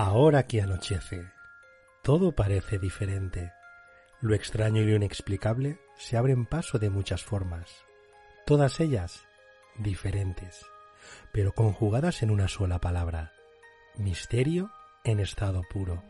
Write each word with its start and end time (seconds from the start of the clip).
Ahora 0.00 0.46
que 0.46 0.62
anochece, 0.62 1.32
todo 2.04 2.30
parece 2.30 2.78
diferente. 2.78 3.52
Lo 4.20 4.32
extraño 4.32 4.82
y 4.82 4.86
lo 4.86 4.94
inexplicable 4.94 5.80
se 5.96 6.16
abren 6.16 6.46
paso 6.46 6.78
de 6.78 6.88
muchas 6.88 7.24
formas, 7.24 7.84
todas 8.46 8.78
ellas 8.78 9.26
diferentes, 9.76 10.64
pero 11.32 11.52
conjugadas 11.52 12.22
en 12.22 12.30
una 12.30 12.46
sola 12.46 12.80
palabra, 12.80 13.32
misterio 13.96 14.70
en 15.02 15.18
estado 15.18 15.62
puro. 15.68 16.04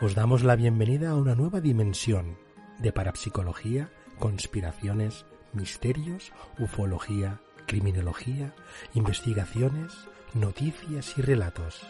Os 0.00 0.16
damos 0.16 0.42
la 0.42 0.56
bienvenida 0.56 1.10
a 1.10 1.14
una 1.14 1.36
nueva 1.36 1.60
dimensión 1.60 2.36
de 2.80 2.90
parapsicología, 2.90 3.92
conspiraciones, 4.18 5.24
misterios, 5.52 6.32
ufología, 6.58 7.40
criminología, 7.66 8.54
investigaciones, 8.94 9.92
noticias 10.34 11.16
y 11.18 11.22
relatos. 11.22 11.86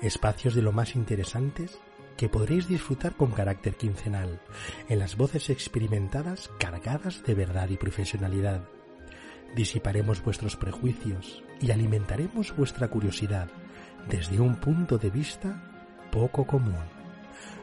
Espacios 0.00 0.54
de 0.54 0.62
lo 0.62 0.72
más 0.72 0.96
interesantes 0.96 1.78
que 2.16 2.28
podréis 2.28 2.68
disfrutar 2.68 3.14
con 3.16 3.32
carácter 3.32 3.76
quincenal, 3.76 4.40
en 4.88 4.98
las 4.98 5.16
voces 5.16 5.50
experimentadas 5.50 6.50
cargadas 6.58 7.22
de 7.24 7.34
verdad 7.34 7.68
y 7.68 7.76
profesionalidad. 7.76 8.62
Disiparemos 9.56 10.22
vuestros 10.22 10.56
prejuicios 10.56 11.42
y 11.60 11.70
alimentaremos 11.70 12.56
vuestra 12.56 12.88
curiosidad 12.88 13.48
desde 14.08 14.40
un 14.40 14.56
punto 14.56 14.98
de 14.98 15.10
vista 15.10 15.62
poco 16.10 16.46
común, 16.46 16.84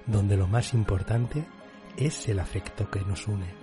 donde 0.05 0.37
lo 0.37 0.47
más 0.47 0.73
importante 0.73 1.45
es 1.97 2.27
el 2.27 2.39
afecto 2.39 2.89
que 2.89 3.01
nos 3.01 3.27
une. 3.27 3.60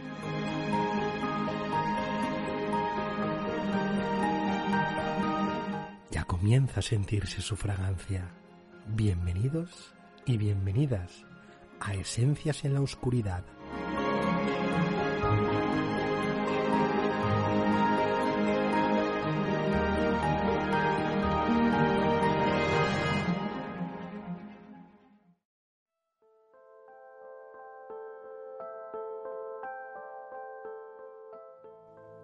Comienza 6.48 6.80
a 6.80 6.82
sentirse 6.82 7.42
su 7.42 7.56
fragancia. 7.56 8.30
Bienvenidos 8.86 9.92
y 10.24 10.38
bienvenidas 10.38 11.26
a 11.78 11.92
Esencias 11.92 12.64
en 12.64 12.72
la 12.72 12.80
Oscuridad. 12.80 13.44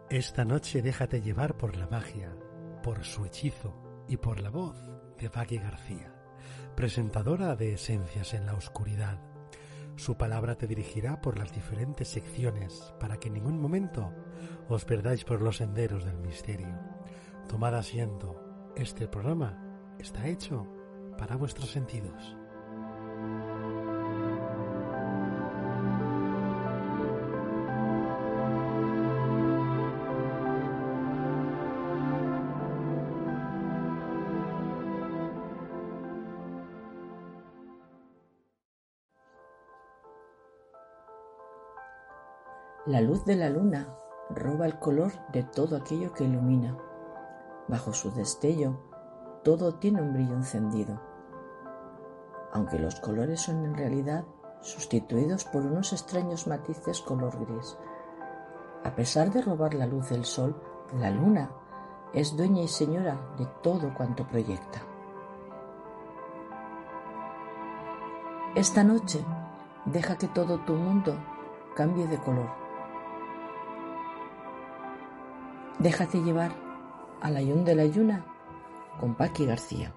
Esta 0.08 0.46
noche 0.46 0.80
déjate 0.80 1.20
llevar 1.20 1.58
por 1.58 1.76
la 1.76 1.86
magia, 1.88 2.34
por 2.82 3.04
su 3.04 3.26
hechizo 3.26 3.84
y 4.08 4.16
por 4.16 4.40
la 4.40 4.50
voz 4.50 4.76
de 5.18 5.30
Paqui 5.30 5.58
García, 5.58 6.14
presentadora 6.76 7.56
de 7.56 7.74
Esencias 7.74 8.34
en 8.34 8.46
la 8.46 8.54
Oscuridad. 8.54 9.18
Su 9.96 10.16
palabra 10.16 10.56
te 10.56 10.66
dirigirá 10.66 11.20
por 11.20 11.38
las 11.38 11.52
diferentes 11.52 12.08
secciones 12.08 12.92
para 12.98 13.18
que 13.18 13.28
en 13.28 13.34
ningún 13.34 13.60
momento 13.60 14.12
os 14.68 14.84
perdáis 14.84 15.24
por 15.24 15.40
los 15.40 15.58
senderos 15.58 16.04
del 16.04 16.18
misterio. 16.18 16.78
Tomad 17.48 17.74
asiento, 17.76 18.72
este 18.76 19.06
programa 19.06 19.94
está 19.98 20.26
hecho 20.26 20.66
para 21.16 21.36
vuestros 21.36 21.70
sentidos. 21.70 22.36
La 42.94 43.00
luz 43.00 43.24
de 43.24 43.34
la 43.34 43.50
luna 43.50 43.88
roba 44.30 44.66
el 44.66 44.78
color 44.78 45.10
de 45.32 45.42
todo 45.42 45.76
aquello 45.76 46.12
que 46.12 46.22
ilumina. 46.22 46.78
Bajo 47.66 47.92
su 47.92 48.12
destello, 48.12 48.78
todo 49.42 49.74
tiene 49.74 50.00
un 50.00 50.12
brillo 50.12 50.34
encendido. 50.34 51.00
Aunque 52.52 52.78
los 52.78 53.00
colores 53.00 53.40
son 53.40 53.64
en 53.64 53.74
realidad 53.74 54.24
sustituidos 54.60 55.44
por 55.44 55.62
unos 55.66 55.92
extraños 55.92 56.46
matices 56.46 57.00
color 57.00 57.36
gris. 57.44 57.76
A 58.84 58.94
pesar 58.94 59.32
de 59.32 59.42
robar 59.42 59.74
la 59.74 59.86
luz 59.86 60.10
del 60.10 60.24
sol, 60.24 60.54
la 60.96 61.10
luna 61.10 61.50
es 62.12 62.36
dueña 62.36 62.62
y 62.62 62.68
señora 62.68 63.18
de 63.36 63.46
todo 63.60 63.92
cuanto 63.92 64.24
proyecta. 64.28 64.82
Esta 68.54 68.84
noche 68.84 69.24
deja 69.84 70.16
que 70.16 70.28
todo 70.28 70.60
tu 70.60 70.74
mundo 70.74 71.16
cambie 71.74 72.06
de 72.06 72.18
color 72.18 72.63
Déjate 75.78 76.22
llevar 76.22 76.52
al 77.20 77.36
ayun 77.36 77.64
de 77.64 77.74
la 77.74 77.82
ayuna 77.82 78.24
con 79.00 79.14
Paqui 79.14 79.46
García. 79.46 79.92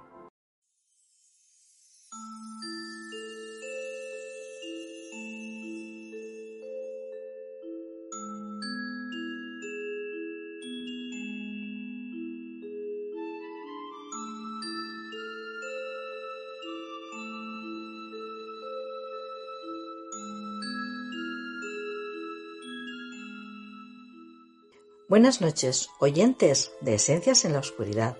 Buenas 25.09 25.39
noches, 25.39 25.89
oyentes 25.99 26.73
de 26.81 26.95
Esencias 26.95 27.45
en 27.45 27.53
la 27.53 27.59
Oscuridad. 27.59 28.17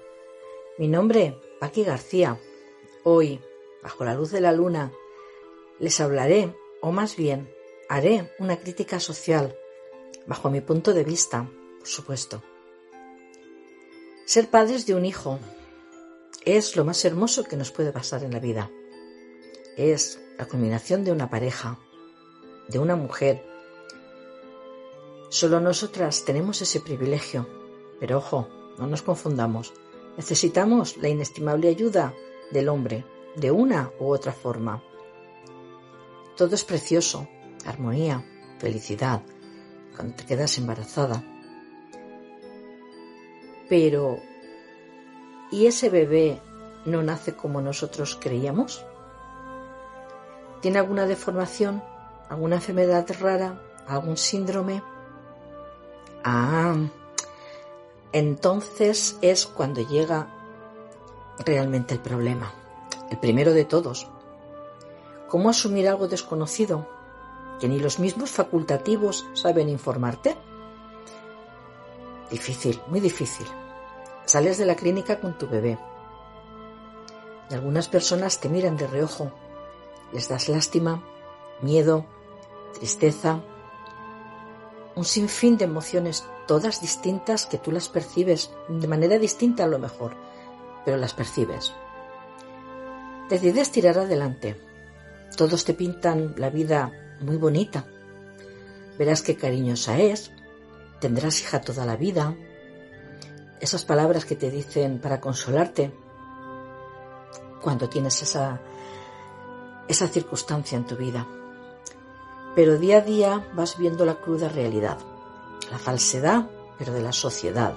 Mi 0.78 0.88
nombre, 0.88 1.38
Paqui 1.59 1.84
García. 1.84 2.40
Hoy, 3.03 3.42
bajo 3.84 4.06
la 4.06 4.14
luz 4.14 4.31
de 4.31 4.40
la 4.40 4.53
luna, 4.53 4.94
les 5.80 6.00
hablaré, 6.00 6.56
o 6.81 6.94
más 6.94 7.18
bien, 7.18 7.53
haré 7.90 8.31
una 8.40 8.56
crítica 8.56 9.02
social, 9.02 9.58
bajo 10.28 10.50
mi 10.50 10.62
punto 10.62 10.94
de 10.94 11.03
vista, 11.03 11.52
por 11.80 11.88
supuesto. 11.90 12.42
Ser 14.25 14.48
padres 14.48 14.86
de 14.86 14.96
un 14.96 15.04
hijo 15.04 15.40
es 16.46 16.78
lo 16.78 16.86
más 16.86 17.04
hermoso 17.04 17.44
que 17.44 17.58
nos 17.58 17.72
puede 17.72 17.92
pasar 17.92 18.24
en 18.24 18.31
la 18.31 18.40
vida. 18.40 18.72
Es 19.75 20.22
la 20.38 20.46
culminación 20.46 21.04
de 21.04 21.12
una 21.12 21.30
pareja, 21.30 21.80
de 22.69 22.80
una 22.80 22.96
mujer 22.96 23.44
Solo 25.40 25.59
nosotras 25.59 26.25
tenemos 26.25 26.64
ese 26.64 26.80
privilegio. 26.80 27.48
Pero 28.00 28.18
ojo, 28.18 28.48
no 28.80 28.88
nos 28.88 29.03
confundamos. 29.03 29.72
Necesitamos 30.18 30.98
la 30.98 31.09
inestimable 31.09 31.70
ayuda 31.70 32.16
del 32.50 32.70
hombre, 32.70 33.06
de 33.36 33.52
una 33.52 33.92
u 34.00 34.08
otra 34.08 34.31
forma. 34.31 34.81
Todo 36.36 36.56
es 36.56 36.66
precioso, 36.66 37.28
armonía, 37.68 38.25
felicidad, 38.58 39.22
cuando 39.96 40.16
te 40.16 40.25
quedas 40.25 40.58
embarazada. 40.58 41.24
Pero, 43.69 44.18
¿y 45.51 45.68
ese 45.68 45.92
bebé 45.92 46.42
no 46.83 47.04
nace 47.04 47.36
como 47.36 47.62
nosotros 47.62 48.18
creíamos? 48.19 48.83
¿Tiene 50.62 50.80
alguna 50.80 51.06
deformación, 51.06 51.83
alguna 52.28 52.56
enfermedad 52.56 53.06
rara, 53.19 53.62
algún 53.88 54.18
síndrome? 54.18 54.81
Ah, 56.29 56.75
entonces 58.12 59.18
es 59.21 59.45
cuando 59.45 59.79
llega 59.79 60.27
realmente 61.45 61.94
el 61.94 62.01
problema, 62.01 62.53
el 63.09 63.18
primero 63.18 63.53
de 63.53 63.63
todos. 63.63 64.09
¿Cómo 65.29 65.50
asumir 65.50 65.88
algo 65.88 66.09
desconocido 66.09 66.85
que 67.62 67.69
ni 67.69 67.79
los 67.79 68.00
mismos 68.00 68.31
facultativos 68.31 69.25
saben 69.35 69.69
informarte? 69.69 70.35
Difícil, 72.30 72.81
muy 72.88 73.00
difícil. 73.00 73.47
Sales 74.25 74.57
de 74.57 74.65
la 74.65 74.75
clínica 74.75 75.21
con 75.21 75.38
tu 75.38 75.47
bebé 75.47 75.80
y 77.50 77.53
algunas 77.53 77.88
personas 77.88 78.41
te 78.41 78.50
miran 78.50 78.75
de 78.75 78.88
reojo. 78.88 79.31
Les 80.12 80.27
das 80.27 80.50
lástima, 80.50 81.01
miedo, 81.62 82.06
tristeza, 82.73 83.39
un 84.97 85.05
sinfín 85.05 85.57
de 85.57 85.65
emociones, 85.65 86.25
todas 86.47 86.81
distintas 86.81 87.45
que 87.45 87.59
tú 87.59 87.71
las 87.71 87.88
percibes 87.88 88.49
de 88.67 88.88
manera 88.88 89.19
distinta 89.19 89.63
a 89.63 89.67
lo 89.67 89.77
mejor, 89.77 90.15
pero 90.83 90.97
las 90.97 91.13
percibes. 91.13 91.71
Decides 93.29 93.71
tirar 93.71 93.99
adelante. 93.99 94.59
Todos 95.38 95.65
te 95.65 95.75
pintan 95.75 96.33
la 96.38 96.49
vida 96.49 96.91
muy 97.21 97.38
bonita. 97.38 97.85
Verás 98.97 99.21
qué 99.21 99.35
cariñosa 99.35 99.99
es, 99.99 100.31
tendrás 100.99 101.41
hija 101.41 101.61
toda 101.61 101.85
la 101.85 101.95
vida, 101.95 102.35
esas 103.59 103.85
palabras 103.85 104.25
que 104.25 104.35
te 104.35 104.49
dicen 104.49 104.99
para 104.99 105.21
consolarte 105.21 105.91
cuando 107.61 107.88
tienes 107.88 108.23
esa, 108.23 108.61
esa 109.88 110.07
circunstancia 110.07 110.75
en 110.75 110.85
tu 110.88 110.95
vida. 110.95 111.27
Pero 112.57 112.80
día 112.80 112.98
a 112.98 113.01
día 113.01 113.48
vas 113.54 113.77
viendo 113.77 114.04
la 114.04 114.15
cruda 114.15 114.50
realidad, 114.50 114.98
la 115.69 115.77
falsedad, 115.77 116.50
pero 116.80 116.92
de 116.92 117.04
la 117.04 117.13
sociedad, 117.13 117.75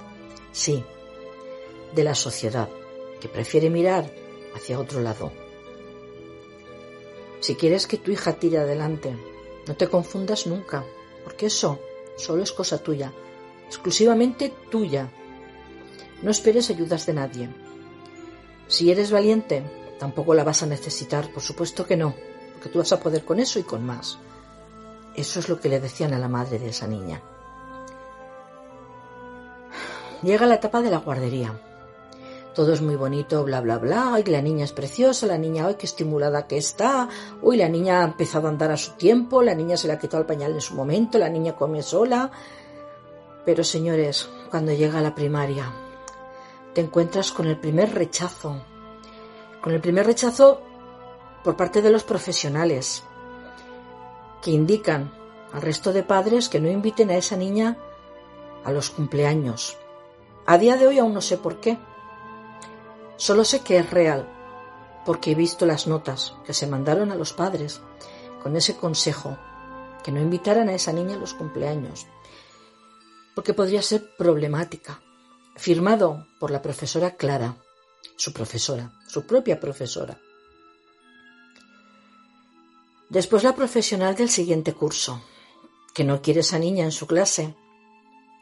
sí, 0.51 0.83
de 1.93 2.03
la 2.03 2.15
sociedad, 2.15 2.67
que 3.19 3.29
prefiere 3.29 3.69
mirar 3.69 4.11
hacia 4.55 4.79
otro 4.79 4.99
lado. 4.99 5.31
Si 7.41 7.53
quieres 7.53 7.85
que 7.85 7.97
tu 7.97 8.09
hija 8.09 8.39
tire 8.39 8.57
adelante, 8.57 9.15
no 9.67 9.75
te 9.75 9.87
confundas 9.87 10.47
nunca, 10.47 10.83
porque 11.25 11.45
eso 11.45 11.77
solo 12.17 12.41
es 12.41 12.51
cosa 12.51 12.79
tuya, 12.79 13.13
exclusivamente 13.67 14.51
tuya. 14.71 15.11
No 16.23 16.31
esperes 16.31 16.71
ayudas 16.71 17.05
de 17.05 17.13
nadie. 17.13 17.49
Si 18.65 18.89
eres 18.89 19.11
valiente, 19.11 19.61
tampoco 19.99 20.33
la 20.33 20.43
vas 20.43 20.63
a 20.63 20.65
necesitar, 20.65 21.31
por 21.31 21.43
supuesto 21.43 21.85
que 21.85 21.97
no, 21.97 22.15
porque 22.53 22.69
tú 22.69 22.79
vas 22.79 22.91
a 22.93 22.99
poder 22.99 23.23
con 23.23 23.39
eso 23.39 23.59
y 23.59 23.63
con 23.63 23.85
más. 23.85 24.17
Eso 25.15 25.39
es 25.39 25.49
lo 25.49 25.59
que 25.59 25.69
le 25.69 25.79
decían 25.79 26.13
a 26.13 26.19
la 26.19 26.27
madre 26.27 26.59
de 26.59 26.69
esa 26.69 26.87
niña. 26.87 27.21
Llega 30.23 30.45
la 30.45 30.55
etapa 30.55 30.81
de 30.81 30.91
la 30.91 30.99
guardería. 30.99 31.59
Todo 32.53 32.73
es 32.73 32.81
muy 32.81 32.95
bonito, 32.95 33.43
bla, 33.43 33.61
bla, 33.61 33.77
bla, 33.77 34.13
ay, 34.13 34.23
la 34.25 34.41
niña 34.41 34.65
es 34.65 34.73
preciosa, 34.73 35.25
la 35.25 35.37
niña, 35.37 35.67
ay, 35.67 35.75
qué 35.75 35.85
estimulada 35.85 36.47
que 36.47 36.57
está, 36.57 37.07
uy, 37.41 37.55
la 37.55 37.69
niña 37.69 38.01
ha 38.01 38.03
empezado 38.03 38.47
a 38.47 38.49
andar 38.49 38.71
a 38.71 38.77
su 38.77 38.91
tiempo, 38.91 39.41
la 39.41 39.55
niña 39.55 39.77
se 39.77 39.87
le 39.87 39.93
ha 39.93 39.99
quitado 39.99 40.21
el 40.21 40.27
pañal 40.27 40.51
en 40.51 40.61
su 40.61 40.75
momento, 40.75 41.17
la 41.17 41.29
niña 41.29 41.55
come 41.55 41.81
sola. 41.81 42.29
Pero 43.45 43.63
señores, 43.63 44.29
cuando 44.49 44.73
llega 44.73 44.99
a 44.99 45.01
la 45.01 45.15
primaria, 45.15 45.71
te 46.73 46.81
encuentras 46.81 47.31
con 47.31 47.47
el 47.47 47.57
primer 47.57 47.93
rechazo, 47.93 48.61
con 49.61 49.73
el 49.73 49.79
primer 49.79 50.05
rechazo 50.05 50.61
por 51.43 51.55
parte 51.55 51.81
de 51.81 51.89
los 51.89 52.03
profesionales, 52.03 53.03
que 54.41 54.51
indican 54.51 55.13
al 55.53 55.61
resto 55.61 55.93
de 55.93 56.03
padres 56.03 56.49
que 56.49 56.59
no 56.59 56.69
inviten 56.69 57.09
a 57.09 57.17
esa 57.17 57.35
niña 57.35 57.77
a 58.63 58.71
los 58.71 58.89
cumpleaños. 58.89 59.77
A 60.45 60.57
día 60.57 60.77
de 60.77 60.87
hoy 60.87 60.99
aún 60.99 61.13
no 61.13 61.21
sé 61.21 61.37
por 61.37 61.59
qué, 61.59 61.77
Solo 63.21 63.45
sé 63.45 63.59
que 63.59 63.77
es 63.77 63.87
real, 63.91 64.27
porque 65.05 65.29
he 65.29 65.35
visto 65.35 65.67
las 65.67 65.85
notas 65.85 66.33
que 66.43 66.55
se 66.55 66.65
mandaron 66.65 67.11
a 67.11 67.15
los 67.15 67.33
padres 67.33 67.79
con 68.41 68.55
ese 68.55 68.75
consejo, 68.75 69.37
que 70.03 70.11
no 70.11 70.19
invitaran 70.19 70.69
a 70.69 70.73
esa 70.73 70.91
niña 70.91 71.17
a 71.17 71.19
los 71.19 71.35
cumpleaños, 71.35 72.07
porque 73.35 73.53
podría 73.53 73.83
ser 73.83 74.15
problemática. 74.17 75.03
Firmado 75.55 76.25
por 76.39 76.49
la 76.49 76.63
profesora 76.63 77.11
Clara, 77.11 77.57
su 78.15 78.33
profesora, 78.33 78.91
su 79.07 79.27
propia 79.27 79.59
profesora. 79.59 80.17
Después 83.11 83.43
la 83.43 83.53
profesional 83.53 84.15
del 84.15 84.29
siguiente 84.29 84.71
curso, 84.71 85.21
que 85.93 86.05
no 86.05 86.21
quiere 86.21 86.39
esa 86.39 86.57
niña 86.57 86.85
en 86.85 86.93
su 86.93 87.07
clase. 87.07 87.53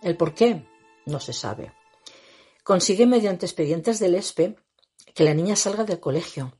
El 0.03 0.15
por 0.15 0.35
qué 0.35 0.63
no 1.07 1.19
se 1.19 1.33
sabe. 1.33 1.73
Consigue 2.63 3.07
mediante 3.07 3.47
expedientes 3.47 3.97
del 3.97 4.13
ESPE 4.13 4.57
que 5.15 5.23
la 5.23 5.33
niña 5.33 5.55
salga 5.55 5.85
del 5.85 5.99
colegio 5.99 6.53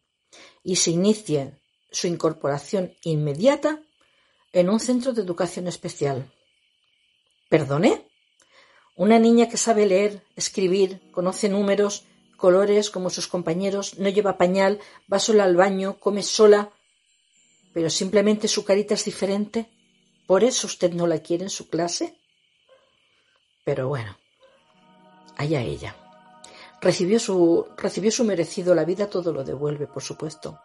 y 0.64 0.78
se 0.78 0.90
inicie 0.90 1.60
su 1.92 2.08
incorporación 2.08 2.96
inmediata 3.04 3.84
en 4.54 4.72
un 4.72 4.80
centro 4.80 5.14
de 5.14 5.22
educación 5.22 5.68
especial. 5.68 6.34
¿Perdone? 7.48 8.10
Una 8.96 9.20
niña 9.20 9.50
que 9.50 9.58
sabe 9.58 9.86
leer, 9.86 10.24
escribir, 10.36 11.00
conoce 11.12 11.48
números, 11.48 12.06
colores 12.38 12.90
como 12.90 13.12
sus 13.12 13.28
compañeros, 13.28 14.00
no 14.00 14.10
lleva 14.10 14.40
pañal, 14.40 14.80
va 15.14 15.20
sola 15.20 15.44
al 15.44 15.56
baño, 15.56 16.00
come 16.00 16.24
sola, 16.24 16.72
pero 17.74 17.89
simplemente 17.89 18.48
su 18.48 18.66
carita 18.66 18.94
es 18.94 19.06
diferente. 19.06 19.69
¿Por 20.27 20.44
eso 20.44 20.68
usted 20.68 20.94
no 20.94 21.07
la 21.07 21.19
quiere 21.19 21.44
en 21.44 21.50
su 21.50 21.69
clase? 21.69 22.19
Pero 23.63 23.88
bueno, 23.88 24.18
allá 25.38 25.62
ella. 25.62 25.95
Recibió 26.81 27.19
su, 27.19 27.68
recibió 27.77 28.12
su 28.12 28.24
merecido, 28.24 28.74
la 28.74 28.86
vida 28.86 29.10
todo 29.10 29.33
lo 29.33 29.44
devuelve, 29.44 29.88
por 29.88 30.01
supuesto. 30.01 30.60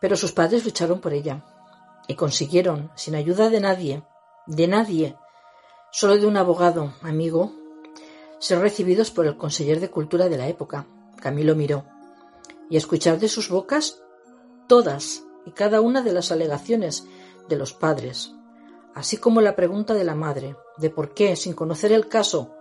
Pero 0.00 0.16
sus 0.16 0.32
padres 0.32 0.64
lucharon 0.64 1.00
por 1.00 1.12
ella 1.12 1.44
y 2.08 2.14
consiguieron, 2.14 2.90
sin 2.96 3.14
ayuda 3.14 3.48
de 3.50 3.60
nadie, 3.60 4.02
de 4.46 4.66
nadie, 4.66 5.16
solo 5.92 6.18
de 6.18 6.26
un 6.26 6.36
abogado, 6.36 6.94
amigo, 7.02 7.52
ser 8.38 8.58
recibidos 8.58 9.10
por 9.12 9.26
el 9.26 9.36
conseller 9.36 9.78
de 9.78 9.90
Cultura 9.90 10.28
de 10.28 10.36
la 10.36 10.48
época, 10.48 10.86
Camilo 11.20 11.54
Miró, 11.54 11.84
y 12.68 12.76
escuchar 12.76 13.20
de 13.20 13.28
sus 13.28 13.48
bocas 13.48 14.02
todas 14.66 15.22
y 15.46 15.52
cada 15.52 15.80
una 15.80 16.02
de 16.02 16.12
las 16.12 16.32
alegaciones 16.32 17.06
de 17.48 17.56
los 17.56 17.72
padres, 17.72 18.34
así 18.94 19.16
como 19.16 19.40
la 19.40 19.56
pregunta 19.56 19.94
de 19.94 20.04
la 20.04 20.14
madre 20.14 20.56
de 20.78 20.90
por 20.90 21.14
qué, 21.14 21.36
sin 21.36 21.54
conocer 21.54 21.92
el 21.92 22.08
caso, 22.08 22.54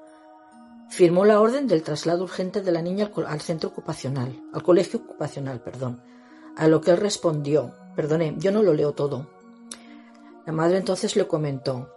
firmó 0.90 1.24
la 1.24 1.40
orden 1.40 1.68
del 1.68 1.84
traslado 1.84 2.24
urgente 2.24 2.62
de 2.62 2.72
la 2.72 2.82
niña 2.82 3.12
al, 3.28 3.42
centro 3.42 3.70
ocupacional, 3.70 4.44
al 4.54 4.62
colegio 4.62 5.00
ocupacional, 5.00 5.62
perdón. 5.62 6.02
A 6.58 6.68
lo 6.68 6.82
que 6.82 6.92
él 6.92 6.98
respondió, 6.98 7.74
perdone, 7.96 8.36
yo 8.38 8.52
no 8.52 8.62
lo 8.62 8.74
leo 8.74 8.92
todo. 8.92 9.28
La 10.46 10.52
madre 10.52 10.78
entonces 10.78 11.16
le 11.16 11.28
comentó, 11.28 11.90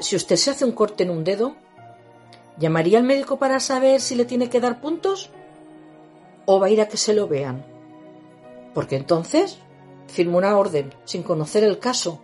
si 0.00 0.16
usted 0.16 0.36
se 0.36 0.50
hace 0.50 0.64
un 0.64 0.72
corte 0.72 1.04
en 1.04 1.10
un 1.10 1.22
dedo, 1.22 1.54
¿llamaría 2.58 2.98
al 2.98 3.04
médico 3.04 3.38
para 3.38 3.60
saber 3.60 4.00
si 4.00 4.16
le 4.16 4.24
tiene 4.24 4.50
que 4.50 4.60
dar 4.60 4.80
puntos? 4.80 5.30
¿O 6.46 6.58
va 6.58 6.66
a 6.66 6.70
ir 6.70 6.80
a 6.80 6.88
que 6.88 6.96
se 6.96 7.14
lo 7.14 7.28
vean? 7.28 7.64
Porque 8.74 8.96
entonces 8.96 9.60
firmó 10.06 10.38
una 10.38 10.56
orden 10.56 10.92
sin 11.04 11.22
conocer 11.22 11.64
el 11.64 11.78
caso. 11.78 12.20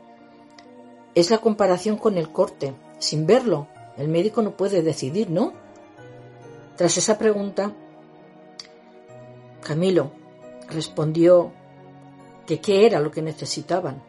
Es 1.14 1.30
la 1.30 1.38
comparación 1.38 1.96
con 1.96 2.18
el 2.18 2.30
corte, 2.30 2.74
sin 2.98 3.26
verlo, 3.26 3.68
el 3.96 4.08
médico 4.08 4.40
no 4.40 4.56
puede 4.56 4.82
decidir, 4.82 5.28
¿no? 5.28 5.52
Tras 6.76 6.96
esa 6.96 7.18
pregunta, 7.18 7.72
Camilo 9.62 10.12
respondió 10.68 11.52
que 12.46 12.60
qué 12.60 12.86
era 12.86 13.00
lo 13.00 13.10
que 13.10 13.20
necesitaban. 13.20 14.02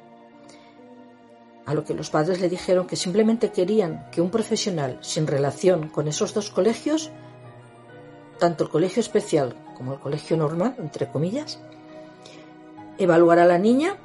A 1.65 1.73
lo 1.73 1.83
que 1.83 1.93
los 1.93 2.09
padres 2.09 2.39
le 2.39 2.49
dijeron 2.49 2.87
que 2.87 2.95
simplemente 2.95 3.51
querían 3.51 4.09
que 4.11 4.21
un 4.21 4.31
profesional 4.31 4.97
sin 5.01 5.27
relación 5.27 5.89
con 5.89 6.07
esos 6.07 6.33
dos 6.33 6.49
colegios, 6.49 7.11
tanto 8.39 8.63
el 8.63 8.69
colegio 8.69 9.01
especial 9.01 9.55
como 9.75 9.93
el 9.93 9.99
colegio 9.99 10.37
normal, 10.37 10.75
entre 10.79 11.09
comillas, 11.11 11.59
evaluara 13.03 13.43
a 13.43 13.47
la 13.47 13.57
niña 13.57 13.97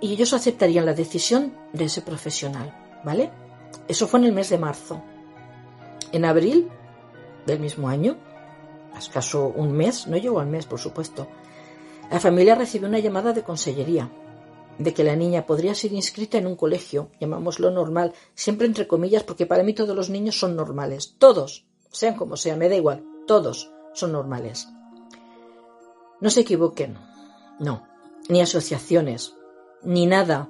y 0.00 0.12
ellos 0.12 0.32
aceptarían 0.32 0.86
la 0.86 0.94
decisión 0.94 1.54
de 1.72 1.84
ese 1.84 2.02
profesional, 2.02 2.74
¿vale? 3.04 3.30
Eso 3.88 4.06
fue 4.06 4.20
en 4.20 4.26
el 4.26 4.32
mes 4.32 4.50
de 4.50 4.58
marzo. 4.58 5.02
En 6.12 6.24
abril 6.24 6.68
del 7.46 7.60
mismo 7.60 7.88
año, 7.88 8.16
a 8.94 8.98
escaso 8.98 9.48
un 9.48 9.72
mes, 9.72 10.06
no 10.06 10.16
llegó 10.16 10.40
al 10.40 10.46
mes, 10.46 10.66
por 10.66 10.78
supuesto, 10.78 11.26
la 12.10 12.20
familia 12.20 12.54
recibió 12.54 12.88
una 12.88 12.98
llamada 12.98 13.32
de 13.32 13.42
consellería 13.42 14.10
de 14.78 14.92
que 14.92 15.04
la 15.04 15.16
niña 15.16 15.46
podría 15.46 15.74
ser 15.74 15.92
inscrita 15.92 16.38
en 16.38 16.46
un 16.46 16.56
colegio, 16.56 17.08
llamámoslo 17.20 17.70
normal, 17.70 18.12
siempre 18.34 18.66
entre 18.66 18.86
comillas, 18.86 19.22
porque 19.22 19.46
para 19.46 19.62
mí 19.62 19.72
todos 19.72 19.94
los 19.94 20.10
niños 20.10 20.38
son 20.38 20.56
normales, 20.56 21.14
todos, 21.18 21.64
sean 21.90 22.16
como 22.16 22.36
sean, 22.36 22.58
me 22.58 22.68
da 22.68 22.74
igual, 22.74 23.04
todos 23.26 23.70
son 23.94 24.12
normales. 24.12 24.68
No 26.20 26.30
se 26.30 26.40
equivoquen, 26.40 26.98
no, 27.58 27.86
ni 28.28 28.40
asociaciones, 28.40 29.34
ni 29.82 30.06
nada, 30.06 30.48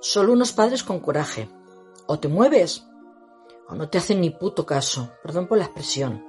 solo 0.00 0.32
unos 0.32 0.52
padres 0.52 0.82
con 0.82 1.00
coraje, 1.00 1.48
o 2.06 2.18
te 2.18 2.28
mueves 2.28 2.86
o 3.68 3.74
no 3.74 3.88
te 3.88 3.98
hacen 3.98 4.20
ni 4.20 4.30
puto 4.30 4.66
caso. 4.66 5.12
Perdón 5.22 5.46
por 5.46 5.58
la 5.58 5.64
expresión. 5.64 6.24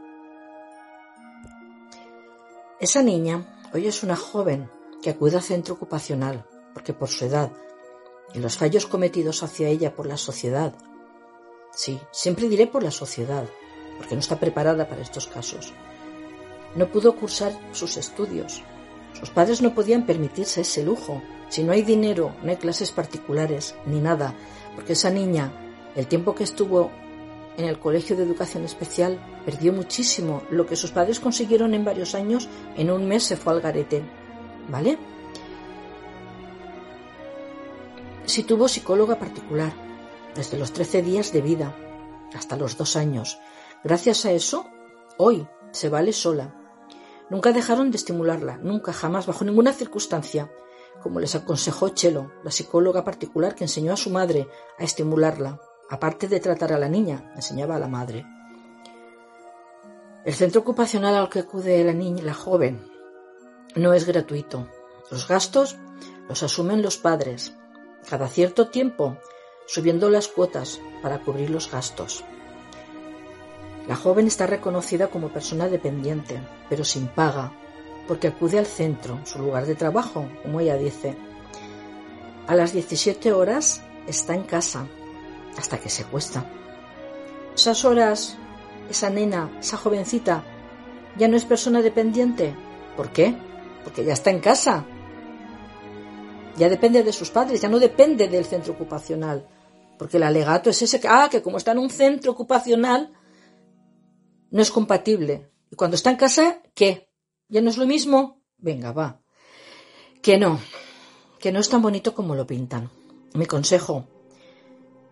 Esa 2.79 3.01
niña 3.01 3.61
hoy 3.73 3.87
es 3.87 4.03
una 4.03 4.15
joven 4.15 4.69
que 5.01 5.09
acude 5.09 5.37
al 5.37 5.41
centro 5.41 5.73
ocupacional 5.73 6.45
porque 6.73 6.93
por 6.93 7.09
su 7.09 7.25
edad 7.25 7.51
y 8.33 8.39
los 8.39 8.57
fallos 8.57 8.85
cometidos 8.85 9.43
hacia 9.43 9.67
ella 9.67 9.95
por 9.95 10.05
la 10.05 10.17
sociedad, 10.17 10.73
sí, 11.73 11.99
siempre 12.11 12.47
diré 12.47 12.67
por 12.67 12.81
la 12.81 12.91
sociedad, 12.91 13.45
porque 13.97 14.15
no 14.15 14.21
está 14.21 14.39
preparada 14.39 14.87
para 14.87 15.01
estos 15.01 15.27
casos, 15.27 15.73
no 16.75 16.89
pudo 16.89 17.15
cursar 17.15 17.51
sus 17.73 17.97
estudios. 17.97 18.63
Sus 19.19 19.29
padres 19.29 19.61
no 19.61 19.73
podían 19.73 20.05
permitirse 20.05 20.61
ese 20.61 20.83
lujo. 20.83 21.21
Si 21.49 21.63
no 21.63 21.73
hay 21.73 21.81
dinero, 21.81 22.35
no 22.43 22.49
hay 22.49 22.57
clases 22.57 22.91
particulares, 22.91 23.75
ni 23.85 23.99
nada, 23.99 24.33
porque 24.75 24.93
esa 24.93 25.09
niña 25.09 25.51
el 25.95 26.07
tiempo 26.07 26.33
que 26.33 26.43
estuvo 26.43 26.91
en 27.57 27.65
el 27.65 27.79
colegio 27.79 28.15
de 28.15 28.23
educación 28.23 28.63
especial 28.63 29.19
perdió 29.45 29.73
muchísimo. 29.73 30.43
Lo 30.49 30.65
que 30.65 30.75
sus 30.75 30.91
padres 30.91 31.19
consiguieron 31.19 31.73
en 31.73 31.83
varios 31.83 32.15
años, 32.15 32.47
en 32.77 32.91
un 32.91 33.07
mes 33.07 33.23
se 33.23 33.35
fue 33.35 33.53
al 33.53 33.61
garete. 33.61 34.01
¿Vale? 34.69 34.97
Si 38.25 38.43
tuvo 38.43 38.67
psicóloga 38.67 39.19
particular, 39.19 39.73
desde 40.35 40.57
los 40.57 40.71
13 40.71 41.01
días 41.01 41.33
de 41.33 41.41
vida, 41.41 41.75
hasta 42.33 42.55
los 42.55 42.77
dos 42.77 42.95
años. 42.95 43.39
Gracias 43.83 44.25
a 44.25 44.31
eso, 44.31 44.69
hoy 45.17 45.45
se 45.71 45.89
vale 45.89 46.13
sola. 46.13 46.55
Nunca 47.31 47.53
dejaron 47.53 47.91
de 47.91 47.97
estimularla, 47.97 48.57
nunca, 48.57 48.91
jamás, 48.91 49.25
bajo 49.25 49.45
ninguna 49.45 49.71
circunstancia, 49.71 50.51
como 51.01 51.21
les 51.21 51.33
aconsejó 51.33 51.87
Chelo, 51.87 52.29
la 52.43 52.51
psicóloga 52.51 53.05
particular 53.05 53.55
que 53.55 53.63
enseñó 53.63 53.93
a 53.93 53.95
su 53.95 54.09
madre 54.09 54.49
a 54.77 54.83
estimularla. 54.83 55.57
Aparte 55.89 56.27
de 56.27 56.41
tratar 56.41 56.73
a 56.73 56.77
la 56.77 56.89
niña, 56.89 57.31
enseñaba 57.33 57.77
a 57.77 57.79
la 57.79 57.87
madre. 57.87 58.25
El 60.25 60.33
centro 60.33 60.59
ocupacional 60.59 61.15
al 61.15 61.29
que 61.29 61.39
acude 61.39 61.81
la 61.85 61.93
niña, 61.93 62.21
la 62.21 62.33
joven, 62.33 62.85
no 63.75 63.93
es 63.93 64.05
gratuito. 64.05 64.67
Los 65.09 65.25
gastos 65.25 65.77
los 66.27 66.43
asumen 66.43 66.81
los 66.81 66.97
padres, 66.97 67.55
cada 68.09 68.27
cierto 68.27 68.67
tiempo, 68.67 69.15
subiendo 69.67 70.09
las 70.09 70.27
cuotas 70.27 70.81
para 71.01 71.19
cubrir 71.21 71.49
los 71.49 71.71
gastos. 71.71 72.25
La 73.87 73.95
joven 73.95 74.27
está 74.27 74.45
reconocida 74.47 75.07
como 75.07 75.29
persona 75.29 75.67
dependiente, 75.67 76.39
pero 76.69 76.83
sin 76.83 77.07
paga, 77.07 77.51
porque 78.07 78.27
acude 78.27 78.59
al 78.59 78.65
centro, 78.65 79.19
su 79.25 79.39
lugar 79.39 79.65
de 79.65 79.75
trabajo, 79.75 80.27
como 80.43 80.59
ella 80.59 80.77
dice. 80.77 81.15
A 82.47 82.55
las 82.55 82.73
17 82.73 83.33
horas 83.33 83.81
está 84.07 84.35
en 84.35 84.43
casa, 84.43 84.85
hasta 85.57 85.79
que 85.79 85.89
se 85.89 86.03
cuesta. 86.03 86.45
Esas 87.55 87.83
horas, 87.85 88.37
esa 88.89 89.09
nena, 89.09 89.49
esa 89.59 89.77
jovencita, 89.77 90.43
ya 91.17 91.27
no 91.27 91.37
es 91.37 91.45
persona 91.45 91.81
dependiente. 91.81 92.55
¿Por 92.95 93.11
qué? 93.11 93.35
Porque 93.83 94.05
ya 94.05 94.13
está 94.13 94.29
en 94.29 94.39
casa. 94.39 94.85
Ya 96.57 96.69
depende 96.69 97.03
de 97.03 97.13
sus 97.13 97.29
padres, 97.29 97.61
ya 97.61 97.69
no 97.69 97.79
depende 97.79 98.27
del 98.27 98.45
centro 98.45 98.73
ocupacional. 98.73 99.45
Porque 99.97 100.17
el 100.17 100.23
alegato 100.23 100.69
es 100.69 100.81
ese 100.81 100.99
que, 100.99 101.07
ah, 101.07 101.27
que 101.29 101.41
como 101.41 101.57
está 101.57 101.71
en 101.71 101.79
un 101.79 101.89
centro 101.89 102.31
ocupacional, 102.31 103.11
no 104.51 104.61
es 104.61 104.71
compatible. 104.71 105.49
Y 105.71 105.75
cuando 105.75 105.95
está 105.95 106.11
en 106.11 106.17
casa, 106.17 106.61
¿qué? 106.75 107.09
¿Ya 107.49 107.61
no 107.61 107.69
es 107.69 107.77
lo 107.77 107.85
mismo? 107.85 108.43
Venga, 108.57 108.91
va. 108.91 109.21
Que 110.21 110.37
no, 110.37 110.59
que 111.39 111.51
no 111.51 111.59
es 111.59 111.69
tan 111.69 111.81
bonito 111.81 112.13
como 112.13 112.35
lo 112.35 112.45
pintan. 112.45 112.91
Mi 113.33 113.45
consejo, 113.45 114.05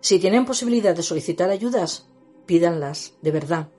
si 0.02 0.20
tienen 0.20 0.46
posibilidad 0.46 0.96
de 0.96 1.04
solicitar 1.04 1.50
ayudas, 1.50 2.08
pídanlas, 2.46 3.14
de 3.22 3.32
verdad. 3.32 3.70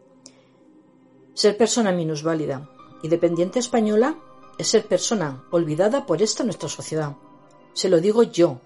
Ser 1.35 1.57
persona 1.57 1.93
minusválida 1.93 2.69
y 3.03 3.09
dependiente 3.09 3.59
española 3.59 4.19
es 4.59 4.69
ser 4.69 4.87
persona 4.87 5.45
olvidada 5.51 6.07
por 6.07 6.23
esta 6.23 6.45
nuestra 6.45 6.69
sociedad. 6.69 7.17
Se 7.73 7.89
lo 7.89 8.01
digo 8.01 8.23
yo, 8.23 8.61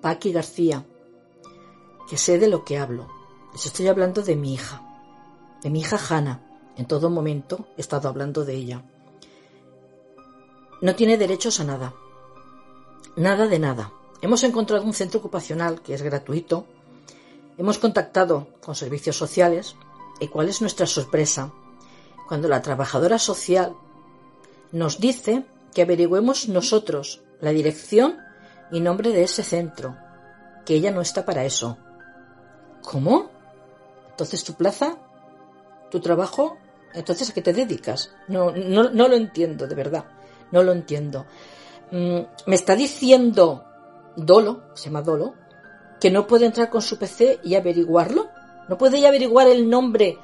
Paqui 0.00 0.32
García, 0.32 0.84
que 2.08 2.16
sé 2.16 2.38
de 2.38 2.48
lo 2.48 2.64
que 2.64 2.78
hablo. 2.78 3.08
Les 3.52 3.66
estoy 3.66 3.88
hablando 3.88 4.22
de 4.22 4.36
mi 4.36 4.54
hija, 4.54 4.87
de 5.62 5.70
mi 5.70 5.80
hija 5.80 5.98
Hanna. 5.98 6.40
En 6.76 6.86
todo 6.86 7.10
momento 7.10 7.68
he 7.76 7.80
estado 7.80 8.08
hablando 8.08 8.44
de 8.44 8.54
ella. 8.54 8.82
No 10.80 10.94
tiene 10.94 11.16
derechos 11.16 11.58
a 11.60 11.64
nada. 11.64 11.94
Nada 13.16 13.48
de 13.48 13.58
nada. 13.58 13.92
Hemos 14.22 14.44
encontrado 14.44 14.84
un 14.84 14.94
centro 14.94 15.18
ocupacional 15.18 15.82
que 15.82 15.94
es 15.94 16.02
gratuito. 16.02 16.66
Hemos 17.56 17.78
contactado 17.78 18.48
con 18.60 18.74
servicios 18.74 19.16
sociales. 19.16 19.74
¿Y 20.20 20.28
cuál 20.28 20.48
es 20.48 20.60
nuestra 20.60 20.86
sorpresa? 20.86 21.52
Cuando 22.28 22.48
la 22.48 22.62
trabajadora 22.62 23.18
social 23.18 23.74
nos 24.72 25.00
dice 25.00 25.46
que 25.74 25.82
averigüemos 25.82 26.48
nosotros 26.48 27.22
la 27.40 27.50
dirección 27.50 28.18
y 28.70 28.80
nombre 28.80 29.10
de 29.10 29.22
ese 29.22 29.42
centro, 29.42 29.96
que 30.66 30.74
ella 30.74 30.90
no 30.90 31.00
está 31.00 31.24
para 31.24 31.44
eso. 31.44 31.78
¿Cómo? 32.82 33.30
Entonces 34.10 34.44
tu 34.44 34.54
plaza, 34.54 34.98
tu 35.90 36.00
trabajo, 36.00 36.58
entonces 36.94 37.30
a 37.30 37.34
qué 37.34 37.42
te 37.42 37.52
dedicas? 37.52 38.12
No, 38.28 38.50
no, 38.50 38.90
no 38.90 39.08
lo 39.08 39.16
entiendo, 39.16 39.66
de 39.66 39.74
verdad. 39.74 40.04
No 40.50 40.62
lo 40.62 40.72
entiendo. 40.72 41.26
Mm, 41.90 42.20
me 42.46 42.54
está 42.54 42.74
diciendo 42.76 43.64
Dolo, 44.16 44.62
se 44.74 44.86
llama 44.86 45.02
Dolo, 45.02 45.34
que 46.00 46.10
no 46.10 46.26
puede 46.26 46.46
entrar 46.46 46.70
con 46.70 46.82
su 46.82 46.98
PC 46.98 47.40
y 47.44 47.54
averiguarlo. 47.54 48.28
No 48.68 48.76
puede 48.76 49.06
averiguar 49.06 49.48
el 49.48 49.68
nombre 49.68 50.18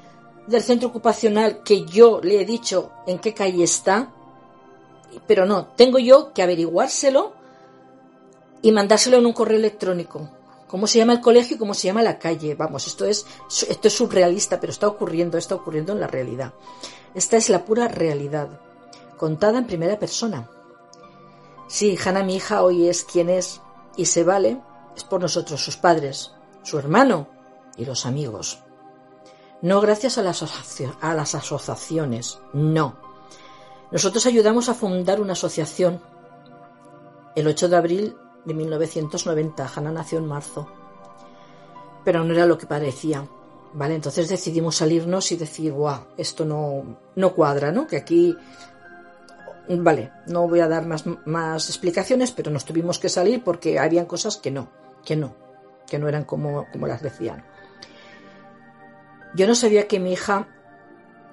del 0.46 0.62
centro 0.62 0.88
ocupacional 0.88 1.62
que 1.62 1.84
yo 1.84 2.20
le 2.22 2.40
he 2.40 2.44
dicho 2.44 2.92
en 3.06 3.18
qué 3.18 3.32
calle 3.32 3.64
está. 3.64 4.10
Pero 5.26 5.46
no, 5.46 5.68
tengo 5.76 5.98
yo 5.98 6.32
que 6.32 6.42
averiguárselo 6.42 7.32
y 8.62 8.72
mandárselo 8.72 9.18
en 9.18 9.26
un 9.26 9.32
correo 9.32 9.58
electrónico. 9.58 10.28
¿Cómo 10.74 10.88
se 10.88 10.98
llama 10.98 11.12
el 11.12 11.20
colegio 11.20 11.54
y 11.54 11.58
cómo 11.60 11.72
se 11.72 11.86
llama 11.86 12.02
la 12.02 12.18
calle? 12.18 12.56
Vamos, 12.56 12.88
esto 12.88 13.04
es, 13.04 13.24
esto 13.68 13.86
es 13.86 13.94
surrealista, 13.94 14.58
pero 14.58 14.72
está 14.72 14.88
ocurriendo, 14.88 15.38
está 15.38 15.54
ocurriendo 15.54 15.92
en 15.92 16.00
la 16.00 16.08
realidad. 16.08 16.52
Esta 17.14 17.36
es 17.36 17.48
la 17.48 17.64
pura 17.64 17.86
realidad 17.86 18.48
contada 19.16 19.58
en 19.58 19.68
primera 19.68 20.00
persona. 20.00 20.50
Sí, 21.68 21.96
Hanna, 22.04 22.24
mi 22.24 22.34
hija, 22.34 22.64
hoy 22.64 22.88
es 22.88 23.04
quien 23.04 23.30
es 23.30 23.60
y 23.96 24.06
se 24.06 24.24
vale, 24.24 24.60
es 24.96 25.04
por 25.04 25.20
nosotros, 25.20 25.64
sus 25.64 25.76
padres, 25.76 26.32
su 26.64 26.76
hermano 26.76 27.28
y 27.76 27.84
los 27.84 28.04
amigos. 28.04 28.58
No 29.62 29.80
gracias 29.80 30.18
a 30.18 30.22
las, 30.22 30.42
a 31.00 31.14
las 31.14 31.36
asociaciones, 31.36 32.40
no. 32.52 32.96
Nosotros 33.92 34.26
ayudamos 34.26 34.68
a 34.68 34.74
fundar 34.74 35.20
una 35.20 35.34
asociación 35.34 36.02
el 37.36 37.46
8 37.46 37.68
de 37.68 37.76
abril 37.76 38.16
de 38.44 38.54
1990. 38.54 39.70
Hanna 39.74 39.92
nació 39.92 40.18
en 40.18 40.26
marzo. 40.26 40.68
Pero 42.04 42.24
no 42.24 42.34
era 42.34 42.46
lo 42.46 42.58
que 42.58 42.66
parecía. 42.66 43.26
¿Vale? 43.72 43.96
Entonces 43.96 44.28
decidimos 44.28 44.76
salirnos 44.76 45.32
y 45.32 45.36
decir, 45.36 45.72
guau, 45.72 46.04
esto 46.16 46.44
no, 46.44 46.96
no 47.16 47.34
cuadra, 47.34 47.72
¿no? 47.72 47.88
Que 47.88 47.96
aquí 47.96 48.36
Vale, 49.68 50.12
no 50.26 50.46
voy 50.46 50.60
a 50.60 50.68
dar 50.68 50.86
más, 50.86 51.04
más 51.24 51.68
explicaciones, 51.68 52.32
pero 52.32 52.50
nos 52.50 52.64
tuvimos 52.64 52.98
que 52.98 53.08
salir 53.08 53.42
porque 53.42 53.78
habían 53.78 54.04
cosas 54.04 54.36
que 54.36 54.50
no, 54.50 54.68
que 55.04 55.16
no, 55.16 55.34
que 55.86 55.98
no 55.98 56.06
eran 56.06 56.24
como, 56.24 56.66
como 56.70 56.86
las 56.86 57.02
decían. 57.02 57.44
Yo 59.34 59.46
no 59.46 59.54
sabía 59.54 59.88
que 59.88 59.98
mi 59.98 60.12
hija 60.12 60.48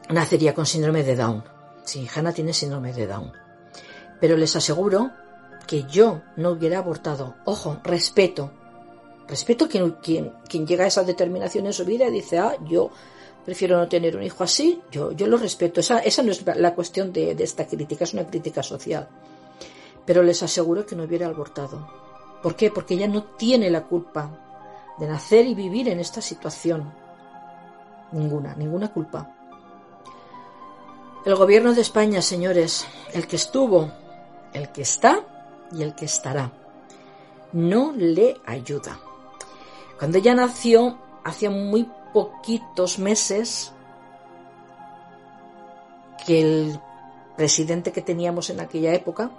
nacería 0.09 0.53
con 0.53 0.65
síndrome 0.65 1.03
de 1.03 1.15
Down. 1.15 1.43
Sí, 1.83 2.07
Hannah 2.13 2.33
tiene 2.33 2.53
síndrome 2.53 2.93
de 2.93 3.05
Down. 3.05 3.33
Pero 4.21 4.37
les 4.37 4.55
aseguro 4.55 5.11
que 5.71 5.83
yo 5.83 6.21
no 6.35 6.49
hubiera 6.49 6.79
abortado. 6.79 7.35
Ojo, 7.45 7.77
respeto. 7.81 8.51
Respeto 9.25 9.69
quien, 9.69 9.91
quien, 10.03 10.33
quien 10.49 10.67
llega 10.67 10.83
a 10.83 10.87
esa 10.87 11.05
determinación 11.05 11.65
en 11.65 11.71
su 11.71 11.85
vida 11.85 12.07
y 12.07 12.11
dice, 12.11 12.39
ah, 12.39 12.57
yo 12.65 12.89
prefiero 13.45 13.77
no 13.77 13.87
tener 13.87 14.17
un 14.17 14.23
hijo 14.23 14.43
así, 14.43 14.81
yo, 14.91 15.13
yo 15.13 15.27
lo 15.27 15.37
respeto. 15.37 15.79
Esa, 15.79 15.99
esa 15.99 16.23
no 16.23 16.31
es 16.33 16.45
la 16.45 16.75
cuestión 16.75 17.13
de, 17.13 17.35
de 17.35 17.45
esta 17.45 17.65
crítica, 17.65 18.03
es 18.03 18.13
una 18.13 18.27
crítica 18.27 18.61
social. 18.61 19.07
Pero 20.05 20.23
les 20.23 20.43
aseguro 20.43 20.85
que 20.85 20.97
no 20.97 21.03
hubiera 21.03 21.27
abortado. 21.27 21.87
¿Por 22.43 22.57
qué? 22.57 22.69
Porque 22.69 22.95
ella 22.95 23.07
no 23.07 23.23
tiene 23.23 23.69
la 23.69 23.85
culpa 23.85 24.29
de 24.99 25.07
nacer 25.07 25.45
y 25.45 25.55
vivir 25.55 25.87
en 25.87 26.01
esta 26.01 26.19
situación. 26.19 26.93
Ninguna, 28.11 28.55
ninguna 28.55 28.91
culpa. 28.91 29.33
El 31.25 31.35
gobierno 31.35 31.73
de 31.73 31.79
España, 31.79 32.21
señores, 32.21 32.85
el 33.13 33.25
que 33.25 33.37
estuvo, 33.37 33.89
el 34.51 34.69
que 34.73 34.81
está 34.81 35.30
y 35.71 35.83
el 35.83 35.95
que 35.95 36.05
estará, 36.05 36.51
no 37.53 37.93
le 37.95 38.37
ayuda. 38.45 38.99
Cuando 39.97 40.17
ella 40.17 40.33
nació, 40.33 40.97
hacía 41.23 41.49
muy 41.49 41.87
poquitos 42.13 42.99
meses 42.99 43.71
que 46.25 46.41
el 46.41 46.79
presidente 47.35 47.91
que 47.91 48.01
teníamos 48.01 48.49
en 48.49 48.59
aquella 48.59 48.93
época 48.93 49.31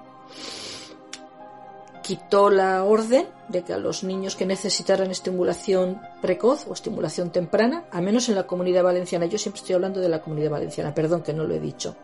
quitó 2.03 2.51
la 2.51 2.85
orden 2.85 3.29
de 3.49 3.63
que 3.63 3.73
a 3.73 3.79
los 3.79 4.03
niños 4.03 4.35
que 4.35 4.45
necesitaran 4.45 5.11
estimulación 5.11 6.01
precoz 6.21 6.67
o 6.67 6.73
estimulación 6.73 7.31
temprana, 7.31 7.85
al 7.91 8.03
menos 8.03 8.29
en 8.29 8.35
la 8.35 8.47
comunidad 8.47 8.83
valenciana, 8.83 9.27
yo 9.27 9.39
siempre 9.39 9.61
estoy 9.61 9.77
hablando 9.77 10.01
de 10.01 10.09
la 10.09 10.21
comunidad 10.21 10.51
valenciana, 10.51 10.95
perdón 10.95 11.23
que 11.23 11.33
no 11.33 11.45
lo 11.45 11.55
he 11.55 11.61
dicho, 11.61 11.95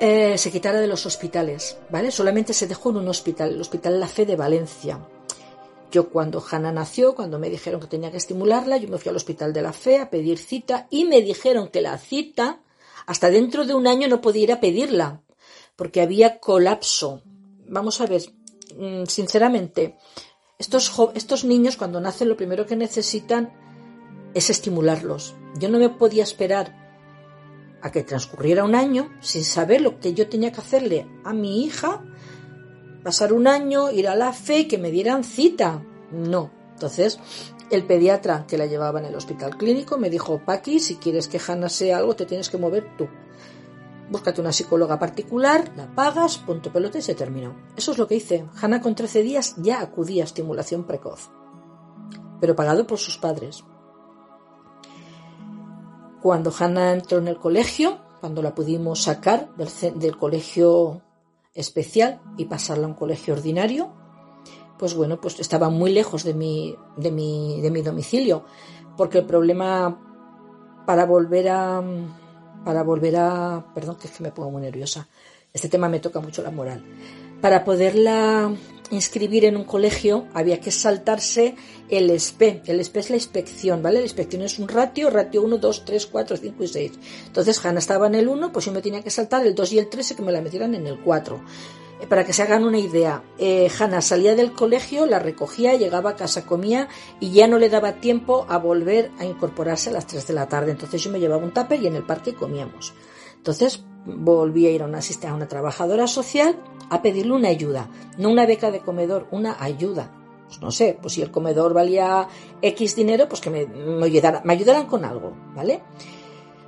eh, 0.00 0.36
se 0.36 0.50
quitara 0.50 0.80
de 0.80 0.88
los 0.88 1.06
hospitales, 1.06 1.76
¿vale? 1.90 2.10
Solamente 2.10 2.52
se 2.54 2.66
dejó 2.66 2.90
en 2.90 2.96
un 2.96 3.08
hospital, 3.08 3.50
el 3.50 3.60
Hospital 3.60 4.00
La 4.00 4.08
Fe 4.08 4.26
de 4.26 4.34
Valencia, 4.34 4.98
yo 5.90 6.08
cuando 6.08 6.42
Hanna 6.48 6.72
nació, 6.72 7.14
cuando 7.14 7.38
me 7.38 7.50
dijeron 7.50 7.80
que 7.80 7.88
tenía 7.88 8.10
que 8.10 8.16
estimularla, 8.16 8.76
yo 8.76 8.88
me 8.88 8.98
fui 8.98 9.10
al 9.10 9.16
Hospital 9.16 9.52
de 9.52 9.62
la 9.62 9.72
Fe 9.72 9.98
a 9.98 10.08
pedir 10.08 10.38
cita 10.38 10.86
y 10.90 11.04
me 11.04 11.20
dijeron 11.20 11.68
que 11.68 11.80
la 11.80 11.98
cita 11.98 12.60
hasta 13.06 13.30
dentro 13.30 13.66
de 13.66 13.74
un 13.74 13.86
año 13.86 14.06
no 14.06 14.20
podía 14.20 14.44
ir 14.44 14.52
a 14.52 14.60
pedirla 14.60 15.22
porque 15.74 16.00
había 16.00 16.38
colapso. 16.38 17.22
Vamos 17.66 18.00
a 18.00 18.06
ver, 18.06 18.22
mm, 18.76 19.06
sinceramente, 19.06 19.96
estos, 20.58 20.92
estos 21.14 21.44
niños 21.44 21.76
cuando 21.76 22.00
nacen 22.00 22.28
lo 22.28 22.36
primero 22.36 22.66
que 22.66 22.76
necesitan 22.76 23.52
es 24.34 24.48
estimularlos. 24.48 25.34
Yo 25.58 25.68
no 25.68 25.78
me 25.78 25.88
podía 25.88 26.22
esperar 26.22 26.89
a 27.82 27.90
que 27.90 28.02
transcurriera 28.02 28.64
un 28.64 28.74
año 28.74 29.10
sin 29.20 29.44
saber 29.44 29.80
lo 29.80 29.98
que 30.00 30.14
yo 30.14 30.28
tenía 30.28 30.52
que 30.52 30.60
hacerle 30.60 31.06
a 31.24 31.32
mi 31.32 31.64
hija 31.64 32.02
pasar 33.02 33.32
un 33.32 33.46
año, 33.46 33.90
ir 33.90 34.08
a 34.08 34.14
la 34.14 34.32
fe, 34.32 34.68
que 34.68 34.78
me 34.78 34.90
dieran 34.90 35.24
cita. 35.24 35.82
No. 36.12 36.50
Entonces, 36.72 37.18
El 37.70 37.86
pediatra 37.86 38.46
que 38.48 38.58
la 38.58 38.66
llevaba 38.66 38.98
en 38.98 39.06
el 39.06 39.14
hospital 39.14 39.56
clínico 39.56 39.96
me 39.96 40.10
dijo, 40.10 40.40
Paqui, 40.44 40.80
si 40.80 40.96
quieres 40.96 41.28
que 41.28 41.38
Hanna 41.38 41.68
sea 41.68 41.98
algo, 41.98 42.16
te 42.16 42.26
tienes 42.26 42.50
que 42.50 42.58
mover 42.58 42.96
tú. 42.98 43.08
Búscate 44.10 44.40
una 44.40 44.52
psicóloga 44.52 44.98
particular, 44.98 45.72
la 45.76 45.94
pagas, 45.94 46.38
punto 46.38 46.72
pelota 46.72 46.98
y 46.98 47.02
se 47.02 47.14
terminó. 47.14 47.54
Eso 47.76 47.92
es 47.92 47.98
lo 47.98 48.08
que 48.08 48.16
hice. 48.16 48.44
Hanna 48.60 48.80
con 48.80 48.96
13 48.96 49.22
días 49.22 49.54
ya 49.58 49.82
acudía 49.82 50.24
a 50.24 50.26
estimulación 50.26 50.82
precoz, 50.82 51.30
pero 52.40 52.56
pagado 52.56 52.88
por 52.88 52.98
sus 52.98 53.18
padres. 53.18 53.62
Cuando 56.22 56.52
Hanna 56.56 56.92
entró 56.92 57.18
en 57.18 57.28
el 57.28 57.38
colegio, 57.38 57.98
cuando 58.20 58.42
la 58.42 58.54
pudimos 58.54 59.02
sacar 59.02 59.48
del, 59.56 60.16
colegio 60.16 61.00
especial 61.54 62.20
y 62.36 62.44
pasarla 62.44 62.84
a 62.84 62.88
un 62.88 62.94
colegio 62.94 63.34
ordinario, 63.34 63.92
pues 64.78 64.94
bueno, 64.94 65.20
pues 65.20 65.40
estaba 65.40 65.70
muy 65.70 65.92
lejos 65.92 66.24
de 66.24 66.34
mi, 66.34 66.76
de 66.96 67.10
mi, 67.10 67.60
de 67.60 67.70
mi 67.70 67.82
domicilio, 67.82 68.44
porque 68.96 69.18
el 69.18 69.26
problema 69.26 70.82
para 70.86 71.06
volver 71.06 71.48
a, 71.48 71.82
para 72.64 72.82
volver 72.82 73.16
a, 73.16 73.64
perdón, 73.74 73.96
que 73.96 74.08
es 74.08 74.12
que 74.12 74.22
me 74.22 74.32
pongo 74.32 74.50
muy 74.50 74.62
nerviosa, 74.62 75.08
este 75.52 75.68
tema 75.68 75.88
me 75.88 76.00
toca 76.00 76.20
mucho 76.20 76.42
la 76.42 76.50
moral, 76.50 76.84
para 77.40 77.64
poderla 77.64 78.52
inscribir 78.90 79.44
en 79.44 79.56
un 79.56 79.64
colegio 79.64 80.26
había 80.34 80.60
que 80.60 80.70
saltarse 80.70 81.54
el 81.88 82.18
SPE. 82.18 82.62
El 82.66 82.84
SPE 82.84 83.00
es 83.00 83.10
la 83.10 83.16
inspección, 83.16 83.82
¿vale? 83.82 83.98
La 83.98 84.04
inspección 84.04 84.42
es 84.42 84.58
un 84.58 84.68
ratio, 84.68 85.10
ratio 85.10 85.42
1, 85.42 85.58
2, 85.58 85.84
3, 85.84 86.06
4, 86.06 86.36
5 86.36 86.64
y 86.64 86.68
6. 86.68 86.92
Entonces 87.26 87.64
Hanna 87.64 87.78
estaba 87.78 88.06
en 88.06 88.16
el 88.16 88.28
1, 88.28 88.52
pues 88.52 88.64
yo 88.64 88.72
me 88.72 88.82
tenía 88.82 89.02
que 89.02 89.10
saltar 89.10 89.46
el 89.46 89.54
2 89.54 89.72
y 89.72 89.78
el 89.78 89.88
3 89.88 90.10
y 90.10 90.14
que 90.14 90.22
me 90.22 90.32
la 90.32 90.40
metieran 90.40 90.74
en 90.74 90.86
el 90.86 91.00
4. 91.00 91.40
Eh, 92.00 92.06
para 92.06 92.24
que 92.24 92.32
se 92.32 92.42
hagan 92.42 92.64
una 92.64 92.78
idea, 92.78 93.22
eh, 93.38 93.70
Hanna 93.78 94.00
salía 94.00 94.34
del 94.34 94.52
colegio, 94.52 95.06
la 95.06 95.18
recogía, 95.18 95.74
llegaba 95.74 96.10
a 96.10 96.16
casa, 96.16 96.46
comía 96.46 96.88
y 97.20 97.30
ya 97.32 97.46
no 97.46 97.58
le 97.58 97.68
daba 97.68 98.00
tiempo 98.00 98.46
a 98.48 98.58
volver 98.58 99.10
a 99.18 99.24
incorporarse 99.24 99.90
a 99.90 99.92
las 99.92 100.06
3 100.06 100.26
de 100.26 100.34
la 100.34 100.48
tarde. 100.48 100.72
Entonces 100.72 101.02
yo 101.02 101.10
me 101.10 101.20
llevaba 101.20 101.44
un 101.44 101.52
tupper 101.52 101.80
y 101.82 101.86
en 101.86 101.96
el 101.96 102.04
parque 102.04 102.34
comíamos. 102.34 102.92
Entonces 103.36 103.84
volví 104.04 104.66
a 104.66 104.70
ir 104.70 104.82
a 104.82 104.86
una, 104.86 104.98
a 104.98 105.34
una 105.34 105.48
trabajadora 105.48 106.06
social 106.06 106.56
a 106.90 107.02
pedirle 107.02 107.32
una 107.32 107.48
ayuda, 107.48 107.88
no 108.18 108.30
una 108.30 108.46
beca 108.46 108.70
de 108.70 108.80
comedor, 108.80 109.26
una 109.30 109.62
ayuda. 109.62 110.10
Pues 110.48 110.60
no 110.60 110.72
sé, 110.72 110.98
pues 111.00 111.14
si 111.14 111.22
el 111.22 111.30
comedor 111.30 111.72
valía 111.72 112.26
X 112.60 112.96
dinero, 112.96 113.28
pues 113.28 113.40
que 113.40 113.50
me, 113.50 113.68
ayudaran, 114.04 114.42
me 114.44 114.54
ayudaran 114.54 114.86
con 114.86 115.04
algo, 115.04 115.32
¿vale? 115.54 115.82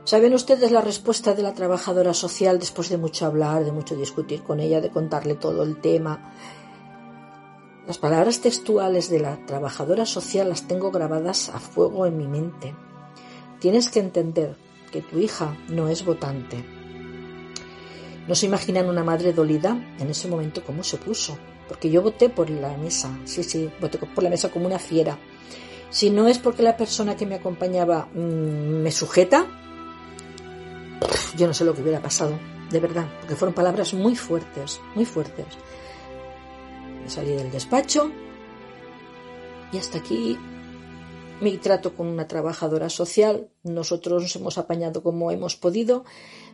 ¿Saben 0.05 0.35
ustedes 0.35 0.71
la 0.71 0.81
respuesta 0.81 1.35
de 1.35 1.43
la 1.43 1.55
trabajadora 1.55 2.15
social 2.15 2.59
después 2.59 2.89
de 2.89 2.99
mucho 2.99 3.27
hablar, 3.27 3.65
de 3.65 3.73
mucho 3.73 3.97
discutir 3.97 4.43
con 4.43 4.61
ella, 4.61 4.81
de 4.81 4.91
contarle 4.91 5.35
todo 5.35 5.63
el 5.63 5.81
tema? 5.81 6.33
Las 7.87 7.99
palabras 7.99 8.41
textuales 8.41 9.11
de 9.11 9.19
la 9.19 9.45
trabajadora 9.47 10.07
social 10.07 10.49
las 10.49 10.69
tengo 10.69 10.93
grabadas 10.93 11.49
a 11.49 11.59
fuego 11.59 12.07
en 12.07 12.17
mi 12.17 12.29
mente. 12.29 12.75
Tienes 13.59 13.89
que 13.89 13.99
entender 13.99 14.57
que 14.93 15.03
tu 15.03 15.19
hija 15.19 15.57
no 15.69 15.89
es 15.89 16.05
votante, 16.05 16.65
no 18.27 18.35
se 18.35 18.47
imaginan 18.47 18.89
una 18.89 19.05
madre 19.05 19.33
dolida 19.33 19.77
en 19.99 20.09
ese 20.09 20.29
momento 20.29 20.65
cómo 20.65 20.85
se 20.85 20.97
puso. 20.97 21.39
Porque 21.69 21.91
yo 21.91 22.03
voté 22.03 22.29
por 22.29 22.51
la 22.51 22.77
mesa, 22.77 23.19
sí, 23.25 23.43
sí, 23.43 23.71
voté 23.81 23.99
por 23.99 24.23
la 24.23 24.31
mesa 24.31 24.51
como 24.51 24.67
una 24.67 24.79
fiera. 24.79 25.19
Si 25.91 26.11
no 26.11 26.29
es 26.29 26.39
porque 26.39 26.63
la 26.63 26.77
persona 26.77 27.17
que 27.17 27.27
me 27.27 27.35
acompañaba 27.35 28.09
mm, 28.15 28.83
me 28.83 28.91
sujeta, 28.91 29.47
yo 31.37 31.47
no 31.47 31.55
sé 31.55 31.65
lo 31.65 31.75
que 31.75 31.83
hubiera 31.83 32.01
pasado, 32.01 32.39
de 32.71 32.81
verdad, 32.81 33.07
porque 33.21 33.37
fueron 33.37 33.55
palabras 33.55 33.95
muy 33.95 34.17
fuertes, 34.17 34.81
muy 34.95 35.05
fuertes. 35.05 35.47
Salí 37.07 37.33
del 37.33 37.51
despacho 37.51 38.11
y 39.73 39.79
hasta 39.79 39.99
aquí 39.99 40.39
mi 41.43 41.59
trato 41.59 41.95
con 41.95 42.07
una 42.07 42.29
trabajadora 42.29 42.89
social. 42.89 43.51
Nosotros 43.65 44.23
nos 44.23 44.37
hemos 44.37 44.59
apañado 44.59 45.03
como 45.03 45.33
hemos 45.33 45.57
podido. 45.57 46.05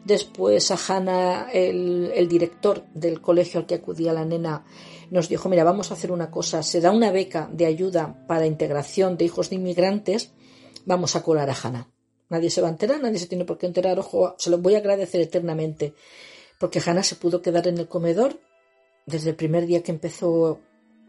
Después 0.04 0.70
a 0.70 0.78
Hanna, 0.78 1.50
el, 1.52 2.26
director 2.28 2.84
del 2.94 3.20
colegio 3.20 3.60
al 3.60 3.66
que 3.66 3.74
acudía 3.74 4.14
la 4.14 4.24
nena, 4.24 4.64
nos 5.10 5.28
dijo, 5.28 5.50
mira, 5.50 5.62
vamos 5.62 5.90
a 5.90 5.94
hacer 5.94 6.10
una 6.10 6.30
cosa, 6.30 6.62
se 6.62 6.80
da 6.80 6.90
una 6.90 7.10
beca 7.10 7.50
de 7.52 7.66
ayuda 7.66 8.24
para 8.26 8.46
integración 8.46 9.18
de 9.18 9.26
hijos 9.26 9.50
de 9.50 9.56
inmigrantes, 9.56 10.32
vamos 10.86 11.16
a 11.16 11.22
colar 11.22 11.50
a 11.50 11.56
Hanna. 11.62 11.90
Nadie 12.30 12.48
se 12.48 12.62
va 12.62 12.68
a 12.68 12.70
enterar, 12.70 13.00
nadie 13.00 13.18
se 13.18 13.26
tiene 13.26 13.44
por 13.44 13.58
qué 13.58 13.66
enterar, 13.66 13.98
ojo, 13.98 14.36
se 14.38 14.48
lo 14.48 14.58
voy 14.58 14.74
a 14.74 14.78
agradecer 14.78 15.20
eternamente, 15.20 15.94
porque 16.58 16.80
Hanna 16.84 17.02
se 17.02 17.16
pudo 17.16 17.42
quedar 17.42 17.68
en 17.68 17.76
el 17.76 17.88
comedor 17.88 18.40
desde 19.04 19.30
el 19.30 19.36
primer 19.36 19.66
día 19.66 19.82
que 19.82 19.92
empezó 19.92 20.60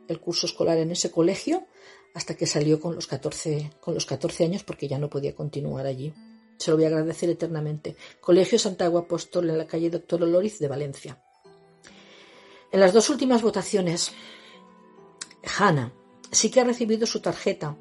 el 0.09 0.19
curso 0.19 0.47
escolar 0.47 0.77
en 0.77 0.91
ese 0.91 1.11
colegio 1.11 1.65
hasta 2.13 2.35
que 2.35 2.45
salió 2.45 2.79
con 2.79 2.95
los 2.95 3.07
14, 3.07 3.71
con 3.79 3.93
los 3.93 4.05
14 4.05 4.45
años 4.45 4.63
porque 4.63 4.87
ya 4.87 4.97
no 4.97 5.09
podía 5.09 5.35
continuar 5.35 5.85
allí. 5.85 6.13
Se 6.57 6.71
lo 6.71 6.77
voy 6.77 6.85
a 6.85 6.89
agradecer 6.89 7.29
eternamente. 7.29 7.95
Colegio 8.19 8.59
Santiago 8.59 8.97
Apóstol 8.97 9.49
en 9.49 9.57
la 9.57 9.67
calle 9.67 9.89
Doctor 9.89 10.23
Oloriz 10.23 10.59
de 10.59 10.67
Valencia. 10.67 11.23
En 12.71 12.79
las 12.79 12.93
dos 12.93 13.09
últimas 13.09 13.41
votaciones, 13.41 14.11
Hanna 15.57 15.93
sí 16.31 16.51
que 16.51 16.61
ha 16.61 16.63
recibido 16.63 17.07
su 17.07 17.21
tarjeta 17.21 17.75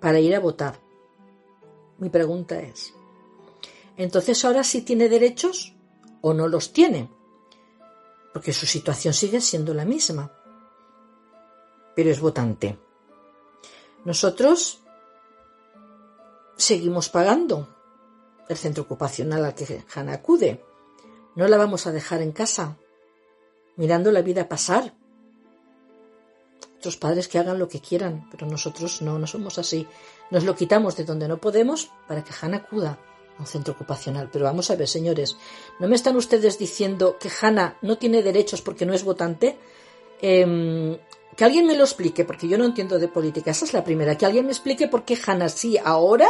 para 0.00 0.20
ir 0.20 0.34
a 0.34 0.40
votar. 0.40 0.80
Mi 1.98 2.10
pregunta 2.10 2.60
es, 2.60 2.92
¿entonces 3.96 4.44
ahora 4.44 4.64
sí 4.64 4.82
tiene 4.82 5.08
derechos 5.08 5.74
o 6.20 6.34
no 6.34 6.48
los 6.48 6.72
tiene? 6.72 7.10
Porque 8.32 8.52
su 8.52 8.66
situación 8.66 9.14
sigue 9.14 9.40
siendo 9.40 9.72
la 9.72 9.84
misma. 9.84 10.32
Pero 11.94 12.10
es 12.10 12.20
votante. 12.20 12.78
Nosotros 14.04 14.80
seguimos 16.56 17.08
pagando 17.08 17.74
el 18.48 18.56
centro 18.56 18.84
ocupacional 18.84 19.44
al 19.44 19.54
que 19.54 19.84
Hanna 19.94 20.14
acude. 20.14 20.62
No 21.34 21.48
la 21.48 21.56
vamos 21.56 21.86
a 21.86 21.92
dejar 21.92 22.22
en 22.22 22.32
casa, 22.32 22.76
mirando 23.76 24.12
la 24.12 24.22
vida 24.22 24.48
pasar. 24.48 24.94
Otros 26.78 26.96
padres 26.98 27.28
que 27.28 27.38
hagan 27.38 27.58
lo 27.58 27.68
que 27.68 27.80
quieran, 27.80 28.28
pero 28.30 28.46
nosotros 28.46 29.00
no, 29.00 29.18
no 29.18 29.26
somos 29.26 29.58
así. 29.58 29.86
Nos 30.30 30.44
lo 30.44 30.54
quitamos 30.54 30.96
de 30.96 31.04
donde 31.04 31.28
no 31.28 31.38
podemos 31.38 31.90
para 32.06 32.22
que 32.22 32.34
Hanna 32.38 32.58
acuda 32.58 32.98
a 33.38 33.40
un 33.40 33.46
centro 33.46 33.72
ocupacional. 33.72 34.28
Pero 34.30 34.44
vamos 34.44 34.70
a 34.70 34.76
ver, 34.76 34.86
señores, 34.86 35.36
¿no 35.80 35.88
me 35.88 35.96
están 35.96 36.16
ustedes 36.16 36.58
diciendo 36.58 37.16
que 37.18 37.30
Hanna 37.40 37.78
no 37.80 37.96
tiene 37.96 38.22
derechos 38.22 38.60
porque 38.60 38.84
no 38.84 38.92
es 38.92 39.02
votante? 39.02 39.58
Eh, 40.20 40.98
que 41.36 41.44
alguien 41.44 41.66
me 41.66 41.76
lo 41.76 41.84
explique, 41.84 42.24
porque 42.24 42.48
yo 42.48 42.56
no 42.58 42.64
entiendo 42.64 42.98
de 42.98 43.08
política. 43.08 43.50
Esa 43.50 43.64
es 43.64 43.72
la 43.72 43.84
primera. 43.84 44.16
Que 44.16 44.26
alguien 44.26 44.46
me 44.46 44.52
explique 44.52 44.88
por 44.88 45.04
qué 45.04 45.18
Hanna 45.26 45.48
sí 45.48 45.76
ahora, 45.82 46.28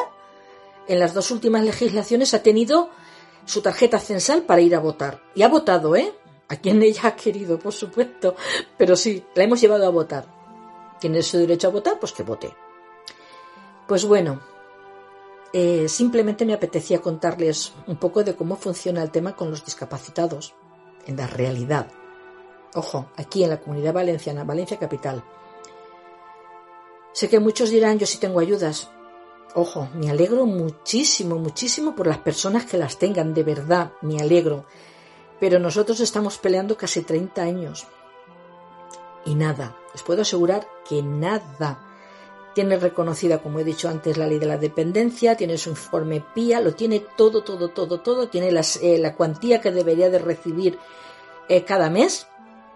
en 0.88 0.98
las 0.98 1.12
dos 1.12 1.30
últimas 1.30 1.64
legislaciones, 1.64 2.32
ha 2.34 2.42
tenido 2.42 2.90
su 3.44 3.60
tarjeta 3.60 3.98
censal 3.98 4.42
para 4.42 4.62
ir 4.62 4.74
a 4.74 4.80
votar. 4.80 5.22
Y 5.34 5.42
ha 5.42 5.48
votado, 5.48 5.94
¿eh? 5.96 6.12
A 6.48 6.56
quien 6.56 6.82
ella 6.82 7.08
ha 7.08 7.16
querido, 7.16 7.58
por 7.58 7.72
supuesto. 7.72 8.34
Pero 8.78 8.96
sí, 8.96 9.24
la 9.34 9.44
hemos 9.44 9.60
llevado 9.60 9.86
a 9.86 9.90
votar. 9.90 10.26
Tiene 11.00 11.22
su 11.22 11.38
derecho 11.38 11.68
a 11.68 11.72
votar, 11.72 11.98
pues 11.98 12.12
que 12.12 12.22
vote. 12.22 12.54
Pues 13.86 14.06
bueno, 14.06 14.40
eh, 15.52 15.86
simplemente 15.88 16.46
me 16.46 16.54
apetecía 16.54 17.02
contarles 17.02 17.74
un 17.86 17.96
poco 17.96 18.24
de 18.24 18.34
cómo 18.34 18.56
funciona 18.56 19.02
el 19.02 19.10
tema 19.10 19.36
con 19.36 19.50
los 19.50 19.64
discapacitados, 19.64 20.54
en 21.06 21.18
la 21.18 21.26
realidad. 21.26 21.88
Ojo, 22.74 23.06
aquí 23.16 23.44
en 23.44 23.50
la 23.50 23.60
comunidad 23.60 23.92
valenciana, 23.92 24.42
Valencia 24.42 24.78
capital. 24.78 25.22
Sé 27.12 27.28
que 27.28 27.38
muchos 27.38 27.70
dirán, 27.70 27.98
yo 28.00 28.06
sí 28.06 28.18
tengo 28.18 28.40
ayudas. 28.40 28.90
Ojo, 29.54 29.88
me 29.94 30.10
alegro 30.10 30.46
muchísimo, 30.46 31.36
muchísimo 31.38 31.94
por 31.94 32.08
las 32.08 32.18
personas 32.18 32.64
que 32.66 32.76
las 32.76 32.98
tengan, 32.98 33.32
de 33.32 33.44
verdad, 33.44 33.92
me 34.02 34.18
alegro. 34.18 34.64
Pero 35.38 35.60
nosotros 35.60 36.00
estamos 36.00 36.38
peleando 36.38 36.76
casi 36.76 37.02
30 37.02 37.42
años. 37.42 37.86
Y 39.24 39.36
nada, 39.36 39.76
les 39.92 40.02
puedo 40.02 40.22
asegurar 40.22 40.66
que 40.88 41.00
nada. 41.02 41.78
Tiene 42.56 42.76
reconocida, 42.76 43.38
como 43.38 43.60
he 43.60 43.64
dicho 43.64 43.88
antes, 43.88 44.16
la 44.16 44.26
ley 44.26 44.40
de 44.40 44.46
la 44.46 44.58
dependencia, 44.58 45.36
tiene 45.36 45.58
su 45.58 45.70
informe 45.70 46.24
PIA, 46.34 46.60
lo 46.60 46.74
tiene 46.74 46.98
todo, 47.16 47.44
todo, 47.44 47.68
todo, 47.68 48.00
todo, 48.00 48.28
tiene 48.28 48.48
eh, 48.48 48.98
la 48.98 49.14
cuantía 49.14 49.60
que 49.60 49.70
debería 49.70 50.10
de 50.10 50.18
recibir 50.18 50.78
eh, 51.48 51.62
cada 51.64 51.90
mes 51.90 52.26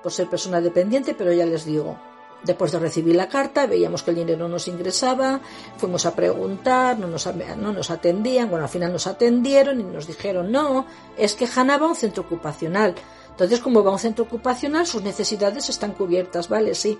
por 0.03 0.13
ser 0.13 0.29
persona 0.29 0.61
dependiente, 0.61 1.15
pero 1.15 1.33
ya 1.33 1.47
les 1.47 1.65
digo, 1.65 1.99
después 2.43 2.73
de 2.73 2.79
recibir 2.79 3.17
la 3.17 3.29
carta 3.29 3.67
veíamos 3.67 4.03
que 4.03 4.11
el 4.11 4.17
dinero 4.17 4.39
no 4.39 4.49
nos 4.49 4.69
ingresaba, 4.69 5.41
fuimos 5.77 6.07
a 6.07 6.15
preguntar, 6.15 6.99
no 6.99 7.07
nos, 7.07 7.27
no 7.57 7.73
nos 7.73 7.91
atendían, 7.91 8.49
bueno, 8.49 8.65
al 8.65 8.71
final 8.71 8.93
nos 8.93 9.07
atendieron 9.07 9.81
y 9.81 9.85
nos 9.85 10.07
dijeron, 10.07 10.53
no, 10.53 10.87
es 11.17 11.35
que 11.35 11.49
Hanna 11.53 11.79
va 11.79 11.87
a 11.87 11.91
un 11.91 11.97
centro 11.97 12.23
ocupacional. 12.23 12.95
Entonces, 13.31 13.61
como 13.61 13.85
va 13.85 13.91
a 13.91 13.93
un 13.93 14.01
centro 14.01 14.25
ocupacional, 14.25 14.85
sus 14.85 15.03
necesidades 15.03 15.69
están 15.69 15.93
cubiertas, 15.93 16.49
¿vale? 16.49 16.75
Sí. 16.75 16.99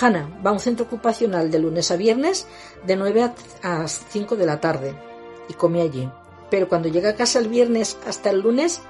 Hanna 0.00 0.28
va 0.44 0.50
a 0.50 0.54
un 0.54 0.58
centro 0.58 0.86
ocupacional 0.86 1.52
de 1.52 1.60
lunes 1.60 1.92
a 1.92 1.96
viernes 1.96 2.48
de 2.84 2.96
9 2.96 3.30
a 3.62 3.86
5 3.86 4.34
de 4.34 4.46
la 4.46 4.60
tarde 4.60 4.94
y 5.48 5.54
come 5.54 5.80
allí. 5.80 6.10
Pero 6.50 6.68
cuando 6.68 6.88
llega 6.88 7.10
a 7.10 7.14
casa 7.14 7.38
el 7.38 7.46
viernes 7.46 7.96
hasta 8.06 8.30
el 8.30 8.40
lunes, 8.40 8.80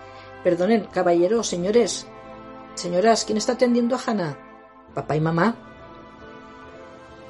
perdonen, 0.43 0.85
caballeros, 0.85 1.47
señores, 1.47 2.07
Señoras, 2.79 3.25
¿quién 3.25 3.39
está 3.39 3.55
atendiendo 3.55 3.97
a 3.97 4.01
Hannah? 4.07 4.39
Papá 4.95 5.17
y 5.17 5.21
mamá. 5.21 5.57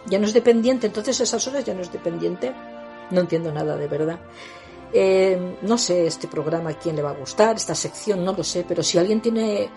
Ya 0.05 0.19
no 0.19 0.27
es 0.27 0.35
dependiente, 0.35 0.89
entonces 0.89 1.19
esas 1.23 1.49
horas 1.49 1.65
ya 1.65 1.73
no 1.73 1.81
es 1.81 1.91
dependiente. 1.91 2.53
No 3.11 3.21
entiendo 3.21 3.51
nada 3.51 3.75
de 3.75 3.89
verdad. 3.89 4.21
Eh, 4.93 5.57
no 5.63 5.79
sé 5.79 6.07
este 6.07 6.29
programa 6.29 6.71
a 6.71 6.75
quién 6.75 6.97
le 6.97 7.03
va 7.03 7.11
a 7.13 7.15
gustar, 7.15 7.57
esta 7.57 7.75
sección, 7.75 8.27
no 8.27 8.35
lo 8.35 8.45
sé, 8.45 8.67
pero 8.69 8.83
si 8.83 8.99
alguien 8.99 9.23
tiene 9.23 9.71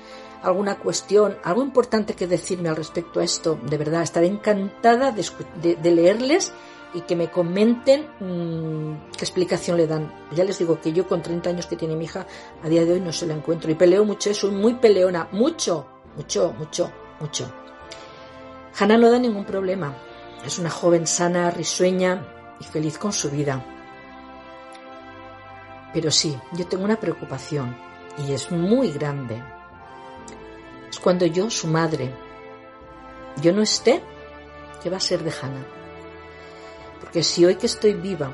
alguna 0.43 0.77
cuestión, 0.77 1.38
algo 1.41 1.63
importante 1.63 2.15
que 2.15 2.27
decirme 2.27 2.67
al 2.67 2.75
respecto 2.75 3.21
a 3.21 3.23
esto, 3.23 3.57
de 3.63 3.77
verdad, 3.77 4.03
estaré 4.03 4.27
encantada 4.27 5.13
de, 5.13 5.91
leerles 5.91 6.51
y 6.93 7.01
que 7.01 7.15
me 7.15 7.30
comenten 7.30 8.08
mm, 8.19 9.12
qué 9.17 9.23
explicación 9.23 9.77
le 9.77 9.88
dan. 9.88 10.12
Ya 10.32 10.43
les 10.43 10.60
digo 10.60 10.80
que 10.82 10.93
yo 10.93 11.08
con 11.08 11.21
30 11.21 11.49
años 11.49 11.65
que 11.65 11.75
tiene 11.75 11.95
mi 11.95 12.06
hija, 12.06 12.25
a 12.63 12.69
día 12.69 12.86
de 12.86 12.93
hoy 12.93 13.01
no 13.01 13.13
se 13.13 13.25
la 13.27 13.34
encuentro 13.34 13.71
y 13.71 13.75
peleo 13.75 14.04
mucho, 14.06 14.34
soy 14.34 14.51
muy 14.51 14.75
peleona, 14.75 15.30
mucho, 15.32 15.88
mucho, 16.15 16.54
mucho, 16.58 16.91
mucho. 17.19 17.51
Hannah 18.77 18.97
no 18.97 19.12
da 19.12 19.19
ningún 19.19 19.45
problema. 19.45 19.95
Es 20.45 20.58
una 20.60 20.69
joven 20.69 21.06
sana, 21.06 21.51
risueña 21.51 22.56
y 22.60 22.63
feliz 22.63 22.97
con 22.97 23.13
su 23.13 23.30
vida. 23.30 23.63
Pero 25.93 26.10
sí, 26.10 26.38
yo 26.54 26.65
tengo 26.67 26.86
una 26.86 26.99
preocupación 26.99 27.75
y 28.17 28.34
es 28.34 28.51
muy 28.51 28.91
grande. 28.91 29.41
Es 30.89 30.99
cuando 30.99 31.25
yo, 31.25 31.49
su 31.49 31.67
madre, 31.67 32.13
yo 33.41 33.54
no 33.54 33.62
esté, 33.62 34.01
¿qué 34.82 34.89
va 34.89 34.97
a 34.97 35.01
ser 35.01 35.23
de 35.23 35.32
Hannah? 35.32 35.81
Porque 37.01 37.23
si 37.23 37.43
hoy 37.43 37.55
que 37.55 37.65
estoy 37.65 37.93
viva, 37.93 38.31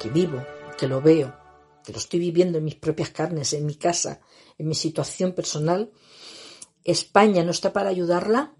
que 0.00 0.08
vivo, 0.08 0.42
que 0.78 0.88
lo 0.88 1.02
veo, 1.02 1.36
que 1.84 1.92
lo 1.92 1.98
estoy 1.98 2.20
viviendo 2.20 2.58
en 2.58 2.64
mis 2.64 2.76
propias 2.76 3.10
carnes, 3.10 3.52
en 3.52 3.66
mi 3.66 3.74
casa, 3.74 4.20
en 4.56 4.68
mi 4.68 4.74
situación 4.74 5.32
personal, 5.32 5.92
España 6.84 7.44
no 7.44 7.50
está 7.50 7.72
para 7.72 7.90
ayudarla, 7.90 8.54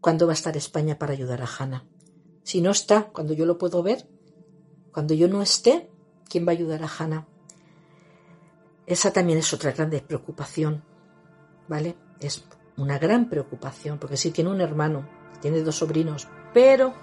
¿cuándo 0.00 0.26
va 0.26 0.32
a 0.32 0.34
estar 0.34 0.56
España 0.56 0.98
para 0.98 1.14
ayudar 1.14 1.42
a 1.42 1.48
Hannah? 1.58 1.86
Si 2.42 2.60
no 2.60 2.70
está, 2.70 3.08
cuando 3.08 3.32
yo 3.32 3.46
lo 3.46 3.58
puedo 3.58 3.82
ver, 3.82 4.08
cuando 4.92 5.14
yo 5.14 5.28
no 5.28 5.42
esté, 5.42 5.90
¿quién 6.28 6.46
va 6.46 6.52
a 6.52 6.54
ayudar 6.54 6.82
a 6.82 6.90
Hannah? 6.98 7.26
Esa 8.86 9.12
también 9.12 9.38
es 9.38 9.52
otra 9.54 9.72
gran 9.72 9.90
preocupación, 9.90 10.84
¿vale? 11.68 11.96
Es 12.20 12.44
una 12.76 12.98
gran 12.98 13.28
preocupación, 13.28 13.98
porque 13.98 14.16
sí 14.16 14.30
tiene 14.30 14.50
un 14.50 14.60
hermano, 14.60 15.08
tiene 15.40 15.62
dos 15.62 15.76
sobrinos, 15.76 16.28
pero 16.52 16.94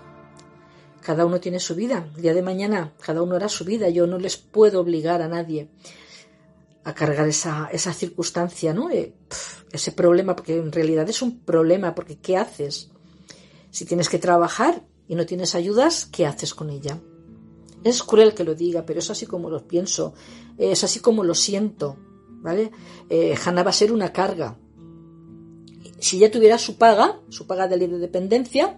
cada 1.08 1.26
uno 1.26 1.40
tiene 1.40 1.62
su 1.62 1.74
vida. 1.74 2.12
El 2.18 2.22
día 2.22 2.34
de 2.34 2.42
mañana 2.42 2.94
cada 3.00 3.22
uno 3.22 3.38
hará 3.38 3.48
su 3.48 3.64
vida. 3.64 3.88
Yo 3.88 4.08
no 4.08 4.20
les 4.20 4.36
puedo 4.36 4.82
obligar 4.82 5.22
a 5.22 5.30
nadie 5.30 5.70
a 6.84 6.94
cargar 6.94 7.30
esa, 7.30 7.70
esa 7.72 7.94
circunstancia, 7.94 8.74
¿no? 8.74 8.90
Eh, 8.90 9.14
ese 9.72 9.94
problema, 9.94 10.36
porque 10.36 10.58
en 10.58 10.70
realidad 10.70 11.08
es 11.08 11.22
un 11.22 11.40
problema, 11.40 11.96
porque 11.96 12.18
¿qué 12.18 12.36
haces? 12.36 12.90
Si 13.72 13.86
tienes 13.86 14.10
que 14.10 14.20
trabajar 14.20 14.84
y 15.08 15.16
no 15.16 15.26
tienes 15.26 15.56
ayudas, 15.56 16.10
¿qué 16.12 16.26
haces 16.26 16.54
con 16.54 16.70
ella? 16.70 17.00
Es 17.86 18.04
cruel 18.04 18.34
que 18.34 18.44
lo 18.44 18.54
diga, 18.54 18.86
pero 18.86 19.00
es 19.00 19.10
así 19.10 19.26
como 19.26 19.50
lo 19.50 19.66
pienso, 19.66 20.14
es 20.58 20.84
así 20.84 21.00
como 21.00 21.24
lo 21.24 21.36
siento, 21.36 21.96
¿vale? 22.42 22.70
Eh, 23.10 23.34
va 23.46 23.62
a 23.62 23.72
ser 23.72 23.94
una 23.94 24.12
carga. 24.12 24.58
Si 26.00 26.18
ella 26.18 26.30
tuviera 26.30 26.58
su 26.58 26.78
paga, 26.78 27.22
su 27.30 27.48
paga 27.48 27.70
de 27.70 27.78
libre 27.78 27.98
dependencia, 27.98 28.78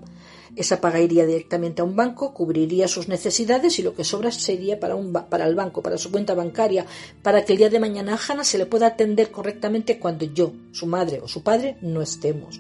esa 0.55 0.81
paga 0.81 0.99
iría 0.99 1.25
directamente 1.25 1.81
a 1.81 1.85
un 1.85 1.95
banco, 1.95 2.33
cubriría 2.33 2.87
sus 2.87 3.07
necesidades 3.07 3.79
y 3.79 3.83
lo 3.83 3.95
que 3.95 4.03
sobra 4.03 4.31
sería 4.31 4.79
para, 4.79 4.95
un, 4.95 5.13
para 5.13 5.45
el 5.45 5.55
banco, 5.55 5.81
para 5.81 5.97
su 5.97 6.11
cuenta 6.11 6.33
bancaria, 6.33 6.85
para 7.21 7.45
que 7.45 7.53
el 7.53 7.59
día 7.59 7.69
de 7.69 7.79
mañana 7.79 8.15
a 8.15 8.19
Hanna 8.19 8.43
se 8.43 8.57
le 8.57 8.65
pueda 8.65 8.87
atender 8.87 9.31
correctamente 9.31 9.99
cuando 9.99 10.25
yo, 10.25 10.51
su 10.71 10.85
madre 10.85 11.21
o 11.23 11.27
su 11.27 11.43
padre, 11.43 11.77
no 11.81 12.01
estemos. 12.01 12.59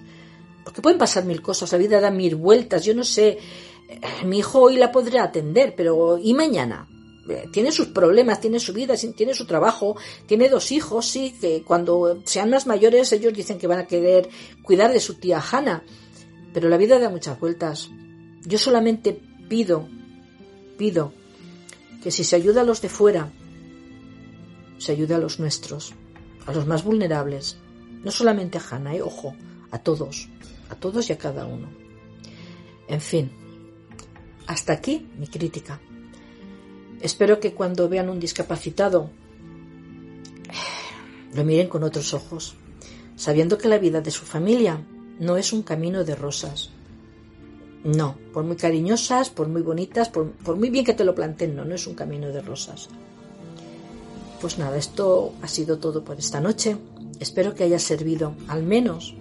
Porque 0.63 0.81
pueden 0.81 0.99
pasar 0.99 1.25
mil 1.25 1.41
cosas, 1.41 1.71
la 1.71 1.77
vida 1.77 1.99
da 1.99 2.11
mil 2.11 2.35
vueltas, 2.35 2.85
yo 2.85 2.93
no 2.93 3.03
sé, 3.03 3.37
eh, 3.89 3.99
mi 4.25 4.39
hijo 4.39 4.61
hoy 4.61 4.77
la 4.77 4.91
podrá 4.91 5.23
atender, 5.23 5.73
pero 5.75 6.17
¿y 6.17 6.33
mañana? 6.33 6.87
Eh, 7.29 7.47
tiene 7.51 7.71
sus 7.71 7.87
problemas, 7.87 8.41
tiene 8.41 8.59
su 8.59 8.73
vida, 8.73 8.95
tiene 9.15 9.33
su 9.33 9.45
trabajo, 9.45 9.95
tiene 10.25 10.49
dos 10.49 10.71
hijos, 10.71 11.05
sí, 11.05 11.35
que 11.39 11.63
cuando 11.63 12.21
sean 12.25 12.49
más 12.49 12.65
mayores 12.65 13.11
ellos 13.11 13.33
dicen 13.33 13.59
que 13.59 13.67
van 13.67 13.79
a 13.79 13.87
querer 13.87 14.29
cuidar 14.63 14.91
de 14.91 14.99
su 14.99 15.15
tía 15.15 15.39
Hanna, 15.39 15.83
pero 16.53 16.69
la 16.69 16.77
vida 16.77 16.99
da 16.99 17.09
muchas 17.09 17.39
vueltas. 17.39 17.89
Yo 18.45 18.57
solamente 18.57 19.21
pido, 19.47 19.87
pido 20.77 21.13
que 22.03 22.11
si 22.11 22.23
se 22.23 22.35
ayuda 22.35 22.61
a 22.61 22.63
los 22.63 22.81
de 22.81 22.89
fuera, 22.89 23.31
se 24.77 24.91
ayude 24.91 25.15
a 25.15 25.19
los 25.19 25.39
nuestros, 25.39 25.93
a 26.45 26.53
los 26.53 26.65
más 26.65 26.83
vulnerables, 26.83 27.57
no 28.03 28.11
solamente 28.11 28.57
a 28.57 28.61
Hanna, 28.61 28.95
eh, 28.95 29.01
ojo, 29.01 29.35
a 29.71 29.79
todos, 29.79 30.29
a 30.69 30.75
todos 30.75 31.09
y 31.09 31.13
a 31.13 31.17
cada 31.17 31.45
uno. 31.45 31.69
En 32.87 33.01
fin, 33.01 33.31
hasta 34.47 34.73
aquí 34.73 35.07
mi 35.17 35.27
crítica. 35.27 35.79
Espero 37.01 37.39
que 37.39 37.53
cuando 37.53 37.89
vean 37.89 38.09
un 38.09 38.19
discapacitado 38.19 39.09
lo 41.33 41.43
miren 41.43 41.67
con 41.67 41.83
otros 41.83 42.13
ojos, 42.13 42.55
sabiendo 43.15 43.57
que 43.57 43.67
la 43.67 43.77
vida 43.77 44.01
de 44.01 44.11
su 44.11 44.25
familia 44.25 44.83
no 45.19 45.37
es 45.37 45.53
un 45.53 45.61
camino 45.61 46.03
de 46.03 46.15
rosas. 46.15 46.69
No, 47.83 48.17
por 48.33 48.43
muy 48.43 48.55
cariñosas, 48.55 49.29
por 49.29 49.47
muy 49.47 49.61
bonitas, 49.61 50.09
por, 50.09 50.33
muy 50.55 50.69
bien 50.69 50.83
que 50.83 50.93
te 50.93 51.05
lo 51.05 51.15
planteen, 51.15 51.55
no, 51.55 51.63
no 51.63 51.75
es 51.75 51.87
un 51.87 51.93
camino 51.93 52.27
de 52.29 52.41
rosas. 52.41 52.89
Pues 54.41 54.57
nada, 54.57 54.77
esto 54.77 55.33
ha 55.41 55.47
sido 55.47 55.77
todo 55.79 56.03
por 56.03 56.17
esta 56.17 56.39
noche. 56.39 56.77
Espero 57.19 57.53
que 57.53 57.63
haya 57.63 57.79
servido, 57.79 58.33
al 58.47 58.63
menos, 58.63 59.13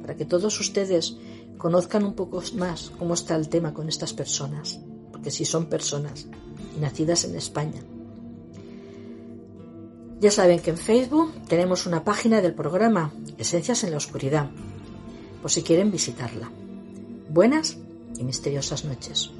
para 0.00 0.16
que 0.16 0.24
todos 0.24 0.58
ustedes 0.60 1.16
conozcan 1.58 2.04
un 2.04 2.14
poco 2.14 2.42
más 2.54 2.90
cómo 2.98 3.14
está 3.14 3.36
el 3.36 3.48
tema 3.48 3.72
con 3.72 3.88
estas 3.88 4.12
personas, 4.12 4.78
porque 5.12 5.30
si 5.30 5.44
son 5.44 5.66
personas 5.66 6.26
nacidas 6.80 7.24
en 7.24 7.36
España. 7.36 7.82
Ya 10.20 10.30
saben 10.30 10.60
que 10.60 10.70
en 10.70 10.78
Facebook 10.78 11.32
tenemos 11.46 11.86
una 11.86 12.04
página 12.04 12.40
del 12.40 12.54
programa 12.54 13.12
Esencias 13.36 13.84
en 13.84 13.90
la 13.90 13.98
Oscuridad, 13.98 14.50
por 15.46 15.52
si 15.52 15.62
quieren 15.62 15.92
visitarla. 15.92 16.50
Buenas 17.28 17.78
y 18.18 18.24
misteriosas 18.24 18.84
noches. 18.84 19.30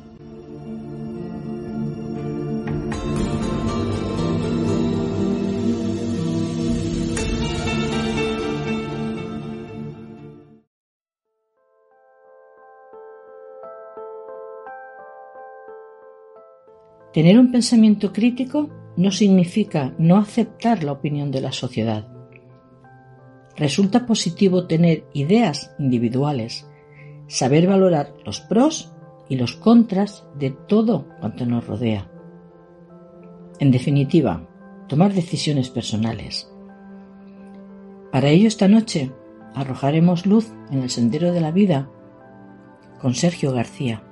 Tener 17.12 17.36
un 17.36 17.50
pensamiento 17.50 18.12
crítico 18.12 18.70
no 18.96 19.10
significa 19.10 19.92
no 19.98 20.18
aceptar 20.18 20.84
la 20.84 20.92
opinión 20.92 21.32
de 21.32 21.40
la 21.40 21.50
sociedad. 21.50 22.15
Resulta 23.56 24.06
positivo 24.06 24.66
tener 24.66 25.04
ideas 25.14 25.74
individuales, 25.78 26.66
saber 27.26 27.66
valorar 27.66 28.14
los 28.24 28.40
pros 28.40 28.92
y 29.28 29.36
los 29.36 29.56
contras 29.56 30.26
de 30.38 30.50
todo 30.50 31.06
cuanto 31.20 31.46
nos 31.46 31.66
rodea. 31.66 32.10
En 33.58 33.70
definitiva, 33.70 34.46
tomar 34.88 35.14
decisiones 35.14 35.70
personales. 35.70 36.50
Para 38.12 38.28
ello 38.28 38.48
esta 38.48 38.68
noche 38.68 39.12
arrojaremos 39.54 40.26
luz 40.26 40.52
en 40.70 40.82
el 40.82 40.90
sendero 40.90 41.32
de 41.32 41.40
la 41.40 41.50
vida 41.50 41.90
con 43.00 43.14
Sergio 43.14 43.52
García. 43.52 44.05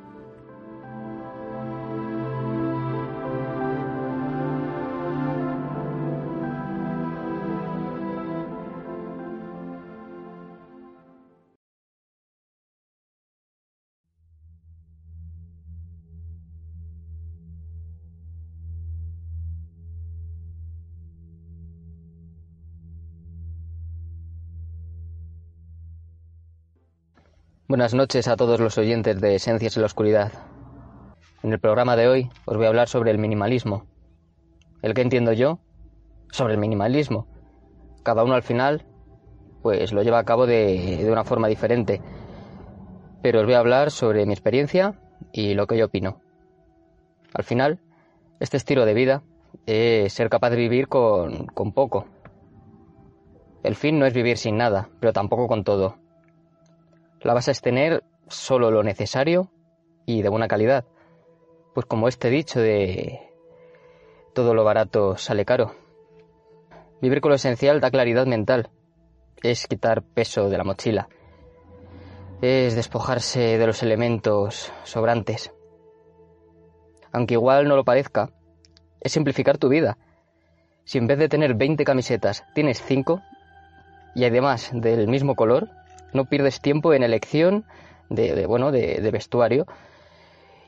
Buenas 27.66 27.94
noches 27.94 28.28
a 28.28 28.36
todos 28.36 28.60
los 28.60 28.76
oyentes 28.76 29.18
de 29.22 29.36
Esencias 29.36 29.74
en 29.74 29.80
la 29.80 29.86
Oscuridad. 29.86 30.30
En 31.42 31.50
el 31.50 31.58
programa 31.58 31.96
de 31.96 32.08
hoy 32.08 32.30
os 32.44 32.58
voy 32.58 32.66
a 32.66 32.68
hablar 32.68 32.88
sobre 32.88 33.10
el 33.10 33.16
minimalismo. 33.16 33.86
El 34.82 34.92
que 34.92 35.00
entiendo 35.00 35.32
yo 35.32 35.60
sobre 36.30 36.52
el 36.52 36.60
minimalismo. 36.60 37.26
Cada 38.02 38.22
uno 38.22 38.34
al 38.34 38.42
final 38.42 38.84
pues 39.62 39.94
lo 39.94 40.02
lleva 40.02 40.18
a 40.18 40.24
cabo 40.26 40.44
de, 40.44 40.98
de 40.98 41.10
una 41.10 41.24
forma 41.24 41.48
diferente. 41.48 42.02
Pero 43.22 43.40
os 43.40 43.46
voy 43.46 43.54
a 43.54 43.60
hablar 43.60 43.90
sobre 43.90 44.26
mi 44.26 44.34
experiencia 44.34 45.00
y 45.32 45.54
lo 45.54 45.66
que 45.66 45.78
yo 45.78 45.86
opino. 45.86 46.20
Al 47.32 47.44
final, 47.44 47.80
este 48.40 48.58
estilo 48.58 48.84
de 48.84 48.92
vida 48.92 49.22
es 49.64 50.12
ser 50.12 50.28
capaz 50.28 50.50
de 50.50 50.56
vivir 50.56 50.88
con, 50.88 51.46
con 51.46 51.72
poco. 51.72 52.04
El 53.62 53.74
fin 53.74 53.98
no 53.98 54.04
es 54.04 54.12
vivir 54.12 54.36
sin 54.36 54.58
nada, 54.58 54.90
pero 55.00 55.14
tampoco 55.14 55.48
con 55.48 55.64
todo 55.64 56.03
la 57.24 57.34
base 57.34 57.50
es 57.50 57.60
tener 57.62 58.04
solo 58.28 58.70
lo 58.70 58.82
necesario 58.82 59.50
y 60.06 60.22
de 60.22 60.28
buena 60.28 60.46
calidad. 60.46 60.84
Pues 61.74 61.86
como 61.86 62.06
este 62.06 62.28
dicho 62.30 62.60
de 62.60 63.18
todo 64.34 64.54
lo 64.54 64.62
barato 64.62 65.16
sale 65.16 65.44
caro. 65.44 65.74
Vivir 67.00 67.20
con 67.20 67.30
lo 67.30 67.36
esencial 67.36 67.80
da 67.80 67.90
claridad 67.90 68.26
mental. 68.26 68.70
Es 69.42 69.66
quitar 69.66 70.02
peso 70.02 70.50
de 70.50 70.58
la 70.58 70.64
mochila. 70.64 71.08
Es 72.42 72.76
despojarse 72.76 73.58
de 73.58 73.66
los 73.66 73.82
elementos 73.82 74.70
sobrantes. 74.84 75.52
Aunque 77.10 77.34
igual 77.34 77.68
no 77.68 77.76
lo 77.76 77.84
parezca, 77.84 78.30
es 79.00 79.12
simplificar 79.12 79.56
tu 79.56 79.68
vida. 79.68 79.96
Si 80.84 80.98
en 80.98 81.06
vez 81.06 81.18
de 81.18 81.28
tener 81.30 81.54
20 81.54 81.84
camisetas 81.84 82.44
tienes 82.54 82.82
5, 82.82 83.22
y 84.14 84.24
además 84.24 84.70
del 84.74 85.08
mismo 85.08 85.34
color, 85.34 85.70
no 86.14 86.24
pierdes 86.24 86.60
tiempo 86.60 86.94
en 86.94 87.02
elección 87.02 87.64
de, 88.08 88.46
bueno, 88.46 88.70
de, 88.70 89.10
vestuario 89.10 89.66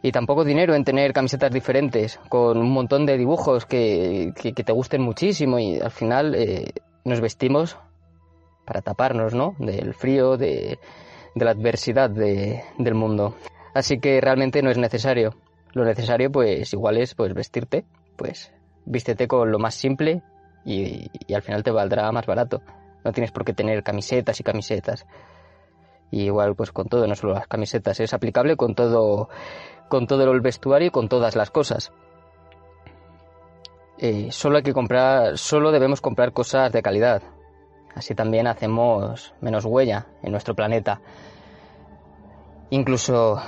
y 0.03 0.13
tampoco 0.13 0.45
dinero 0.45 0.75
en 0.75 0.85
tener 0.85 1.13
camisetas 1.13 1.51
diferentes 1.51 2.21
con 2.29 2.59
un 2.59 2.71
montón 2.71 3.07
de 3.07 3.17
dibujos 3.17 3.65
que, 3.65 4.33
te 4.35 4.73
gusten 4.73 5.01
muchísimo 5.01 5.59
y 5.59 5.79
al 5.81 5.91
final 5.91 6.35
eh, 6.35 6.73
nos 7.05 7.21
vestimos 7.21 7.79
para 8.65 8.83
taparnos 8.83 9.35
¿no? 9.35 9.55
del 9.59 9.95
frío, 9.95 10.37
de, 10.37 10.79
la 11.35 11.53
adversidad 11.53 12.11
del 12.11 12.95
mundo. 12.95 13.37
Así 13.75 13.99
que 13.99 14.21
realmente 14.21 14.63
no 14.63 14.71
es 14.71 14.79
necesario. 14.79 15.35
Lo 15.73 15.85
necesario 15.85 16.31
pues 16.33 16.73
igual 16.73 16.97
es 16.97 17.15
pues 17.15 17.35
vestirte, 17.35 17.85
pues 18.17 18.53
vístete 18.85 19.29
con 19.29 19.51
lo 19.51 19.59
más 19.59 19.75
simple 19.75 20.23
y, 20.65 21.11
y 21.27 21.35
al 21.35 21.43
final 21.43 21.63
te 21.63 21.71
valdrá 21.71 22.11
más 22.11 22.27
barato. 22.27 22.63
No 23.05 23.13
tienes 23.13 23.31
por 23.31 23.45
qué 23.45 23.53
tener 23.53 23.83
camisetas 23.85 24.41
y 24.41 24.43
camisetas. 24.43 25.07
Y 26.11 26.23
igual 26.25 26.55
pues 26.55 26.73
con 26.73 26.87
todo, 26.87 27.07
no 27.07 27.15
solo 27.15 27.35
las 27.35 27.49
camisetas, 27.49 28.01
es 28.01 28.15
aplicable 28.15 28.57
con 28.57 28.75
todo, 28.75 29.29
con 29.89 30.07
todo 30.07 30.31
el 30.31 30.41
vestuario 30.41 30.89
y 30.89 30.91
con 30.91 31.09
todas 31.09 31.37
las 31.37 31.51
cosas. 31.51 31.93
Eh, 33.99 34.29
solo 34.31 34.59
hay 34.59 34.63
que 34.63 34.75
comprar, 34.75 35.39
solo 35.39 35.73
debemos 35.73 36.01
comprar 36.01 36.33
cosas 36.33 36.71
de 36.73 36.83
calidad. 36.83 37.23
Así 37.95 38.15
también 38.15 38.47
hacemos 38.47 39.35
menos 39.41 39.65
huella 39.65 40.07
en 40.23 40.33
nuestro 40.33 40.55
planeta. 40.55 41.01
Incluso 42.69 43.41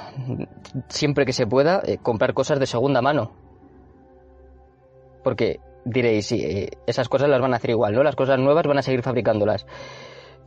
siempre 0.88 1.27
que 1.27 1.33
se 1.33 1.47
pueda, 1.47 1.83
eh, 1.85 1.99
comprar 1.99 2.33
cosas 2.33 2.59
de 2.59 2.66
segunda 2.66 3.03
mano. 3.03 3.33
Porque 5.23 5.61
diréis, 5.85 6.27
sí, 6.27 6.40
eh, 6.42 6.71
esas 6.87 7.09
cosas 7.11 7.29
las 7.29 7.40
van 7.40 7.53
a 7.53 7.57
hacer 7.57 7.71
igual, 7.71 7.94
¿no? 7.94 8.03
Las 8.03 8.16
cosas 8.16 8.38
nuevas 8.38 8.66
van 8.66 8.79
a 8.79 8.83
seguir 8.83 9.03
fabricándolas. 9.03 9.66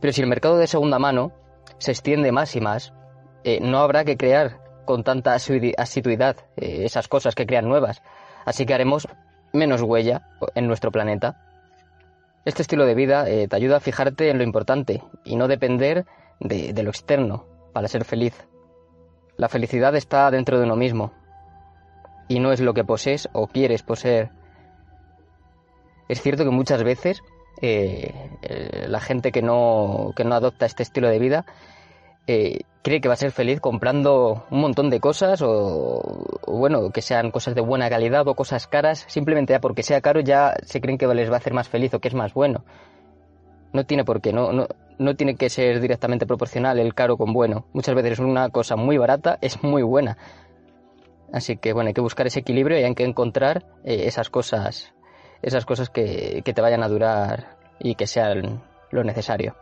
Pero 0.00 0.12
si 0.12 0.20
el 0.20 0.26
mercado 0.26 0.56
de 0.56 0.66
segunda 0.66 0.98
mano 0.98 1.32
se 1.82 1.90
extiende 1.90 2.32
más 2.32 2.54
y 2.56 2.60
más, 2.60 2.92
eh, 3.44 3.58
no 3.60 3.78
habrá 3.78 4.04
que 4.04 4.16
crear 4.16 4.60
con 4.84 5.04
tanta 5.04 5.34
asiduidad 5.34 6.36
eh, 6.56 6.84
esas 6.84 7.08
cosas 7.08 7.34
que 7.34 7.46
crean 7.46 7.68
nuevas. 7.68 8.02
Así 8.44 8.66
que 8.66 8.74
haremos 8.74 9.08
menos 9.52 9.82
huella 9.82 10.22
en 10.54 10.66
nuestro 10.66 10.90
planeta. 10.90 11.36
Este 12.44 12.62
estilo 12.62 12.86
de 12.86 12.94
vida 12.94 13.24
te 13.24 13.54
ayuda 13.54 13.76
a 13.76 13.80
fijarte 13.80 14.30
en 14.30 14.38
lo 14.38 14.42
importante 14.42 15.02
y 15.24 15.36
no 15.36 15.46
depender 15.46 16.06
de, 16.40 16.82
lo 16.82 16.90
externo 16.90 17.46
para 17.72 17.86
ser 17.86 18.04
feliz. 18.04 18.48
La 19.36 19.48
felicidad 19.48 19.94
está 19.94 20.30
dentro 20.30 20.58
de 20.58 20.64
uno 20.64 20.74
mismo 20.74 21.12
y 22.26 22.40
no 22.40 22.50
es 22.50 22.60
lo 22.60 22.74
que 22.74 22.82
posees 22.82 23.28
o 23.32 23.46
quieres 23.46 23.84
poseer 23.84 24.30
es 26.12 26.20
cierto 26.20 26.44
que 26.44 26.50
muchas 26.50 26.82
veces 26.82 27.22
eh, 27.62 28.12
eh, 28.42 28.86
la 28.86 29.00
gente 29.00 29.32
que 29.32 29.40
no, 29.40 30.12
que 30.14 30.24
no 30.24 30.34
adopta 30.34 30.66
este 30.66 30.82
estilo 30.82 31.08
de 31.08 31.18
vida 31.18 31.46
eh, 32.26 32.60
cree 32.82 33.00
que 33.00 33.08
va 33.08 33.14
a 33.14 33.16
ser 33.16 33.30
feliz 33.32 33.60
comprando 33.60 34.46
un 34.50 34.60
montón 34.60 34.90
de 34.90 35.00
cosas 35.00 35.40
o, 35.42 36.40
bueno, 36.46 36.90
que 36.90 37.02
sean 37.02 37.30
cosas 37.30 37.54
de 37.54 37.60
buena 37.60 37.88
calidad 37.90 38.26
o 38.28 38.34
cosas 38.34 38.66
caras, 38.66 39.04
simplemente 39.08 39.52
ya 39.52 39.60
porque 39.60 39.82
sea 39.82 40.00
caro 40.00 40.20
ya 40.20 40.54
se 40.64 40.80
creen 40.80 40.98
que 40.98 41.06
les 41.06 41.30
va 41.30 41.34
a 41.34 41.38
hacer 41.38 41.54
más 41.54 41.68
feliz 41.68 41.94
o 41.94 42.00
que 42.00 42.08
es 42.08 42.14
más 42.14 42.34
bueno. 42.34 42.64
No 43.72 43.84
tiene 43.84 44.04
por 44.04 44.20
qué, 44.20 44.32
no, 44.32 44.52
no, 44.52 44.66
no 44.98 45.16
tiene 45.16 45.36
que 45.36 45.48
ser 45.48 45.80
directamente 45.80 46.26
proporcional 46.26 46.78
el 46.78 46.94
caro 46.94 47.16
con 47.16 47.32
bueno. 47.32 47.66
Muchas 47.72 47.94
veces 47.94 48.18
una 48.18 48.50
cosa 48.50 48.76
muy 48.76 48.98
barata 48.98 49.38
es 49.40 49.62
muy 49.62 49.82
buena. 49.82 50.18
Así 51.32 51.56
que 51.56 51.72
bueno, 51.72 51.88
hay 51.88 51.94
que 51.94 52.02
buscar 52.02 52.26
ese 52.26 52.40
equilibrio 52.40 52.78
y 52.78 52.84
hay 52.84 52.94
que 52.94 53.04
encontrar 53.04 53.64
esas 53.84 54.28
cosas 54.28 54.92
esas 55.42 55.66
cosas 55.66 55.90
que, 55.90 56.42
te 56.44 56.60
vayan 56.60 56.82
a 56.82 56.88
durar 56.88 57.58
y 57.78 57.96
que 57.96 58.06
sean 58.06 58.62
lo 58.90 59.04
necesario. 59.04 59.56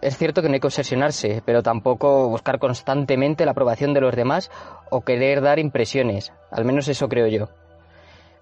Es 0.00 0.16
cierto 0.16 0.42
que 0.42 0.48
no 0.48 0.54
hay 0.54 0.60
que 0.60 0.68
obsesionarse, 0.68 1.42
pero 1.44 1.62
tampoco 1.62 2.28
buscar 2.28 2.60
constantemente 2.60 3.44
la 3.44 3.50
aprobación 3.50 3.94
de 3.94 4.00
los 4.00 4.14
demás 4.14 4.50
o 4.90 5.00
querer 5.00 5.40
dar 5.40 5.58
impresiones, 5.58 6.32
al 6.52 6.64
menos 6.64 6.86
eso 6.86 7.08
creo 7.08 7.26
yo. 7.26 7.48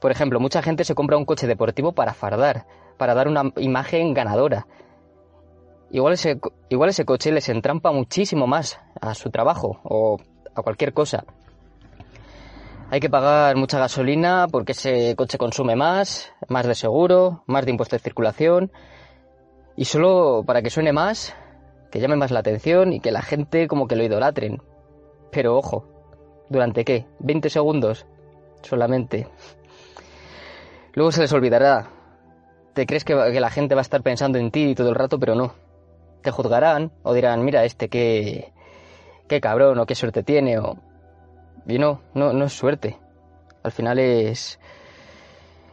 Por 0.01 0.11
ejemplo, 0.11 0.39
mucha 0.39 0.61
gente 0.61 0.85
se 0.85 0.95
compra 0.95 1.17
un 1.17 1.25
coche 1.25 1.47
deportivo 1.47 1.93
para 1.93 2.13
fardar, 2.13 2.67
para 2.99 3.15
dar 3.15 3.27
una 3.27 3.53
imagen 3.57 4.13
ganadora. 4.13 4.67
Igual 5.91 6.15
ese, 6.15 6.39
igual 6.69 6.91
ese 6.91 7.07
coche 7.07 7.33
les 7.33 7.49
entrampa 7.49 7.91
muchísimo 7.91 8.47
más 8.47 8.79
a 9.01 9.15
su 9.15 9.31
trabajo 9.31 9.81
o 9.85 10.19
a 10.55 10.63
cualquier 10.63 10.93
cosa. 10.93 11.25
Hay 12.91 13.01
que 13.01 13.11
pagar 13.11 13.57
mucha 13.57 13.79
gasolina 13.79 14.47
porque 14.51 14.73
ese 14.73 15.17
coche 15.17 15.39
consume 15.39 15.75
más, 15.75 16.33
más 16.49 16.67
de 16.67 16.75
seguro, 16.75 17.43
más 17.47 17.65
de 17.65 17.71
impuestos 17.71 17.99
de 17.99 18.05
circulación. 18.05 18.71
Y 19.75 19.87
solo 19.87 20.45
para 20.47 20.63
que 20.63 20.71
suene 20.71 20.93
más, 20.93 21.35
que 21.97 22.03
llame 22.03 22.17
más 22.17 22.31
la 22.31 22.41
atención 22.41 22.93
y 22.93 23.01
que 23.01 23.11
la 23.11 23.23
gente 23.23 23.67
como 23.69 23.89
que 23.89 23.97
lo 23.97 24.05
idolatren. 24.05 24.61
Pero 25.33 25.57
ojo, 25.57 25.87
¿durante 26.51 26.85
qué? 26.85 27.07
¿20 27.21 27.49
segundos? 27.49 28.05
Solamente. 28.61 29.27
Luego 30.93 31.11
se 31.11 31.23
les 31.23 31.33
olvidará. 31.33 31.89
Te 32.75 32.85
crees 32.85 33.03
que, 33.03 33.15
la 33.15 33.49
gente 33.49 33.75
va 33.75 33.81
a 33.81 33.89
estar 33.89 34.03
pensando 34.03 34.37
en 34.37 34.51
ti 34.51 34.75
todo 34.75 34.91
el 34.91 34.95
rato, 34.95 35.19
pero 35.19 35.35
no. 35.35 35.55
Te 36.21 36.31
juzgarán 36.31 36.93
o 37.03 37.15
dirán, 37.15 37.43
mira, 37.47 37.65
este 37.65 37.89
qué, 37.89 38.53
qué 39.27 39.41
cabrón 39.41 39.79
o 39.79 39.87
qué 39.87 39.95
suerte 39.95 40.23
tiene 40.23 40.59
o 40.59 40.77
y 41.67 41.79
no, 41.79 42.03
no, 42.13 42.35
no 42.35 42.45
es 42.45 42.53
suerte. 42.53 42.99
Al 43.63 43.73
final 43.73 43.99
es. 43.99 44.61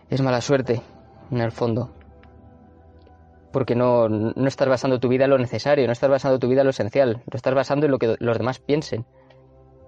es 0.10 0.22
mala 0.22 0.40
suerte, 0.40 0.82
en 1.32 1.42
el 1.42 1.52
fondo. 1.52 1.90
Porque 3.54 3.76
no, 3.76 4.10
no 4.10 4.48
estás 4.48 4.68
basando 4.68 5.00
tu 5.00 5.08
vida 5.08 5.24
en 5.24 5.30
lo 5.30 5.38
necesario, 5.38 5.86
no 5.88 5.94
estás 5.94 6.10
basando 6.10 6.40
tu 6.40 6.50
vida 6.50 6.62
en 6.62 6.66
lo 6.66 6.72
esencial, 6.72 7.22
lo 7.32 7.36
estás 7.38 7.54
basando 7.54 7.86
en 7.86 7.92
lo 7.92 8.00
que 8.00 8.18
los 8.20 8.38
demás 8.38 8.60
piensen. 8.60 9.06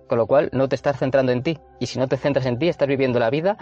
Con 0.07 0.17
lo 0.17 0.27
cual, 0.27 0.49
no 0.53 0.69
te 0.69 0.75
estás 0.75 0.97
centrando 0.97 1.33
en 1.33 1.43
ti. 1.43 1.59
Y 1.81 1.87
si 1.87 1.99
no 1.99 2.07
te 2.07 2.15
centras 2.15 2.45
en 2.45 2.57
ti, 2.57 2.69
estás 2.69 2.87
viviendo 2.87 3.19
la 3.19 3.29
vida 3.29 3.57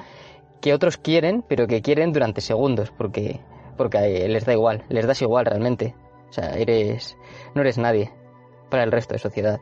que 0.61 0.73
otros 0.73 0.97
quieren, 0.97 1.43
pero 1.47 1.65
que 1.65 1.81
quieren 1.81 2.13
durante 2.13 2.41
segundos, 2.41 2.91
porque, 2.91 3.39
porque 3.77 4.27
les 4.27 4.45
da 4.45 4.53
igual, 4.53 4.83
les 4.89 5.07
das 5.07 5.21
igual 5.21 5.45
realmente. 5.45 5.95
O 6.29 6.33
sea, 6.33 6.55
eres, 6.57 7.17
no 7.55 7.61
eres 7.61 7.77
nadie 7.77 8.11
para 8.69 8.83
el 8.83 8.91
resto 8.91 9.13
de 9.13 9.19
sociedad 9.19 9.59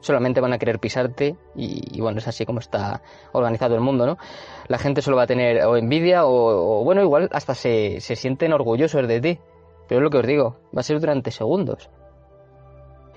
solamente 0.00 0.40
van 0.40 0.52
a 0.52 0.58
querer 0.58 0.78
pisarte 0.78 1.36
y, 1.54 2.00
bueno, 2.00 2.18
es 2.18 2.28
así 2.28 2.46
como 2.46 2.60
está 2.60 3.02
organizado 3.32 3.74
el 3.74 3.80
mundo, 3.80 4.06
¿no? 4.06 4.18
La 4.68 4.78
gente 4.78 5.02
solo 5.02 5.16
va 5.16 5.24
a 5.24 5.26
tener 5.26 5.64
o 5.64 5.76
envidia 5.76 6.24
o, 6.24 6.84
bueno, 6.84 7.02
igual 7.02 7.28
hasta 7.32 7.54
se, 7.54 8.00
se, 8.00 8.16
sienten 8.16 8.52
orgullosos 8.52 9.06
de 9.06 9.20
ti. 9.20 9.38
Pero 9.88 10.00
es 10.00 10.02
lo 10.02 10.10
que 10.10 10.18
os 10.18 10.26
digo, 10.26 10.56
va 10.76 10.80
a 10.80 10.82
ser 10.82 11.00
durante 11.00 11.30
segundos. 11.30 11.88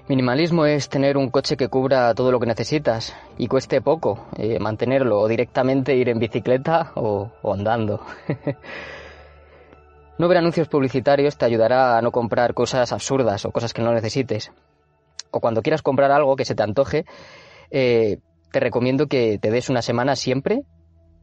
Minimalismo 0.08 0.65
es 0.65 0.89
tener 0.89 1.17
un 1.17 1.30
coche 1.30 1.56
que 1.58 1.67
cubra 1.67 2.13
todo 2.13 2.32
lo 2.32 2.39
que 2.39 2.46
necesitas 2.46 3.15
y 3.38 3.48
cueste 3.48 3.82
poco 3.82 4.26
eh, 4.38 4.60
mantenerlo 4.60 5.20
o 5.20 5.28
directamente 5.28 5.96
ir 5.96 6.10
en 6.10 6.20
bicicleta 6.20 6.91
o, 6.96 7.30
o 7.41 7.54
andando. 7.54 8.02
no 10.17 10.28
ver 10.28 10.38
anuncios 10.38 10.67
publicitarios 10.67 11.38
te 11.38 11.46
ayudará 11.46 11.98
a 11.98 12.02
no 12.02 12.12
comprar 12.12 12.54
cosas 12.54 12.91
absurdas 12.91 13.46
o 13.46 13.52
cosas 13.52 13.74
que 13.74 13.82
no 13.82 13.94
necesites 13.94 14.52
o 15.32 15.39
cuando 15.39 15.62
quieras 15.62 15.82
comprar 15.82 16.12
algo 16.12 16.36
que 16.36 16.46
se 16.46 16.56
te 16.56 16.63
antoje, 16.63 17.06
eh, 17.72 18.20
te 18.52 18.60
recomiendo 18.60 19.08
que 19.08 19.38
te 19.39 19.52
des 19.52 19.70
una 19.70 19.82
semana 19.82 20.15
siempre 20.15 20.63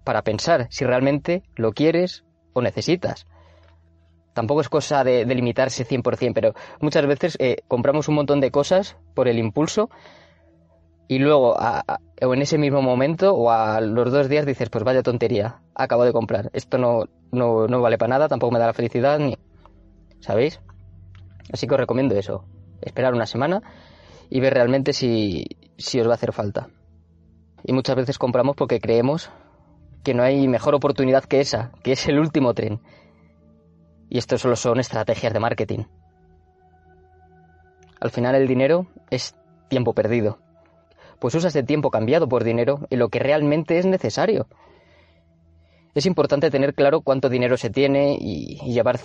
para 0.05 0.23
pensar 0.23 0.66
si 0.71 0.85
realmente 0.85 1.42
lo 1.55 1.73
quieres 1.73 2.25
o 2.55 2.62
necesitas. 2.62 3.27
Tampoco 4.33 4.61
es 4.61 4.68
cosa 4.68 5.05
de, 5.05 5.25
limitarse 5.27 5.85
100%, 5.85 6.33
pero 6.33 6.55
muchas 6.81 7.07
veces 7.07 7.37
eh, 7.40 7.57
compramos 7.66 8.09
un 8.09 8.14
montón 8.14 8.40
de 8.40 8.51
cosas 8.51 8.97
por 9.14 9.29
el 9.29 9.38
impulso 9.38 9.90
y 11.09 11.18
luego 11.18 11.57
o 11.57 12.35
en 12.35 12.42
ese 12.42 12.59
mismo 12.59 12.83
momento 12.83 13.35
o 13.35 13.51
a 13.51 13.81
los 13.81 14.12
dos 14.12 14.29
días 14.29 14.47
dices, 14.47 14.71
pues 14.71 14.85
vaya 14.85 15.03
tontería, 15.03 15.61
acabo 15.75 16.05
de 16.05 16.12
comprar. 16.12 16.51
Esto 16.53 16.79
no, 16.79 17.05
no, 17.33 17.66
no 17.66 17.81
vale 17.81 17.99
para 17.99 18.11
nada, 18.11 18.29
tampoco 18.29 18.53
me 18.53 18.59
da 18.59 18.66
la 18.66 18.75
felicidad, 18.75 19.18
ni... 19.18 19.37
¿Sabéis? 20.21 20.61
Así 21.53 21.66
que 21.66 21.75
os 21.75 21.81
recomiendo 21.81 22.14
eso. 22.14 22.44
Esperar 22.83 23.14
una 23.14 23.27
semana 23.27 23.62
y 24.31 24.41
ver 24.41 24.55
realmente 24.55 24.93
si, 24.93 25.47
si 25.77 26.01
os 26.01 26.07
va 26.07 26.12
a 26.12 26.14
hacer 26.14 26.33
falta. 26.33 26.69
Y 27.64 27.73
muchas 27.73 27.97
veces 27.97 28.19
compramos 28.19 28.57
porque 28.57 28.81
creemos 28.81 29.31
que 30.05 30.14
no 30.14 30.23
hay 30.23 30.49
mejor 30.49 30.75
oportunidad 30.75 31.25
que 31.25 31.41
esa, 31.41 31.73
que 31.83 31.93
es 31.93 32.07
el 32.09 32.19
último 32.19 32.55
tren. 32.55 32.81
Y 34.09 34.19
esto 34.19 34.38
solo 34.38 34.57
son 34.57 34.81
estrategias 34.81 35.33
de 35.33 35.41
marketing. 35.41 35.85
Al 38.01 38.11
final 38.11 38.35
el 38.35 38.47
dinero 38.47 38.87
es 39.11 39.35
tiempo 39.69 39.93
perdido. 39.93 40.38
Pues 41.19 41.35
usa 41.35 41.49
ese 41.49 41.62
tiempo 41.62 41.91
cambiado 41.91 42.29
por 42.29 42.45
dinero 42.45 42.87
en 42.91 43.01
lo 43.01 43.09
que 43.09 43.19
realmente 43.19 43.79
es 43.79 43.87
necesario. 43.87 44.47
Es 45.95 46.07
importante 46.07 46.51
tener 46.51 46.75
claro 46.75 47.01
cuánto 47.01 47.29
dinero 47.29 47.57
se 47.57 47.71
tiene 47.71 48.17
y, 48.21 48.57
llevar, 48.73 49.01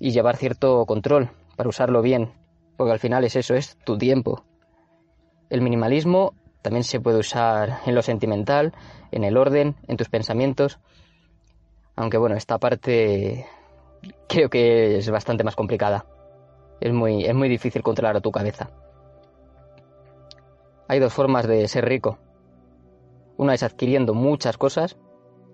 y 0.00 0.10
llevar 0.12 0.36
cierto 0.36 0.86
control 0.86 1.30
para 1.56 1.68
usarlo 1.68 2.00
bien, 2.00 2.32
porque 2.76 2.92
al 2.92 3.00
final 3.00 3.24
es 3.24 3.36
eso, 3.36 3.54
es 3.54 3.76
tu 3.84 3.98
tiempo. 3.98 4.44
El 5.50 5.62
minimalismo 5.62 6.34
también 6.62 6.84
se 6.84 7.00
puede 7.00 7.18
usar 7.18 7.80
en 7.86 7.94
lo 7.94 8.02
sentimental, 8.02 8.74
en 9.10 9.24
el 9.24 9.36
orden, 9.36 9.76
en 9.86 9.96
tus 9.96 10.08
pensamientos, 10.08 10.78
aunque 11.96 12.18
bueno, 12.18 12.36
esta 12.36 12.58
parte 12.58 13.46
creo 14.28 14.48
que 14.50 14.98
es 14.98 15.10
bastante 15.10 15.44
más 15.44 15.56
complicada. 15.56 16.06
Es 16.80 16.92
muy, 16.92 17.24
es 17.24 17.34
muy 17.34 17.48
difícil 17.48 17.82
controlar 17.82 18.16
a 18.16 18.20
tu 18.20 18.30
cabeza. 18.30 18.70
Hay 20.86 21.00
dos 21.00 21.12
formas 21.12 21.46
de 21.46 21.66
ser 21.66 21.84
rico. 21.86 22.18
Una 23.36 23.54
es 23.54 23.62
adquiriendo 23.62 24.14
muchas 24.14 24.56
cosas, 24.56 24.96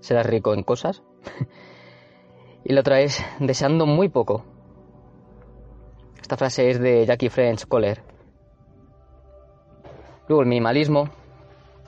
serás 0.00 0.26
rico 0.26 0.52
en 0.54 0.62
cosas. 0.62 1.02
y 2.64 2.72
la 2.72 2.80
otra 2.80 3.00
es 3.00 3.24
deseando 3.40 3.86
muy 3.86 4.08
poco. 4.08 4.44
Esta 6.20 6.36
frase 6.36 6.70
es 6.70 6.80
de 6.80 7.06
Jackie 7.06 7.30
French 7.30 7.66
Kohler. 7.66 8.13
Luego 10.28 10.42
el 10.42 10.48
minimalismo, 10.48 11.10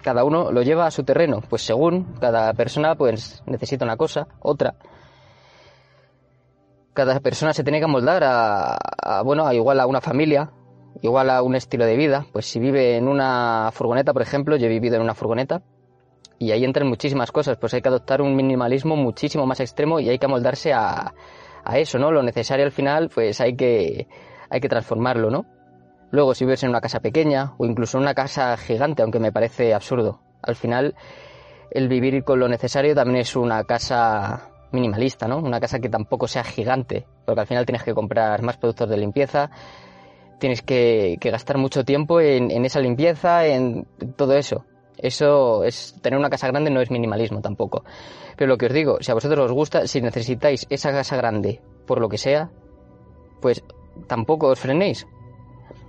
cada 0.03 0.25
uno 0.25 0.53
lo 0.53 0.62
lleva 0.62 0.87
a 0.87 0.90
su 0.90 1.05
terreno, 1.05 1.42
pues 1.49 1.62
según 1.62 2.14
cada 2.20 2.53
persona 2.55 2.94
pues 2.94 3.42
necesita 3.46 3.85
una 3.85 3.96
cosa, 3.96 4.29
otra 4.40 4.75
cada 6.96 7.20
persona 7.20 7.53
se 7.53 7.62
tiene 7.62 7.79
que 7.79 7.85
amoldar 7.85 8.25
a, 8.25 9.22
bueno, 9.22 9.46
a 9.46 9.55
igual 9.55 9.79
a 9.79 9.87
una 9.87 10.01
familia, 10.01 10.51
igual 11.03 11.29
a 11.31 11.42
un 11.42 11.55
estilo 11.55 11.85
de 11.85 11.94
vida. 11.94 12.27
Pues 12.33 12.46
si 12.46 12.59
vive 12.59 12.96
en 12.96 13.07
una 13.07 13.70
furgoneta, 13.72 14.12
por 14.14 14.22
ejemplo, 14.22 14.57
yo 14.57 14.66
he 14.66 14.70
vivido 14.70 14.96
en 14.96 15.03
una 15.03 15.14
furgoneta 15.14 15.62
y 16.38 16.51
ahí 16.51 16.64
entran 16.64 16.88
muchísimas 16.88 17.31
cosas, 17.31 17.59
pues 17.59 17.75
hay 17.75 17.83
que 17.83 17.88
adoptar 17.88 18.22
un 18.22 18.35
minimalismo 18.35 18.96
muchísimo 18.96 19.46
más 19.46 19.61
extremo 19.61 20.01
y 20.01 20.09
hay 20.09 20.18
que 20.18 20.25
amoldarse 20.25 20.72
a, 20.72 21.14
a 21.64 21.79
eso, 21.79 21.99
¿no? 21.99 22.11
Lo 22.11 22.22
necesario 22.22 22.64
al 22.64 22.72
final, 22.72 23.11
pues 23.14 23.42
hay 23.42 23.57
que, 23.57 24.09
hay 24.49 24.61
que 24.61 24.68
transformarlo, 24.68 25.31
¿no? 25.31 25.44
Luego, 26.11 26.35
si 26.35 26.45
vives 26.45 26.62
en 26.62 26.71
una 26.71 26.81
casa 26.81 27.01
pequeña 27.01 27.55
o 27.59 27.66
incluso 27.66 27.99
en 27.99 28.03
una 28.03 28.14
casa 28.14 28.57
gigante, 28.57 29.03
aunque 29.03 29.19
me 29.19 29.33
parece 29.33 29.75
absurdo, 29.75 30.21
al 30.42 30.57
final 30.57 30.95
el 31.71 31.88
vivir 31.88 32.25
con 32.25 32.38
lo 32.38 32.49
necesario 32.49 32.95
también 32.95 33.21
es 33.21 33.37
una 33.37 33.64
casa 33.64 34.51
minimalista, 34.73 35.27
¿no? 35.27 35.38
Una 35.38 35.61
casa 35.61 35.79
que 35.79 35.88
tampoco 35.88 36.29
sea 36.29 36.45
gigante, 36.45 37.07
porque 37.25 37.40
al 37.40 37.47
final 37.47 37.66
tienes 37.66 37.83
que 37.83 37.95
comprar 37.95 38.42
más 38.42 38.57
productos 38.57 38.88
de 38.88 38.97
limpieza, 38.97 39.51
tienes 40.38 40.62
que, 40.62 41.19
gastar 41.21 41.59
mucho 41.59 41.85
tiempo 41.85 42.21
en, 42.21 42.64
esa 42.64 42.81
limpieza, 42.81 43.47
en 43.47 43.87
todo 44.16 44.35
eso. 44.35 44.64
Eso 44.97 45.64
es 45.64 45.95
tener 46.01 46.19
una 46.19 46.31
casa 46.31 46.47
grande 46.47 46.71
no 46.71 46.81
es 46.81 46.90
minimalismo 46.90 47.40
tampoco. 47.40 47.85
Pero 48.37 48.49
lo 48.49 48.57
que 48.57 48.66
os 48.66 48.73
digo, 48.73 48.99
si 49.01 49.11
a 49.11 49.14
vosotros 49.14 49.47
os 49.47 49.53
gusta, 49.53 49.87
si 49.87 50.01
necesitáis 50.01 50.66
esa 50.71 50.92
casa 50.92 51.16
grande 51.16 51.61
por 51.87 52.01
lo 52.01 52.09
que 52.09 52.19
sea, 52.19 52.51
pues 53.40 53.62
tampoco 54.07 54.49
os 54.49 54.59
frenéis. 54.59 55.07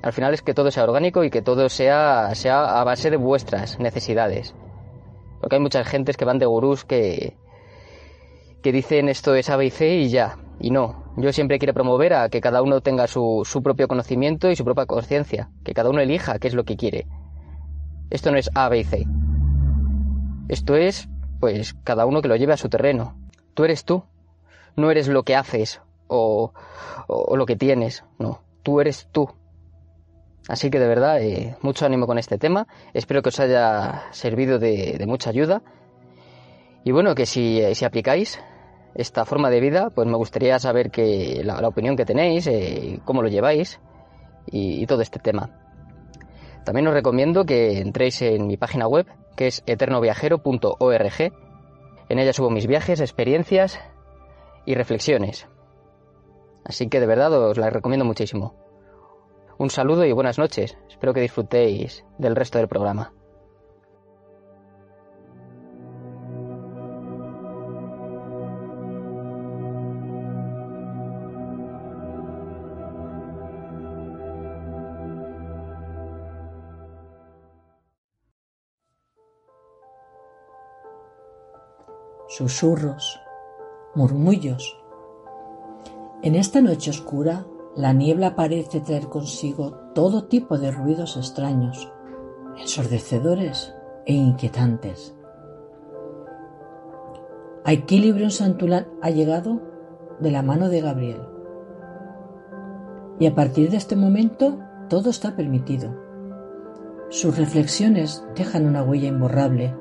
Al 0.02 0.14
final 0.14 0.34
es 0.34 0.42
que 0.42 0.54
todo 0.54 0.72
sea 0.72 0.84
orgánico 0.84 1.24
y 1.24 1.30
que 1.30 1.42
todo 1.42 1.70
sea, 1.70 2.34
sea 2.36 2.80
a 2.80 2.84
base 2.84 3.10
de 3.10 3.18
vuestras 3.18 3.80
necesidades. 3.80 4.56
Porque 5.40 5.56
hay 5.56 5.62
muchas 5.62 5.88
gentes 5.88 6.18
que 6.18 6.26
van 6.26 6.40
de 6.40 6.46
gurús 6.46 6.86
que, 6.86 7.36
que 8.62 8.72
dicen 8.72 9.10
esto 9.10 9.36
es 9.36 9.50
A, 9.50 9.58
B 9.58 9.66
y 9.66 9.70
C 9.70 9.96
y 9.96 10.10
ya. 10.10 10.38
Y 10.60 10.72
no, 10.72 11.14
yo 11.18 11.32
siempre 11.34 11.60
quiero 11.60 11.74
promover 11.74 12.14
a 12.14 12.30
que 12.30 12.42
cada 12.42 12.62
uno 12.62 12.82
tenga 12.82 13.08
su, 13.08 13.44
su 13.46 13.62
propio 13.62 13.88
conocimiento 13.88 14.50
y 14.50 14.56
su 14.56 14.64
propia 14.64 14.86
conciencia, 14.86 15.50
que 15.64 15.74
cada 15.74 15.90
uno 15.90 16.02
elija 16.02 16.40
qué 16.40 16.48
es 16.48 16.54
lo 16.54 16.64
que 16.64 16.78
quiere. 16.78 17.08
Esto 18.10 18.32
no 18.32 18.38
es 18.38 18.50
A, 18.56 18.70
B 18.70 18.84
C. 18.84 19.06
Esto 20.48 20.76
es, 20.76 21.10
pues, 21.40 21.76
cada 21.84 22.06
uno 22.06 22.22
que 22.22 22.30
lo 22.30 22.36
lleve 22.36 22.54
a 22.54 22.58
su 22.58 22.70
terreno. 22.70 23.16
Tú 23.54 23.66
eres 23.66 23.84
tú. 23.84 24.04
No 24.76 24.92
eres 24.92 25.08
lo 25.08 25.24
que 25.24 25.36
haces 25.36 25.82
o, 26.08 26.54
o, 27.08 27.36
lo 27.36 27.46
que 27.46 27.56
tienes. 27.56 28.06
No, 28.20 28.42
tú 28.64 28.80
eres 28.80 29.08
tú. 29.12 29.30
Así 30.48 30.70
que 30.70 30.80
de 30.80 30.88
verdad, 30.88 31.22
eh, 31.22 31.56
mucho 31.62 31.86
ánimo 31.86 32.08
con 32.08 32.18
este 32.18 32.38
tema. 32.38 32.68
Espero 32.94 33.22
que 33.22 33.30
os 33.30 33.40
haya 33.40 34.04
servido 34.12 34.60
de, 34.60 35.04
mucha 35.08 35.30
ayuda. 35.30 35.62
Y 36.84 36.92
bueno, 36.92 37.16
que 37.16 37.26
si, 37.26 37.62
si 37.76 37.84
aplicáis 37.84 38.40
esta 38.98 39.26
forma 39.26 39.50
de 39.50 39.60
vida, 39.60 39.90
pues 39.92 40.08
me 40.08 40.18
gustaría 40.18 40.58
saber 40.58 40.90
que, 40.90 41.42
la, 41.44 41.68
opinión 41.68 41.96
que 41.96 42.06
tenéis, 42.06 42.48
eh, 42.48 43.00
cómo 43.06 43.22
lo 43.22 43.30
lleváis 43.30 43.80
y, 44.48 44.86
todo 44.88 45.02
este 45.02 45.20
tema. 45.20 45.52
También 46.66 46.88
os 46.88 46.94
recomiendo 46.94 47.46
que 47.46 47.80
entréis 47.80 48.22
en 48.22 48.48
mi 48.48 48.58
página 48.58 48.88
web, 48.88 49.06
que 49.36 49.48
es 49.48 49.64
eternoviajero.org. 49.68 51.34
En 52.10 52.20
ella 52.20 52.34
subo 52.34 52.50
mis 52.50 52.68
viajes, 52.68 53.00
experiencias 53.00 53.80
y 54.66 54.74
reflexiones. 54.74 55.48
Así 56.66 56.90
que 56.90 57.00
de 57.00 57.06
verdad 57.06 57.32
os 57.34 57.58
la 57.58 57.70
recomiendo 57.70 58.06
muchísimo. 58.06 58.67
Un 59.60 59.70
saludo 59.70 60.06
y 60.06 60.12
buenas 60.12 60.38
noches. 60.38 60.78
Espero 60.88 61.14
que 61.14 61.22
disfrutéis 61.22 62.06
del 62.18 62.36
resto 62.36 62.60
del 62.60 62.68
programa. 62.68 63.14
susurros, 82.38 83.20
murmullos. 83.96 84.78
En 86.22 86.36
esta 86.36 86.62
noche 86.62 86.92
oscura, 86.92 87.48
la 87.78 87.94
niebla 87.94 88.36
parece 88.36 88.82
traer 88.82 89.08
consigo 89.08 89.72
todo 89.94 90.24
tipo 90.24 90.58
de 90.58 90.72
ruidos 90.72 91.16
extraños, 91.16 91.94
ensordecedores 92.58 93.72
e 94.08 94.14
inquietantes. 94.14 95.16
Equilibrio 97.66 98.32
Santulán 98.32 98.88
ha 99.04 99.12
llegado 99.12 99.62
de 100.20 100.32
la 100.32 100.42
mano 100.42 100.70
de 100.70 100.82
Gabriel. 100.82 101.22
Y 103.20 103.28
a 103.28 103.36
partir 103.36 103.70
de 103.70 103.78
este 103.78 103.96
momento 103.96 104.58
todo 104.90 105.12
está 105.12 105.36
permitido. 105.36 105.94
Sus 107.10 107.38
reflexiones 107.38 108.26
dejan 108.36 108.66
una 108.66 108.82
huella 108.82 109.10
imborrable 109.10 109.76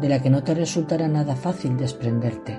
de 0.00 0.08
la 0.08 0.22
que 0.22 0.30
no 0.30 0.42
te 0.42 0.54
resultará 0.54 1.06
nada 1.06 1.36
fácil 1.36 1.76
desprenderte. 1.76 2.58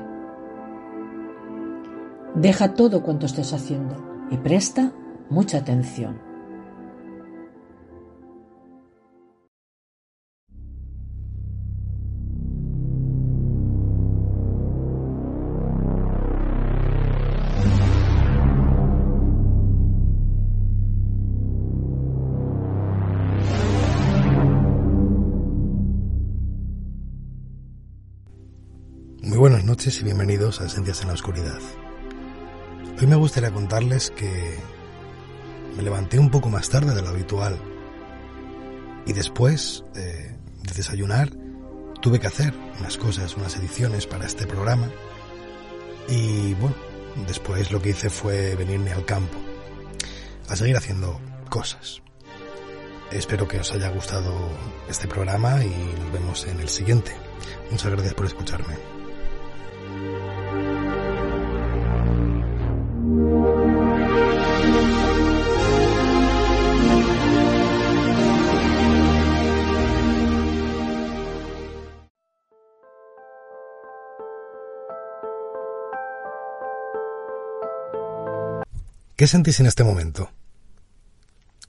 Deja 2.36 2.76
todo 2.76 3.02
cuanto 3.02 3.26
estés 3.26 3.54
haciendo 3.54 4.17
y 4.32 4.38
presta 4.38 4.92
mucha 5.30 5.58
atención. 5.60 6.28
noches 29.78 30.02
y 30.02 30.06
bienvenidos 30.06 30.60
a 30.60 30.66
Esencias 30.66 31.02
en 31.02 31.10
la 31.10 31.14
Oscuridad. 31.14 31.60
Hoy 33.00 33.06
me 33.06 33.16
gustaría 33.16 33.52
contarles 33.52 34.10
que 34.10 34.58
me 35.76 35.84
levanté 35.84 36.18
un 36.18 36.32
poco 36.32 36.50
más 36.50 36.68
tarde 36.68 36.96
de 36.96 37.02
lo 37.04 37.10
habitual 37.10 37.60
y 39.06 39.14
después 39.14 39.86
de, 39.94 40.36
desayunar 40.76 41.30
tuve 42.02 42.20
que 42.20 42.26
hacer 42.26 42.56
unas 42.80 42.98
cosas, 42.98 43.38
unas 43.38 43.56
ediciones 43.56 44.08
para 44.08 44.26
este 44.26 44.48
programa 44.48 44.90
y 46.08 46.56
bueno, 46.56 46.76
después 47.28 47.72
lo 47.72 47.80
que 47.84 47.92
hice 47.92 48.10
fue 48.10 48.56
venirme 48.56 48.92
al 48.92 49.06
campo 49.06 49.38
a 50.50 50.56
seguir 50.56 50.76
haciendo 50.76 51.22
cosas. 51.52 52.02
Espero 53.12 53.48
que 53.48 53.60
os 53.60 53.72
haya 53.74 53.90
gustado 53.90 54.34
este 54.90 55.08
programa 55.08 55.64
y 55.64 55.70
nos 56.00 56.12
vemos 56.12 56.48
en 56.48 56.60
el 56.60 56.70
siguiente. 56.70 57.16
Muchas 57.70 57.92
gracias 57.92 58.16
por 58.16 58.26
escucharme. 58.26 58.97
¿Qué 79.18 79.28
sentís 79.28 79.60
en 79.60 79.66
este 79.66 79.84
momento? 79.84 80.32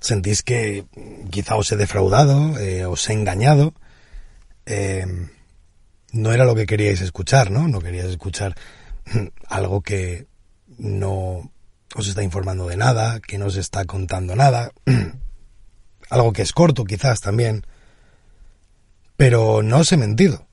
sentís 0.00 0.42
que 0.42 0.86
quizá 1.30 1.56
os 1.56 1.70
he 1.72 1.76
defraudado, 1.76 2.58
eh, 2.58 2.86
os 2.86 3.08
he 3.08 3.12
engañado, 3.12 3.74
eh, 4.66 5.06
no 6.12 6.32
era 6.32 6.44
lo 6.44 6.54
que 6.54 6.66
queríais 6.66 7.00
escuchar, 7.00 7.50
¿no? 7.50 7.68
No 7.68 7.80
queríais 7.80 8.10
escuchar 8.10 8.54
algo 9.48 9.82
que 9.82 10.26
no 10.78 11.50
os 11.94 12.06
está 12.06 12.22
informando 12.22 12.68
de 12.68 12.76
nada, 12.76 13.20
que 13.20 13.38
no 13.38 13.46
os 13.46 13.56
está 13.56 13.84
contando 13.84 14.36
nada, 14.36 14.70
algo 16.10 16.32
que 16.32 16.42
es 16.42 16.52
corto 16.52 16.84
quizás 16.84 17.20
también, 17.20 17.66
pero 19.16 19.62
no 19.62 19.78
os 19.78 19.90
he 19.90 19.96
mentido, 19.96 20.46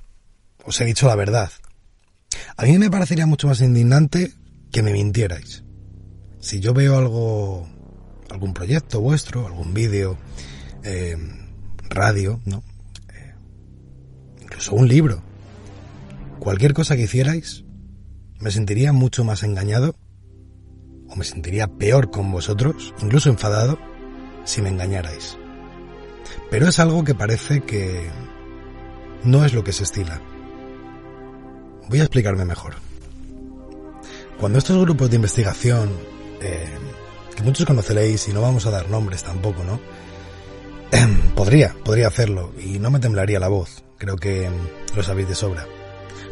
os 0.66 0.80
he 0.82 0.86
dicho 0.86 1.08
la 1.08 1.16
verdad. 1.16 1.52
A 2.58 2.64
mí 2.64 2.78
me 2.80 2.90
parecería 2.90 3.28
mucho 3.28 3.48
más 3.48 3.62
indignante 3.62 4.34
que 4.72 4.82
me 4.82 4.92
mintierais. 4.92 5.65
Si 6.46 6.60
yo 6.60 6.76
veo 6.76 6.96
algo, 6.96 7.68
algún 8.30 8.54
proyecto 8.54 9.02
vuestro, 9.02 9.48
algún 9.48 9.74
vídeo, 9.74 10.16
eh, 10.84 11.18
radio, 11.90 12.40
¿no? 12.46 12.64
Eh, 13.12 13.34
incluso 14.44 14.76
un 14.76 14.88
libro, 14.88 15.24
cualquier 16.38 16.76
cosa 16.76 16.96
que 16.96 17.06
hicierais, 17.06 17.64
me 18.40 18.52
sentiría 18.52 18.94
mucho 18.94 19.24
más 19.24 19.42
engañado 19.42 19.96
o 21.10 21.16
me 21.16 21.26
sentiría 21.26 21.66
peor 21.66 22.12
con 22.12 22.32
vosotros, 22.32 22.94
incluso 23.02 23.32
enfadado, 23.32 23.80
si 24.44 24.62
me 24.62 24.70
engañarais. 24.70 25.40
Pero 26.52 26.68
es 26.68 26.78
algo 26.78 27.04
que 27.04 27.16
parece 27.16 27.62
que 27.62 28.08
no 29.24 29.46
es 29.46 29.56
lo 29.56 29.64
que 29.64 29.74
se 29.74 29.82
estila. 29.82 30.22
Voy 31.90 32.02
a 32.02 32.04
explicarme 32.04 32.46
mejor. 32.46 32.76
Cuando 34.40 34.60
estos 34.60 34.80
grupos 34.80 35.10
de 35.10 35.16
investigación, 35.16 35.90
que 37.36 37.44
muchos 37.44 37.66
conoceréis 37.66 38.28
y 38.28 38.34
no 38.34 38.42
vamos 38.42 38.66
a 38.66 38.72
dar 38.72 38.90
nombres 38.90 39.24
tampoco, 39.24 39.64
¿no? 39.64 39.80
podría, 41.36 41.76
podría 41.84 42.08
hacerlo 42.08 42.54
y 42.58 42.80
no 42.80 42.92
me 42.92 43.00
temblaría 43.00 43.40
la 43.40 43.48
voz, 43.48 43.84
creo 43.98 44.16
que 44.16 44.50
lo 44.96 45.04
sabéis 45.04 45.28
de 45.30 45.36
sobra. 45.36 45.66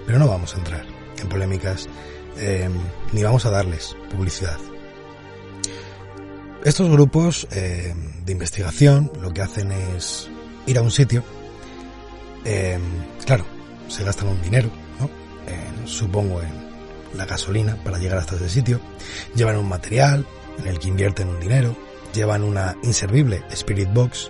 Pero 0.06 0.20
no 0.20 0.28
vamos 0.28 0.54
a 0.54 0.58
entrar 0.58 0.86
en 1.22 1.30
polémicas 1.30 1.88
eh, 2.38 2.70
ni 3.12 3.24
vamos 3.24 3.46
a 3.46 3.50
darles 3.50 3.96
publicidad. 4.12 4.58
Estos 6.64 6.90
grupos 6.90 7.46
de 7.52 8.32
investigación 8.32 9.12
lo 9.22 9.34
que 9.34 9.42
hacen 9.42 9.72
es 9.74 10.30
ir 10.66 10.78
a 10.78 10.82
un 10.82 10.92
sitio, 10.92 11.22
claro, 13.26 13.46
se 13.90 14.06
gastan 14.06 14.30
un 14.30 14.42
dinero, 14.42 14.70
supongo 15.86 16.42
en 16.42 17.18
la 17.18 17.26
gasolina 17.26 17.76
para 17.84 17.98
llegar 17.98 18.18
hasta 18.18 18.36
ese 18.36 18.50
sitio, 18.50 18.80
llevan 19.36 19.58
un 19.58 19.70
material 19.70 20.26
en 20.60 20.68
el 20.68 20.80
que 20.80 20.90
invierten 20.90 21.30
un 21.30 21.40
dinero, 21.40 21.76
llevan 22.14 22.44
una 22.44 22.78
inservible 22.84 23.44
Spirit 23.52 23.92
Box, 23.94 24.30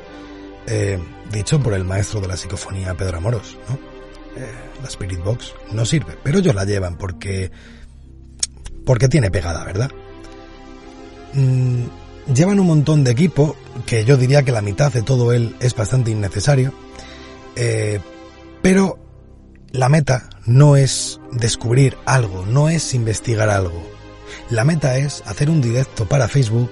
eh, 0.67 0.99
dicho 1.31 1.59
por 1.59 1.73
el 1.73 1.83
maestro 1.83 2.21
de 2.21 2.27
la 2.27 2.37
psicofonía 2.37 2.95
Pedro 2.95 3.17
Amoros, 3.17 3.57
¿no? 3.69 3.75
Eh, 4.35 4.51
la 4.81 4.87
Spirit 4.87 5.23
Box 5.23 5.53
no 5.71 5.85
sirve, 5.85 6.17
pero 6.23 6.39
ellos 6.39 6.55
la 6.55 6.65
llevan 6.65 6.97
porque 6.97 7.51
porque 8.85 9.07
tiene 9.07 9.31
pegada, 9.31 9.63
¿verdad? 9.63 9.91
Mm, 11.33 11.85
llevan 12.33 12.59
un 12.59 12.67
montón 12.67 13.03
de 13.03 13.11
equipo 13.11 13.55
que 13.85 14.05
yo 14.05 14.17
diría 14.17 14.43
que 14.43 14.51
la 14.51 14.61
mitad 14.61 14.91
de 14.91 15.01
todo 15.01 15.33
él 15.33 15.55
es 15.59 15.75
bastante 15.75 16.11
innecesario, 16.11 16.73
eh, 17.55 17.99
pero 18.61 18.99
la 19.71 19.89
meta 19.89 20.29
no 20.45 20.75
es 20.75 21.19
descubrir 21.31 21.97
algo, 22.05 22.45
no 22.45 22.69
es 22.69 22.93
investigar 22.93 23.49
algo. 23.49 23.92
La 24.49 24.63
meta 24.63 24.97
es 24.97 25.23
hacer 25.25 25.49
un 25.49 25.61
directo 25.61 26.05
para 26.07 26.27
Facebook 26.27 26.71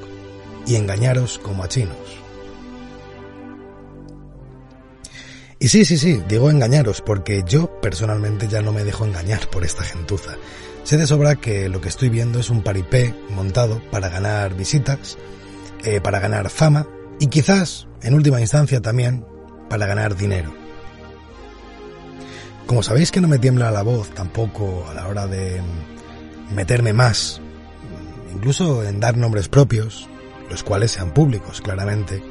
y 0.65 0.75
engañaros 0.75 1.39
como 1.39 1.63
a 1.63 1.67
chinos. 1.67 2.21
Y 5.59 5.67
sí, 5.67 5.85
sí, 5.85 5.97
sí, 5.97 6.23
digo 6.27 6.49
engañaros 6.49 7.01
porque 7.01 7.43
yo 7.45 7.79
personalmente 7.81 8.47
ya 8.47 8.63
no 8.63 8.73
me 8.73 8.83
dejo 8.83 9.05
engañar 9.05 9.47
por 9.49 9.63
esta 9.63 9.83
gentuza. 9.83 10.31
Sé 10.83 10.97
de 10.97 11.05
sobra 11.05 11.35
que 11.35 11.69
lo 11.69 11.81
que 11.81 11.89
estoy 11.89 12.09
viendo 12.09 12.39
es 12.39 12.49
un 12.49 12.63
paripé 12.63 13.13
montado 13.29 13.79
para 13.91 14.09
ganar 14.09 14.55
visitas, 14.55 15.19
eh, 15.83 16.01
para 16.01 16.19
ganar 16.19 16.49
fama 16.49 16.87
y 17.19 17.27
quizás, 17.27 17.87
en 18.01 18.15
última 18.15 18.41
instancia 18.41 18.81
también, 18.81 19.23
para 19.69 19.85
ganar 19.85 20.15
dinero. 20.15 20.51
Como 22.65 22.81
sabéis 22.81 23.11
que 23.11 23.21
no 23.21 23.27
me 23.27 23.37
tiembla 23.37 23.69
la 23.69 23.83
voz 23.83 24.09
tampoco 24.09 24.87
a 24.89 24.95
la 24.95 25.07
hora 25.07 25.27
de 25.27 25.61
meterme 26.55 26.93
más, 26.93 27.39
incluso 28.33 28.83
en 28.83 28.99
dar 28.99 29.17
nombres 29.17 29.47
propios, 29.47 30.09
los 30.49 30.63
cuales 30.63 30.91
sean 30.91 31.13
públicos, 31.13 31.61
claramente, 31.61 32.21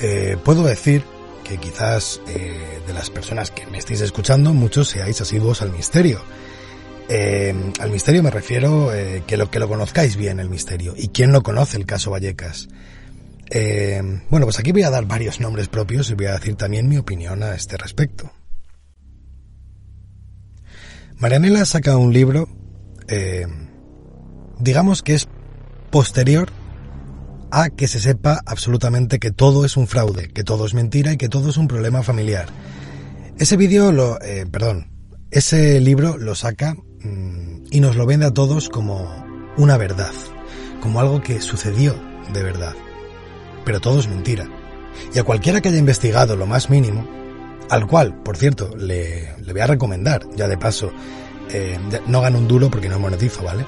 eh, 0.00 0.36
puedo 0.44 0.64
decir 0.64 1.02
que 1.44 1.58
quizás 1.58 2.20
eh, 2.28 2.80
de 2.86 2.92
las 2.92 3.10
personas 3.10 3.50
que 3.50 3.66
me 3.66 3.78
estéis 3.78 4.00
escuchando, 4.00 4.52
muchos 4.52 4.88
seáis 4.88 5.20
asiduos 5.20 5.62
al 5.62 5.72
misterio. 5.72 6.20
Eh, 7.08 7.54
al 7.80 7.90
misterio 7.90 8.22
me 8.22 8.30
refiero 8.30 8.90
que 9.26 9.36
lo 9.36 9.50
que 9.50 9.58
lo 9.58 9.68
conozcáis 9.68 10.16
bien 10.16 10.40
el 10.40 10.48
misterio. 10.48 10.94
¿Y 10.96 11.08
quién 11.08 11.32
no 11.32 11.42
conoce 11.42 11.76
el 11.76 11.86
caso 11.86 12.10
Vallecas? 12.10 12.68
bueno, 14.30 14.46
pues 14.46 14.58
aquí 14.58 14.72
voy 14.72 14.82
a 14.82 14.90
dar 14.90 15.04
varios 15.06 15.38
nombres 15.38 15.68
propios 15.68 16.10
y 16.10 16.14
voy 16.14 16.26
a 16.26 16.32
decir 16.32 16.56
también 16.56 16.88
mi 16.88 16.96
opinión 16.96 17.42
a 17.44 17.54
este 17.54 17.76
respecto. 17.76 18.32
Marianela 21.18 21.64
saca 21.64 21.96
un 21.96 22.12
libro, 22.12 22.48
digamos 24.58 25.02
que 25.02 25.14
es 25.14 25.28
posterior 25.90 26.50
a 27.50 27.70
que 27.70 27.86
se 27.86 28.00
sepa 28.00 28.42
absolutamente 28.46 29.18
que 29.18 29.30
todo 29.30 29.64
es 29.64 29.76
un 29.76 29.86
fraude, 29.86 30.28
que 30.28 30.42
todo 30.42 30.66
es 30.66 30.74
mentira 30.74 31.12
y 31.12 31.16
que 31.16 31.28
todo 31.28 31.50
es 31.50 31.56
un 31.56 31.68
problema 31.68 32.02
familiar. 32.02 32.46
Ese 33.38 33.56
vídeo 33.56 33.92
lo, 33.92 34.20
eh, 34.22 34.46
perdón, 34.50 34.90
ese 35.30 35.80
libro 35.80 36.18
lo 36.18 36.34
saca 36.34 36.74
mm, 36.74 37.64
y 37.70 37.80
nos 37.80 37.96
lo 37.96 38.06
vende 38.06 38.26
a 38.26 38.32
todos 38.32 38.68
como 38.68 39.08
una 39.56 39.76
verdad, 39.76 40.12
como 40.80 41.00
algo 41.00 41.22
que 41.22 41.40
sucedió 41.40 41.94
de 42.32 42.42
verdad. 42.42 42.74
Pero 43.64 43.80
todo 43.80 44.00
es 44.00 44.08
mentira. 44.08 44.48
Y 45.14 45.18
a 45.18 45.24
cualquiera 45.24 45.60
que 45.60 45.68
haya 45.68 45.78
investigado 45.78 46.36
lo 46.36 46.46
más 46.46 46.70
mínimo, 46.70 47.08
al 47.70 47.86
cual, 47.86 48.20
por 48.22 48.36
cierto, 48.36 48.76
le, 48.76 49.32
voy 49.50 49.60
a 49.60 49.66
recomendar, 49.66 50.22
ya 50.36 50.48
de 50.48 50.58
paso, 50.58 50.92
eh, 51.50 51.78
no 52.06 52.20
gano 52.20 52.38
un 52.38 52.48
duro 52.48 52.70
porque 52.70 52.88
no 52.88 52.98
monetizo, 52.98 53.42
¿vale? 53.42 53.64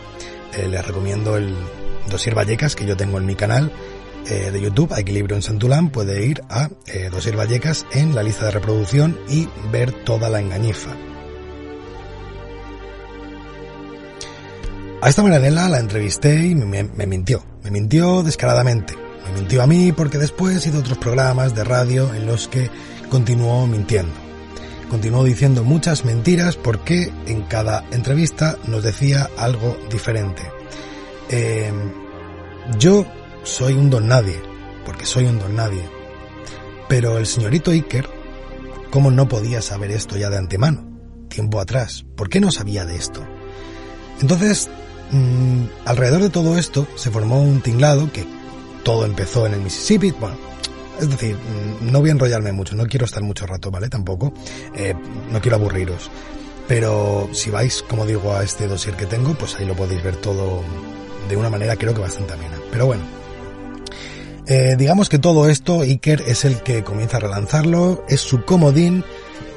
Eh, 0.55 0.69
les 0.69 0.87
recomiendo 0.87 1.37
el 1.37 1.55
Dosier 2.11 2.35
Vallecas 2.37 2.77
que 2.77 2.87
yo 2.87 2.97
tengo 2.97 3.19
en 3.19 3.27
mi 3.27 3.35
canal 3.35 3.73
eh, 4.29 4.51
de 4.51 4.61
YouTube, 4.61 4.93
Equilibrio 4.97 5.37
en 5.37 5.43
Santulán, 5.43 5.91
puede 5.91 6.25
ir 6.27 6.43
a 6.49 6.69
Dosier 7.11 7.37
Vallecas 7.37 7.87
en 7.93 8.15
la 8.15 8.23
lista 8.23 8.47
de 8.47 8.51
reproducción 8.53 9.19
y 9.29 9.49
ver 9.71 9.93
toda 10.05 10.29
la 10.29 10.41
engañifa. 10.41 10.97
A 15.01 15.09
esta 15.09 15.23
Maranela 15.23 15.69
la 15.69 15.79
entrevisté 15.79 16.47
y 16.47 16.55
me, 16.55 16.83
me 16.83 17.07
mintió, 17.07 17.45
me 17.63 17.71
mintió 17.71 18.23
descaradamente. 18.23 18.97
Me 19.27 19.41
mintió 19.41 19.63
a 19.63 19.67
mí 19.67 19.93
porque 19.93 20.19
después 20.19 20.67
hizo 20.67 20.79
otros 20.79 20.99
programas 20.99 21.55
de 21.55 21.65
radio 21.65 22.13
en 22.15 22.27
los 22.27 22.49
que 22.49 22.71
continuó 23.09 23.67
mintiendo. 23.67 24.26
Continuó 24.91 25.25
diciendo 25.25 25.65
muchas 25.65 26.05
mentiras 26.05 26.57
porque 26.57 27.13
en 27.27 27.43
cada 27.43 27.85
entrevista 27.91 28.57
nos 28.67 28.85
decía 28.85 29.29
algo 29.37 29.77
diferente. 29.91 30.43
Eh, 31.29 31.73
yo 32.79 33.05
soy 33.43 33.75
un 33.75 33.91
don 33.91 34.07
nadie, 34.07 34.41
porque 34.85 35.05
soy 35.05 35.25
un 35.25 35.39
don 35.39 35.57
nadie. 35.57 35.83
Pero 36.89 37.19
el 37.19 37.27
señorito 37.27 37.73
Iker, 37.73 38.09
¿cómo 38.91 39.11
no 39.11 39.29
podía 39.29 39.61
saber 39.61 39.91
esto 39.91 40.17
ya 40.17 40.31
de 40.31 40.39
antemano? 40.39 40.87
Tiempo 41.29 41.61
atrás. 41.61 42.05
¿Por 42.17 42.29
qué 42.29 42.39
no 42.39 42.53
sabía 42.53 42.85
de 42.85 42.95
esto? 42.97 43.27
Entonces, 44.21 44.71
mm, 45.11 45.65
alrededor 45.85 46.23
de 46.23 46.31
todo 46.31 46.57
esto 46.57 46.87
se 46.95 47.11
formó 47.11 47.41
un 47.43 47.61
tinglado 47.61 48.11
que 48.13 48.25
todo 48.85 49.05
empezó 49.05 49.47
en 49.47 49.55
el 49.55 49.61
Mississippi. 49.61 50.13
Es 51.01 51.11
decir, 51.11 51.37
mm, 51.37 51.91
no 51.91 52.01
voy 52.01 52.11
a 52.11 52.13
enrollarme 52.13 52.53
mucho, 52.53 52.75
no 52.75 52.87
quiero 52.87 53.07
estar 53.07 53.23
mucho 53.23 53.47
rato, 53.47 53.71
¿vale? 53.71 53.89
Tampoco. 53.89 54.33
Eh, 54.75 54.95
no 55.31 55.41
quiero 55.41 55.57
aburriros. 55.57 56.11
Pero 56.69 57.29
si 57.33 57.51
vais, 57.51 57.83
como 57.83 58.07
digo, 58.07 58.35
a 58.35 58.43
este 58.43 58.67
dossier 58.67 58.97
que 58.97 59.07
tengo, 59.07 59.35
pues 59.35 59.57
ahí 59.57 59.67
lo 59.67 59.75
podéis 59.75 60.03
ver 60.03 60.17
todo 60.17 60.63
de 61.29 61.37
una 61.37 61.51
manera 61.51 61.77
creo 61.77 61.95
que 61.95 62.01
bastante 62.01 62.33
amena. 62.33 62.57
Pero 62.71 62.87
bueno. 62.87 63.03
Eh, 64.49 64.77
digamos 64.79 65.09
que 65.09 65.19
todo 65.19 65.49
esto, 65.49 65.81
Iker 65.81 66.23
es 66.27 66.45
el 66.45 66.63
que 66.63 66.85
comienza 66.85 67.17
a 67.17 67.21
relanzarlo, 67.21 68.05
es 68.09 68.21
su 68.21 68.45
comodín 68.45 69.05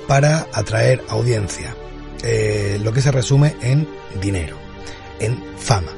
para 0.07 0.47
atraer 0.53 1.03
audiencia. 1.09 1.75
Eh, 2.23 2.79
lo 2.83 2.91
que 2.91 3.01
se 3.01 3.11
resume 3.11 3.55
en 3.61 3.87
dinero, 4.19 4.57
en 5.19 5.41
fama. 5.57 5.91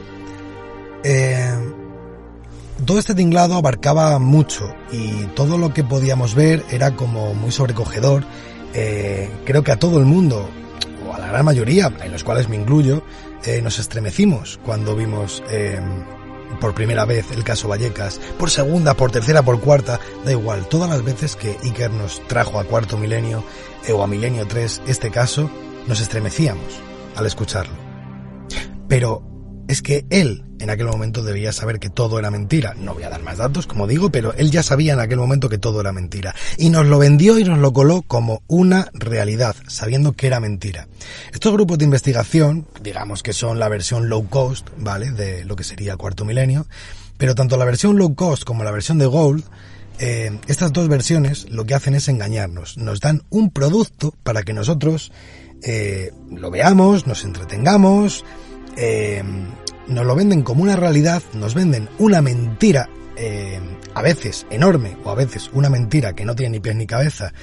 Todo 2.86 3.00
este 3.00 3.16
tinglado 3.16 3.56
abarcaba 3.56 4.18
mucho 4.20 4.74
y 4.92 5.26
todo 5.36 5.58
lo 5.58 5.74
que 5.74 5.84
podíamos 5.84 6.36
ver 6.36 6.64
era 6.72 6.96
como 6.96 7.34
muy 7.34 7.52
sobrecogedor. 7.52 8.24
Eh, 8.74 9.30
creo 9.46 9.64
que 9.64 9.72
a 9.72 9.80
todo 9.80 10.00
el 10.00 10.06
mundo, 10.06 10.50
o 11.08 11.14
a 11.14 11.20
la 11.20 11.28
gran 11.28 11.46
mayoría, 11.46 11.92
en 12.04 12.12
los 12.12 12.24
cuales 12.24 12.50
me 12.50 12.56
incluyo, 12.56 13.04
eh, 13.46 13.62
nos 13.62 13.80
estremecimos 13.80 14.60
cuando 14.64 14.96
vimos 14.96 15.44
eh, 15.50 15.80
por 16.60 16.74
primera 16.74 17.06
vez 17.06 17.32
el 17.32 17.44
caso 17.44 17.68
Vallecas, 17.68 18.20
por 18.38 18.50
segunda, 18.50 18.94
por 18.94 19.12
tercera, 19.12 19.42
por 19.42 19.60
cuarta, 19.60 20.00
da 20.26 20.32
igual, 20.32 20.68
todas 20.68 20.90
las 20.90 21.04
veces 21.04 21.36
que 21.36 21.58
Iker 21.64 21.92
nos 21.92 22.26
trajo 22.28 22.60
a 22.60 22.66
cuarto 22.66 22.98
milenio 22.98 23.44
eh, 23.88 23.94
o 23.94 24.04
a 24.04 24.08
milenio 24.08 24.48
3 24.48 24.84
este 24.88 25.12
caso, 25.12 25.50
nos 25.88 26.02
estremecíamos 26.02 26.80
al 27.16 27.26
escucharlo. 27.26 27.74
Pero 28.88 29.31
es 29.68 29.82
que 29.82 30.06
él 30.10 30.44
en 30.60 30.70
aquel 30.70 30.88
momento 30.88 31.24
debía 31.24 31.52
saber 31.52 31.80
que 31.80 31.90
todo 31.90 32.20
era 32.20 32.30
mentira. 32.30 32.76
No 32.78 32.94
voy 32.94 33.04
a 33.04 33.10
dar 33.10 33.24
más 33.24 33.38
datos, 33.38 33.66
como 33.66 33.88
digo, 33.88 34.12
pero 34.12 34.34
él 34.34 34.52
ya 34.52 34.62
sabía 34.64 34.94
en 34.94 35.00
aquel 35.00 35.18
momento 35.18 35.50
que 35.50 35.58
todo 35.58 35.82
era 35.82 35.92
mentira. 35.92 36.36
Y 36.58 36.70
nos 36.70 36.86
lo 36.86 37.00
vendió 37.00 37.40
y 37.40 37.44
nos 37.44 37.58
lo 37.58 37.74
coló 37.74 38.04
como 38.04 38.44
una 38.48 38.90
realidad, 38.94 39.56
sabiendo 39.68 40.14
que 40.14 40.28
era 40.28 40.40
mentira. 40.40 40.88
Estos 41.34 41.54
grupos 41.54 41.80
de 41.80 41.86
investigación, 41.86 42.68
digamos 42.82 43.24
que 43.24 43.34
son 43.34 43.60
la 43.60 43.70
versión 43.70 44.08
low 44.08 44.28
cost, 44.28 44.70
¿vale? 44.78 45.12
De 45.12 45.46
lo 45.46 45.56
que 45.56 45.64
sería 45.64 45.94
el 45.94 45.98
cuarto 45.98 46.26
milenio. 46.26 46.68
Pero 47.18 47.36
tanto 47.36 47.58
la 47.58 47.66
versión 47.66 47.98
low 47.98 48.14
cost 48.16 48.44
como 48.44 48.64
la 48.64 48.72
versión 48.72 48.98
de 48.98 49.06
Gold, 49.06 49.44
eh, 50.00 50.40
estas 50.48 50.74
dos 50.74 50.88
versiones 50.88 51.50
lo 51.50 51.66
que 51.66 51.76
hacen 51.76 51.96
es 51.96 52.08
engañarnos. 52.08 52.78
Nos 52.78 53.00
dan 53.00 53.24
un 53.30 53.52
producto 53.52 54.16
para 54.24 54.44
que 54.44 54.54
nosotros 54.54 55.12
eh, 55.64 56.12
lo 56.32 56.50
veamos, 56.50 57.06
nos 57.06 57.24
entretengamos, 57.24 58.26
eh, 58.78 59.24
nos 59.88 60.06
lo 60.06 60.16
venden 60.16 60.44
como 60.44 60.64
una 60.64 60.76
realidad, 60.76 61.22
nos 61.34 61.54
venden 61.54 61.90
una 62.00 62.22
mentira, 62.22 62.90
eh, 63.16 63.60
a 63.94 64.02
veces 64.02 64.46
enorme 64.50 64.98
o 65.04 65.10
a 65.10 65.16
veces 65.16 65.50
una 65.54 65.70
mentira 65.70 66.14
que 66.14 66.26
no 66.26 66.36
tiene 66.36 66.52
ni 66.52 66.60
pies 66.60 66.76
ni 66.76 66.88
cabeza, 66.88 67.34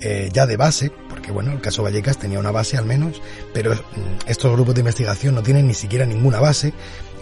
eh, 0.00 0.30
ya 0.32 0.46
de 0.46 0.56
base, 0.56 0.92
porque 1.08 1.32
bueno, 1.32 1.52
el 1.52 1.60
caso 1.60 1.82
Vallecas 1.82 2.18
tenía 2.18 2.38
una 2.38 2.52
base 2.52 2.76
al 2.76 2.86
menos, 2.86 3.20
pero 3.52 3.74
mm, 3.74 4.28
estos 4.28 4.52
grupos 4.52 4.74
de 4.74 4.80
investigación 4.80 5.34
no 5.34 5.42
tienen 5.42 5.66
ni 5.66 5.74
siquiera 5.74 6.06
ninguna 6.06 6.40
base. 6.40 6.72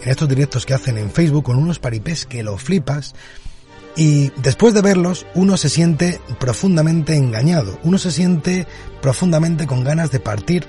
En 0.03 0.09
estos 0.09 0.29
directos 0.29 0.65
que 0.65 0.75
hacen 0.75 0.97
en 0.97 1.09
Facebook 1.09 1.45
con 1.45 1.57
unos 1.57 1.79
paripés 1.79 2.25
que 2.25 2.43
lo 2.43 2.57
flipas, 2.57 3.15
y 3.95 4.31
después 4.43 4.75
de 4.75 4.83
verlos, 4.83 5.25
uno 5.33 5.57
se 5.57 5.69
siente 5.69 6.21
profundamente 6.39 7.15
engañado, 7.15 7.79
uno 7.83 7.97
se 7.97 8.11
siente 8.11 8.67
profundamente 9.01 9.65
con 9.65 9.83
ganas 9.83 10.11
de 10.11 10.19
partir 10.19 10.67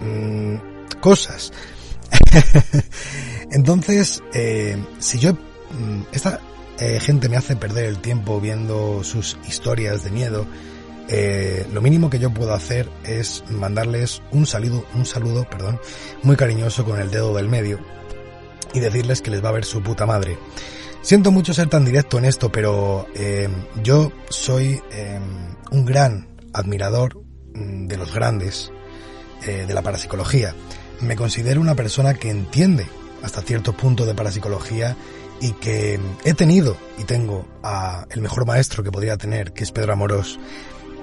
mmm, 0.00 0.56
cosas. 1.00 1.52
Entonces, 3.50 4.22
eh, 4.34 4.76
si 4.98 5.18
yo, 5.18 5.34
mm, 5.34 6.02
esta 6.12 6.40
eh, 6.78 7.00
gente 7.00 7.28
me 7.28 7.36
hace 7.36 7.56
perder 7.56 7.86
el 7.86 7.98
tiempo 7.98 8.40
viendo 8.40 9.02
sus 9.02 9.38
historias 9.46 10.04
de 10.04 10.10
miedo, 10.10 10.46
eh, 11.08 11.64
lo 11.72 11.80
mínimo 11.80 12.10
que 12.10 12.18
yo 12.18 12.30
puedo 12.30 12.52
hacer 12.52 12.90
es 13.04 13.44
mandarles 13.48 14.22
un 14.32 14.44
saludo, 14.44 14.84
un 14.94 15.06
saludo, 15.06 15.48
perdón, 15.48 15.80
muy 16.22 16.36
cariñoso 16.36 16.84
con 16.84 17.00
el 17.00 17.10
dedo 17.10 17.34
del 17.34 17.48
medio 17.48 17.78
y 18.74 18.80
decirles 18.80 19.22
que 19.22 19.30
les 19.30 19.44
va 19.44 19.50
a 19.50 19.52
ver 19.52 19.64
su 19.64 19.82
puta 19.82 20.04
madre. 20.04 20.36
Siento 21.02 21.30
mucho 21.30 21.54
ser 21.54 21.68
tan 21.68 21.84
directo 21.84 22.18
en 22.18 22.24
esto, 22.24 22.50
pero 22.50 23.06
eh, 23.14 23.48
yo 23.84 24.10
soy 24.28 24.82
eh, 24.90 25.20
un 25.70 25.84
gran 25.84 26.28
admirador 26.52 27.22
mm, 27.54 27.86
de 27.86 27.96
los 27.96 28.12
grandes 28.12 28.72
de 29.46 29.72
la 29.72 29.80
parapsicología. 29.80 30.56
Me 31.00 31.16
considero 31.16 31.60
una 31.60 31.74
persona 31.74 32.14
que 32.14 32.30
entiende 32.30 32.86
hasta 33.22 33.42
cierto 33.42 33.72
punto 33.72 34.06
de 34.06 34.14
parapsicología 34.14 34.96
y 35.40 35.52
que 35.52 36.00
he 36.24 36.34
tenido 36.34 36.76
y 36.98 37.04
tengo 37.04 37.46
a 37.62 38.06
el 38.10 38.20
mejor 38.20 38.46
maestro 38.46 38.82
que 38.82 38.90
podría 38.90 39.16
tener, 39.16 39.52
que 39.52 39.64
es 39.64 39.72
Pedro 39.72 39.92
Amorós. 39.92 40.38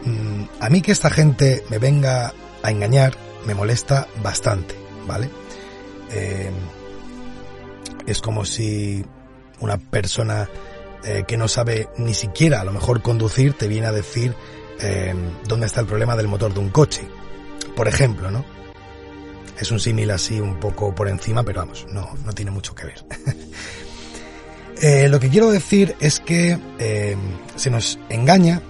Mm, 0.05 0.43
a 0.59 0.69
mí 0.69 0.81
que 0.81 0.91
esta 0.91 1.09
gente 1.09 1.63
me 1.69 1.77
venga 1.77 2.33
a 2.61 2.71
engañar 2.71 3.15
me 3.45 3.55
molesta 3.55 4.07
bastante, 4.21 4.75
¿vale? 5.05 5.29
Eh, 6.11 6.51
es 8.05 8.21
como 8.21 8.45
si 8.45 9.05
una 9.59 9.77
persona 9.77 10.49
eh, 11.03 11.23
que 11.27 11.37
no 11.37 11.47
sabe 11.47 11.89
ni 11.97 12.13
siquiera 12.13 12.61
a 12.61 12.63
lo 12.63 12.71
mejor 12.71 13.01
conducir 13.01 13.53
te 13.53 13.67
viene 13.67 13.87
a 13.87 13.91
decir 13.91 14.33
eh, 14.79 15.13
dónde 15.47 15.65
está 15.65 15.81
el 15.81 15.87
problema 15.87 16.15
del 16.15 16.27
motor 16.27 16.53
de 16.53 16.59
un 16.59 16.69
coche. 16.69 17.01
Por 17.75 17.87
ejemplo, 17.87 18.29
¿no? 18.31 18.45
Es 19.63 19.71
un 19.71 19.79
símil 19.79 20.11
así 20.11 20.41
un 20.41 20.59
poco 20.59 20.93
por 20.93 21.07
encima, 21.07 21.41
pero 21.41 21.61
vamos, 21.61 21.87
no, 21.89 22.09
no 22.25 22.33
tiene 22.33 22.51
mucho 22.51 22.75
que 22.75 22.85
ver. 22.85 23.05
eh, 24.81 25.07
lo 25.07 25.21
que 25.21 25.29
quiero 25.29 25.51
decir 25.51 25.95
es 26.01 26.19
que 26.19 26.59
eh, 26.79 27.15
se 27.55 27.69
nos 27.69 27.97
engaña 28.09 28.61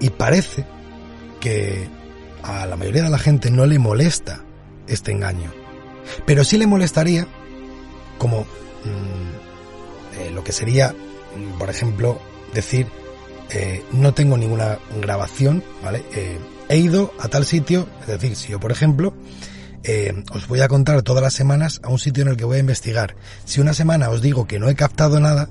y 0.00 0.10
parece 0.10 0.64
que 1.38 1.86
a 2.42 2.66
la 2.66 2.74
mayoría 2.74 3.04
de 3.04 3.10
la 3.10 3.18
gente 3.20 3.48
no 3.52 3.64
le 3.64 3.78
molesta 3.78 4.42
este 4.88 5.12
engaño. 5.12 5.52
Pero 6.26 6.42
sí 6.42 6.58
le 6.58 6.66
molestaría 6.66 7.28
como 8.18 8.40
mmm, 8.40 10.18
eh, 10.18 10.30
lo 10.32 10.42
que 10.42 10.50
sería, 10.50 10.96
por 11.60 11.70
ejemplo, 11.70 12.20
decir, 12.52 12.88
no 13.92 14.14
tengo 14.14 14.36
ninguna 14.36 14.80
grabación, 15.00 15.62
¿vale? 15.84 16.02
He 16.68 16.76
ido 16.76 17.14
a 17.20 17.28
tal 17.28 17.44
sitio, 17.44 17.88
es 18.00 18.08
decir, 18.08 18.34
si 18.34 18.48
yo, 18.48 18.58
por 18.58 18.72
ejemplo, 18.72 19.14
eh, 19.82 20.12
os 20.32 20.46
voy 20.46 20.60
a 20.60 20.68
contar 20.68 21.02
todas 21.02 21.22
las 21.22 21.34
semanas 21.34 21.80
a 21.82 21.88
un 21.88 21.98
sitio 21.98 22.22
en 22.22 22.28
el 22.28 22.36
que 22.36 22.44
voy 22.44 22.58
a 22.58 22.60
investigar. 22.60 23.16
Si 23.44 23.60
una 23.60 23.74
semana 23.74 24.10
os 24.10 24.20
digo 24.20 24.46
que 24.46 24.58
no 24.58 24.68
he 24.68 24.74
captado 24.74 25.20
nada, 25.20 25.48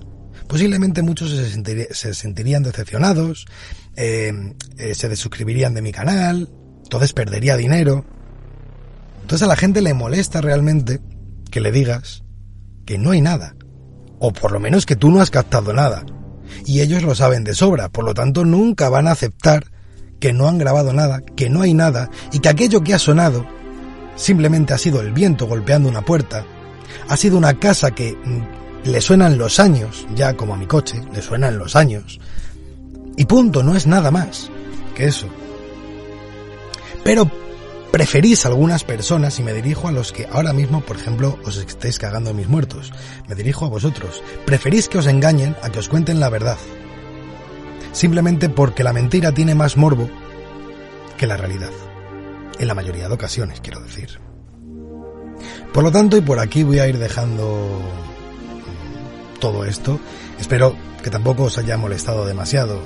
posiblemente 0.48 1.02
muchos 1.02 1.32
se, 1.32 1.50
sentir, 1.50 1.88
se 1.92 2.14
sentirían 2.14 2.64
decepcionados, 2.64 3.46
eh, 3.96 4.32
eh, 4.78 4.96
se 4.96 5.10
desuscribirían 5.10 5.74
de 5.74 5.82
mi 5.82 5.92
canal, 5.92 6.50
entonces 6.84 7.14
perdería 7.14 7.58
dinero. 7.58 8.06
Entonces 9.22 9.46
a 9.46 9.50
la 9.50 9.56
gente 9.56 9.82
le 9.82 9.94
molesta 9.94 10.42
realmente 10.42 11.00
que 11.50 11.62
le 11.62 11.72
digas 11.72 12.24
que 12.86 12.98
no 12.98 13.12
hay 13.12 13.22
nada, 13.22 13.56
o 14.20 14.32
por 14.32 14.52
lo 14.52 14.60
menos 14.60 14.86
que 14.86 14.96
tú 14.96 15.10
no 15.10 15.22
has 15.22 15.32
captado 15.32 15.74
nada. 15.74 16.06
Y 16.66 16.82
ellos 16.82 17.04
lo 17.04 17.16
saben 17.16 17.44
de 17.44 17.54
sobra, 17.54 17.90
por 17.90 18.06
lo 18.06 18.14
tanto 18.14 18.46
nunca 18.46 18.90
van 18.90 19.08
a 19.08 19.12
aceptar 19.12 19.72
que 20.20 20.34
no 20.34 20.48
han 20.48 20.58
grabado 20.58 20.94
nada, 20.94 21.22
que 21.22 21.50
no 21.50 21.62
hay 21.62 21.74
nada, 21.74 22.10
y 22.32 22.40
que 22.40 22.50
aquello 22.50 22.82
que 22.82 22.94
ha 22.94 23.00
sonado 23.00 23.46
simplemente 24.20 24.74
ha 24.74 24.78
sido 24.78 25.02
el 25.02 25.14
viento 25.14 25.48
golpeando 25.48 25.90
una 25.90 26.02
puerta, 26.02 26.46
ha 27.08 27.18
sido 27.18 27.38
una 27.38 27.58
casa 27.58 27.92
que 27.92 28.14
mm, 28.14 28.90
le 28.90 29.02
suenan 29.02 29.38
los 29.38 29.60
años, 29.60 30.06
ya 30.14 30.36
como 30.36 30.54
a 30.54 30.58
mi 30.58 30.68
coche, 30.68 31.02
le 31.14 31.22
suenan 31.22 31.58
los 31.58 31.76
años. 31.76 32.20
Y 33.16 33.26
punto, 33.26 33.64
no 33.64 33.76
es 33.76 33.88
nada 33.88 34.12
más 34.12 34.52
que 34.96 35.06
eso. 35.06 35.28
Pero 37.04 37.32
preferís 37.92 38.46
a 38.46 38.50
algunas 38.50 38.84
personas, 38.84 39.40
y 39.40 39.44
me 39.44 39.54
dirijo 39.54 39.88
a 39.88 39.92
los 39.92 40.12
que 40.12 40.28
ahora 40.32 40.54
mismo, 40.54 40.82
por 40.82 40.98
ejemplo, 40.98 41.40
os 41.46 41.58
estáis 41.58 41.98
cagando 41.98 42.34
mis 42.34 42.50
muertos, 42.50 42.92
me 43.28 43.36
dirijo 43.36 43.66
a 43.66 43.70
vosotros, 43.70 44.22
preferís 44.46 44.90
que 44.90 44.98
os 44.98 45.08
engañen 45.08 45.56
a 45.64 45.70
que 45.70 45.80
os 45.80 45.90
cuenten 45.90 46.20
la 46.20 46.30
verdad. 46.30 46.58
Simplemente 47.94 48.50
porque 48.50 48.84
la 48.84 48.94
mentira 48.94 49.32
tiene 49.32 49.56
más 49.56 49.78
morbo 49.78 50.10
que 51.18 51.26
la 51.26 51.38
realidad. 51.38 51.72
En 52.60 52.68
la 52.68 52.76
mayoría 52.76 53.08
de 53.08 53.14
ocasiones, 53.14 53.62
quiero 53.62 53.80
decir. 53.80 54.20
Por 55.74 55.84
lo 55.84 55.92
tanto, 55.92 56.18
y 56.18 56.22
por 56.22 56.40
aquí 56.40 56.64
voy 56.64 56.80
a 56.80 56.88
ir 56.88 56.98
dejando 56.98 57.82
todo 59.40 59.64
esto. 59.66 60.00
Espero 60.40 60.76
que 61.02 61.10
tampoco 61.10 61.44
os 61.44 61.58
haya 61.58 61.78
molestado 61.78 62.26
demasiado. 62.26 62.80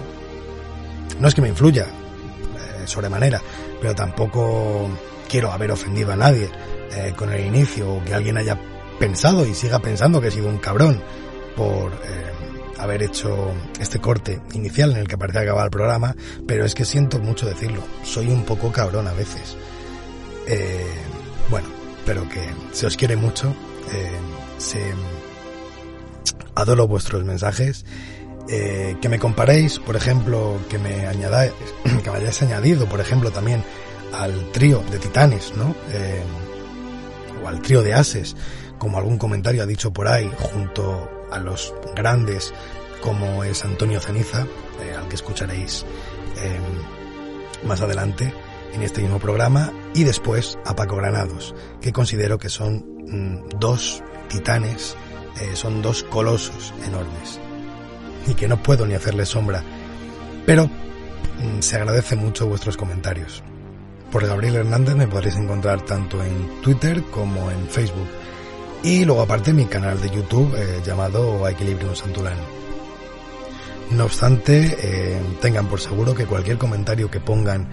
No 1.19 1.27
es 1.27 1.33
que 1.33 1.41
me 1.41 1.49
influya, 1.49 1.85
eh, 1.85 2.87
sobremanera, 2.87 3.41
pero 3.81 3.95
tampoco 3.95 4.89
quiero 5.27 5.51
haber 5.51 5.71
ofendido 5.71 6.11
a 6.13 6.15
nadie 6.15 6.49
eh, 6.95 7.13
con 7.15 7.31
el 7.33 7.45
inicio 7.45 7.95
o 7.95 8.03
que 8.03 8.13
alguien 8.13 8.37
haya 8.37 8.57
pensado 8.99 9.45
y 9.45 9.55
siga 9.55 9.79
pensando 9.79 10.21
que 10.21 10.27
he 10.27 10.31
sido 10.31 10.49
un 10.49 10.59
cabrón 10.59 11.01
por 11.55 11.91
eh, 11.91 12.32
haber 12.77 13.03
hecho 13.03 13.53
este 13.79 13.99
corte 13.99 14.41
inicial 14.53 14.91
en 14.91 14.97
el 14.97 15.07
que 15.07 15.17
parecía 15.17 15.41
acabar 15.41 15.65
el 15.65 15.71
programa, 15.71 16.15
pero 16.47 16.65
es 16.65 16.75
que 16.75 16.85
siento 16.85 17.19
mucho 17.19 17.45
decirlo, 17.45 17.83
soy 18.03 18.27
un 18.27 18.43
poco 18.43 18.71
cabrón 18.71 19.07
a 19.07 19.13
veces. 19.13 19.55
Eh, 20.47 20.85
bueno, 21.49 21.67
pero 22.05 22.27
que 22.27 22.41
se 22.71 22.85
os 22.85 22.97
quiere 22.97 23.15
mucho, 23.15 23.55
eh, 23.93 24.11
se 24.57 24.81
adoro 26.55 26.87
vuestros 26.87 27.23
mensajes, 27.23 27.85
eh, 28.49 28.97
que 29.01 29.09
me 29.09 29.19
comparéis, 29.19 29.79
por 29.79 29.95
ejemplo, 29.95 30.59
que 30.69 30.77
me 30.77 31.07
añadáis, 31.07 31.53
que 32.03 32.11
me 32.11 32.17
hayáis 32.17 32.41
añadido, 32.41 32.87
por 32.87 32.99
ejemplo, 32.99 33.31
también 33.31 33.63
al 34.13 34.51
trío 34.51 34.83
de 34.91 34.99
titanes, 34.99 35.53
¿no? 35.55 35.75
Eh, 35.91 36.21
o 37.43 37.47
al 37.47 37.61
trío 37.61 37.81
de 37.81 37.93
ases, 37.93 38.35
como 38.83 38.97
algún 38.97 39.17
comentario 39.17 39.63
ha 39.63 39.65
dicho 39.65 39.93
por 39.93 40.09
ahí, 40.09 40.29
junto 40.37 41.09
a 41.31 41.39
los 41.39 41.73
grandes 41.95 42.53
como 43.01 43.43
es 43.45 43.63
Antonio 43.63 44.01
Ceniza, 44.01 44.45
eh, 44.81 44.93
al 44.93 45.07
que 45.07 45.15
escucharéis 45.15 45.85
eh, 46.37 46.59
más 47.65 47.79
adelante 47.79 48.33
en 48.73 48.81
este 48.81 49.01
mismo 49.01 49.19
programa, 49.19 49.71
y 49.93 50.03
después 50.03 50.59
a 50.65 50.75
Paco 50.75 50.97
Granados, 50.97 51.55
que 51.79 51.93
considero 51.93 52.37
que 52.37 52.49
son 52.49 52.85
mm, 53.07 53.59
dos 53.59 54.03
titanes, 54.27 54.97
eh, 55.41 55.55
son 55.55 55.81
dos 55.81 56.03
colosos 56.03 56.73
enormes, 56.85 57.39
y 58.27 58.33
que 58.33 58.49
no 58.49 58.61
puedo 58.61 58.85
ni 58.85 58.95
hacerle 58.95 59.25
sombra, 59.25 59.63
pero 60.45 60.67
mm, 60.67 61.61
se 61.61 61.77
agradece 61.77 62.17
mucho 62.17 62.47
vuestros 62.47 62.75
comentarios. 62.75 63.43
Por 64.11 64.27
Gabriel 64.27 64.55
Hernández 64.55 64.95
me 64.95 65.07
podréis 65.07 65.37
encontrar 65.37 65.81
tanto 65.81 66.21
en 66.21 66.61
Twitter 66.61 67.01
como 67.03 67.49
en 67.49 67.65
Facebook. 67.67 68.07
Y 68.83 69.05
luego 69.05 69.21
aparte 69.21 69.53
mi 69.53 69.65
canal 69.65 70.01
de 70.01 70.09
YouTube 70.09 70.53
eh, 70.57 70.81
llamado 70.85 71.47
Equilibrium 71.47 71.95
Santulán. 71.95 72.37
No 73.91 74.03
obstante, 74.03 74.75
eh, 74.77 75.21
tengan 75.41 75.67
por 75.67 75.79
seguro 75.79 76.13
que 76.13 76.25
cualquier 76.25 76.57
comentario 76.57 77.09
que 77.09 77.21
pongan 77.21 77.69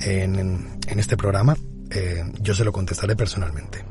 en, 0.00 0.80
este 0.86 1.18
programa, 1.18 1.54
eh, 1.90 2.24
yo 2.40 2.54
se 2.54 2.64
lo 2.64 2.72
contestaré 2.72 3.14
personalmente. 3.14 3.84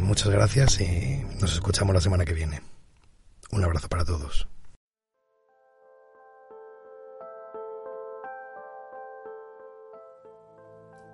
muchas 0.00 0.28
gracias 0.28 0.80
y 0.80 1.24
nos 1.40 1.54
escuchamos 1.54 1.92
la 1.92 2.00
semana 2.00 2.24
que 2.24 2.34
viene. 2.34 2.60
Un 3.50 3.64
abrazo 3.64 3.88
para 3.88 4.04
todos. 4.04 4.46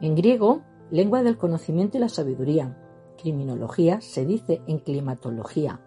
En 0.03 0.14
griego, 0.14 0.62
lengua 0.91 1.22
del 1.22 1.39
conocimiento 1.39 1.97
y 1.97 2.01
la 2.01 2.09
sabiduría, 2.09 2.76
criminología 3.19 4.01
se 4.01 4.25
dice 4.25 4.62
en 4.66 4.79
climatología, 4.79 5.81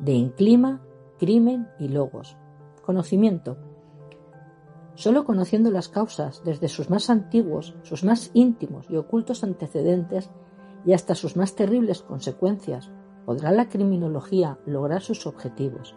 de 0.00 0.16
en 0.16 0.30
clima, 0.30 0.82
crimen 1.18 1.68
y 1.78 1.86
logos, 1.86 2.36
conocimiento. 2.84 3.56
Solo 4.94 5.24
conociendo 5.24 5.70
las 5.70 5.88
causas 5.88 6.42
desde 6.44 6.66
sus 6.68 6.90
más 6.90 7.08
antiguos, 7.08 7.76
sus 7.82 8.02
más 8.02 8.32
íntimos 8.34 8.90
y 8.90 8.96
ocultos 8.96 9.44
antecedentes 9.44 10.30
y 10.84 10.92
hasta 10.92 11.14
sus 11.14 11.36
más 11.36 11.54
terribles 11.54 12.02
consecuencias, 12.02 12.90
podrá 13.24 13.52
la 13.52 13.68
criminología 13.68 14.58
lograr 14.66 15.00
sus 15.00 15.26
objetivos, 15.26 15.94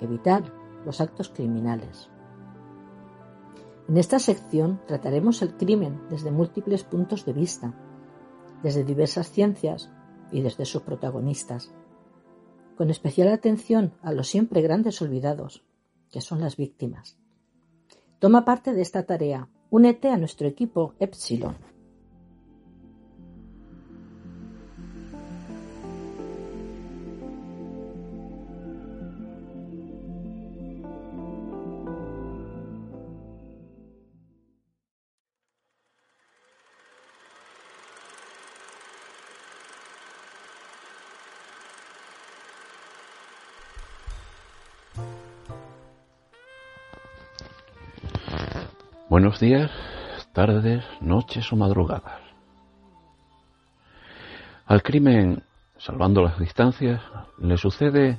evitar 0.00 0.42
los 0.84 1.00
actos 1.00 1.30
criminales. 1.30 2.10
En 3.88 3.96
esta 3.96 4.18
sección 4.18 4.80
trataremos 4.86 5.42
el 5.42 5.56
crimen 5.56 6.02
desde 6.08 6.30
múltiples 6.30 6.84
puntos 6.84 7.24
de 7.24 7.32
vista, 7.32 7.74
desde 8.62 8.84
diversas 8.84 9.30
ciencias 9.30 9.90
y 10.30 10.40
desde 10.40 10.64
sus 10.64 10.82
protagonistas, 10.82 11.72
con 12.76 12.90
especial 12.90 13.28
atención 13.28 13.94
a 14.02 14.12
los 14.12 14.28
siempre 14.28 14.62
grandes 14.62 15.00
olvidados, 15.02 15.64
que 16.10 16.20
son 16.20 16.40
las 16.40 16.56
víctimas. 16.56 17.18
Toma 18.18 18.44
parte 18.44 18.72
de 18.72 18.82
esta 18.82 19.04
tarea, 19.04 19.48
únete 19.70 20.08
a 20.08 20.16
nuestro 20.16 20.46
equipo 20.46 20.94
Epsilon. 20.98 21.56
Buenos 49.22 49.38
días, 49.38 49.70
tardes, 50.32 50.82
noches 51.00 51.52
o 51.52 51.56
madrugadas. 51.56 52.20
Al 54.66 54.82
crimen, 54.82 55.44
salvando 55.78 56.22
las 56.22 56.40
distancias, 56.40 57.00
le 57.38 57.56
sucede 57.56 58.18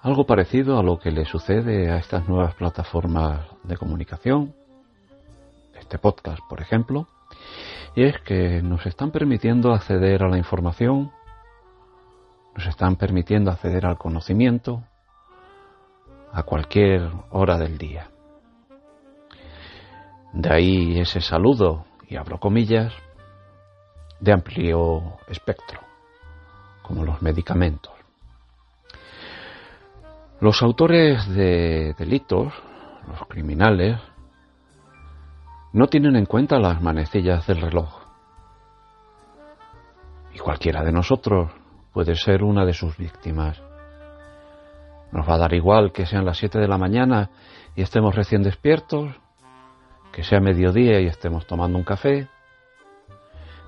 algo 0.00 0.26
parecido 0.26 0.78
a 0.78 0.84
lo 0.84 1.00
que 1.00 1.10
le 1.10 1.24
sucede 1.24 1.90
a 1.90 1.96
estas 1.96 2.28
nuevas 2.28 2.54
plataformas 2.54 3.48
de 3.64 3.76
comunicación, 3.76 4.54
este 5.76 5.98
podcast, 5.98 6.38
por 6.48 6.60
ejemplo, 6.60 7.08
y 7.96 8.04
es 8.04 8.20
que 8.20 8.62
nos 8.62 8.86
están 8.86 9.10
permitiendo 9.10 9.72
acceder 9.72 10.22
a 10.22 10.28
la 10.28 10.38
información, 10.38 11.10
nos 12.54 12.64
están 12.68 12.94
permitiendo 12.94 13.50
acceder 13.50 13.86
al 13.86 13.98
conocimiento 13.98 14.84
a 16.32 16.44
cualquier 16.44 17.10
hora 17.30 17.58
del 17.58 17.76
día. 17.76 18.13
De 20.34 20.52
ahí 20.52 20.98
ese 20.98 21.20
saludo, 21.20 21.84
y 22.08 22.16
abro 22.16 22.40
comillas, 22.40 22.92
de 24.18 24.32
amplio 24.32 25.18
espectro, 25.28 25.80
como 26.82 27.04
los 27.04 27.22
medicamentos. 27.22 27.92
Los 30.40 30.60
autores 30.60 31.28
de 31.28 31.94
delitos, 31.96 32.52
los 33.06 33.28
criminales, 33.28 34.00
no 35.72 35.86
tienen 35.86 36.16
en 36.16 36.26
cuenta 36.26 36.58
las 36.58 36.82
manecillas 36.82 37.46
del 37.46 37.60
reloj. 37.60 38.02
Y 40.34 40.40
cualquiera 40.40 40.82
de 40.82 40.90
nosotros 40.90 41.52
puede 41.92 42.16
ser 42.16 42.42
una 42.42 42.64
de 42.64 42.72
sus 42.72 42.96
víctimas. 42.96 43.62
Nos 45.12 45.28
va 45.28 45.34
a 45.34 45.38
dar 45.38 45.54
igual 45.54 45.92
que 45.92 46.06
sean 46.06 46.24
las 46.24 46.38
7 46.38 46.58
de 46.58 46.66
la 46.66 46.76
mañana 46.76 47.30
y 47.76 47.82
estemos 47.82 48.16
recién 48.16 48.42
despiertos 48.42 49.14
que 50.14 50.22
sea 50.22 50.38
mediodía 50.38 51.00
y 51.00 51.06
estemos 51.06 51.44
tomando 51.44 51.76
un 51.76 51.82
café, 51.82 52.28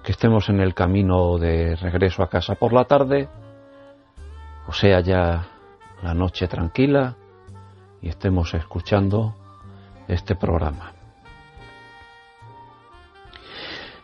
que 0.05 0.13
estemos 0.13 0.49
en 0.49 0.61
el 0.61 0.75
camino 0.75 1.39
de 1.39 1.75
regreso 1.75 2.23
a 2.23 2.29
casa 2.29 2.55
por 2.55 2.73
la 2.73 2.85
tarde, 2.85 3.29
o 4.69 4.73
sea 4.73 5.01
ya 5.01 5.49
la 6.03 6.15
noche 6.15 6.47
tranquila 6.47 7.17
y 8.01 8.09
estemos 8.09 8.55
escuchando 8.55 9.35
este 10.07 10.37
programa. 10.37 10.93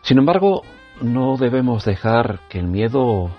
Sin 0.01 0.17
embargo, 0.17 0.63
no 1.01 1.37
debemos 1.37 1.85
dejar 1.85 2.41
que 2.49 2.59
el 2.59 2.67
miedo 2.67 3.29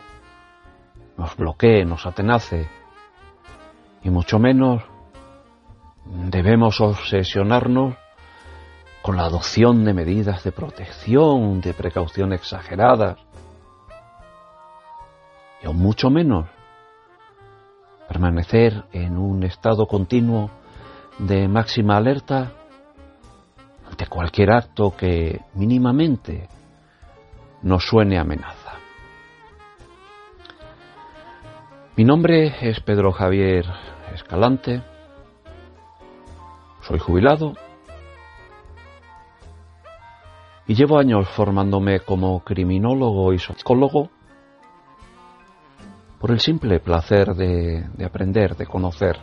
nos 1.19 1.37
bloquee, 1.37 1.85
nos 1.85 2.07
atenace, 2.07 2.71
y 4.03 4.09
mucho 4.09 4.39
menos 4.39 4.83
debemos 6.07 6.81
obsesionarnos 6.81 7.97
con 9.05 9.19
la 9.19 9.27
adopción 9.27 9.85
de 9.85 9.93
medidas 9.93 10.43
de 10.45 10.51
protección, 10.51 11.61
de 11.61 11.75
precaución 11.75 12.33
exageradas, 12.33 13.19
y 15.63 15.67
aún 15.67 15.77
mucho 15.77 16.09
menos 16.09 16.47
permanecer 18.09 18.85
en 18.93 19.19
un 19.19 19.43
estado 19.43 19.87
continuo 19.87 20.49
de 21.19 21.47
máxima 21.49 21.99
alerta 21.99 22.53
ante 23.91 24.07
cualquier 24.07 24.53
acto 24.53 24.97
que 24.97 25.43
mínimamente 25.53 26.49
nos 27.61 27.85
suene 27.85 28.19
amenaza. 28.19 28.73
Mi 31.95 32.05
nombre 32.05 32.71
es 32.71 32.81
Pedro 32.81 33.13
Javier 33.13 33.67
Escalante, 34.15 34.81
soy 36.81 36.99
jubilado 36.99 37.53
y 40.67 40.75
llevo 40.75 40.99
años 40.99 41.29
formándome 41.29 42.01
como 42.01 42.41
criminólogo 42.41 43.33
y 43.33 43.39
psicólogo 43.39 44.11
por 46.19 46.31
el 46.31 46.41
simple 46.41 46.81
placer 46.81 47.35
de, 47.35 47.87
de 47.93 48.05
aprender, 48.05 48.57
de 48.57 48.67
conocer. 48.67 49.19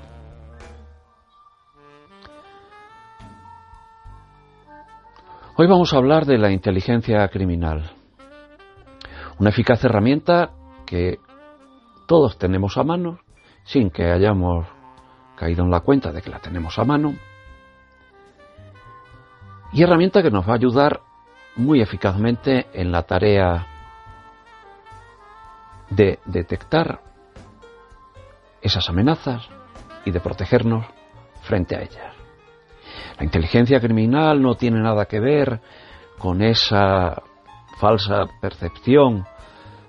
Hoy 5.57 5.67
vamos 5.67 5.93
a 5.93 5.97
hablar 5.97 6.25
de 6.25 6.37
la 6.37 6.51
inteligencia 6.51 7.27
criminal, 7.27 7.91
una 9.39 9.49
eficaz 9.49 9.83
herramienta 9.83 10.51
que 10.85 11.19
todos 12.07 12.37
tenemos 12.37 12.77
a 12.77 12.83
mano 12.83 13.19
sin 13.63 13.89
que 13.89 14.11
hayamos 14.11 14.67
caído 15.35 15.63
en 15.63 15.71
la 15.71 15.79
cuenta 15.79 16.11
de 16.11 16.21
que 16.21 16.29
la 16.29 16.39
tenemos 16.39 16.77
a 16.77 16.83
mano 16.83 17.15
y 19.73 19.83
herramienta 19.83 20.21
que 20.21 20.31
nos 20.31 20.47
va 20.47 20.53
a 20.53 20.57
ayudar 20.57 21.01
muy 21.55 21.81
eficazmente 21.81 22.67
en 22.73 22.91
la 22.91 23.03
tarea 23.03 23.67
de 25.89 26.19
detectar 26.25 27.01
esas 28.61 28.89
amenazas 28.89 29.47
y 30.05 30.11
de 30.11 30.19
protegernos 30.19 30.85
frente 31.41 31.75
a 31.75 31.81
ellas. 31.81 32.15
La 33.17 33.25
inteligencia 33.25 33.79
criminal 33.79 34.41
no 34.41 34.55
tiene 34.55 34.79
nada 34.79 35.05
que 35.05 35.19
ver 35.19 35.61
con 36.17 36.41
esa 36.41 37.21
falsa 37.79 38.25
percepción 38.39 39.25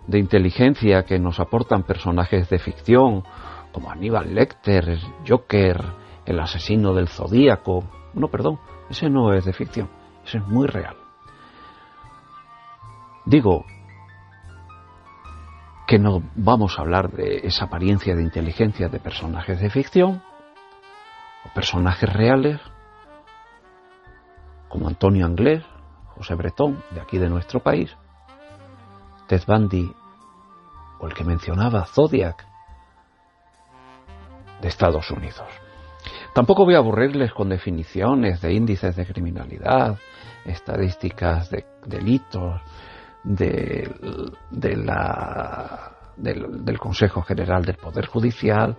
de 0.06 0.18
inteligencia 0.18 1.04
que 1.04 1.18
nos 1.18 1.38
aportan 1.38 1.84
personajes 1.84 2.48
de 2.48 2.58
ficción 2.58 3.22
como 3.70 3.90
Aníbal 3.90 4.34
Lecter, 4.34 4.98
Joker, 5.26 5.82
el 6.26 6.40
asesino 6.40 6.94
del 6.94 7.08
zodíaco. 7.08 7.84
No, 8.14 8.28
perdón, 8.28 8.58
ese 8.90 9.08
no 9.08 9.32
es 9.32 9.44
de 9.44 9.52
ficción, 9.52 9.88
ese 10.24 10.38
es 10.38 10.46
muy 10.46 10.66
real. 10.66 11.01
Digo 13.24 13.64
que 15.86 15.98
no 15.98 16.22
vamos 16.34 16.78
a 16.78 16.82
hablar 16.82 17.10
de 17.12 17.46
esa 17.46 17.66
apariencia 17.66 18.14
de 18.14 18.22
inteligencia 18.22 18.88
de 18.88 18.98
personajes 18.98 19.60
de 19.60 19.70
ficción 19.70 20.22
o 21.44 21.54
personajes 21.54 22.12
reales 22.12 22.60
como 24.68 24.88
Antonio 24.88 25.26
Anglés, 25.26 25.62
José 26.16 26.34
Bretón, 26.34 26.82
de 26.92 27.00
aquí 27.00 27.18
de 27.18 27.28
nuestro 27.28 27.60
país, 27.60 27.94
Ted 29.28 29.42
Bundy 29.46 29.92
o 30.98 31.06
el 31.06 31.14
que 31.14 31.24
mencionaba 31.24 31.84
Zodiac 31.84 32.46
de 34.62 34.68
Estados 34.68 35.10
Unidos. 35.10 35.48
Tampoco 36.32 36.64
voy 36.64 36.74
a 36.74 36.78
aburrirles 36.78 37.32
con 37.32 37.50
definiciones 37.50 38.40
de 38.40 38.54
índices 38.54 38.96
de 38.96 39.04
criminalidad, 39.04 39.98
estadísticas 40.46 41.50
de 41.50 41.66
delitos, 41.84 42.62
de, 43.24 44.76
la, 44.76 45.92
del, 46.16 46.78
Consejo 46.78 47.22
General 47.22 47.64
del 47.64 47.76
Poder 47.76 48.06
Judicial, 48.06 48.76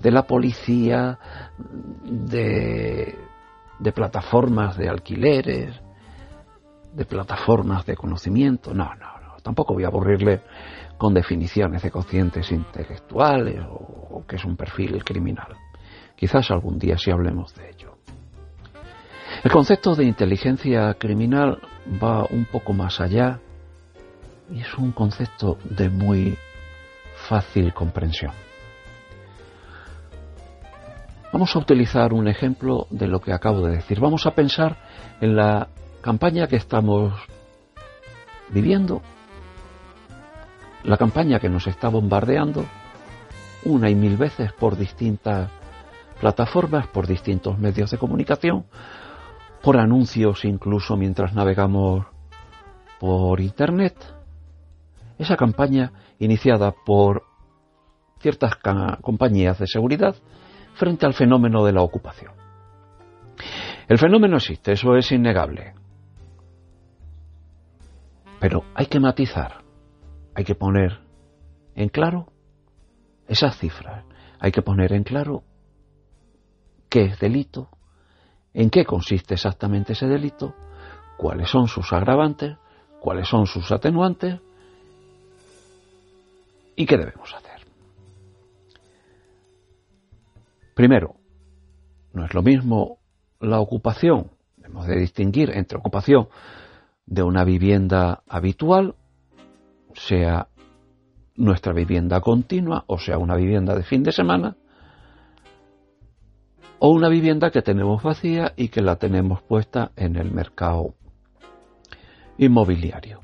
de 0.00 0.10
la 0.10 0.22
policía, 0.22 1.18
de, 2.04 3.16
plataformas 3.94 4.76
de 4.76 4.88
alquileres, 4.88 5.80
de 6.92 7.04
plataformas 7.04 7.86
de 7.86 7.96
conocimiento. 7.96 8.74
No, 8.74 8.94
no, 8.94 9.20
no. 9.20 9.36
Tampoco 9.42 9.74
voy 9.74 9.84
a 9.84 9.88
aburrirle 9.88 10.42
con 10.98 11.14
definiciones 11.14 11.82
de 11.82 11.90
cocientes 11.90 12.50
intelectuales 12.52 13.60
o, 13.68 14.18
o 14.18 14.26
que 14.26 14.36
es 14.36 14.44
un 14.44 14.56
perfil 14.56 15.02
criminal. 15.04 15.56
Quizás 16.14 16.50
algún 16.50 16.78
día 16.78 16.96
sí 16.96 17.10
hablemos 17.10 17.54
de 17.54 17.70
ello. 17.70 17.96
El 19.42 19.50
concepto 19.50 19.96
de 19.96 20.04
inteligencia 20.04 20.94
criminal 20.94 21.58
va 22.00 22.24
un 22.26 22.44
poco 22.44 22.72
más 22.72 23.00
allá 23.00 23.40
y 24.50 24.60
es 24.60 24.74
un 24.78 24.92
concepto 24.92 25.58
de 25.64 25.88
muy 25.88 26.36
fácil 27.28 27.72
comprensión. 27.72 28.32
Vamos 31.32 31.56
a 31.56 31.58
utilizar 31.58 32.12
un 32.12 32.28
ejemplo 32.28 32.86
de 32.90 33.06
lo 33.06 33.20
que 33.20 33.32
acabo 33.32 33.66
de 33.66 33.76
decir. 33.76 34.00
Vamos 34.00 34.26
a 34.26 34.34
pensar 34.34 34.76
en 35.20 35.34
la 35.34 35.68
campaña 36.02 36.46
que 36.46 36.56
estamos 36.56 37.14
viviendo, 38.50 39.00
la 40.84 40.98
campaña 40.98 41.38
que 41.38 41.48
nos 41.48 41.66
está 41.66 41.88
bombardeando 41.88 42.66
una 43.64 43.88
y 43.88 43.94
mil 43.94 44.16
veces 44.16 44.52
por 44.52 44.76
distintas 44.76 45.50
plataformas, 46.20 46.86
por 46.88 47.06
distintos 47.06 47.58
medios 47.58 47.90
de 47.90 47.98
comunicación, 47.98 48.66
por 49.62 49.78
anuncios 49.78 50.44
incluso 50.44 50.96
mientras 50.96 51.32
navegamos 51.32 52.04
por 53.00 53.40
Internet. 53.40 53.94
Esa 55.22 55.36
campaña 55.36 55.92
iniciada 56.18 56.72
por 56.72 57.22
ciertas 58.18 58.56
compañías 59.02 59.56
de 59.56 59.68
seguridad 59.68 60.16
frente 60.74 61.06
al 61.06 61.14
fenómeno 61.14 61.64
de 61.64 61.72
la 61.72 61.82
ocupación. 61.82 62.32
El 63.86 63.98
fenómeno 63.98 64.38
existe, 64.38 64.72
eso 64.72 64.96
es 64.96 65.12
innegable. 65.12 65.74
Pero 68.40 68.64
hay 68.74 68.86
que 68.86 68.98
matizar, 68.98 69.62
hay 70.34 70.42
que 70.42 70.56
poner 70.56 70.98
en 71.76 71.88
claro 71.88 72.32
esas 73.28 73.56
cifras, 73.56 74.04
hay 74.40 74.50
que 74.50 74.62
poner 74.62 74.92
en 74.92 75.04
claro 75.04 75.44
qué 76.88 77.04
es 77.04 77.20
delito, 77.20 77.68
en 78.54 78.70
qué 78.70 78.84
consiste 78.84 79.34
exactamente 79.34 79.92
ese 79.92 80.08
delito, 80.08 80.56
cuáles 81.16 81.48
son 81.48 81.68
sus 81.68 81.92
agravantes, 81.92 82.56
cuáles 82.98 83.28
son 83.28 83.46
sus 83.46 83.70
atenuantes 83.70 84.40
y 86.82 86.86
qué 86.86 86.96
debemos 86.96 87.32
hacer. 87.32 87.64
Primero, 90.74 91.14
no 92.12 92.24
es 92.24 92.34
lo 92.34 92.42
mismo 92.42 92.98
la 93.40 93.60
ocupación, 93.60 94.32
debemos 94.56 94.86
de 94.86 94.98
distinguir 94.98 95.50
entre 95.50 95.78
ocupación 95.78 96.28
de 97.06 97.22
una 97.22 97.44
vivienda 97.44 98.22
habitual, 98.28 98.96
sea 99.94 100.48
nuestra 101.36 101.72
vivienda 101.72 102.20
continua 102.20 102.84
o 102.86 102.98
sea 102.98 103.18
una 103.18 103.36
vivienda 103.36 103.74
de 103.74 103.84
fin 103.84 104.02
de 104.02 104.12
semana, 104.12 104.56
o 106.80 106.88
una 106.90 107.08
vivienda 107.08 107.52
que 107.52 107.62
tenemos 107.62 108.02
vacía 108.02 108.54
y 108.56 108.68
que 108.68 108.82
la 108.82 108.96
tenemos 108.96 109.40
puesta 109.42 109.92
en 109.94 110.16
el 110.16 110.32
mercado 110.32 110.94
inmobiliario. 112.38 113.21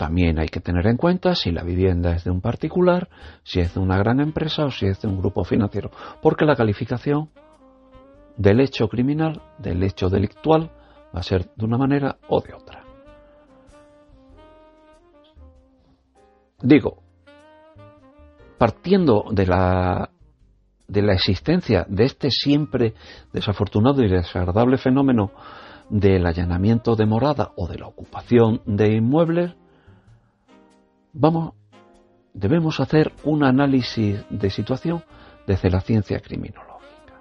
También 0.00 0.38
hay 0.38 0.48
que 0.48 0.60
tener 0.60 0.86
en 0.86 0.96
cuenta 0.96 1.34
si 1.34 1.50
la 1.50 1.62
vivienda 1.62 2.14
es 2.14 2.24
de 2.24 2.30
un 2.30 2.40
particular, 2.40 3.10
si 3.42 3.60
es 3.60 3.74
de 3.74 3.80
una 3.80 3.98
gran 3.98 4.18
empresa 4.18 4.64
o 4.64 4.70
si 4.70 4.86
es 4.86 4.98
de 5.02 5.08
un 5.08 5.18
grupo 5.18 5.44
financiero, 5.44 5.90
porque 6.22 6.46
la 6.46 6.56
calificación 6.56 7.28
del 8.38 8.60
hecho 8.60 8.88
criminal, 8.88 9.42
del 9.58 9.82
hecho 9.82 10.08
delictual, 10.08 10.70
va 11.14 11.20
a 11.20 11.22
ser 11.22 11.50
de 11.54 11.66
una 11.66 11.76
manera 11.76 12.16
o 12.28 12.40
de 12.40 12.54
otra. 12.54 12.82
Digo, 16.62 17.02
partiendo 18.56 19.26
de 19.32 19.46
la, 19.46 20.08
de 20.88 21.02
la 21.02 21.12
existencia 21.12 21.84
de 21.90 22.04
este 22.04 22.30
siempre 22.30 22.94
desafortunado 23.34 24.02
y 24.02 24.08
desagradable 24.08 24.78
fenómeno 24.78 25.30
del 25.90 26.24
allanamiento 26.24 26.96
de 26.96 27.04
morada 27.04 27.52
o 27.56 27.68
de 27.68 27.76
la 27.76 27.86
ocupación 27.86 28.62
de 28.64 28.94
inmuebles, 28.94 29.60
vamos, 31.12 31.54
debemos 32.32 32.80
hacer 32.80 33.12
un 33.24 33.44
análisis 33.44 34.24
de 34.30 34.50
situación 34.50 35.04
desde 35.46 35.70
la 35.70 35.80
ciencia 35.80 36.20
criminológica. 36.20 37.20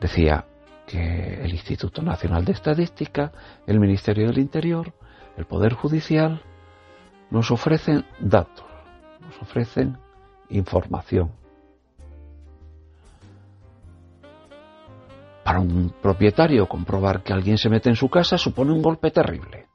Decía 0.00 0.44
que 0.86 1.42
el 1.42 1.50
Instituto 1.52 2.02
Nacional 2.02 2.44
de 2.44 2.52
Estadística, 2.52 3.32
el 3.66 3.80
Ministerio 3.80 4.26
del 4.28 4.38
Interior, 4.38 4.92
el 5.36 5.46
Poder 5.46 5.74
Judicial, 5.74 6.42
nos 7.30 7.50
ofrecen 7.50 8.04
datos, 8.20 8.66
nos 9.20 9.42
ofrecen 9.42 9.98
información. 10.48 11.32
Para 15.44 15.60
un 15.60 15.92
propietario 16.02 16.68
comprobar 16.68 17.22
que 17.22 17.32
alguien 17.32 17.58
se 17.58 17.68
mete 17.68 17.88
en 17.88 17.96
su 17.96 18.08
casa 18.08 18.36
supone 18.36 18.72
un 18.72 18.82
golpe 18.82 19.10
terrible 19.10 19.65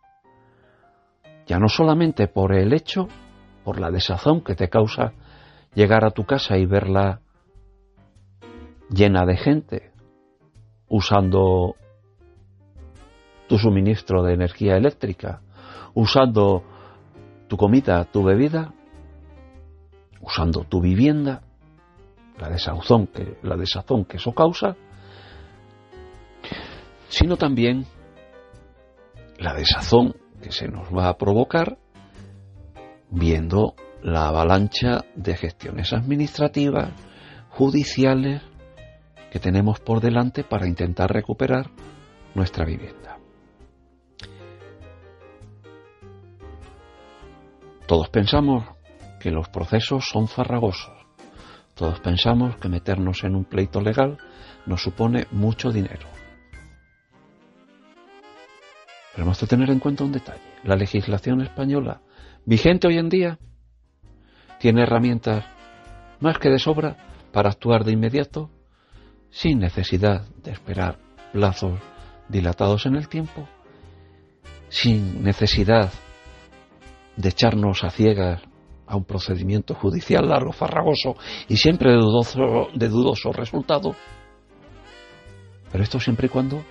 ya 1.47 1.59
no 1.59 1.67
solamente 1.67 2.27
por 2.27 2.53
el 2.53 2.73
hecho, 2.73 3.07
por 3.63 3.79
la 3.79 3.91
desazón 3.91 4.41
que 4.41 4.55
te 4.55 4.69
causa 4.69 5.13
llegar 5.73 6.05
a 6.05 6.11
tu 6.11 6.25
casa 6.25 6.57
y 6.57 6.65
verla 6.65 7.21
llena 8.89 9.25
de 9.25 9.37
gente 9.37 9.91
usando 10.87 11.75
tu 13.47 13.57
suministro 13.57 14.23
de 14.23 14.33
energía 14.33 14.75
eléctrica, 14.75 15.41
usando 15.93 16.63
tu 17.47 17.57
comida, 17.57 18.05
tu 18.05 18.23
bebida, 18.23 18.73
usando 20.21 20.63
tu 20.63 20.81
vivienda, 20.81 21.41
la 22.39 22.49
desazón 22.49 23.07
que, 23.07 23.37
la 23.43 23.55
desazón 23.55 24.05
que 24.05 24.17
eso 24.17 24.33
causa, 24.33 24.75
sino 27.09 27.37
también 27.37 27.85
la 29.37 29.53
desazón 29.53 30.15
que 30.41 30.51
se 30.51 30.67
nos 30.67 30.87
va 30.95 31.07
a 31.07 31.17
provocar 31.17 31.77
viendo 33.09 33.75
la 34.01 34.27
avalancha 34.27 35.05
de 35.15 35.35
gestiones 35.35 35.93
administrativas, 35.93 36.89
judiciales, 37.49 38.41
que 39.31 39.39
tenemos 39.39 39.79
por 39.79 40.01
delante 40.01 40.43
para 40.43 40.67
intentar 40.67 41.11
recuperar 41.13 41.69
nuestra 42.35 42.65
vivienda. 42.65 43.17
Todos 47.87 48.09
pensamos 48.09 48.65
que 49.19 49.31
los 49.31 49.49
procesos 49.49 50.09
son 50.09 50.27
farragosos. 50.27 50.93
Todos 51.75 51.99
pensamos 51.99 52.55
que 52.57 52.69
meternos 52.69 53.23
en 53.23 53.35
un 53.35 53.45
pleito 53.45 53.81
legal 53.81 54.17
nos 54.65 54.81
supone 54.81 55.27
mucho 55.31 55.71
dinero. 55.71 56.20
Pero 59.11 59.23
hemos 59.23 59.39
de 59.39 59.47
tener 59.47 59.69
en 59.69 59.79
cuenta 59.79 60.03
un 60.03 60.11
detalle. 60.11 60.41
La 60.63 60.75
legislación 60.75 61.41
española, 61.41 62.01
vigente 62.45 62.87
hoy 62.87 62.97
en 62.97 63.09
día, 63.09 63.39
tiene 64.59 64.83
herramientas 64.83 65.43
más 66.19 66.37
que 66.37 66.49
de 66.49 66.59
sobra 66.59 66.97
para 67.31 67.49
actuar 67.49 67.83
de 67.83 67.91
inmediato, 67.91 68.49
sin 69.29 69.59
necesidad 69.59 70.27
de 70.43 70.51
esperar 70.51 70.99
plazos 71.31 71.79
dilatados 72.29 72.85
en 72.85 72.95
el 72.95 73.07
tiempo, 73.07 73.47
sin 74.69 75.23
necesidad 75.23 75.91
de 77.15 77.29
echarnos 77.29 77.83
a 77.83 77.89
ciegas 77.89 78.41
a 78.87 78.95
un 78.95 79.05
procedimiento 79.05 79.73
judicial 79.73 80.27
largo, 80.27 80.51
farragoso 80.51 81.15
y 81.47 81.57
siempre 81.57 81.91
de 81.91 81.97
dudoso, 81.97 82.67
de 82.73 82.89
dudoso 82.89 83.31
resultado. 83.31 83.95
Pero 85.71 85.83
esto 85.83 85.99
siempre 85.99 86.27
y 86.27 86.29
cuando 86.29 86.61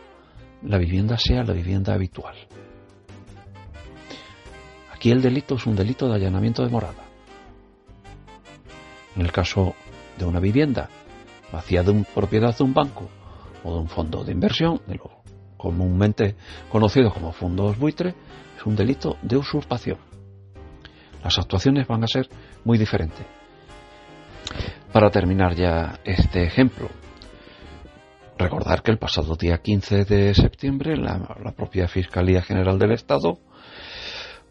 la 0.63 0.79
vivienda 0.79 1.17
sea 1.17 1.43
la 1.43 1.53
vivienda 1.53 1.95
habitual. 1.95 2.37
Aquí 4.93 5.11
el 5.11 5.23
delito 5.23 5.55
es 5.55 5.67
un 5.67 5.77
delito 5.77 6.09
de 6.09 6.17
allanamiento 6.17 6.63
de 6.63 6.71
morada. 6.71 7.05
En 9.17 9.23
el 9.23 9.33
caso 9.33 9.75
de 10.19 10.25
una 10.25 10.41
vivienda 10.41 10.89
vacía 11.53 11.83
de 11.83 12.05
propiedad 12.15 12.57
de 12.57 12.65
un 12.65 12.75
banco 12.75 13.09
o 13.65 13.75
de 13.75 13.81
un 13.81 13.89
fondo 13.89 14.25
de 14.25 14.33
inversión, 14.33 14.81
de 14.87 14.97
lo 14.97 15.11
comúnmente 15.57 16.37
conocido 16.71 17.13
como 17.13 17.33
fondos 17.33 17.79
buitre, 17.79 18.15
es 18.57 18.65
un 18.67 18.77
delito 18.77 19.17
de 19.23 19.37
usurpación. 19.37 19.99
Las 21.23 21.39
actuaciones 21.39 21.87
van 21.87 22.05
a 22.05 22.07
ser 22.07 22.29
muy 22.65 22.79
diferentes. 22.79 23.27
Para 24.93 25.11
terminar 25.11 25.55
ya 25.55 26.01
este 26.05 26.45
ejemplo, 26.45 26.89
recordar 28.41 28.83
que 28.83 28.91
el 28.91 28.99
pasado 28.99 29.37
día 29.37 29.59
15 29.59 30.05
de 30.05 30.35
septiembre 30.35 30.97
la, 30.97 31.21
propia 31.55 31.87
Fiscalía 31.89 32.43
General 32.43 32.79
del 32.79 32.93
Estado, 32.93 33.39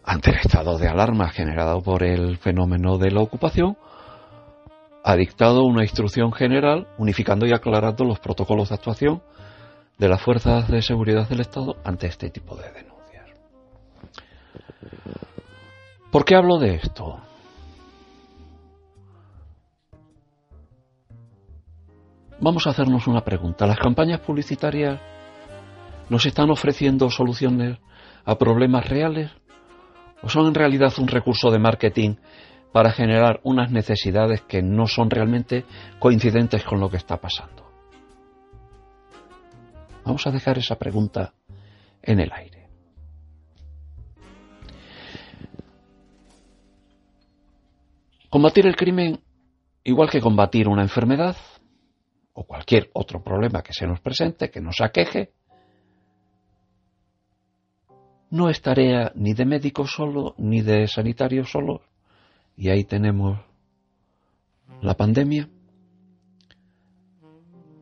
ante 0.03 0.29
el 0.29 0.37
estado 0.37 0.77
de 0.77 0.87
alarma 0.87 1.29
generado 1.29 1.81
por 1.81 2.03
el 2.03 2.37
fenómeno 2.37 2.97
de 2.97 3.11
la 3.11 3.21
ocupación, 3.21 3.77
ha 5.03 5.15
dictado 5.15 5.63
una 5.63 5.83
instrucción 5.83 6.31
general 6.31 6.87
unificando 6.97 7.47
y 7.47 7.51
aclarando 7.51 8.05
los 8.05 8.19
protocolos 8.19 8.69
de 8.69 8.75
actuación 8.75 9.23
de 9.97 10.07
las 10.07 10.21
fuerzas 10.21 10.69
de 10.69 10.81
seguridad 10.81 11.27
del 11.27 11.41
Estado 11.41 11.75
ante 11.83 12.07
este 12.07 12.29
tipo 12.29 12.55
de 12.55 12.71
denuncias. 12.71 13.27
¿Por 16.11 16.25
qué 16.25 16.35
hablo 16.35 16.59
de 16.59 16.75
esto? 16.75 17.21
Vamos 22.41 22.65
a 22.65 22.69
hacernos 22.69 23.05
una 23.07 23.21
pregunta. 23.21 23.67
¿Las 23.67 23.79
campañas 23.79 24.21
publicitarias 24.21 25.01
nos 26.07 26.25
están 26.25 26.49
ofreciendo 26.49 27.09
soluciones 27.09 27.77
a 28.23 28.37
problemas 28.37 28.87
reales? 28.87 29.29
¿O 30.21 30.29
son 30.29 30.47
en 30.47 30.55
realidad 30.55 30.93
un 30.99 31.07
recurso 31.07 31.51
de 31.51 31.59
marketing 31.59 32.15
para 32.71 32.91
generar 32.91 33.41
unas 33.43 33.71
necesidades 33.71 34.41
que 34.41 34.61
no 34.61 34.87
son 34.87 35.09
realmente 35.09 35.65
coincidentes 35.99 36.63
con 36.63 36.79
lo 36.79 36.89
que 36.89 36.95
está 36.95 37.17
pasando? 37.17 37.69
Vamos 40.05 40.25
a 40.25 40.31
dejar 40.31 40.57
esa 40.57 40.77
pregunta 40.77 41.33
en 42.01 42.21
el 42.21 42.31
aire. 42.31 42.69
Combatir 48.29 48.65
el 48.65 48.77
crimen, 48.77 49.19
igual 49.83 50.09
que 50.09 50.21
combatir 50.21 50.69
una 50.69 50.83
enfermedad 50.83 51.35
o 52.39 52.45
cualquier 52.45 52.89
otro 52.93 53.21
problema 53.21 53.61
que 53.61 53.73
se 53.73 53.85
nos 53.85 53.99
presente, 53.99 54.49
que 54.49 54.61
nos 54.61 54.79
aqueje, 54.79 55.33
no 58.29 58.49
es 58.49 58.61
tarea 58.61 59.11
ni 59.13 59.33
de 59.33 59.45
médicos 59.45 59.91
solo, 59.91 60.35
ni 60.37 60.61
de 60.61 60.87
sanitarios 60.87 61.51
solo. 61.51 61.81
Y 62.55 62.69
ahí 62.69 62.85
tenemos 62.85 63.41
la 64.81 64.93
pandemia. 64.93 65.49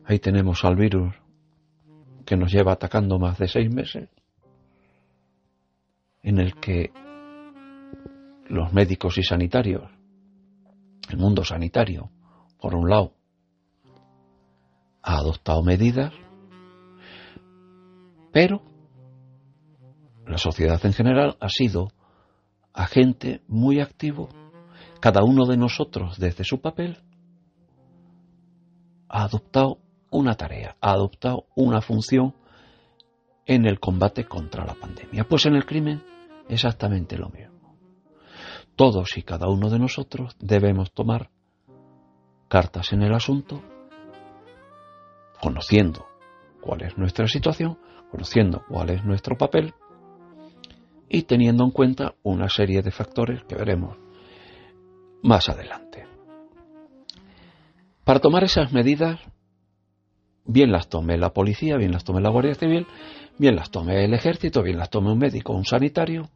Ahí 0.04 0.18
tenemos 0.18 0.64
al 0.64 0.74
virus 0.74 1.14
que 2.26 2.36
nos 2.36 2.50
lleva 2.50 2.72
atacando 2.72 3.16
más 3.20 3.38
de 3.38 3.46
seis 3.46 3.72
meses, 3.72 4.08
en 6.24 6.40
el 6.40 6.56
que 6.56 6.90
los 8.48 8.72
médicos 8.72 9.18
y 9.18 9.22
sanitarios, 9.22 9.88
el 11.10 11.16
mundo 11.16 11.44
sanitario, 11.44 12.10
por 12.60 12.74
un 12.74 12.90
lado, 12.90 13.17
ha 15.02 15.18
adoptado 15.18 15.62
medidas, 15.62 16.12
pero 18.32 18.62
la 20.26 20.38
sociedad 20.38 20.84
en 20.84 20.92
general 20.92 21.36
ha 21.40 21.48
sido 21.48 21.92
agente 22.72 23.42
muy 23.48 23.80
activo, 23.80 24.28
cada 25.00 25.22
uno 25.22 25.46
de 25.46 25.56
nosotros 25.56 26.18
desde 26.18 26.44
su 26.44 26.60
papel 26.60 26.98
ha 29.08 29.24
adoptado 29.24 29.78
una 30.10 30.34
tarea, 30.34 30.76
ha 30.80 30.92
adoptado 30.92 31.46
una 31.54 31.80
función 31.80 32.34
en 33.46 33.66
el 33.66 33.80
combate 33.80 34.24
contra 34.24 34.64
la 34.64 34.74
pandemia. 34.74 35.24
Pues 35.24 35.46
en 35.46 35.54
el 35.54 35.64
crimen 35.64 36.02
exactamente 36.48 37.16
lo 37.16 37.30
mismo. 37.30 37.76
Todos 38.76 39.16
y 39.16 39.22
cada 39.22 39.48
uno 39.48 39.70
de 39.70 39.78
nosotros 39.78 40.36
debemos 40.38 40.92
tomar 40.92 41.30
cartas 42.48 42.92
en 42.92 43.02
el 43.02 43.14
asunto, 43.14 43.62
conociendo 45.40 46.06
cuál 46.60 46.82
es 46.82 46.96
nuestra 46.98 47.26
situación, 47.28 47.78
conociendo 48.10 48.62
cuál 48.68 48.90
es 48.90 49.04
nuestro 49.04 49.36
papel 49.36 49.74
y 51.08 51.22
teniendo 51.22 51.64
en 51.64 51.70
cuenta 51.70 52.14
una 52.22 52.48
serie 52.48 52.82
de 52.82 52.90
factores 52.90 53.42
que 53.44 53.54
veremos 53.54 53.96
más 55.22 55.48
adelante. 55.48 56.06
Para 58.04 58.20
tomar 58.20 58.44
esas 58.44 58.72
medidas 58.72 59.20
bien 60.48 60.72
las 60.72 60.88
tome 60.88 61.16
la 61.18 61.32
policía, 61.32 61.76
bien 61.76 61.92
las 61.92 62.04
tome 62.04 62.20
la 62.20 62.30
Guardia 62.30 62.54
Civil, 62.54 62.86
bien 63.38 63.54
las 63.54 63.70
tome 63.70 64.04
el 64.04 64.14
ejército, 64.14 64.62
bien 64.62 64.78
las 64.78 64.90
tome 64.90 65.12
un 65.12 65.18
médico, 65.18 65.52
un 65.52 65.64
sanitario, 65.64 66.30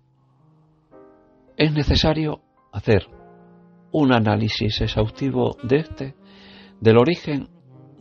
es 1.56 1.72
necesario 1.72 2.40
hacer 2.72 3.06
un 3.90 4.12
análisis 4.12 4.80
exhaustivo 4.80 5.56
de 5.62 5.76
este, 5.76 6.14
del 6.80 6.98
origen 6.98 7.48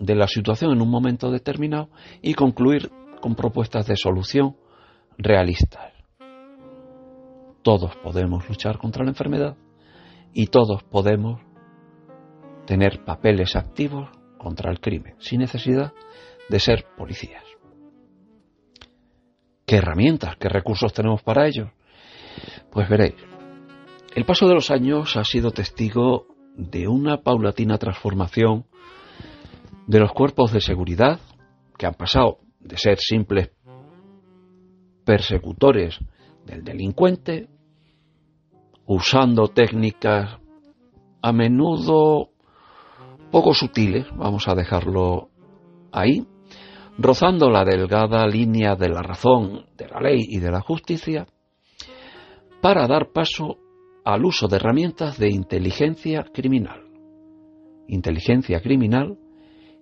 de 0.01 0.15
la 0.15 0.27
situación 0.27 0.73
en 0.73 0.81
un 0.81 0.89
momento 0.89 1.31
determinado 1.31 1.89
y 2.21 2.33
concluir 2.33 2.91
con 3.21 3.35
propuestas 3.35 3.85
de 3.85 3.95
solución 3.95 4.57
realistas. 5.17 5.93
Todos 7.61 7.95
podemos 7.97 8.49
luchar 8.49 8.79
contra 8.79 9.03
la 9.03 9.11
enfermedad 9.11 9.55
y 10.33 10.47
todos 10.47 10.83
podemos 10.83 11.39
tener 12.65 13.03
papeles 13.05 13.55
activos 13.55 14.09
contra 14.39 14.71
el 14.71 14.79
crimen, 14.79 15.15
sin 15.19 15.39
necesidad 15.39 15.93
de 16.49 16.59
ser 16.59 16.85
policías. 16.97 17.43
¿Qué 19.67 19.75
herramientas, 19.75 20.35
qué 20.37 20.49
recursos 20.49 20.91
tenemos 20.93 21.21
para 21.21 21.47
ello? 21.47 21.71
Pues 22.71 22.89
veréis, 22.89 23.15
el 24.15 24.25
paso 24.25 24.47
de 24.47 24.55
los 24.55 24.71
años 24.71 25.15
ha 25.15 25.23
sido 25.23 25.51
testigo 25.51 26.25
de 26.55 26.87
una 26.87 27.21
paulatina 27.21 27.77
transformación 27.77 28.65
de 29.91 29.99
los 29.99 30.13
cuerpos 30.13 30.53
de 30.53 30.61
seguridad 30.61 31.19
que 31.77 31.85
han 31.85 31.95
pasado 31.95 32.37
de 32.61 32.77
ser 32.77 32.97
simples 32.97 33.51
persecutores 35.03 35.99
del 36.45 36.63
delincuente, 36.63 37.49
usando 38.85 39.49
técnicas 39.49 40.39
a 41.21 41.33
menudo 41.33 42.29
poco 43.31 43.53
sutiles, 43.53 44.07
vamos 44.15 44.47
a 44.47 44.55
dejarlo 44.55 45.29
ahí, 45.91 46.25
rozando 46.97 47.49
la 47.49 47.65
delgada 47.65 48.25
línea 48.27 48.77
de 48.77 48.87
la 48.87 49.01
razón, 49.01 49.65
de 49.75 49.89
la 49.89 49.99
ley 49.99 50.23
y 50.25 50.39
de 50.39 50.51
la 50.51 50.61
justicia, 50.61 51.27
para 52.61 52.87
dar 52.87 53.11
paso 53.11 53.57
al 54.05 54.23
uso 54.23 54.47
de 54.47 54.55
herramientas 54.55 55.17
de 55.17 55.31
inteligencia 55.31 56.23
criminal. 56.33 56.81
Inteligencia 57.89 58.61
criminal 58.61 59.17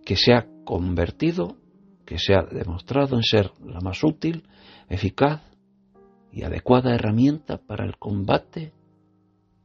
que 0.06 0.16
se 0.16 0.34
ha 0.34 0.48
convertido, 0.66 1.58
que 2.06 2.18
se 2.18 2.34
ha 2.34 2.42
demostrado 2.44 3.16
en 3.16 3.24
ser 3.24 3.52
la 3.64 3.80
más 3.82 4.04
útil, 4.04 4.48
eficaz 4.90 5.42
y 6.32 6.44
adecuada 6.44 6.94
herramienta 6.94 7.58
para 7.58 7.86
el 7.86 7.98
combate 7.98 8.74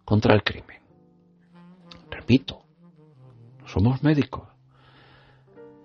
contra 0.04 0.34
el 0.34 0.42
crimen. 0.42 0.80
Repito, 2.10 2.64
somos 3.66 4.02
médicos. 4.02 4.48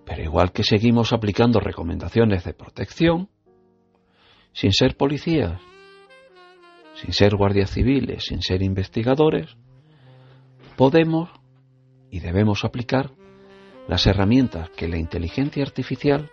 Pero 0.05 0.23
igual 0.23 0.51
que 0.51 0.63
seguimos 0.63 1.13
aplicando 1.13 1.59
recomendaciones 1.59 2.43
de 2.43 2.53
protección, 2.53 3.29
sin 4.53 4.73
ser 4.73 4.97
policías, 4.97 5.61
sin 6.95 7.13
ser 7.13 7.35
guardias 7.35 7.69
civiles, 7.69 8.25
sin 8.25 8.41
ser 8.41 8.61
investigadores, 8.61 9.55
podemos 10.75 11.29
y 12.09 12.19
debemos 12.19 12.65
aplicar 12.65 13.11
las 13.89 14.05
herramientas 14.05 14.69
que 14.77 14.87
la 14.87 14.99
inteligencia 14.99 15.63
artificial 15.63 16.29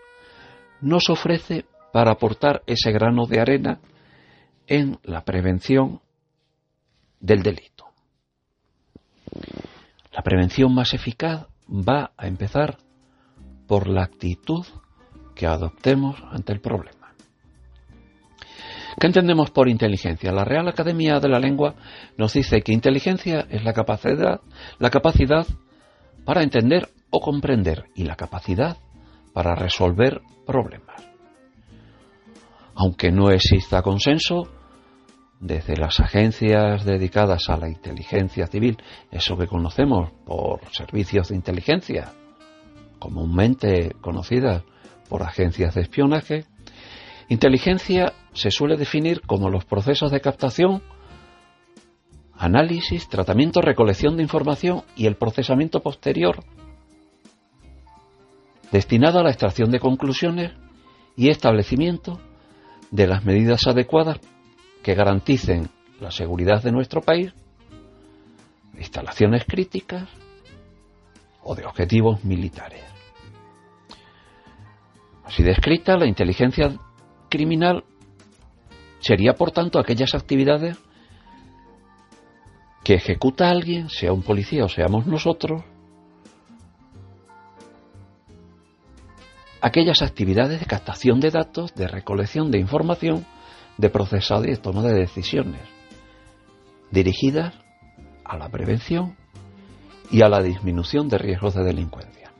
nos 0.83 1.09
ofrece 1.09 1.65
para 1.91 2.13
aportar 2.13 2.63
ese 2.67 2.93
grano 2.93 3.25
de 3.25 3.41
arena 3.41 3.81
en 4.67 4.99
la 5.05 5.25
prevención 5.25 6.03
del 7.19 7.43
delito. 7.43 7.87
La 10.13 10.23
prevención 10.23 10.75
más 10.75 10.93
eficaz 10.93 11.47
va 11.67 12.13
a 12.19 12.27
empezar 12.27 12.77
por 13.67 13.89
la 13.89 14.03
actitud 14.03 14.67
que 15.35 15.47
adoptemos 15.47 16.23
ante 16.31 16.53
el 16.53 16.61
problema. 16.61 17.15
¿Qué 19.01 19.07
entendemos 19.07 19.51
por 19.51 19.71
inteligencia? 19.71 20.31
La 20.31 20.45
Real 20.45 20.69
Academia 20.69 21.21
de 21.21 21.29
la 21.31 21.39
Lengua 21.39 21.75
nos 22.19 22.35
dice 22.35 22.61
que 22.61 22.75
inteligencia 22.75 23.47
es 23.49 23.65
la 23.65 23.73
capacidad, 23.73 24.43
la 24.79 24.91
capacidad 24.91 25.47
para 26.27 26.43
entender 26.43 26.91
comprender 27.21 27.87
y 27.95 28.05
la 28.05 28.17
capacidad 28.17 28.77
para 29.33 29.55
resolver 29.55 30.23
problemas. 30.47 31.05
Aunque 32.75 33.11
no 33.11 33.31
exista 33.31 33.83
consenso, 33.83 34.49
desde 35.41 35.77
las 35.77 36.01
agencias 36.01 36.85
dedicadas 36.85 37.49
a 37.49 37.57
la 37.57 37.69
inteligencia 37.69 38.47
civil, 38.47 38.79
eso 39.11 39.37
que 39.37 39.47
conocemos 39.47 40.11
por 40.25 40.61
servicios 40.73 41.29
de 41.29 41.37
inteligencia, 41.37 42.13
comúnmente 42.99 43.93
conocidas 44.01 44.63
por 45.09 45.23
agencias 45.23 45.75
de 45.75 45.83
espionaje, 45.83 46.45
inteligencia 47.29 48.13
se 48.33 48.51
suele 48.51 48.77
definir 48.77 49.21
como 49.23 49.51
los 49.51 49.65
procesos 49.65 50.11
de 50.11 50.21
captación, 50.21 50.83
análisis, 52.35 53.09
tratamiento, 53.09 53.61
recolección 53.61 54.17
de 54.17 54.23
información 54.23 54.83
y 54.97 55.07
el 55.07 55.17
procesamiento 55.17 55.81
posterior 55.81 56.45
destinado 58.73 59.19
a 59.19 59.23
la 59.23 59.31
extracción 59.31 59.71
de 59.71 59.81
conclusiones 59.81 60.53
y 61.17 61.31
establecimiento 61.31 62.21
de 62.91 63.07
las 63.07 63.25
medidas 63.25 63.67
adecuadas 63.67 64.21
que 64.83 64.95
garanticen 64.95 65.69
la 66.01 66.11
seguridad 66.11 66.63
de 66.63 66.73
nuestro 66.73 67.01
país, 67.01 67.33
instalaciones 68.79 69.45
críticas 69.45 70.09
o 71.43 71.55
de 71.55 71.65
objetivos 71.65 72.25
militares. 72.25 72.83
Así 75.25 75.43
descrita, 75.43 75.97
la 75.97 76.07
inteligencia 76.07 76.73
criminal 77.29 77.85
sería, 79.01 79.35
por 79.35 79.51
tanto, 79.51 79.79
aquellas 79.79 80.15
actividades 80.15 80.79
que 82.85 82.95
ejecuta 82.95 83.51
alguien, 83.51 83.89
sea 83.89 84.13
un 84.13 84.23
policía 84.23 84.65
o 84.65 84.69
seamos 84.69 85.07
nosotros, 85.07 85.65
aquellas 89.61 90.03
actividades 90.03 90.61
de 90.61 90.67
captación 90.67 91.21
de 91.21 91.31
datos, 91.31 91.75
de 91.75 91.89
recolección 91.89 92.51
de 92.51 92.59
información, 92.59 93.27
de 93.79 93.91
procesado 93.91 94.45
y 94.45 94.51
de 94.51 94.57
toma 94.57 94.83
de 94.83 94.95
decisiones, 94.95 95.61
dirigidas 96.91 97.55
a 98.25 98.37
la 98.37 98.49
prevención 98.49 99.17
y 100.11 100.23
a 100.23 100.29
la 100.29 100.43
disminución 100.43 101.09
de 101.09 101.19
riesgos 101.19 101.55
de 101.55 101.65
delincuencia. 101.65 102.33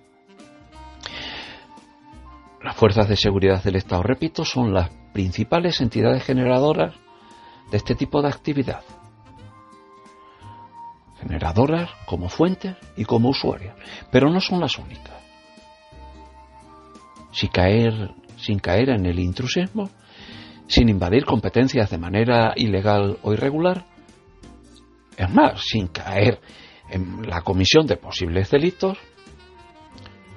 Las 2.63 2.77
fuerzas 2.77 3.09
de 3.09 3.17
seguridad 3.17 3.63
del 3.63 3.77
Estado, 3.77 4.03
repito, 4.03 4.45
son 4.45 4.73
las 4.73 4.91
principales 5.13 5.81
entidades 5.81 6.25
generadoras 6.25 6.95
de 7.71 7.77
este 7.77 7.95
tipo 7.95 8.23
de 8.23 8.29
actividad. 8.29 8.83
Generadoras 11.21 11.91
como 12.07 12.29
fuentes 12.29 12.77
y 12.97 13.05
como 13.05 13.31
usuarias, 13.31 13.77
pero 14.11 14.31
no 14.31 14.41
son 14.41 14.61
las 14.61 14.77
únicas 14.79 15.16
sin 17.37 17.51
caer, 17.51 18.15
sin 18.39 18.59
caer 18.59 18.89
en 18.89 19.05
el 19.05 19.19
intrusismo, 19.19 19.91
sin 20.69 20.89
invadir 20.89 21.27
competencias 21.27 21.91
de 21.91 21.99
manera 21.99 22.55
ilegal 22.57 23.19
o 23.23 23.35
irregular, 23.35 23.85
es 25.19 25.31
más, 25.31 25.61
sin 25.61 25.89
caer 25.89 26.41
en 26.89 27.29
la 27.29 27.43
comisión 27.43 27.87
de 27.87 27.99
posibles 27.99 28.51
delitos, 28.51 28.97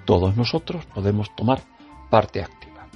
todos 0.04 0.36
nosotros 0.36 0.86
podemos 0.88 1.34
tomar 1.36 1.62
parte 2.10 2.41
activa. 2.41 2.88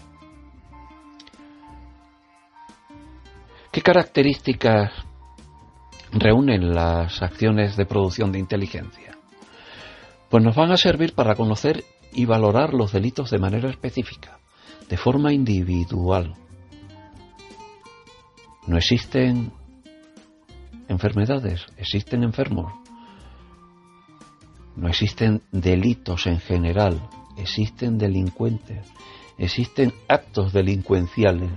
¿Qué 3.71 3.81
características 3.81 4.91
reúnen 6.11 6.75
las 6.75 7.21
acciones 7.21 7.77
de 7.77 7.85
producción 7.85 8.33
de 8.33 8.39
inteligencia? 8.39 9.17
Pues 10.29 10.43
nos 10.43 10.55
van 10.55 10.71
a 10.71 10.77
servir 10.77 11.15
para 11.15 11.35
conocer 11.35 11.85
y 12.13 12.25
valorar 12.25 12.73
los 12.73 12.91
delitos 12.91 13.31
de 13.31 13.39
manera 13.39 13.69
específica, 13.69 14.39
de 14.89 14.97
forma 14.97 15.33
individual. 15.33 16.35
No 18.67 18.77
existen 18.77 19.51
enfermedades, 20.87 21.65
existen 21.77 22.23
enfermos. 22.23 22.71
No 24.75 24.87
existen 24.87 25.41
delitos 25.51 26.25
en 26.25 26.39
general, 26.39 27.01
existen 27.37 27.97
delincuentes, 27.97 28.87
existen 29.37 29.93
actos 30.07 30.53
delincuenciales. 30.53 31.51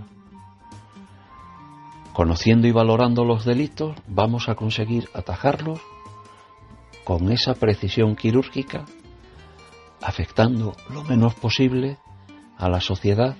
Conociendo 2.12 2.66
y 2.66 2.72
valorando 2.72 3.24
los 3.24 3.44
delitos, 3.44 3.96
vamos 4.06 4.48
a 4.48 4.54
conseguir 4.54 5.08
atajarlos 5.14 5.80
con 7.04 7.30
esa 7.30 7.54
precisión 7.54 8.16
quirúrgica 8.16 8.84
afectando 10.00 10.76
lo 10.90 11.02
menos 11.04 11.34
posible 11.34 11.98
a 12.58 12.68
la 12.68 12.80
sociedad 12.80 13.36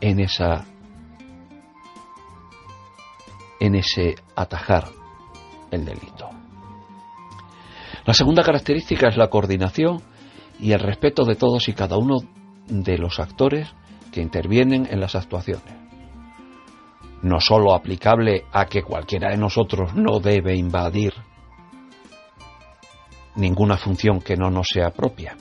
en 0.00 0.20
esa 0.20 0.64
en 3.60 3.76
ese 3.76 4.16
atajar 4.34 4.88
el 5.70 5.84
delito. 5.84 6.28
La 8.04 8.12
segunda 8.12 8.42
característica 8.42 9.08
es 9.08 9.16
la 9.16 9.30
coordinación 9.30 10.02
y 10.58 10.72
el 10.72 10.80
respeto 10.80 11.24
de 11.24 11.36
todos 11.36 11.68
y 11.68 11.72
cada 11.72 11.96
uno 11.96 12.16
de 12.66 12.98
los 12.98 13.20
actores 13.20 13.72
que 14.10 14.20
intervienen 14.20 14.88
en 14.90 15.00
las 15.00 15.14
actuaciones. 15.14 15.74
No 17.22 17.40
sólo 17.40 17.74
aplicable 17.74 18.46
a 18.52 18.66
que 18.66 18.82
cualquiera 18.82 19.30
de 19.30 19.36
nosotros 19.36 19.94
no 19.94 20.18
debe 20.18 20.56
invadir 20.56 21.14
ninguna 23.34 23.76
función 23.76 24.20
que 24.20 24.36
no 24.36 24.50
nos 24.50 24.68
sea 24.68 24.90
propia, 24.90 25.36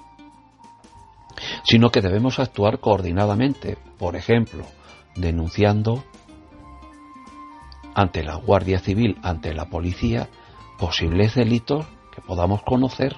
sino 1.63 1.89
que 1.89 2.01
debemos 2.01 2.39
actuar 2.39 2.79
coordinadamente, 2.79 3.77
por 3.97 4.15
ejemplo, 4.15 4.63
denunciando 5.15 6.03
ante 7.93 8.23
la 8.23 8.35
Guardia 8.35 8.79
Civil, 8.79 9.17
ante 9.21 9.53
la 9.53 9.65
policía, 9.65 10.29
posibles 10.79 11.35
delitos 11.35 11.85
que 12.15 12.21
podamos 12.21 12.63
conocer 12.63 13.17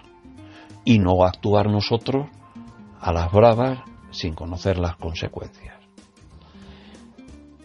y 0.84 1.00
no 1.00 1.24
actuar 1.24 1.70
nosotros 1.70 2.28
a 3.00 3.14
las 3.14 3.32
bravas 3.32 3.80
sin 4.12 4.34
conocer 4.34 4.78
las 4.78 4.96
consecuencias. 4.96 5.76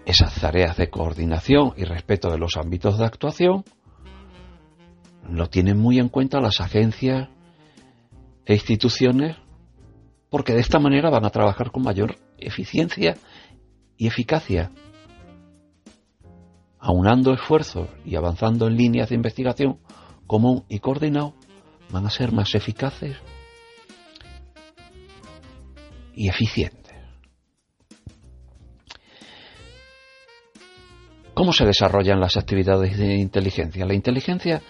Esas 0.05 0.35
tareas 0.41 0.77
de 0.77 0.89
coordinación 0.89 1.75
y 1.77 1.85
respeto 1.85 2.31
de 2.31 2.39
los 2.39 2.57
ámbitos 2.57 2.99
de 2.99 3.05
actuación 3.05 3.65
lo 5.27 5.49
tienen 5.49 5.79
muy 5.79 5.99
en 5.99 6.09
cuenta 6.09 6.41
las 6.41 6.61
agencias 6.61 7.29
e 8.47 8.55
instituciones 8.55 9.37
porque 10.31 10.53
de 10.53 10.61
esta 10.61 10.79
manera 10.79 11.11
van 11.11 11.25
a 11.25 11.31
trabajar 11.31 11.71
con 11.71 11.83
mayor 11.83 12.17
eficiencia 12.39 13.17
y 13.97 14.07
eficacia, 14.07 14.71
aunando 16.79 17.33
esfuerzos 17.33 17.89
y 18.05 18.17
avanzando 18.17 18.69
en 18.69 18.77
líneas 18.77 19.09
de 19.09 19.17
investigación 19.17 19.79
común 20.27 20.65
y 20.69 20.79
coordinado, 20.79 21.35
van 21.91 22.07
a 22.07 22.11
ser 22.11 22.33
más 22.33 22.55
eficaces 22.55 23.17
y 26.15 26.29
eficientes. 26.29 26.79
¿Cómo 31.35 31.53
se 31.53 31.65
desarrollan 31.65 32.21
las 32.21 32.37
actividades 32.37 32.99
de 32.99 33.15
inteligencia? 33.15 33.87
La 33.87 33.95
inteligencia 33.95 34.61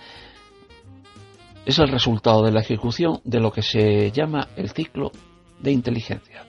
es 1.68 1.78
el 1.78 1.88
resultado 1.88 2.44
de 2.44 2.50
la 2.50 2.60
ejecución 2.60 3.20
de 3.24 3.40
lo 3.40 3.52
que 3.52 3.60
se 3.60 4.10
llama 4.10 4.48
el 4.56 4.70
ciclo 4.70 5.12
de 5.60 5.70
inteligencia, 5.70 6.46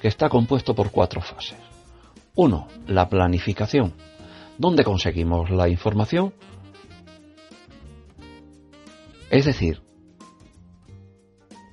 que 0.00 0.08
está 0.08 0.30
compuesto 0.30 0.74
por 0.74 0.90
cuatro 0.90 1.20
fases. 1.20 1.58
Uno, 2.36 2.68
la 2.86 3.06
planificación. 3.10 3.92
¿Dónde 4.56 4.82
conseguimos 4.82 5.50
la 5.50 5.68
información? 5.68 6.32
Es 9.28 9.44
decir, 9.44 9.82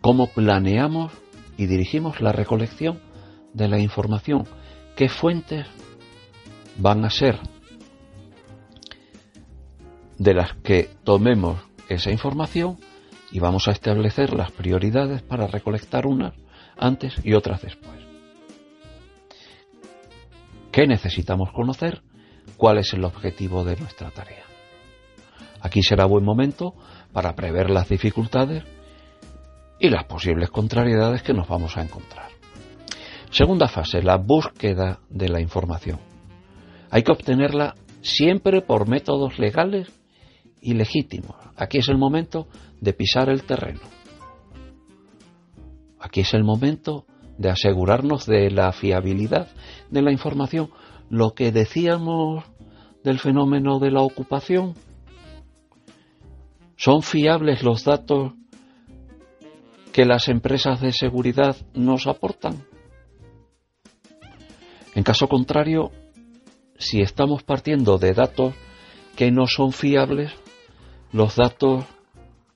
cómo 0.02 0.28
planeamos 0.28 1.14
y 1.56 1.68
dirigimos 1.68 2.20
la 2.20 2.34
recolección 2.34 3.00
de 3.54 3.70
la 3.70 3.80
información, 3.80 4.44
qué 4.98 5.08
fuentes 5.08 5.66
van 6.76 7.06
a 7.06 7.10
ser 7.10 7.40
de 10.18 10.34
las 10.34 10.52
que 10.56 10.90
tomemos 11.06 11.62
esa 11.88 12.12
información 12.12 12.78
y 13.32 13.40
vamos 13.40 13.68
a 13.68 13.72
establecer 13.72 14.34
las 14.34 14.52
prioridades 14.52 15.22
para 15.22 15.48
recolectar 15.48 16.06
unas 16.06 16.34
antes 16.78 17.14
y 17.24 17.34
otras 17.34 17.62
después. 17.62 18.00
¿Qué 20.72 20.88
necesitamos 20.88 21.52
conocer? 21.52 22.02
¿Cuál 22.58 22.78
es 22.78 22.94
el 22.94 23.04
objetivo 23.04 23.64
de 23.64 23.76
nuestra 23.78 24.12
tarea? 24.12 24.44
Aquí 25.62 25.84
será 25.84 26.06
buen 26.06 26.24
momento 26.24 26.74
para 27.12 27.36
prever 27.36 27.70
las 27.70 27.90
dificultades 27.90 28.64
y 29.80 29.90
las 29.90 30.06
posibles 30.06 30.50
contrariedades 30.50 31.24
que 31.24 31.34
nos 31.34 31.48
vamos 31.48 31.78
a 31.78 31.82
encontrar. 31.82 32.30
Segunda 33.32 33.68
fase, 33.68 34.02
la 34.02 34.18
búsqueda 34.18 35.00
de 35.10 35.30
la 35.30 35.42
información. 35.42 36.00
Hay 36.90 37.04
que 37.04 37.12
obtenerla 37.12 37.76
siempre 38.02 38.62
por 38.62 38.88
métodos 38.88 39.38
legales 39.38 39.88
y 40.62 40.74
legítimos. 40.74 41.36
Aquí 41.56 41.80
es 41.80 41.90
el 41.90 41.98
momento 41.98 42.48
de 42.80 42.94
pisar 42.94 43.30
el 43.30 43.44
terreno. 43.44 43.82
Aquí 46.00 46.22
es 46.22 46.34
el 46.34 46.44
momento 46.44 47.06
de 47.38 47.50
asegurarnos 47.50 48.26
de 48.26 48.52
la 48.52 48.72
fiabilidad 48.72 49.48
de 49.90 50.02
la 50.02 50.12
información. 50.12 50.70
Lo 51.10 51.32
que 51.32 51.52
decíamos 51.52 52.46
del 53.04 53.20
fenómeno 53.20 53.80
de 53.80 53.92
la 53.92 54.02
ocupación. 54.02 54.76
¿Son 56.76 57.02
fiables 57.02 57.64
los 57.64 57.84
datos 57.84 58.34
que 59.92 60.06
las 60.06 60.28
empresas 60.30 60.82
de 60.82 60.94
seguridad 60.94 61.56
nos 61.74 62.08
aportan? 62.08 62.64
En 64.96 65.04
caso 65.04 65.28
contrario, 65.28 65.92
si 66.78 67.02
estamos 67.02 67.44
partiendo 67.44 67.98
de 67.98 68.14
datos 68.14 68.54
que 69.16 69.32
no 69.32 69.48
son 69.48 69.72
fiables, 69.72 70.32
los 71.12 71.36
datos, 71.36 71.86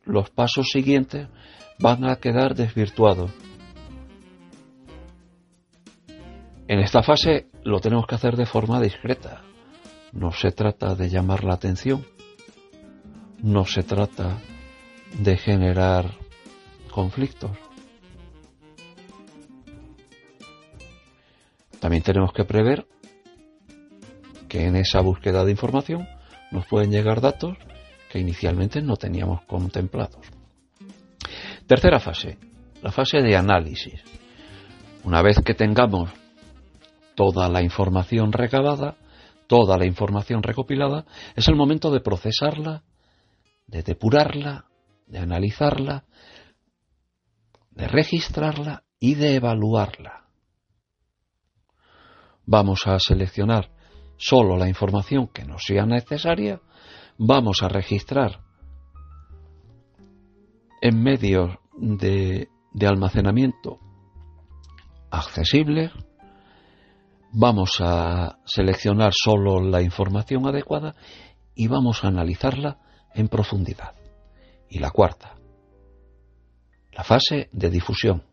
los 0.05 0.29
pasos 0.29 0.67
siguientes 0.69 1.27
van 1.79 2.05
a 2.05 2.17
quedar 2.17 2.55
desvirtuados. 2.55 3.31
En 6.67 6.79
esta 6.79 7.03
fase 7.03 7.47
lo 7.63 7.79
tenemos 7.79 8.07
que 8.07 8.15
hacer 8.15 8.35
de 8.35 8.45
forma 8.45 8.79
discreta. 8.79 9.41
No 10.11 10.31
se 10.31 10.51
trata 10.51 10.95
de 10.95 11.09
llamar 11.09 11.43
la 11.43 11.55
atención. 11.55 12.05
No 13.41 13.65
se 13.65 13.83
trata 13.83 14.37
de 15.19 15.37
generar 15.37 16.17
conflictos. 16.91 17.51
También 21.79 22.03
tenemos 22.03 22.31
que 22.31 22.45
prever 22.45 22.87
que 24.47 24.67
en 24.67 24.75
esa 24.75 25.01
búsqueda 25.01 25.43
de 25.43 25.51
información 25.51 26.07
nos 26.51 26.65
pueden 26.67 26.91
llegar 26.91 27.19
datos 27.19 27.57
que 28.14 28.20
inicialmente 28.20 28.80
no 28.80 28.95
teníamos 28.95 29.41
contemplados. 29.45 30.24
Tercera 31.66 31.99
fase, 31.99 32.38
la 32.84 32.91
fase 32.91 33.24
de 33.24 33.36
análisis. 33.36 34.03
Una 35.03 35.24
vez 35.24 35.39
que 35.43 35.55
tengamos 35.55 36.11
toda 37.16 37.49
la 37.49 37.64
información 37.64 38.32
recabada, 38.32 38.97
toda 39.47 39.80
la 39.80 39.88
información 39.88 40.43
recopilada, 40.43 41.05
es 41.36 41.47
el 41.47 41.55
momento 41.55 41.89
de 41.89 42.01
procesarla, 42.01 42.84
de 43.66 43.82
depurarla, 43.82 44.66
de 45.07 45.18
analizarla, 45.18 46.03
de 47.72 47.88
registrarla 47.88 48.84
y 48.99 49.16
de 49.16 49.38
evaluarla 49.38 50.24
vamos 52.45 52.88
a 52.88 52.99
seleccionar 52.99 53.70
solo 54.18 54.57
la 54.57 54.68
información 54.68 55.28
que 55.28 55.45
nos 55.45 55.64
sea 55.64 55.86
necesaria, 55.86 56.61
vamos 57.18 57.64
a 57.64 57.70
registrar 57.70 58.41
en 60.82 61.01
medios 61.01 61.57
de, 61.78 62.49
almacenamiento 62.82 63.80
accesibles, 65.09 65.91
vamos 67.32 67.78
a 67.80 68.39
seleccionar 68.45 69.14
solo 69.14 69.61
la 69.61 69.82
información 69.82 70.47
adecuada 70.47 70.95
y 71.55 71.68
vamos 71.68 72.03
a 72.03 72.07
analizarla 72.07 72.80
en 73.14 73.28
profundidad. 73.28 73.95
Y 74.70 74.80
la 74.80 74.89
cuarta, 74.89 75.36
la 76.91 77.03
fase 77.03 77.49
de 77.51 77.70
difusión. 77.70 78.24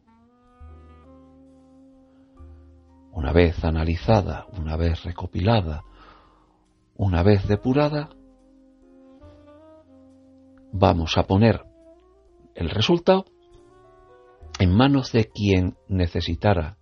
una 3.12 3.33
vez 3.33 3.62
analizada, 3.64 4.47
una 4.59 4.76
vez 4.76 5.05
recopilada, 5.05 5.85
una 6.97 7.22
vez 7.22 7.47
depurada, 7.47 8.09
vamos 10.72 11.16
a 11.16 11.24
poner 11.24 11.64
el 12.54 12.70
resultado 12.70 13.24
en 14.58 14.74
manos 14.74 15.12
de 15.12 15.26
quien 15.26 15.76
necesitara 15.88 16.76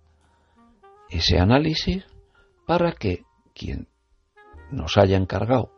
ese 1.09 1.39
análisis 1.39 2.05
para 2.65 2.91
que 2.91 3.23
quien 3.53 3.87
nos 4.71 4.97
haya 4.97 5.17
encargado 5.17 5.71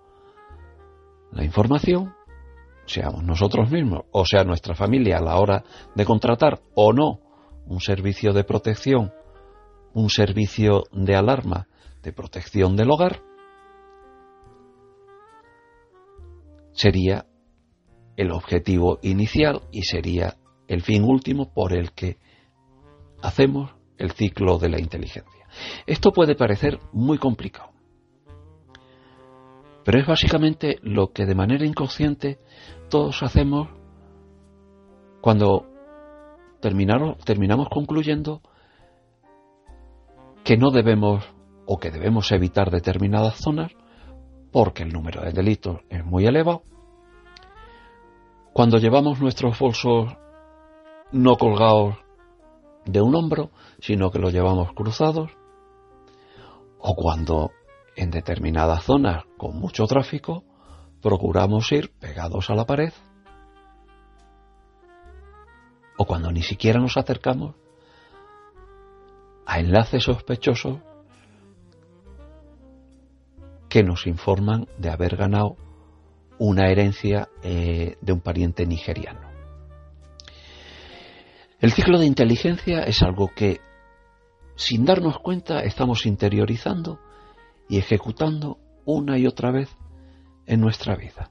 la 1.31 1.45
información, 1.45 2.13
seamos 2.85 3.23
nosotros 3.23 3.71
mismos 3.71 4.01
o 4.11 4.25
sea 4.25 4.43
nuestra 4.43 4.75
familia 4.75 5.17
a 5.17 5.21
la 5.21 5.37
hora 5.37 5.63
de 5.95 6.05
contratar 6.05 6.61
o 6.75 6.91
no 6.91 7.21
un 7.65 7.79
servicio 7.79 8.33
de 8.33 8.43
protección 8.43 9.13
un 9.93 10.09
servicio 10.09 10.83
de 10.91 11.15
alarma 11.15 11.67
de 12.01 12.13
protección 12.13 12.75
del 12.75 12.91
hogar, 12.91 13.21
sería 16.71 17.25
el 18.21 18.31
objetivo 18.31 18.99
inicial 19.01 19.61
y 19.71 19.81
sería 19.81 20.35
el 20.67 20.83
fin 20.83 21.03
último 21.03 21.51
por 21.51 21.73
el 21.73 21.91
que 21.91 22.17
hacemos 23.23 23.73
el 23.97 24.11
ciclo 24.11 24.59
de 24.59 24.69
la 24.69 24.79
inteligencia. 24.79 25.47
Esto 25.87 26.11
puede 26.11 26.35
parecer 26.35 26.79
muy 26.93 27.17
complicado, 27.17 27.71
pero 29.83 29.99
es 29.99 30.05
básicamente 30.05 30.77
lo 30.83 31.11
que 31.11 31.25
de 31.25 31.33
manera 31.33 31.65
inconsciente 31.65 32.39
todos 32.89 33.23
hacemos 33.23 33.69
cuando 35.19 35.67
terminamos 36.61 37.69
concluyendo 37.69 38.41
que 40.43 40.57
no 40.57 40.69
debemos 40.69 41.23
o 41.65 41.79
que 41.79 41.89
debemos 41.89 42.31
evitar 42.31 42.69
determinadas 42.69 43.37
zonas 43.37 43.71
porque 44.51 44.83
el 44.83 44.89
número 44.89 45.21
de 45.23 45.31
delitos 45.31 45.79
es 45.89 46.05
muy 46.05 46.27
elevado. 46.27 46.63
Cuando 48.53 48.77
llevamos 48.77 49.21
nuestros 49.21 49.57
bolsos 49.57 50.13
no 51.11 51.37
colgados 51.37 51.95
de 52.85 53.01
un 53.01 53.15
hombro, 53.15 53.51
sino 53.79 54.11
que 54.11 54.19
los 54.19 54.33
llevamos 54.33 54.73
cruzados, 54.73 55.31
o 56.79 56.95
cuando 56.95 57.51
en 57.95 58.11
determinadas 58.11 58.83
zonas 58.83 59.23
con 59.37 59.57
mucho 59.57 59.85
tráfico 59.85 60.43
procuramos 61.01 61.71
ir 61.71 61.93
pegados 61.97 62.49
a 62.49 62.55
la 62.55 62.65
pared, 62.65 62.93
o 65.97 66.05
cuando 66.05 66.31
ni 66.31 66.41
siquiera 66.41 66.79
nos 66.79 66.97
acercamos 66.97 67.55
a 69.45 69.59
enlaces 69.59 70.03
sospechosos 70.03 70.79
que 73.69 73.83
nos 73.83 74.07
informan 74.07 74.67
de 74.77 74.89
haber 74.89 75.15
ganado 75.15 75.55
una 76.43 76.71
herencia 76.71 77.29
eh, 77.43 77.97
de 78.01 78.13
un 78.13 78.19
pariente 78.19 78.65
nigeriano. 78.65 79.29
El 81.59 81.71
ciclo 81.71 81.99
de 81.99 82.07
inteligencia 82.07 82.81
es 82.81 83.03
algo 83.03 83.27
que, 83.27 83.61
sin 84.55 84.83
darnos 84.83 85.19
cuenta, 85.19 85.59
estamos 85.59 86.07
interiorizando 86.07 86.99
y 87.69 87.77
ejecutando 87.77 88.57
una 88.85 89.19
y 89.19 89.27
otra 89.27 89.51
vez 89.51 89.69
en 90.47 90.61
nuestra 90.61 90.95
vida. 90.95 91.29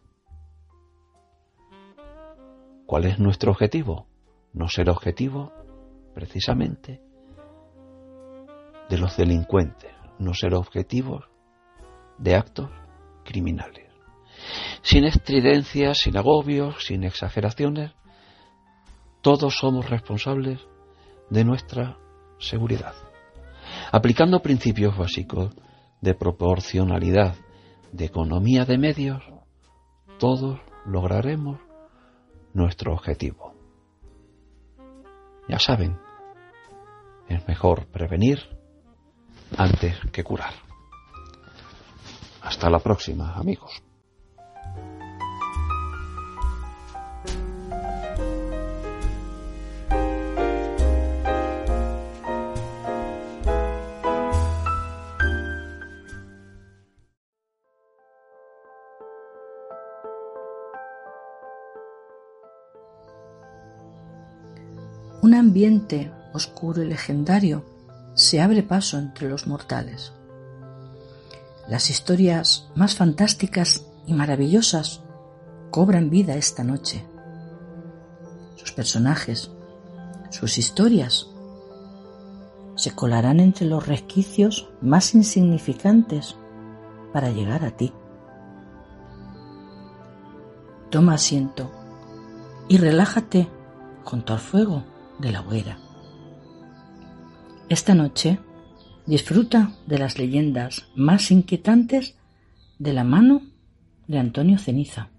¿Cuál 2.87 3.07
es 3.07 3.19
nuestro 3.19 3.51
objetivo? 3.51 4.07
No 4.53 4.69
ser 4.69 4.91
objetivo, 4.91 5.53
precisamente, 6.15 7.03
de 8.89 8.99
los 8.99 9.17
delincuentes, 9.17 9.91
no 10.21 10.35
ser 10.35 10.55
objetivos 10.55 11.25
de 12.17 12.37
actos 12.37 12.71
criminales. 13.25 13.90
Sin 14.83 15.05
estridencias, 15.05 15.99
sin 15.99 16.17
agobios, 16.17 16.85
sin 16.85 17.05
exageraciones, 17.05 17.93
todos 19.21 19.57
somos 19.57 19.89
responsables 19.89 20.61
de 21.29 21.45
nuestra 21.45 21.99
seguridad. 22.39 22.95
Aplicando 23.93 24.41
principios 24.41 24.97
básicos 24.97 25.55
de 26.01 26.15
proporcionalidad, 26.15 27.35
de 27.93 28.05
economía 28.07 28.65
de 28.65 28.79
medios, 28.79 29.23
todos 30.19 30.61
lograremos 30.87 31.61
nuestro 32.53 32.95
objetivo. 32.95 33.55
Ya 35.49 35.59
saben, 35.59 35.99
es 37.29 37.47
mejor 37.49 37.87
prevenir 37.87 38.39
antes 39.57 39.99
que 40.13 40.25
curar. 40.25 40.55
Hasta 42.43 42.71
la 42.71 42.79
próxima, 42.79 43.35
amigos. 43.35 43.83
Oscuro 66.33 66.83
y 66.83 66.87
legendario 66.87 67.65
se 68.15 68.41
abre 68.41 68.63
paso 68.63 68.97
entre 68.97 69.29
los 69.29 69.47
mortales. 69.47 70.13
Las 71.69 71.91
historias 71.91 72.71
más 72.75 72.95
fantásticas 72.95 73.85
y 74.07 74.15
maravillosas 74.15 75.03
cobran 75.71 76.09
vida 76.09 76.37
esta 76.37 76.65
noche. 76.65 77.05
Sus 78.57 78.73
personajes, 78.73 79.51
sus 80.31 80.57
historias, 80.57 81.27
se 82.77 82.93
colarán 82.93 83.39
entre 83.39 83.67
los 83.67 83.87
resquicios 83.87 84.71
más 84.81 85.15
insignificantes 85.15 86.37
para 87.13 87.31
llegar 87.31 87.65
a 87.67 87.73
ti. 87.73 87.93
Toma 90.89 91.15
asiento 91.15 91.71
y 92.67 92.79
relájate 92.79 93.49
junto 94.05 94.33
al 94.33 94.39
fuego 94.39 94.85
de 95.21 95.33
la 95.33 95.43
hoguera. 95.43 95.79
Esta 97.69 97.95
noche 97.95 98.39
disfruta 99.07 99.73
de 99.87 99.99
las 99.99 100.19
leyendas 100.19 100.89
más 100.95 101.31
inquietantes 101.31 102.17
de 102.79 102.93
la 102.93 103.05
mano 103.05 103.43
de 104.09 104.19
Antonio 104.19 104.59
Ceniza. 104.59 105.11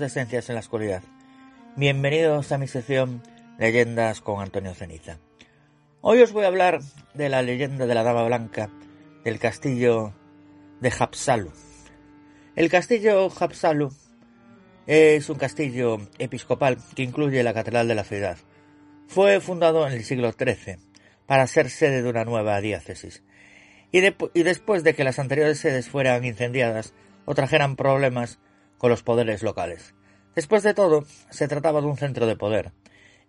De 0.00 0.06
Esencias 0.06 0.48
en 0.48 0.54
la 0.54 0.60
Oscuridad. 0.60 1.02
Bienvenidos 1.76 2.50
a 2.50 2.56
mi 2.56 2.66
sección 2.66 3.22
Leyendas 3.58 4.22
con 4.22 4.40
Antonio 4.40 4.72
Ceniza. 4.74 5.18
Hoy 6.00 6.22
os 6.22 6.32
voy 6.32 6.44
a 6.44 6.46
hablar 6.46 6.80
de 7.12 7.28
la 7.28 7.42
leyenda 7.42 7.86
de 7.86 7.94
la 7.94 8.02
Dama 8.02 8.24
Blanca 8.24 8.70
del 9.22 9.38
castillo 9.38 10.14
de 10.80 10.90
Hapsalu. 10.98 11.52
El 12.56 12.70
castillo 12.70 13.28
Hapsalu 13.38 13.92
es 14.86 15.28
un 15.28 15.36
castillo 15.36 15.98
episcopal 16.18 16.78
que 16.96 17.02
incluye 17.02 17.42
la 17.42 17.52
catedral 17.52 17.86
de 17.86 17.94
la 17.94 18.04
ciudad. 18.04 18.38
Fue 19.08 19.40
fundado 19.40 19.86
en 19.86 19.92
el 19.92 20.04
siglo 20.04 20.32
XIII 20.32 20.78
para 21.26 21.46
ser 21.46 21.68
sede 21.68 22.02
de 22.02 22.08
una 22.08 22.24
nueva 22.24 22.58
diócesis. 22.62 23.22
Y, 23.90 23.98
y 23.98 24.42
después 24.42 24.84
de 24.84 24.94
que 24.94 25.04
las 25.04 25.18
anteriores 25.18 25.60
sedes 25.60 25.90
fueran 25.90 26.24
incendiadas 26.24 26.94
o 27.26 27.34
trajeran 27.34 27.76
problemas 27.76 28.38
con 28.82 28.90
los 28.90 29.04
poderes 29.04 29.44
locales. 29.44 29.94
Después 30.34 30.64
de 30.64 30.74
todo, 30.74 31.04
se 31.30 31.46
trataba 31.46 31.80
de 31.80 31.86
un 31.86 31.96
centro 31.96 32.26
de 32.26 32.34
poder, 32.34 32.72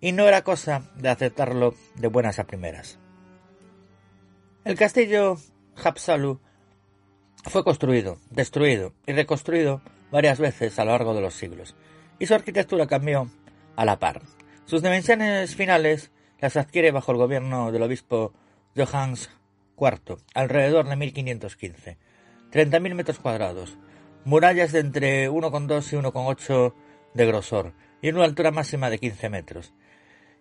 y 0.01 0.11
no 0.11 0.27
era 0.27 0.43
cosa 0.43 0.89
de 0.95 1.09
aceptarlo 1.09 1.75
de 1.93 2.07
buenas 2.07 2.39
a 2.39 2.45
primeras. 2.45 2.97
El 4.65 4.75
castillo 4.75 5.37
Hapsalu 5.75 6.41
fue 7.43 7.63
construido, 7.63 8.17
destruido 8.31 8.93
y 9.05 9.13
reconstruido 9.13 9.83
varias 10.09 10.39
veces 10.39 10.79
a 10.79 10.85
lo 10.85 10.91
largo 10.91 11.13
de 11.13 11.21
los 11.21 11.35
siglos, 11.35 11.75
y 12.17 12.25
su 12.25 12.33
arquitectura 12.33 12.87
cambió 12.87 13.29
a 13.75 13.85
la 13.85 13.99
par. 13.99 14.23
Sus 14.65 14.81
dimensiones 14.81 15.55
finales 15.55 16.09
las 16.39 16.57
adquiere 16.57 16.89
bajo 16.89 17.11
el 17.11 17.19
gobierno 17.19 17.71
del 17.71 17.83
obispo 17.83 18.33
Johannes 18.75 19.29
IV, 19.77 20.17
alrededor 20.33 20.89
de 20.89 20.95
1515. 20.95 21.97
30.000 22.51 22.95
metros 22.95 23.19
cuadrados, 23.19 23.77
murallas 24.25 24.71
de 24.71 24.79
entre 24.79 25.29
1,2 25.29 25.93
y 25.93 25.95
1,8 25.95 26.73
de 27.13 27.25
grosor 27.25 27.73
y 28.01 28.09
una 28.09 28.25
altura 28.25 28.51
máxima 28.51 28.89
de 28.89 28.99
15 28.99 29.29
metros. 29.29 29.73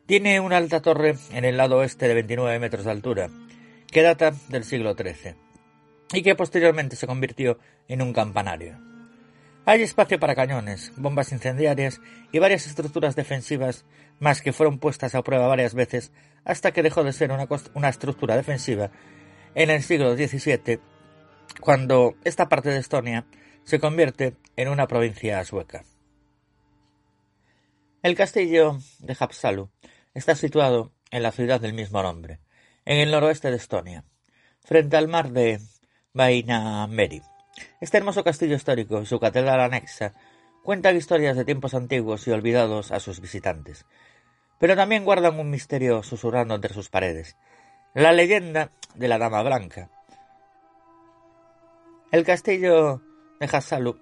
Tiene 0.06 0.40
una 0.40 0.56
alta 0.56 0.82
torre 0.82 1.16
en 1.32 1.44
el 1.44 1.56
lado 1.56 1.78
oeste 1.78 2.08
de 2.08 2.14
29 2.14 2.58
metros 2.58 2.84
de 2.84 2.90
altura, 2.90 3.30
que 3.90 4.02
data 4.02 4.32
del 4.48 4.64
siglo 4.64 4.94
XIII, 4.94 5.36
y 6.12 6.22
que 6.22 6.34
posteriormente 6.34 6.96
se 6.96 7.06
convirtió 7.06 7.58
en 7.88 8.02
un 8.02 8.12
campanario. 8.12 8.78
Hay 9.64 9.82
espacio 9.82 10.18
para 10.18 10.34
cañones, 10.34 10.92
bombas 10.96 11.30
incendiarias 11.30 12.00
y 12.32 12.40
varias 12.40 12.66
estructuras 12.66 13.14
defensivas 13.14 13.84
más 14.18 14.42
que 14.42 14.52
fueron 14.52 14.78
puestas 14.78 15.14
a 15.14 15.22
prueba 15.22 15.46
varias 15.46 15.74
veces 15.74 16.10
hasta 16.44 16.72
que 16.72 16.82
dejó 16.82 17.04
de 17.04 17.12
ser 17.12 17.30
una, 17.30 17.46
una 17.74 17.88
estructura 17.88 18.36
defensiva 18.36 18.90
en 19.54 19.70
el 19.70 19.82
siglo 19.82 20.16
XVII, 20.16 20.80
cuando 21.60 22.16
esta 22.24 22.48
parte 22.48 22.70
de 22.70 22.78
Estonia 22.78 23.24
se 23.64 23.80
convierte 23.80 24.36
en 24.56 24.68
una 24.68 24.86
provincia 24.86 25.42
sueca. 25.44 25.84
El 28.02 28.16
castillo 28.16 28.78
de 28.98 29.16
Hapsalu 29.18 29.70
está 30.14 30.34
situado 30.34 30.92
en 31.10 31.22
la 31.22 31.32
ciudad 31.32 31.60
del 31.60 31.72
mismo 31.72 32.02
nombre, 32.02 32.40
en 32.84 32.98
el 32.98 33.10
noroeste 33.10 33.50
de 33.50 33.56
Estonia, 33.56 34.04
frente 34.60 34.96
al 34.96 35.08
mar 35.08 35.30
de 35.30 35.60
Vainameri. 36.12 37.22
Este 37.80 37.98
hermoso 37.98 38.24
castillo 38.24 38.56
histórico 38.56 39.00
y 39.00 39.06
su 39.06 39.20
catedral 39.20 39.60
anexa 39.60 40.14
cuentan 40.64 40.96
historias 40.96 41.36
de 41.36 41.44
tiempos 41.44 41.74
antiguos 41.74 42.26
y 42.26 42.30
olvidados 42.30 42.90
a 42.90 43.00
sus 43.00 43.20
visitantes, 43.20 43.86
pero 44.58 44.76
también 44.76 45.04
guardan 45.04 45.38
un 45.38 45.50
misterio 45.50 46.02
susurrando 46.02 46.54
entre 46.54 46.74
sus 46.74 46.88
paredes, 46.88 47.36
la 47.94 48.12
leyenda 48.12 48.70
de 48.94 49.08
la 49.08 49.18
Dama 49.18 49.42
Blanca. 49.42 49.90
El 52.10 52.24
castillo 52.24 53.00
de 53.42 53.56
Hapsalu 53.56 53.98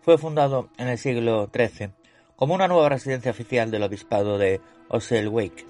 fue 0.00 0.16
fundado 0.16 0.70
en 0.78 0.88
el 0.88 0.96
siglo 0.96 1.50
XIII 1.54 1.90
como 2.36 2.54
una 2.54 2.68
nueva 2.68 2.88
residencia 2.88 3.32
oficial 3.32 3.70
del 3.70 3.82
obispado 3.82 4.38
de 4.38 4.62
Oselwijk, 4.88 5.66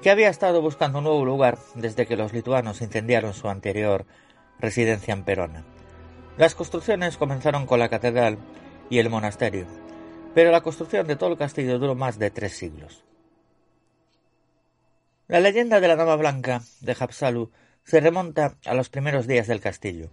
que 0.00 0.10
había 0.10 0.30
estado 0.30 0.62
buscando 0.62 0.98
un 0.98 1.04
nuevo 1.04 1.26
lugar 1.26 1.58
desde 1.74 2.06
que 2.06 2.16
los 2.16 2.32
lituanos 2.32 2.80
incendiaron 2.80 3.34
su 3.34 3.50
anterior 3.50 4.06
residencia 4.58 5.12
en 5.12 5.24
Perona. 5.24 5.64
Las 6.38 6.54
construcciones 6.54 7.18
comenzaron 7.18 7.66
con 7.66 7.78
la 7.78 7.90
catedral 7.90 8.38
y 8.88 8.98
el 8.98 9.10
monasterio, 9.10 9.66
pero 10.34 10.50
la 10.50 10.62
construcción 10.62 11.06
de 11.06 11.16
todo 11.16 11.32
el 11.32 11.38
castillo 11.38 11.78
duró 11.78 11.94
más 11.94 12.18
de 12.18 12.30
tres 12.30 12.56
siglos. 12.56 13.04
La 15.28 15.40
leyenda 15.40 15.80
de 15.80 15.88
la 15.88 15.96
Dama 15.96 16.16
Blanca 16.16 16.62
de 16.80 16.96
Hapsalu 16.98 17.50
se 17.84 18.00
remonta 18.00 18.56
a 18.64 18.72
los 18.72 18.88
primeros 18.88 19.26
días 19.26 19.48
del 19.48 19.60
castillo, 19.60 20.08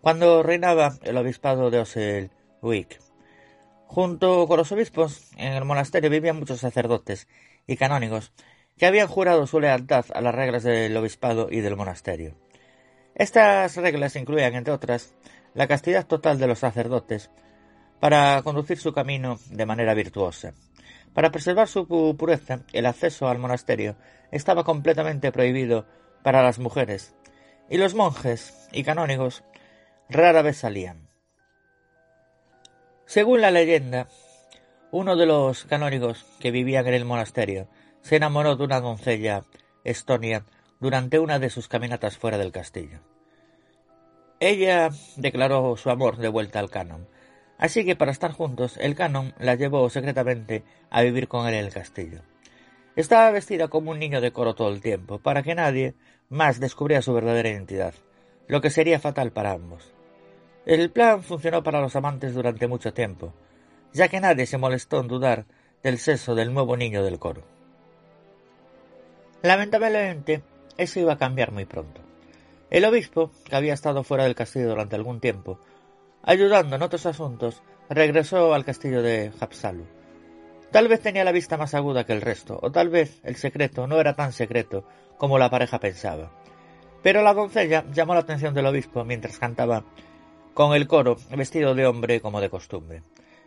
cuando 0.00 0.42
reinaba 0.42 0.94
el 1.02 1.16
obispado 1.16 1.70
de 1.70 1.80
Oselwijk. 1.80 2.98
Junto 3.86 4.46
con 4.46 4.58
los 4.58 4.70
obispos, 4.72 5.30
en 5.36 5.54
el 5.54 5.64
monasterio 5.64 6.10
vivían 6.10 6.38
muchos 6.38 6.60
sacerdotes 6.60 7.26
y 7.66 7.76
canónigos 7.76 8.32
que 8.76 8.86
habían 8.86 9.08
jurado 9.08 9.46
su 9.46 9.60
lealtad 9.60 10.04
a 10.14 10.20
las 10.20 10.34
reglas 10.34 10.62
del 10.62 10.96
obispado 10.96 11.48
y 11.50 11.60
del 11.60 11.76
monasterio. 11.76 12.34
Estas 13.14 13.76
reglas 13.76 14.14
incluían, 14.14 14.54
entre 14.54 14.72
otras, 14.72 15.14
la 15.54 15.66
castidad 15.66 16.06
total 16.06 16.38
de 16.38 16.46
los 16.46 16.60
sacerdotes 16.60 17.30
para 17.98 18.40
conducir 18.42 18.78
su 18.78 18.92
camino 18.92 19.38
de 19.50 19.66
manera 19.66 19.94
virtuosa. 19.94 20.54
Para 21.14 21.32
preservar 21.32 21.66
su 21.66 21.86
pureza, 22.16 22.60
el 22.72 22.86
acceso 22.86 23.28
al 23.28 23.38
monasterio 23.38 23.96
estaba 24.30 24.62
completamente 24.62 25.32
prohibido 25.32 25.86
para 26.22 26.42
las 26.42 26.58
mujeres, 26.58 27.14
y 27.68 27.78
los 27.78 27.94
monjes 27.94 28.68
y 28.72 28.84
canónigos 28.84 29.42
rara 30.08 30.40
vez 30.42 30.56
salían. 30.56 31.08
Según 33.04 33.42
la 33.42 33.50
leyenda, 33.50 34.08
uno 34.90 35.16
de 35.16 35.26
los 35.26 35.64
canónigos 35.64 36.24
que 36.40 36.50
vivían 36.50 36.86
en 36.86 36.94
el 36.94 37.04
monasterio 37.04 37.68
se 38.00 38.16
enamoró 38.16 38.56
de 38.56 38.64
una 38.64 38.80
doncella 38.80 39.44
estonia 39.84 40.46
durante 40.80 41.18
una 41.18 41.38
de 41.38 41.50
sus 41.50 41.68
caminatas 41.68 42.16
fuera 42.16 42.38
del 42.38 42.52
castillo. 42.52 43.00
Ella 44.40 44.90
declaró 45.16 45.76
su 45.76 45.90
amor 45.90 46.16
de 46.16 46.28
vuelta 46.28 46.58
al 46.58 46.70
canon, 46.70 47.06
así 47.58 47.84
que 47.84 47.96
para 47.96 48.12
estar 48.12 48.32
juntos 48.32 48.78
el 48.78 48.94
canon 48.94 49.34
la 49.38 49.56
llevó 49.56 49.90
secretamente 49.90 50.64
a 50.90 51.02
vivir 51.02 51.28
con 51.28 51.46
él 51.46 51.54
en 51.54 51.66
el 51.66 51.72
castillo. 51.72 52.22
Estaba 52.96 53.30
vestida 53.30 53.68
como 53.68 53.90
un 53.90 53.98
niño 53.98 54.20
de 54.22 54.32
coro 54.32 54.54
todo 54.54 54.70
el 54.70 54.80
tiempo, 54.80 55.18
para 55.18 55.42
que 55.42 55.54
nadie 55.54 55.94
más 56.30 56.60
descubriera 56.60 57.02
su 57.02 57.12
verdadera 57.12 57.50
identidad, 57.50 57.94
lo 58.46 58.60
que 58.60 58.70
sería 58.70 59.00
fatal 59.00 59.32
para 59.32 59.52
ambos. 59.52 59.97
El 60.68 60.90
plan 60.90 61.22
funcionó 61.22 61.62
para 61.62 61.80
los 61.80 61.96
amantes 61.96 62.34
durante 62.34 62.68
mucho 62.68 62.92
tiempo, 62.92 63.32
ya 63.94 64.08
que 64.08 64.20
nadie 64.20 64.44
se 64.44 64.58
molestó 64.58 65.00
en 65.00 65.08
dudar 65.08 65.46
del 65.82 65.96
sexo 65.96 66.34
del 66.34 66.52
nuevo 66.52 66.76
niño 66.76 67.02
del 67.02 67.18
coro. 67.18 67.40
Lamentablemente, 69.40 70.42
eso 70.76 71.00
iba 71.00 71.14
a 71.14 71.18
cambiar 71.18 71.52
muy 71.52 71.64
pronto. 71.64 72.02
El 72.68 72.84
obispo, 72.84 73.30
que 73.44 73.56
había 73.56 73.72
estado 73.72 74.04
fuera 74.04 74.24
del 74.24 74.34
castillo 74.34 74.68
durante 74.68 74.94
algún 74.94 75.20
tiempo, 75.20 75.58
ayudando 76.22 76.76
en 76.76 76.82
otros 76.82 77.06
asuntos, 77.06 77.62
regresó 77.88 78.52
al 78.52 78.66
castillo 78.66 79.00
de 79.00 79.32
Hapsalu. 79.40 79.86
Tal 80.70 80.86
vez 80.86 81.00
tenía 81.00 81.24
la 81.24 81.32
vista 81.32 81.56
más 81.56 81.72
aguda 81.72 82.04
que 82.04 82.12
el 82.12 82.20
resto, 82.20 82.60
o 82.60 82.70
tal 82.70 82.90
vez 82.90 83.22
el 83.24 83.36
secreto 83.36 83.86
no 83.86 83.98
era 83.98 84.14
tan 84.14 84.34
secreto 84.34 84.84
como 85.16 85.38
la 85.38 85.48
pareja 85.48 85.80
pensaba. 85.80 86.30
Pero 87.02 87.22
la 87.22 87.32
doncella 87.32 87.86
llamó 87.90 88.12
la 88.12 88.20
atención 88.20 88.52
del 88.52 88.66
obispo 88.66 89.02
mientras 89.02 89.38
cantaba 89.38 89.84
con 90.58 90.74
el 90.74 90.88
coro, 90.88 91.18
vestido 91.36 91.76
de 91.76 91.86
hombre 91.86 92.20
como 92.20 92.40
de 92.40 92.50
costumbre. 92.50 93.02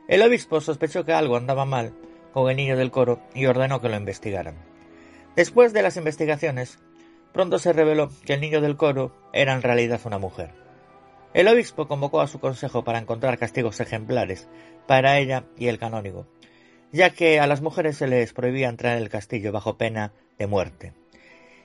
El 0.08 0.22
obispo 0.22 0.62
sospechó 0.62 1.04
que 1.04 1.12
algo 1.12 1.36
andaba 1.36 1.66
mal 1.66 1.94
con 2.32 2.50
el 2.50 2.56
niño 2.56 2.78
del 2.78 2.90
coro 2.90 3.20
y 3.36 3.48
ordenó 3.48 3.82
que 3.82 3.90
lo 3.90 3.98
investigaran. 3.98 4.56
Después 5.36 5.74
de 5.74 5.82
las 5.82 5.98
investigaciones, 5.98 6.80
pronto 7.34 7.60
se 7.60 7.74
reveló 7.74 8.10
que 8.26 8.36
el 8.36 8.40
niño 8.40 8.62
del 8.62 8.78
coro 8.78 9.14
era 9.34 9.52
en 9.52 9.62
realidad 9.62 10.00
una 10.06 10.20
mujer. 10.20 10.52
El 11.34 11.50
obispo 11.50 11.86
convocó 11.86 12.22
a 12.22 12.28
su 12.28 12.40
consejo 12.40 12.86
para 12.86 13.00
encontrar 13.00 13.38
castigos 13.38 13.82
ejemplares 13.82 14.48
para 14.88 15.20
ella 15.20 15.44
y 15.58 15.68
el 15.68 15.80
canónigo, 15.80 16.28
ya 16.94 17.10
que 17.10 17.42
a 17.42 17.46
las 17.48 17.60
mujeres 17.60 17.98
se 17.98 18.08
les 18.08 18.32
prohibía 18.32 18.70
entrar 18.70 18.96
en 18.96 19.04
el 19.04 19.10
castillo 19.10 19.52
bajo 19.52 19.78
pena 19.78 20.14
de 20.40 20.48
muerte. 20.48 20.94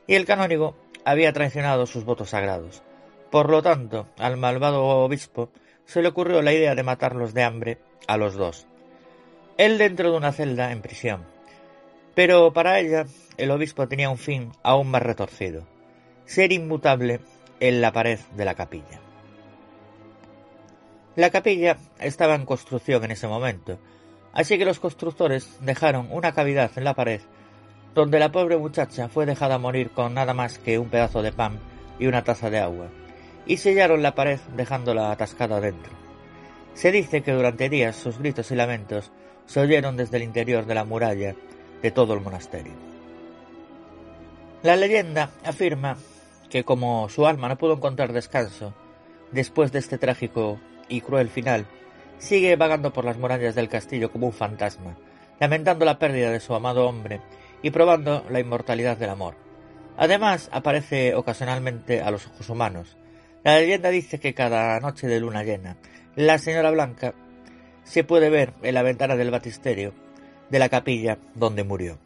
Y 0.08 0.16
el 0.16 0.24
canónigo 0.24 0.76
había 1.04 1.32
traicionado 1.32 1.86
sus 1.86 2.04
votos 2.04 2.30
sagrados, 2.30 2.82
por 3.30 3.50
lo 3.50 3.62
tanto, 3.62 4.06
al 4.18 4.36
malvado 4.36 4.84
obispo 4.84 5.50
se 5.84 6.02
le 6.02 6.08
ocurrió 6.08 6.42
la 6.42 6.52
idea 6.52 6.74
de 6.74 6.82
matarlos 6.82 7.34
de 7.34 7.42
hambre 7.42 7.78
a 8.06 8.16
los 8.16 8.34
dos. 8.34 8.66
Él 9.56 9.78
dentro 9.78 10.10
de 10.10 10.16
una 10.16 10.32
celda 10.32 10.72
en 10.72 10.82
prisión. 10.82 11.24
Pero 12.14 12.52
para 12.52 12.78
ella 12.80 13.06
el 13.36 13.50
obispo 13.50 13.88
tenía 13.88 14.10
un 14.10 14.18
fin 14.18 14.52
aún 14.62 14.88
más 14.88 15.02
retorcido, 15.02 15.66
ser 16.24 16.52
inmutable 16.52 17.20
en 17.60 17.80
la 17.80 17.92
pared 17.92 18.18
de 18.34 18.44
la 18.44 18.54
capilla. 18.54 19.00
La 21.14 21.30
capilla 21.30 21.78
estaba 21.98 22.34
en 22.34 22.46
construcción 22.46 23.04
en 23.04 23.10
ese 23.10 23.28
momento, 23.28 23.78
así 24.32 24.58
que 24.58 24.64
los 24.64 24.80
constructores 24.80 25.58
dejaron 25.60 26.08
una 26.10 26.32
cavidad 26.32 26.70
en 26.76 26.84
la 26.84 26.94
pared 26.94 27.20
donde 27.94 28.18
la 28.18 28.30
pobre 28.30 28.58
muchacha 28.58 29.08
fue 29.08 29.24
dejada 29.24 29.56
morir 29.56 29.90
con 29.90 30.12
nada 30.12 30.34
más 30.34 30.58
que 30.58 30.78
un 30.78 30.90
pedazo 30.90 31.22
de 31.22 31.32
pan 31.32 31.58
y 31.98 32.06
una 32.06 32.22
taza 32.22 32.50
de 32.50 32.58
agua 32.58 32.88
y 33.46 33.58
sellaron 33.58 34.02
la 34.02 34.14
pared 34.14 34.40
dejándola 34.56 35.10
atascada 35.10 35.60
dentro. 35.60 35.92
Se 36.74 36.92
dice 36.92 37.22
que 37.22 37.32
durante 37.32 37.68
días 37.68 37.96
sus 37.96 38.18
gritos 38.18 38.50
y 38.50 38.56
lamentos 38.56 39.12
se 39.46 39.60
oyeron 39.60 39.96
desde 39.96 40.18
el 40.18 40.24
interior 40.24 40.66
de 40.66 40.74
la 40.74 40.84
muralla 40.84 41.34
de 41.80 41.90
todo 41.90 42.14
el 42.14 42.20
monasterio. 42.20 42.72
La 44.62 44.76
leyenda 44.76 45.30
afirma 45.44 45.96
que 46.50 46.64
como 46.64 47.08
su 47.08 47.26
alma 47.26 47.48
no 47.48 47.56
pudo 47.56 47.74
encontrar 47.74 48.12
descanso 48.12 48.74
después 49.30 49.72
de 49.72 49.78
este 49.78 49.98
trágico 49.98 50.58
y 50.88 51.00
cruel 51.00 51.28
final, 51.28 51.66
sigue 52.18 52.56
vagando 52.56 52.92
por 52.92 53.04
las 53.04 53.18
murallas 53.18 53.54
del 53.54 53.68
castillo 53.68 54.10
como 54.10 54.26
un 54.26 54.32
fantasma, 54.32 54.96
lamentando 55.38 55.84
la 55.84 55.98
pérdida 55.98 56.30
de 56.30 56.40
su 56.40 56.54
amado 56.54 56.88
hombre 56.88 57.20
y 57.62 57.70
probando 57.70 58.24
la 58.30 58.40
inmortalidad 58.40 58.96
del 58.96 59.10
amor. 59.10 59.36
Además, 59.96 60.48
aparece 60.52 61.14
ocasionalmente 61.14 62.00
a 62.00 62.10
los 62.10 62.26
ojos 62.26 62.48
humanos. 62.48 62.96
La 63.46 63.60
leyenda 63.60 63.90
dice 63.90 64.18
que 64.18 64.34
cada 64.34 64.80
noche 64.80 65.06
de 65.06 65.20
luna 65.20 65.44
llena, 65.44 65.76
la 66.16 66.36
señora 66.36 66.72
Blanca 66.72 67.14
se 67.84 68.02
puede 68.02 68.28
ver 68.28 68.54
en 68.64 68.74
la 68.74 68.82
ventana 68.82 69.14
del 69.14 69.30
batisterio 69.30 69.94
de 70.50 70.58
la 70.58 70.68
capilla 70.68 71.18
donde 71.36 71.62
murió. 71.62 71.96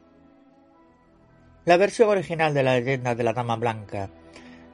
La 1.65 1.79
versión 1.79 2.11
original 2.11 2.53
de 2.53 2.63
la 2.63 2.75
leyenda 2.75 3.15
de 3.15 3.25
la 3.25 3.33
Dama 3.33 3.57
Blanca 3.57 4.11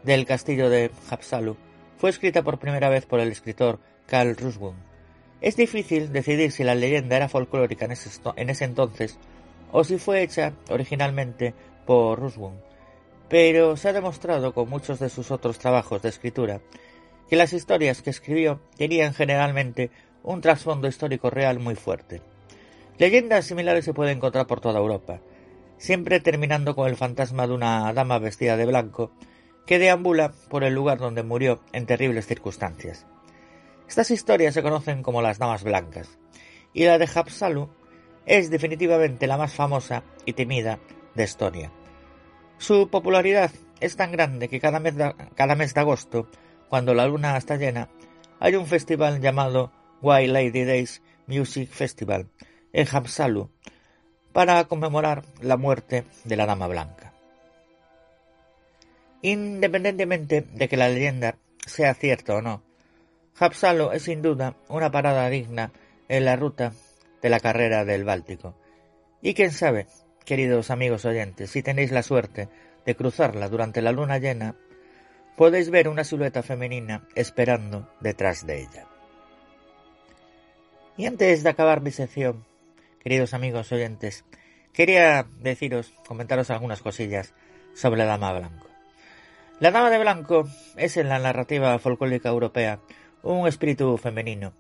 del 0.03 0.27
castillo 0.27 0.69
de 0.69 0.91
Hapsalu 1.09 1.57
fue 1.99 2.11
escrita 2.11 2.43
por 2.43 2.59
primera 2.59 2.89
vez 2.89 3.07
por 3.07 3.21
el 3.21 3.31
escritor 3.31 3.79
Carl 4.07 4.37
Ruswun. 4.37 4.75
Es 5.41 5.55
difícil 5.55 6.13
decidir 6.13 6.51
si 6.51 6.65
la 6.65 6.75
leyenda 6.75 7.15
era 7.17 7.29
folclórica 7.29 7.85
en 7.85 7.93
ese, 7.93 8.11
en 8.35 8.51
ese 8.51 8.65
entonces 8.65 9.21
o 9.71 9.85
si 9.85 9.99
fue 9.99 10.25
hecha 10.25 10.53
originalmente 10.69 11.55
por 11.87 12.19
Ruswun, 12.19 12.66
pero 13.29 13.77
se 13.77 13.89
ha 13.89 13.93
demostrado 13.93 14.55
con 14.55 14.69
muchos 14.69 14.99
de 14.99 15.09
sus 15.09 15.31
otros 15.31 15.59
trabajos 15.59 16.03
de 16.03 16.09
escritura 16.09 16.61
que 17.29 17.37
las 17.37 17.53
historias 17.53 18.03
que 18.03 18.11
escribió 18.11 18.61
tenían 18.77 19.13
generalmente 19.13 19.91
un 20.23 20.41
trasfondo 20.41 20.89
histórico 20.89 21.31
real 21.31 21.59
muy 21.59 21.75
fuerte. 21.75 22.23
Leyendas 22.99 23.47
similares 23.47 23.85
se 23.85 23.95
pueden 23.95 24.17
encontrar 24.17 24.47
por 24.47 24.61
toda 24.61 24.79
Europa, 24.79 25.21
siempre 25.77 26.21
terminando 26.21 26.75
con 26.75 26.89
el 26.89 26.97
fantasma 26.97 27.47
de 27.47 27.55
una 27.55 27.93
dama 27.93 28.19
vestida 28.19 28.57
de 28.57 28.67
blanco 28.67 29.13
que 29.67 29.79
deambula 29.79 30.33
por 30.49 30.65
el 30.65 30.75
lugar 30.75 30.99
donde 30.99 31.23
murió 31.23 31.61
en 31.73 31.87
terribles 31.87 32.27
circunstancias. 32.27 33.07
Estas 33.89 34.11
historias 34.11 34.55
se 34.55 34.63
conocen 34.63 35.03
como 35.03 35.23
las 35.23 35.39
Damas 35.39 35.65
Blancas, 35.65 36.19
y 36.73 36.85
la 36.85 36.99
de 36.99 37.09
Hapsalu 37.13 37.69
es 38.25 38.51
definitivamente 38.51 39.27
la 39.27 39.37
más 39.37 39.53
famosa 39.53 40.03
y 40.25 40.33
temida 40.33 40.79
de 41.15 41.25
Estonia. 41.25 41.71
Su 42.59 42.89
popularidad 42.89 43.51
es 43.81 43.97
tan 43.97 44.13
grande 44.13 44.49
que 44.49 44.61
cada 44.61 44.81
mes 44.81 44.97
de, 44.97 45.81
agosto, 45.81 46.29
cuando 46.69 46.95
la 46.95 47.07
luna 47.07 47.37
está 47.37 47.57
llena, 47.57 47.89
hay 48.41 48.57
un 48.57 48.67
festival 48.67 49.21
llamado 49.21 49.73
White 50.01 50.33
Lady 50.33 50.65
Days 50.65 51.03
Music 51.27 51.69
Festival 51.71 52.29
en 52.73 52.87
Hapsalu 52.91 53.51
para 54.33 54.65
conmemorar 54.65 55.25
la 55.41 55.57
muerte 55.57 56.05
de 56.25 56.37
la 56.37 56.47
Dama 56.47 56.67
Blanca. 56.67 57.13
Independientemente 59.23 60.43
de 60.43 60.69
que 60.69 60.77
la 60.77 60.89
leyenda 60.89 61.37
sea 61.67 61.95
cierta 61.95 62.37
o 62.37 62.43
no, 62.43 62.63
Hapsalo 63.39 63.93
es 63.93 64.03
sin 64.03 64.23
duda 64.23 64.57
una 64.69 64.91
parada 64.91 65.29
digna 65.29 65.73
en 66.09 66.25
la 66.25 66.37
ruta 66.37 66.73
de 67.21 67.29
la 67.29 67.41
carrera 67.41 67.85
del 67.85 68.05
Báltico. 68.05 68.55
Y 69.21 69.35
quién 69.35 69.53
sabe, 69.53 69.87
queridos 70.27 70.71
amigos 70.71 71.05
oyentes, 71.05 71.51
si 71.51 71.63
tenéis 71.63 71.93
la 71.93 72.03
suerte 72.03 72.49
de 72.85 72.97
cruzarla 72.97 73.49
durante 73.49 73.81
la 73.81 73.93
luna 73.93 74.19
llena, 74.19 74.57
podéis 75.37 75.71
ver 75.71 75.89
una 75.89 76.05
silueta 76.05 76.43
femenina 76.43 77.07
esperando 77.15 77.89
detrás 78.01 78.45
de 78.45 78.63
ella. 78.63 78.87
Y 80.97 81.07
antes 81.07 81.45
de 81.45 81.49
acabar 81.49 81.81
mi 81.81 81.93
sección, 81.93 82.45
queridos 83.01 83.35
amigos 83.35 83.71
oyentes, 83.71 84.25
quería 84.73 85.29
deciros, 85.39 85.95
comentaros 86.09 86.51
algunas 86.51 86.83
cosillas 86.83 87.33
sobre 87.75 87.99
la 87.99 88.07
Dama 88.07 88.33
Blanco. 88.33 88.67
La 89.61 89.71
Dama 89.71 89.91
de 89.91 89.99
Blanco 89.99 90.49
es 90.77 90.97
en 90.97 91.09
la 91.09 91.21
narrativa 91.21 91.79
folclórica 91.79 92.31
europea 92.31 92.81
un 93.23 93.47
espíritu 93.47 93.97
femenino 93.97 94.55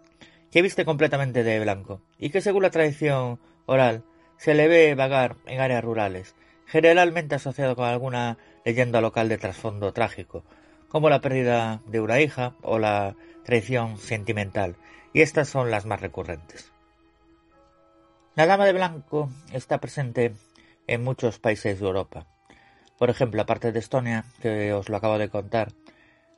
que 0.52 0.62
viste 0.62 0.84
completamente 0.84 1.42
de 1.42 1.60
blanco 1.60 2.00
y 2.18 2.30
que 2.30 2.40
según 2.40 2.62
la 2.62 2.70
tradición 2.70 3.40
oral 3.66 4.04
se 4.36 4.54
le 4.54 4.68
ve 4.68 4.94
vagar 4.94 5.36
en 5.46 5.60
áreas 5.60 5.84
rurales, 5.84 6.34
generalmente 6.66 7.34
asociado 7.34 7.76
con 7.76 7.86
alguna 7.86 8.38
leyenda 8.64 9.00
local 9.00 9.28
de 9.28 9.38
trasfondo 9.38 9.92
trágico, 9.92 10.44
como 10.88 11.10
la 11.10 11.20
pérdida 11.20 11.82
de 11.86 12.00
una 12.00 12.20
hija 12.20 12.54
o 12.62 12.78
la 12.78 13.14
traición 13.44 13.98
sentimental, 13.98 14.76
y 15.12 15.22
estas 15.22 15.48
son 15.48 15.70
las 15.70 15.86
más 15.86 16.00
recurrentes. 16.00 16.72
La 18.34 18.46
Dama 18.46 18.66
de 18.66 18.72
Blanco 18.72 19.30
está 19.52 19.78
presente 19.78 20.34
en 20.86 21.02
muchos 21.02 21.38
países 21.38 21.80
de 21.80 21.86
Europa. 21.86 22.26
Por 22.98 23.10
ejemplo, 23.10 23.40
aparte 23.40 23.72
de 23.72 23.78
Estonia, 23.78 24.24
que 24.42 24.72
os 24.72 24.88
lo 24.88 24.96
acabo 24.96 25.18
de 25.18 25.28
contar, 25.28 25.72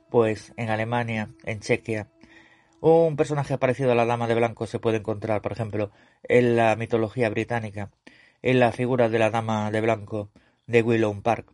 pues 0.09 0.53
en 0.57 0.69
Alemania, 0.69 1.29
en 1.43 1.59
Chequia, 1.59 2.07
un 2.81 3.15
personaje 3.15 3.57
parecido 3.57 3.91
a 3.91 3.95
la 3.95 4.05
Dama 4.05 4.27
de 4.27 4.35
Blanco 4.35 4.65
se 4.65 4.79
puede 4.79 4.97
encontrar, 4.97 5.41
por 5.41 5.51
ejemplo, 5.51 5.91
en 6.23 6.55
la 6.55 6.75
mitología 6.75 7.29
británica, 7.29 7.91
en 8.41 8.59
la 8.59 8.71
figura 8.71 9.09
de 9.09 9.19
la 9.19 9.29
Dama 9.29 9.69
de 9.71 9.81
Blanco 9.81 10.29
de 10.67 10.81
Willow 10.81 11.21
Park. 11.21 11.51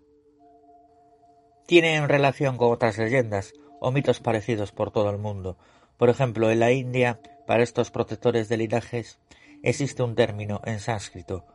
Tienen 1.65 2.07
relación 2.07 2.57
con 2.57 2.71
otras 2.71 2.97
leyendas 2.97 3.53
o 3.79 3.91
mitos 3.91 4.19
parecidos 4.19 4.71
por 4.71 4.91
todo 4.91 5.09
el 5.09 5.17
mundo. 5.17 5.57
Por 5.97 6.09
ejemplo, 6.09 6.51
en 6.51 6.59
la 6.59 6.71
India, 6.71 7.19
para 7.47 7.63
estos 7.63 7.89
protectores 7.89 8.49
de 8.49 8.57
linajes, 8.57 9.17
existe 9.63 10.03
un 10.03 10.15
término 10.15 10.61
en 10.65 10.79
sánscrito, 10.79 11.45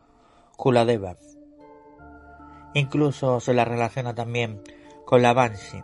Kuladeva. 0.57 1.17
Incluso 2.75 3.41
se 3.41 3.55
la 3.55 3.65
relaciona 3.65 4.15
también 4.15 4.63
con 5.05 5.23
la 5.23 5.33
Banshee, 5.33 5.83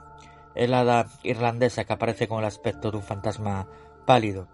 el 0.56 0.74
hada 0.74 1.08
irlandesa 1.22 1.84
que 1.84 1.92
aparece 1.92 2.28
con 2.28 2.40
el 2.40 2.46
aspecto 2.46 2.90
de 2.90 2.96
un 2.96 3.02
fantasma 3.02 3.68
pálido. 4.06 4.48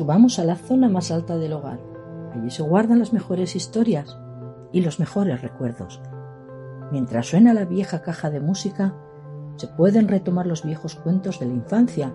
Subamos 0.00 0.38
a 0.38 0.44
la 0.44 0.56
zona 0.56 0.88
más 0.88 1.10
alta 1.10 1.36
del 1.36 1.52
hogar. 1.52 1.78
Allí 2.32 2.50
se 2.50 2.62
guardan 2.62 3.00
las 3.00 3.12
mejores 3.12 3.54
historias 3.54 4.16
y 4.72 4.80
los 4.80 4.98
mejores 4.98 5.42
recuerdos. 5.42 6.00
Mientras 6.90 7.26
suena 7.26 7.52
la 7.52 7.66
vieja 7.66 8.00
caja 8.00 8.30
de 8.30 8.40
música, 8.40 8.94
se 9.56 9.68
pueden 9.68 10.08
retomar 10.08 10.46
los 10.46 10.64
viejos 10.64 10.94
cuentos 10.94 11.38
de 11.38 11.44
la 11.44 11.52
infancia 11.52 12.14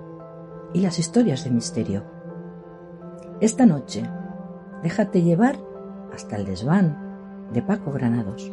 y 0.74 0.80
las 0.80 0.98
historias 0.98 1.44
de 1.44 1.52
misterio. 1.52 2.04
Esta 3.40 3.68
noche, 3.68 4.10
déjate 4.82 5.22
llevar 5.22 5.60
hasta 6.12 6.38
el 6.38 6.46
desván 6.46 6.98
de 7.54 7.62
Paco 7.62 7.92
Granados. 7.92 8.52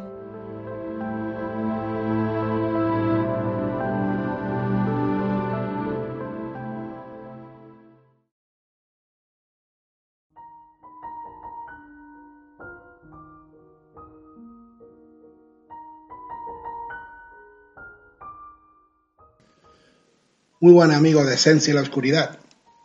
Muy 20.63 20.71
buenos 20.71 20.95
amigos 20.95 21.27
de 21.27 21.33
Esencia 21.33 21.71
y 21.71 21.75
la 21.75 21.81
Oscuridad. 21.81 22.39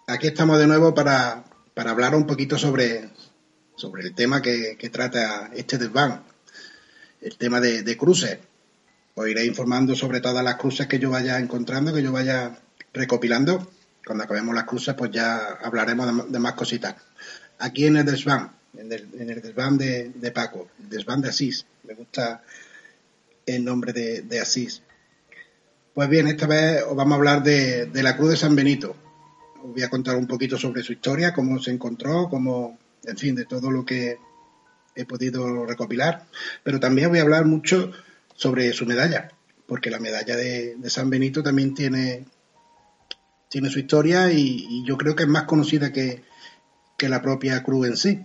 Aquí 0.09 0.27
estamos 0.27 0.59
de 0.59 0.67
nuevo 0.67 0.93
para, 0.97 1.45
hablar 1.77 2.17
un 2.17 2.27
poquito 2.27 2.59
sobre, 2.59 3.09
sobre 3.77 4.03
el 4.03 4.17
tema 4.17 4.43
que, 4.43 4.91
trata 4.93 5.49
este 5.55 5.79
desván, 5.79 6.25
el 7.21 7.37
tema 7.37 7.61
de, 7.61 7.97
cruces. 7.97 8.41
Os 9.15 9.29
iré 9.29 9.45
informando 9.45 9.95
sobre 9.95 10.21
todas 10.21 10.43
las 10.43 10.57
cruces 10.57 10.89
que 10.89 10.99
yo 10.99 11.11
vaya 11.11 11.39
encontrando, 11.39 11.95
que 11.95 12.03
yo 12.03 12.11
vaya 12.11 12.59
recopilando. 12.93 13.71
Cuando 14.05 14.25
acabemos 14.25 14.57
las 14.57 14.65
cruces, 14.65 14.97
pues 14.97 15.13
ya 15.13 15.39
hablaremos 15.63 16.33
de, 16.33 16.39
más 16.41 16.55
cositas. 16.55 16.97
Aquí 17.61 17.87
en 17.87 17.99
el 17.99 18.05
desván, 18.05 18.51
en 18.77 18.91
el, 18.91 19.41
desván 19.41 19.79
de, 19.79 20.33
Paco, 20.35 20.69
el 20.83 20.89
desván 20.89 21.21
de 21.21 21.29
Asís. 21.29 21.65
Me 21.85 21.95
gusta 21.95 22.43
el 23.47 23.65
nombre 23.65 23.93
de, 23.93 24.23
de 24.23 24.41
Asís. 24.41 24.83
Pues 25.99 26.09
bien, 26.09 26.29
esta 26.29 26.47
vez 26.47 26.85
os 26.89 26.95
vamos 26.95 27.15
a 27.15 27.17
hablar 27.17 27.43
de, 27.43 27.91
la 27.93 28.17
Cruz 28.17 28.31
de 28.31 28.37
San 28.37 28.55
Benito. 28.55 28.95
Os 29.65 29.73
voy 29.73 29.83
a 29.83 29.91
contar 29.91 30.15
un 30.15 30.29
poquito 30.29 30.57
sobre 30.57 30.85
su 30.85 30.93
historia, 30.93 31.35
cómo 31.35 31.59
se 31.59 31.73
encontró, 31.73 32.29
cómo, 32.29 32.79
en 33.03 33.17
fin, 33.17 33.35
de 33.35 33.47
todo 33.47 33.73
lo 33.73 33.85
que 33.85 34.17
he 34.95 35.05
podido 35.05 35.67
recopilar. 35.67 36.27
Pero 36.63 36.79
también 36.79 37.09
voy 37.09 37.19
a 37.19 37.23
hablar 37.23 37.47
mucho 37.47 37.91
sobre 38.37 38.73
su 38.75 38.87
medalla, 38.87 39.33
porque 39.67 39.91
la 39.91 39.99
medalla 39.99 40.37
de, 40.37 40.77
San 40.87 41.11
Benito 41.11 41.43
también 41.43 41.75
tiene, 41.75 42.27
tiene 43.49 43.69
su 43.69 43.81
historia 43.81 44.31
y, 44.31 44.85
yo 44.87 44.97
creo 44.97 45.17
que 45.17 45.25
es 45.25 45.29
más 45.29 45.47
conocida 45.47 45.93
que, 45.93 46.23
la 47.01 47.21
propia 47.23 47.61
cruz 47.65 47.89
en 47.89 47.97
sí. 47.97 48.25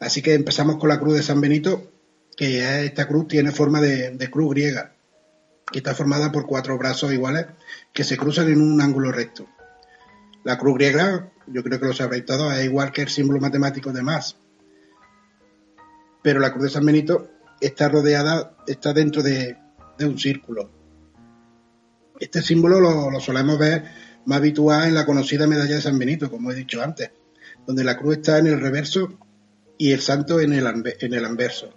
Así 0.00 0.22
que 0.22 0.34
empezamos 0.34 0.78
con 0.78 0.88
la 0.88 0.98
cruz 0.98 1.14
de 1.14 1.22
San 1.22 1.40
Benito, 1.40 1.88
que 2.36 2.84
esta 2.84 3.06
cruz 3.06 3.28
tiene 3.28 3.52
forma 3.52 3.80
de 3.80 4.28
cruz 4.28 4.50
griega 4.50 4.95
que 5.70 5.78
está 5.78 5.94
formada 5.94 6.30
por 6.30 6.46
cuatro 6.46 6.78
brazos 6.78 7.12
iguales 7.12 7.46
que 7.92 8.04
se 8.04 8.16
cruzan 8.16 8.48
en 8.48 8.60
un 8.60 8.80
ángulo 8.80 9.10
recto. 9.10 9.48
La 10.44 10.58
cruz 10.58 10.74
griega, 10.74 11.30
yo 11.46 11.62
creo 11.62 11.80
que 11.80 11.86
lo 11.86 11.92
sabréis 11.92 12.24
todos, 12.24 12.54
es 12.54 12.64
igual 12.64 12.92
que 12.92 13.02
el 13.02 13.08
símbolo 13.08 13.40
matemático 13.40 13.92
de 13.92 14.02
más. 14.02 14.36
Pero 16.22 16.40
la 16.40 16.52
cruz 16.52 16.64
de 16.64 16.70
San 16.70 16.86
Benito 16.86 17.28
está 17.60 17.88
rodeada, 17.88 18.56
está 18.66 18.92
dentro 18.92 19.22
de, 19.22 19.56
un 20.00 20.18
círculo. 20.18 20.70
Este 22.20 22.42
símbolo 22.42 22.80
lo, 22.80 23.20
solemos 23.20 23.58
ver 23.58 23.84
más 24.24 24.38
habitual 24.38 24.88
en 24.88 24.94
la 24.94 25.06
conocida 25.06 25.46
medalla 25.46 25.74
de 25.74 25.82
San 25.82 25.98
Benito, 25.98 26.30
como 26.30 26.52
he 26.52 26.54
dicho 26.54 26.82
antes, 26.82 27.10
donde 27.66 27.84
la 27.84 27.96
cruz 27.96 28.18
está 28.18 28.38
en 28.38 28.46
el 28.46 28.60
reverso 28.60 29.18
y 29.78 29.92
el 29.92 30.00
santo 30.00 30.40
en 30.40 30.52
el, 30.52 30.66
en 31.00 31.14
el 31.14 31.24
anverso. 31.24 31.70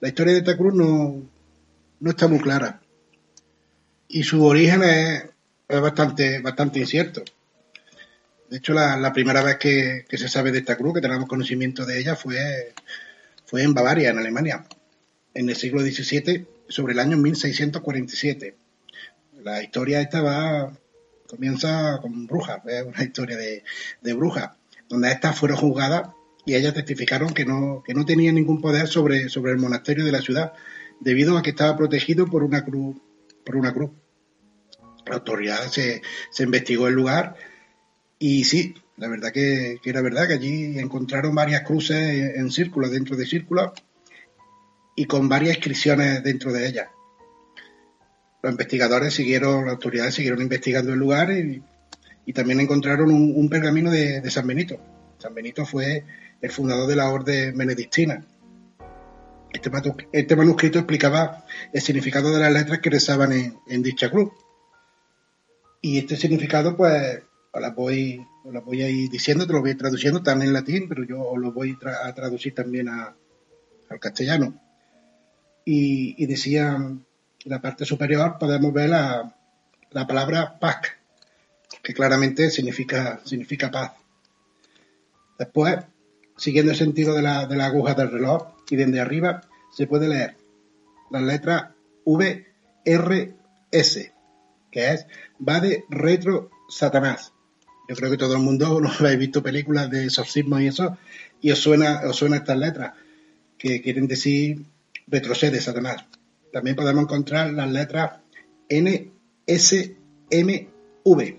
La 0.00 0.08
historia 0.08 0.34
de 0.34 0.40
esta 0.40 0.56
cruz 0.56 0.74
no, 0.74 1.22
no 2.00 2.10
está 2.10 2.28
muy 2.28 2.38
clara 2.38 2.81
y 4.12 4.24
su 4.24 4.44
origen 4.44 4.82
es, 4.84 5.24
bastante, 5.68 6.40
bastante 6.40 6.78
incierto. 6.78 7.22
De 8.50 8.58
hecho, 8.58 8.74
la, 8.74 9.12
primera 9.14 9.42
vez 9.42 9.56
que, 9.56 10.04
se 10.10 10.28
sabe 10.28 10.52
de 10.52 10.58
esta 10.58 10.76
cruz, 10.76 10.92
que 10.94 11.00
tenemos 11.00 11.26
conocimiento 11.26 11.86
de 11.86 11.98
ella, 11.98 12.14
fue, 12.14 12.74
en 13.52 13.72
Bavaria, 13.72 14.10
en 14.10 14.18
Alemania, 14.18 14.64
en 15.32 15.48
el 15.48 15.56
siglo 15.56 15.80
XVII, 15.80 16.46
sobre 16.68 16.92
el 16.92 16.98
año 16.98 17.16
1647. 17.16 18.54
La 19.42 19.62
historia 19.62 20.02
esta 20.02 20.20
va, 20.20 20.76
comienza 21.26 21.98
con 22.02 22.26
brujas, 22.26 22.60
es 22.66 22.82
una 22.82 23.02
historia 23.02 23.38
de, 23.38 24.12
brujas, 24.12 24.50
donde 24.90 25.10
estas 25.10 25.38
fueron 25.38 25.56
juzgadas 25.56 26.10
y 26.44 26.54
ellas 26.54 26.74
testificaron 26.74 27.32
que 27.32 27.46
no, 27.46 27.82
que 27.82 27.94
no 27.94 28.04
tenían 28.04 28.34
ningún 28.34 28.60
poder 28.60 28.88
sobre, 28.88 29.30
sobre 29.30 29.52
el 29.52 29.58
monasterio 29.58 30.04
de 30.04 30.12
la 30.12 30.20
ciudad, 30.20 30.52
debido 31.00 31.38
a 31.38 31.42
que 31.42 31.50
estaba 31.50 31.78
protegido 31.78 32.26
por 32.26 32.42
una 32.42 32.62
cruz, 32.62 32.96
por 33.44 33.56
una 33.56 33.72
cruz 33.72 33.90
la 35.06 35.16
autoridad 35.16 35.66
se, 35.68 36.02
investigó 36.38 36.88
el 36.88 36.94
lugar 36.94 37.36
y 38.18 38.44
sí, 38.44 38.74
la 38.96 39.08
verdad 39.08 39.32
que, 39.32 39.80
era 39.84 40.00
verdad 40.00 40.28
que 40.28 40.34
allí 40.34 40.78
encontraron 40.78 41.34
varias 41.34 41.62
cruces 41.62 42.36
en, 42.36 42.50
círculos, 42.50 42.92
dentro 42.92 43.16
de 43.16 43.26
círculos, 43.26 43.72
y 44.94 45.06
con 45.06 45.28
varias 45.28 45.56
inscripciones 45.56 46.22
dentro 46.22 46.52
de 46.52 46.68
ellas. 46.68 46.88
Los 48.42 48.52
investigadores 48.52 49.14
siguieron, 49.14 49.64
las 49.64 49.74
autoridades 49.74 50.14
siguieron 50.14 50.40
investigando 50.40 50.92
el 50.92 50.98
lugar 50.98 51.32
y, 51.32 51.62
también 52.32 52.60
encontraron 52.60 53.10
un, 53.10 53.48
pergamino 53.48 53.90
de, 53.90 54.30
San 54.30 54.46
Benito. 54.46 54.78
San 55.18 55.34
Benito 55.34 55.66
fue 55.66 56.04
el 56.40 56.50
fundador 56.50 56.88
de 56.88 56.96
la 56.96 57.10
orden 57.10 57.56
benedictina. 57.56 58.24
Este, 59.52 59.70
este 60.12 60.36
manuscrito 60.36 60.78
explicaba 60.78 61.44
el 61.72 61.80
significado 61.80 62.32
de 62.32 62.40
las 62.40 62.52
letras 62.52 62.78
que 62.78 62.90
rezaban 62.90 63.32
en 63.32 63.82
dicha 63.82 64.10
cruz. 64.10 64.30
Y 65.84 65.98
este 65.98 66.16
significado, 66.16 66.76
pues, 66.76 67.22
la 67.52 67.70
voy, 67.70 68.24
voy 68.64 68.82
a 68.82 68.88
ir 68.88 69.10
diciendo, 69.10 69.46
te 69.46 69.52
lo 69.52 69.60
voy 69.60 69.74
traduciendo, 69.74 70.20
están 70.20 70.40
en 70.40 70.52
latín, 70.52 70.88
pero 70.88 71.04
yo 71.04 71.36
lo 71.36 71.52
voy 71.52 71.76
a 72.04 72.14
traducir 72.14 72.54
también 72.54 72.88
al 72.88 74.00
castellano. 74.00 74.54
Y, 75.64 76.24
decía, 76.26 76.76
en 76.76 77.04
la 77.44 77.60
parte 77.60 77.84
superior 77.84 78.36
podemos 78.38 78.72
ver 78.72 78.90
la, 78.90 79.34
palabra 80.06 80.56
pac, 80.60 80.98
que 81.82 81.92
claramente 81.92 82.50
significa, 82.50 83.20
significa 83.24 83.70
paz. 83.70 83.92
Después, 85.36 85.78
siguiendo 86.36 86.70
el 86.70 86.78
sentido 86.78 87.12
de 87.12 87.22
la, 87.22 87.46
de 87.46 87.56
la 87.56 87.66
aguja 87.66 87.94
del 87.94 88.12
reloj, 88.12 88.54
y 88.70 88.76
desde 88.76 89.00
arriba 89.00 89.42
se 89.72 89.88
puede 89.88 90.08
leer 90.08 90.36
las 91.10 91.22
letras 91.22 91.72
V, 92.04 92.46
R, 92.84 93.34
S, 93.72 94.12
que 94.72 94.92
es 94.92 95.06
va 95.46 95.60
de 95.60 95.84
retro 95.88 96.50
Satanás. 96.68 97.32
Yo 97.88 97.94
creo 97.94 98.10
que 98.10 98.16
todo 98.16 98.34
el 98.34 98.42
mundo 98.42 98.80
lo 98.80 98.88
habéis 98.88 99.18
visto 99.18 99.42
películas 99.42 99.88
de 99.90 100.04
exorcismo 100.06 100.58
y 100.58 100.66
eso, 100.66 100.98
y 101.40 101.52
os 101.52 101.58
suena, 101.60 102.00
os 102.08 102.16
suena 102.16 102.38
estas 102.38 102.58
letras, 102.58 102.94
que 103.58 103.80
quieren 103.80 104.08
decir 104.08 104.64
retrocede 105.06 105.60
Satanás. 105.60 106.04
También 106.52 106.74
podemos 106.74 107.04
encontrar 107.04 107.52
las 107.52 107.70
letras 107.70 108.20
N, 108.68 109.12
S, 109.46 109.96
M, 110.30 110.68
V. 111.04 111.38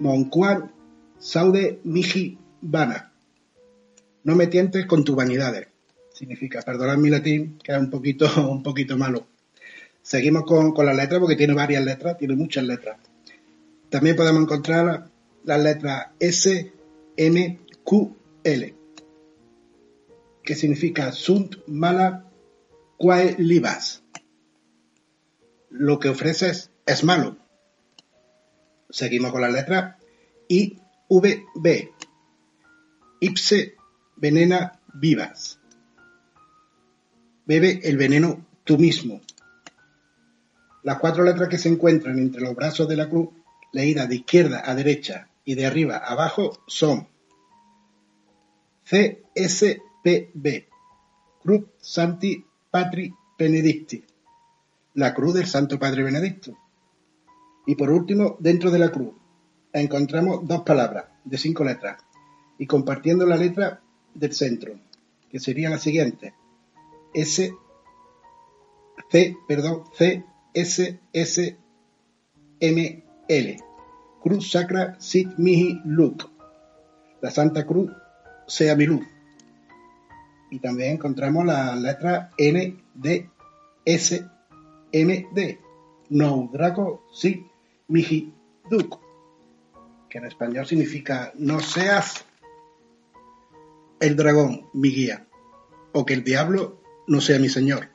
Moncuan, 0.00 0.72
Saude, 1.18 1.80
Miji, 1.84 2.38
Vana. 2.62 3.12
No 4.24 4.34
me 4.34 4.46
tientes 4.46 4.86
con 4.86 5.04
tus 5.04 5.16
vanidades. 5.16 5.68
Significa, 6.12 6.62
perdonad 6.62 6.96
mi 6.96 7.10
latín, 7.10 7.58
que 7.62 7.72
es 7.72 7.78
un 7.78 7.90
poquito, 7.90 8.26
un 8.50 8.62
poquito 8.62 8.96
malo. 8.96 9.26
Seguimos 10.02 10.44
con, 10.44 10.74
las 10.84 10.96
letras 10.96 11.20
porque 11.20 11.36
tiene 11.36 11.54
varias 11.54 11.84
letras, 11.84 12.18
tiene 12.18 12.34
muchas 12.34 12.64
letras. 12.64 12.98
También 13.88 14.16
podemos 14.16 14.42
encontrar 14.42 15.10
las 15.44 15.62
letras 15.62 16.08
S, 16.18 16.72
M, 17.16 17.60
Q, 17.84 18.16
L, 18.44 18.74
que 20.42 20.54
significa 20.54 21.12
Sunt 21.12 21.56
mala 21.66 22.24
quae 22.96 23.36
libas. 23.38 24.02
Lo 25.70 25.98
que 25.98 26.08
ofreces 26.08 26.70
es 26.86 27.04
malo. 27.04 27.36
Seguimos 28.88 29.30
con 29.32 29.42
las 29.42 29.52
letras 29.52 29.96
I, 30.48 30.78
V, 31.08 31.44
B. 31.54 31.92
Ipse 33.20 33.76
venena 34.16 34.80
vivas. 34.94 35.60
Bebe 37.46 37.80
el 37.84 37.96
veneno 37.96 38.46
tú 38.64 38.78
mismo. 38.78 39.20
Las 40.82 40.98
cuatro 40.98 41.24
letras 41.24 41.48
que 41.48 41.58
se 41.58 41.68
encuentran 41.68 42.18
entre 42.18 42.40
los 42.40 42.54
brazos 42.54 42.88
de 42.88 42.96
la 42.96 43.08
cruz, 43.08 43.28
leídas 43.72 44.08
de 44.08 44.16
izquierda 44.16 44.62
a 44.64 44.74
derecha 44.74 45.28
y 45.44 45.54
de 45.54 45.66
arriba 45.66 45.96
a 45.96 46.12
abajo, 46.12 46.62
son 46.66 47.08
C, 48.84 49.22
S, 49.34 49.82
P, 50.02 50.30
B. 50.34 50.68
Cruz 51.42 51.66
Santi 51.80 52.44
Patri 52.70 53.14
Benedicti. 53.38 54.04
La 54.94 55.14
cruz 55.14 55.34
del 55.34 55.46
Santo 55.46 55.78
Padre 55.78 56.02
Benedicto. 56.02 56.58
Y 57.66 57.74
por 57.76 57.90
último, 57.90 58.36
dentro 58.40 58.70
de 58.70 58.78
la 58.78 58.90
cruz, 58.90 59.14
encontramos 59.72 60.46
dos 60.46 60.62
palabras 60.62 61.04
de 61.24 61.38
cinco 61.38 61.64
letras. 61.64 62.02
y 62.58 62.66
compartiendo 62.66 63.24
la 63.24 63.38
letra 63.38 63.80
del 64.12 64.34
centro, 64.34 64.78
que 65.30 65.40
sería 65.40 65.70
la 65.70 65.78
siguiente. 65.78 66.34
S, 67.14 67.54
C, 69.10 69.36
perdón, 69.48 69.84
C, 69.94 70.24
S, 70.54 71.00
S, 71.12 71.58
M, 72.60 73.04
L. 73.28 73.56
Cruz 74.22 74.50
Sacra 74.50 74.96
Sit 74.98 75.36
Mihi 75.38 75.80
Luk. 75.84 76.28
La 77.20 77.30
Santa 77.30 77.66
Cruz 77.66 77.90
sea 78.46 78.74
mi 78.76 78.86
luz. 78.86 79.06
Y 80.50 80.58
también 80.58 80.92
encontramos 80.92 81.46
la 81.46 81.76
letra 81.76 82.30
N, 82.36 82.76
D, 82.94 83.30
S, 83.84 84.24
M, 84.92 85.28
D. 85.32 85.60
No 86.10 86.50
Draco 86.52 87.04
Sit 87.12 87.46
Mihi 87.88 88.32
Duk. 88.68 89.00
Que 90.08 90.18
en 90.18 90.24
español 90.24 90.66
significa 90.66 91.32
no 91.36 91.60
seas 91.60 92.24
el 94.00 94.16
dragón 94.16 94.66
mi 94.72 94.90
guía, 94.90 95.26
o 95.92 96.04
que 96.04 96.14
el 96.14 96.24
diablo 96.24 96.80
no 97.06 97.20
sea 97.20 97.38
mi 97.38 97.48
señor. 97.48 97.88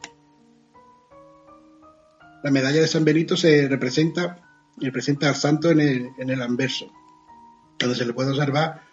La 2.45 2.51
medalla 2.51 2.80
de 2.80 2.88
San 2.88 3.03
Benito 3.03 3.35
se 3.35 3.67
representa, 3.67 4.38
representa 4.77 5.27
al 5.27 5.34
santo 5.34 5.72
en 5.72 5.80
el, 5.80 6.41
anverso, 6.43 6.91
donde 7.80 7.95
se 7.95 8.05
le 8.05 8.13
puede 8.13 8.30
observar 8.30 8.84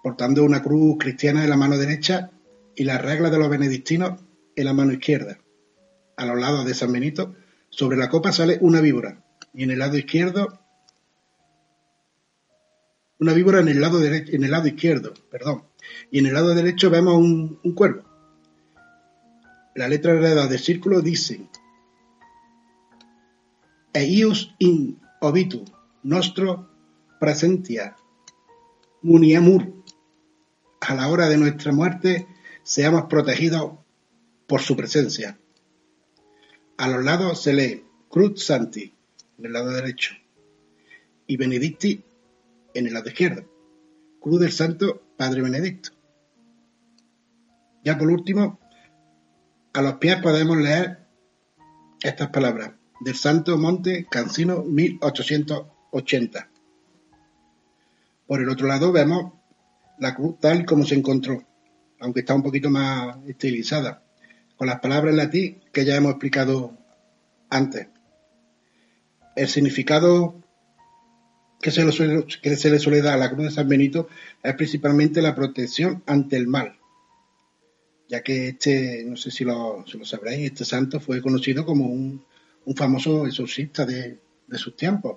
portando 0.00 0.44
una 0.44 0.62
cruz 0.62 0.96
cristiana 0.96 1.42
en 1.42 1.50
la 1.50 1.56
mano 1.56 1.76
derecha 1.76 2.30
y 2.76 2.84
la 2.84 2.98
regla 2.98 3.30
de 3.30 3.38
los 3.40 3.50
benedictinos 3.50 4.20
en 4.54 4.64
la 4.64 4.74
mano 4.74 4.92
izquierda. 4.92 5.38
A 6.16 6.24
los 6.24 6.38
lados 6.38 6.64
de 6.66 6.74
San 6.74 6.92
Benito, 6.92 7.34
sobre 7.68 7.96
la 7.96 8.08
copa 8.08 8.30
sale 8.30 8.58
una 8.60 8.80
víbora, 8.80 9.24
y 9.52 9.64
en 9.64 9.72
el 9.72 9.80
lado 9.80 9.98
izquierdo, 9.98 10.60
una 13.18 13.32
víbora 13.32 13.58
en 13.58 13.66
el 13.66 13.80
lado, 13.80 14.68
izquierdo, 14.68 15.14
perdón, 15.32 15.64
y 16.12 16.20
en 16.20 16.26
el 16.26 16.34
lado 16.34 16.54
derecho 16.54 16.90
vemos 16.90 17.16
un, 17.16 17.58
cuervo. 17.74 18.04
La 19.74 19.88
letra 19.88 20.12
alrededor 20.12 20.48
del 20.48 20.60
círculo 20.60 21.00
dice 21.00 21.48
Eius 23.98 24.54
in 24.60 25.00
obitu 25.20 25.64
nostro 26.04 26.70
presentia 27.18 27.96
muniamur 29.02 29.62
a 30.80 30.94
la 30.94 31.08
hora 31.08 31.28
de 31.28 31.36
nuestra 31.36 31.72
muerte 31.72 32.28
seamos 32.62 33.06
protegidos 33.08 33.72
por 34.46 34.60
su 34.60 34.76
presencia. 34.76 35.40
A 36.76 36.88
los 36.88 37.04
lados 37.04 37.42
se 37.42 37.52
lee 37.52 37.84
Cruz 38.08 38.44
Santi 38.44 38.94
en 39.36 39.46
el 39.46 39.52
lado 39.52 39.72
derecho 39.72 40.14
y 41.26 41.36
Benedicti 41.36 42.04
en 42.74 42.86
el 42.86 42.92
lado 42.92 43.08
izquierdo. 43.08 43.50
Cruz 44.20 44.38
del 44.38 44.52
Santo 44.52 45.02
Padre 45.16 45.42
Benedicto. 45.42 45.90
Ya 47.82 47.98
por 47.98 48.08
último, 48.08 48.60
a 49.72 49.82
los 49.82 49.94
pies 49.94 50.22
podemos 50.22 50.56
leer 50.56 51.04
estas 52.00 52.28
palabras 52.28 52.77
del 53.00 53.14
Santo 53.14 53.56
Monte 53.56 54.06
Cancino 54.10 54.62
1880. 54.64 56.48
Por 58.26 58.42
el 58.42 58.48
otro 58.48 58.66
lado 58.66 58.92
vemos 58.92 59.32
la 59.98 60.14
cruz 60.14 60.38
tal 60.40 60.64
como 60.64 60.84
se 60.84 60.94
encontró, 60.94 61.42
aunque 62.00 62.20
está 62.20 62.34
un 62.34 62.42
poquito 62.42 62.70
más 62.70 63.16
estilizada, 63.26 64.02
con 64.56 64.66
las 64.66 64.80
palabras 64.80 65.12
en 65.12 65.16
latín 65.16 65.60
que 65.72 65.84
ya 65.84 65.96
hemos 65.96 66.12
explicado 66.12 66.76
antes. 67.48 67.88
El 69.36 69.48
significado 69.48 70.42
que 71.60 71.70
se, 71.70 71.84
le 71.84 71.92
suele, 71.92 72.24
que 72.42 72.56
se 72.56 72.70
le 72.70 72.78
suele 72.78 73.02
dar 73.02 73.14
a 73.14 73.18
la 73.18 73.30
cruz 73.30 73.46
de 73.46 73.50
San 73.50 73.68
Benito 73.68 74.08
es 74.42 74.54
principalmente 74.54 75.22
la 75.22 75.34
protección 75.34 76.02
ante 76.06 76.36
el 76.36 76.46
mal, 76.46 76.78
ya 78.08 78.22
que 78.22 78.48
este, 78.48 79.04
no 79.04 79.16
sé 79.16 79.30
si 79.30 79.44
lo, 79.44 79.84
si 79.86 79.98
lo 79.98 80.04
sabréis, 80.04 80.52
este 80.52 80.64
santo 80.64 81.00
fue 81.00 81.20
conocido 81.22 81.64
como 81.64 81.86
un, 81.86 82.24
un 82.68 82.76
famoso 82.76 83.26
exorcista 83.26 83.86
de, 83.86 84.18
de, 84.46 84.58
sus 84.58 84.76
tiempos. 84.76 85.16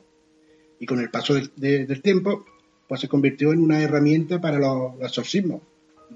Y 0.80 0.86
con 0.86 1.02
el 1.02 1.12
paso 1.12 1.34
de, 1.34 1.50
de, 1.58 1.86
del 1.86 2.02
tiempo, 2.02 2.46
pues 2.88 3.02
se 3.02 3.10
convirtió 3.10 3.52
en 3.52 3.60
una 3.60 3.82
herramienta 3.82 4.40
para 4.40 4.58
los, 4.58 4.96
los 4.96 5.06
exorcismos. 5.06 5.62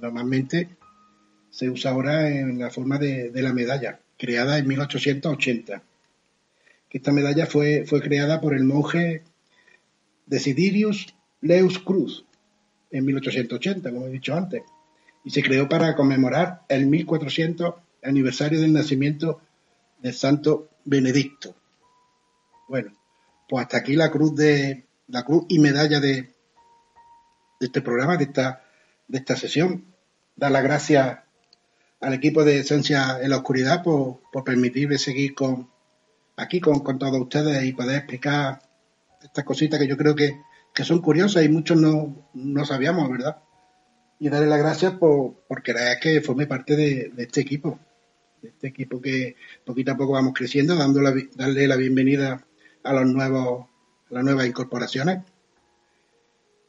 Normalmente 0.01 0.69
se 1.49 1.69
usa 1.69 1.91
ahora 1.91 2.29
en 2.29 2.57
la 2.57 2.69
forma 2.69 2.97
de, 2.97 3.31
de, 3.31 3.41
la 3.41 3.51
medalla, 3.51 3.99
creada 4.17 4.57
en 4.57 4.65
1880. 4.65 5.83
Esta 6.89 7.11
medalla 7.11 7.45
fue, 7.47 7.83
fue 7.85 8.01
creada 8.01 8.39
por 8.39 8.55
el 8.55 8.63
monje 8.63 9.23
Desiderius 10.25 11.13
Leus 11.41 11.79
Cruz 11.79 12.25
en 12.91 13.03
1880, 13.03 13.91
como 13.91 14.07
he 14.07 14.11
dicho 14.11 14.33
antes, 14.33 14.63
y 15.25 15.31
se 15.31 15.43
creó 15.43 15.67
para 15.67 15.97
conmemorar 15.97 16.61
el 16.69 16.85
1400 16.85 17.75
aniversario 18.03 18.61
del 18.61 18.71
nacimiento 18.71 19.41
del 20.05 20.13
santo 20.13 20.69
Benedicto. 20.83 21.55
Bueno, 22.67 22.93
pues 23.49 23.63
hasta 23.63 23.77
aquí 23.77 23.95
la 23.95 24.11
cruz 24.11 24.35
de 24.35 24.85
la 25.07 25.23
cruz 25.23 25.45
y 25.49 25.57
medalla 25.57 25.99
de, 25.99 26.31
este 27.59 27.81
programa, 27.81 28.15
de 28.15 28.25
esta, 28.25 28.61
de 29.07 29.17
esta 29.17 29.35
sesión. 29.35 29.95
Dar 30.35 30.51
las 30.51 30.61
gracias 30.61 31.21
al 32.01 32.13
equipo 32.13 32.43
de 32.43 32.59
Esencia 32.59 33.17
en 33.19 33.31
la 33.31 33.37
Oscuridad 33.37 33.81
por, 33.81 34.21
por 34.31 34.43
permitirme 34.43 34.99
seguir 34.99 35.33
con 35.33 35.71
aquí 36.37 36.59
con, 36.59 36.83
todos 36.83 37.19
ustedes 37.19 37.63
y 37.63 37.73
poder 37.73 37.97
explicar 37.97 38.61
estas 39.23 39.43
cositas 39.43 39.79
que 39.79 39.87
yo 39.87 39.97
creo 39.97 40.13
que, 40.13 40.39
que 40.71 40.83
son 40.83 41.01
curiosas 41.01 41.43
y 41.43 41.49
muchos 41.49 41.77
no, 41.77 42.29
no 42.35 42.63
sabíamos, 42.63 43.09
¿verdad? 43.09 43.37
Y 44.19 44.29
darle 44.29 44.45
las 44.49 44.59
gracias 44.59 44.93
por, 44.93 45.33
por 45.47 45.63
querer 45.63 45.97
que 45.99 46.21
forme 46.21 46.45
parte 46.45 46.75
de, 46.75 47.09
de, 47.11 47.23
este 47.23 47.41
equipo, 47.41 47.79
este 48.47 48.67
equipo 48.67 49.01
que 49.01 49.35
poquito 49.65 49.91
a 49.91 49.97
poco 49.97 50.13
vamos 50.13 50.33
creciendo, 50.33 50.75
dando 50.75 51.01
la, 51.01 51.13
darle 51.35 51.67
la 51.67 51.75
bienvenida 51.75 52.45
a 52.83 52.93
los 52.93 53.05
nuevos, 53.05 53.67
a 54.09 54.13
las 54.13 54.23
nuevas 54.23 54.47
incorporaciones. 54.47 55.19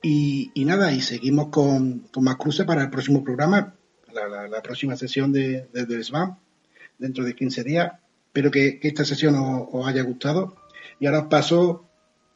Y, 0.03 0.53
nada, 0.65 0.93
y 0.93 1.01
seguimos 1.01 1.49
con, 1.49 2.01
con, 2.13 2.23
más 2.23 2.37
cruces 2.37 2.65
para 2.65 2.83
el 2.83 2.91
próximo 2.91 3.25
programa, 3.25 3.75
la, 4.15 4.63
próxima 4.63 4.95
sesión 4.97 5.33
de, 5.33 5.69
de, 5.73 5.85
de 5.85 6.05
SBAM, 6.05 6.37
dentro 6.99 7.25
de 7.25 7.35
15 7.35 7.65
días. 7.65 7.93
Espero 8.27 8.51
que, 8.51 8.79
esta 8.83 9.05
sesión 9.05 9.35
os, 9.37 9.87
haya 9.89 10.03
gustado. 10.03 10.57
Y 11.01 11.07
ahora 11.07 11.21
os 11.21 11.27
paso 11.29 11.83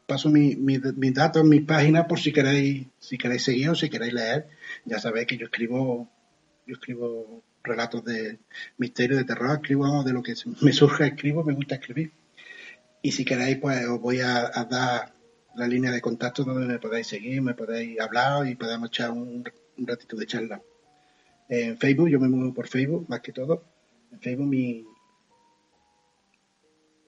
paso 0.07 0.29
mis 0.29 0.57
mi, 0.57 0.77
mi 0.97 1.11
datos, 1.11 1.45
mis 1.45 1.61
páginas 1.61 2.05
por 2.05 2.19
si 2.19 2.33
queréis, 2.33 2.87
si 2.99 3.17
queréis 3.17 3.43
seguir 3.43 3.69
o 3.69 3.75
si 3.75 3.89
queréis 3.89 4.13
leer. 4.13 4.47
Ya 4.83 4.99
sabéis 4.99 5.27
que 5.27 5.37
yo 5.37 5.45
escribo, 5.45 6.09
yo 6.67 6.73
escribo 6.73 7.43
relatos 7.63 8.03
de 8.03 8.39
misterio, 8.77 9.17
de 9.17 9.23
terror, 9.23 9.55
escribo 9.55 10.03
de 10.03 10.13
lo 10.13 10.23
que 10.23 10.33
me 10.61 10.73
surge, 10.73 11.07
escribo, 11.07 11.43
me 11.43 11.53
gusta 11.53 11.75
escribir. 11.75 12.11
Y 13.01 13.11
si 13.11 13.25
queréis, 13.25 13.57
pues 13.57 13.85
os 13.87 13.99
voy 13.99 14.19
a, 14.21 14.49
dar 14.69 15.13
la 15.55 15.67
línea 15.67 15.91
de 15.91 16.01
contacto 16.01 16.43
donde 16.43 16.67
me 16.67 16.79
podáis 16.79 17.07
seguir, 17.07 17.41
me 17.41 17.53
podéis 17.53 17.99
hablar 17.99 18.47
y 18.47 18.55
podemos 18.55 18.89
echar 18.89 19.11
un, 19.11 19.43
un 19.77 19.87
ratito 19.87 20.15
de 20.15 20.27
charla. 20.27 20.61
En 21.49 21.77
Facebook, 21.77 22.09
yo 22.09 22.19
me 22.19 22.29
muevo 22.29 22.53
por 22.53 22.67
Facebook, 22.67 23.05
más 23.09 23.19
que 23.21 23.33
todo. 23.33 23.65
En 24.11 24.19
Facebook 24.21 24.47
mi, 24.47 24.85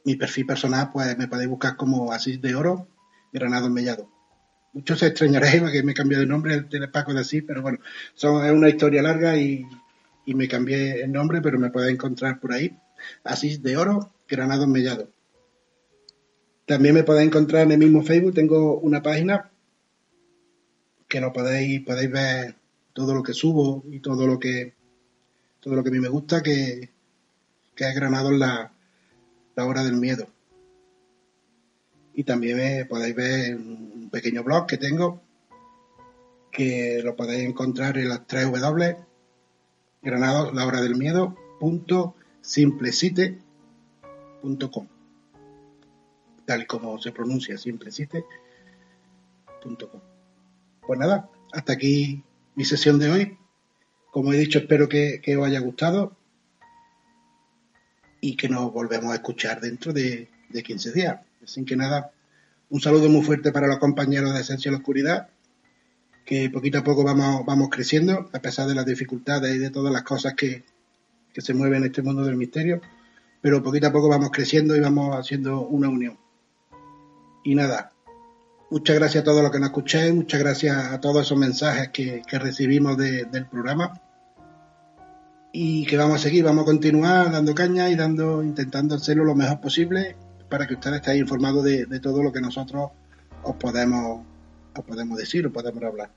mi 0.04 0.16
perfil 0.16 0.46
personal, 0.46 0.90
pues 0.92 1.18
me 1.18 1.28
podéis 1.28 1.50
buscar 1.50 1.78
como 1.78 2.12
Asís 2.12 2.42
de 2.42 2.56
Oro, 2.56 2.88
Granado 3.32 3.70
Mellado. 3.70 4.10
Muchos 4.74 5.00
se 5.00 5.08
extrañaréis 5.08 5.62
que 5.72 5.84
me 5.84 5.94
cambié 5.94 6.18
de 6.18 6.26
nombre, 6.26 6.66
el 6.70 6.92
Paco 6.92 7.14
de 7.14 7.22
Asís, 7.22 7.44
pero 7.46 7.62
bueno, 7.62 7.78
son, 8.16 8.44
es 8.46 8.52
una 8.52 8.70
historia 8.70 9.04
larga 9.04 9.38
y, 9.38 9.66
y, 10.26 10.34
me 10.36 10.48
cambié 10.48 11.04
el 11.04 11.12
nombre, 11.12 11.42
pero 11.42 11.60
me 11.60 11.70
podéis 11.70 11.94
encontrar 11.94 12.40
por 12.40 12.54
ahí. 12.54 12.78
Asís 13.24 13.62
de 13.62 13.78
Oro, 13.78 14.12
Granado 14.28 14.68
Mellado. 14.68 15.10
También 16.66 16.96
me 16.96 17.04
podéis 17.04 17.28
encontrar 17.28 17.64
en 17.64 17.74
el 17.74 17.80
mismo 17.80 18.04
Facebook, 18.04 18.34
tengo 18.34 18.80
una 18.80 19.02
página 19.02 19.52
que 21.08 21.20
lo 21.20 21.34
podéis, 21.34 21.82
podéis 21.82 22.12
ver 22.12 22.56
todo 22.94 23.14
lo 23.14 23.22
que 23.22 23.34
subo 23.34 23.84
y 23.92 24.00
todo 24.00 24.26
lo 24.26 24.40
que 24.40 24.74
todo 25.60 25.76
lo 25.76 25.84
que 25.84 25.90
a 25.90 25.94
mí 25.94 26.00
me 26.00 26.10
gusta, 26.10 26.42
que, 26.42 26.90
que 27.74 27.88
es 27.88 27.96
Granado 27.96 28.30
en 28.30 28.40
la, 28.40 28.74
la 29.56 29.66
hora 29.66 29.84
del 29.84 29.96
miedo. 29.96 30.28
Y 32.14 32.26
también 32.26 32.58
me 32.58 32.86
podéis 32.86 33.16
ver 33.16 33.56
un 33.56 34.10
pequeño 34.12 34.44
blog 34.44 34.68
que 34.68 34.78
tengo, 34.78 35.22
que 36.52 37.02
lo 37.04 37.16
podéis 37.16 37.48
encontrar 37.48 37.98
en 37.98 38.10
las 38.10 38.28
3 38.28 38.52
W, 38.52 38.98
granados, 40.04 40.54
la 40.54 40.66
hora 40.66 40.82
del 40.82 40.96
miedo, 40.96 41.38
punto 41.60 42.16
simplecite.com. 42.42 44.88
Tal 46.46 46.62
y 46.62 46.66
como 46.66 47.00
se 47.00 47.14
pronuncia, 47.14 47.58
simplecite.com. 47.58 50.02
Pues 50.86 51.00
nada, 51.00 51.30
hasta 51.54 51.72
aquí 51.74 52.24
mi 52.56 52.66
sesión 52.66 53.00
de 53.00 53.10
hoy. 53.10 53.38
Como 54.12 54.34
he 54.34 54.38
dicho, 54.38 54.60
espero 54.60 54.90
que, 54.90 55.22
os 55.38 55.48
haya 55.48 55.60
gustado 55.60 56.16
y 58.22 58.36
que 58.36 58.50
nos 58.50 58.72
volvemos 58.72 59.12
a 59.12 59.16
escuchar 59.16 59.62
dentro 59.62 59.94
de, 59.94 60.30
de 60.50 60.64
15 60.64 60.92
días. 60.92 61.20
Sin 61.46 61.66
que 61.66 61.76
nada, 61.76 62.12
un 62.70 62.82
saludo 62.82 63.10
muy 63.10 63.24
fuerte 63.24 63.52
para 63.52 63.68
los 63.68 63.80
compañeros 63.80 64.34
de 64.34 64.42
Esencia 64.42 64.70
en 64.70 64.74
la 64.74 64.80
Oscuridad 64.80 65.30
que 66.26 66.50
poquito 66.50 66.80
a 66.80 66.84
poco 66.84 67.04
vamos, 67.04 67.46
vamos 67.46 67.70
creciendo, 67.70 68.30
a 68.32 68.40
pesar 68.40 68.68
de 68.68 68.76
las 68.76 68.86
dificultades 68.86 69.56
y 69.56 69.60
de 69.60 69.70
todas 69.70 69.92
las 69.92 70.04
cosas 70.04 70.34
que, 70.34 70.64
que 71.34 71.42
se 71.42 71.54
mueven 71.54 71.80
en 71.80 71.86
este 71.86 72.02
mundo 72.02 72.24
del 72.24 72.38
misterio, 72.38 72.82
pero 73.42 73.62
poquito 73.62 73.88
a 73.88 73.92
poco 73.92 74.08
vamos 74.08 74.32
creciendo 74.32 74.76
y 74.76 74.80
vamos 74.80 75.16
haciendo 75.18 75.62
una 75.62 75.90
unión. 75.90 76.18
Y 77.44 77.56
nada, 77.56 77.92
muchas 78.70 78.96
gracias 78.96 79.22
a 79.22 79.26
todos 79.26 79.42
los 79.42 79.52
que 79.52 79.60
nos 79.60 79.70
escucháis, 79.70 80.14
muchas 80.14 80.40
gracias 80.40 80.78
a 80.78 81.02
todos 81.02 81.26
esos 81.26 81.38
mensajes 81.38 81.90
que, 81.90 82.22
que 82.26 82.40
recibimos 82.40 82.98
del 82.98 83.46
programa 83.48 84.00
y 85.52 85.86
que 85.86 85.98
vamos 85.98 86.16
a 86.16 86.20
seguir, 86.20 86.46
vamos 86.46 86.64
a 86.64 86.66
continuar 86.66 87.32
dando 87.32 87.54
caña 87.54 87.90
y 87.90 87.96
dando, 87.96 88.42
intentando 88.42 88.96
hacerlo 88.96 89.26
lo 89.26 89.36
mejor 89.36 89.60
posible 89.60 90.16
para 90.50 90.66
que 90.66 90.76
ustedes 90.76 90.98
estén 90.98 91.18
informados 91.18 91.64
de, 91.64 91.86
de 91.86 92.00
todo 92.00 92.24
lo 92.24 92.32
que 92.32 92.42
nosotros 92.42 92.92
os 93.44 93.56
podemos 93.58 94.22
o 94.76 94.82
podemos 94.84 95.18
decir 95.18 95.46
o 95.46 95.52
podemos 95.52 95.84
hablar. 95.84 96.12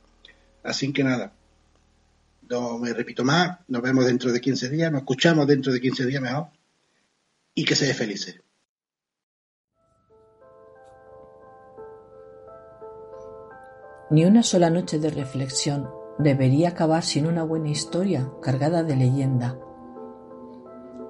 Así 0.63 0.93
que 0.93 1.05
nada, 1.05 1.33
no 2.49 2.79
me 2.79 2.93
repito 2.93 3.25
más, 3.25 3.59
nos 3.69 3.83
vemos 3.83 4.05
dentro 4.07 4.33
de 4.33 4.41
15 4.41 4.69
días, 4.69 4.91
nos 4.91 5.03
escuchamos 5.03 5.47
dentro 5.47 5.73
de 5.73 5.81
15 5.81 6.07
días 6.07 6.23
mejor 6.23 6.49
y 7.55 7.65
que 7.65 7.75
seáis 7.75 7.97
felices. 7.97 8.41
Ni 14.09 14.25
una 14.25 14.45
sola 14.45 14.71
noche 14.71 15.01
de 15.01 15.11
reflexión 15.11 15.91
debería 16.19 16.71
acabar 16.71 17.03
sin 17.03 17.27
una 17.27 17.43
buena 17.43 17.71
historia 17.71 18.31
cargada 18.41 18.85
de 18.85 18.95
leyenda, 18.95 19.59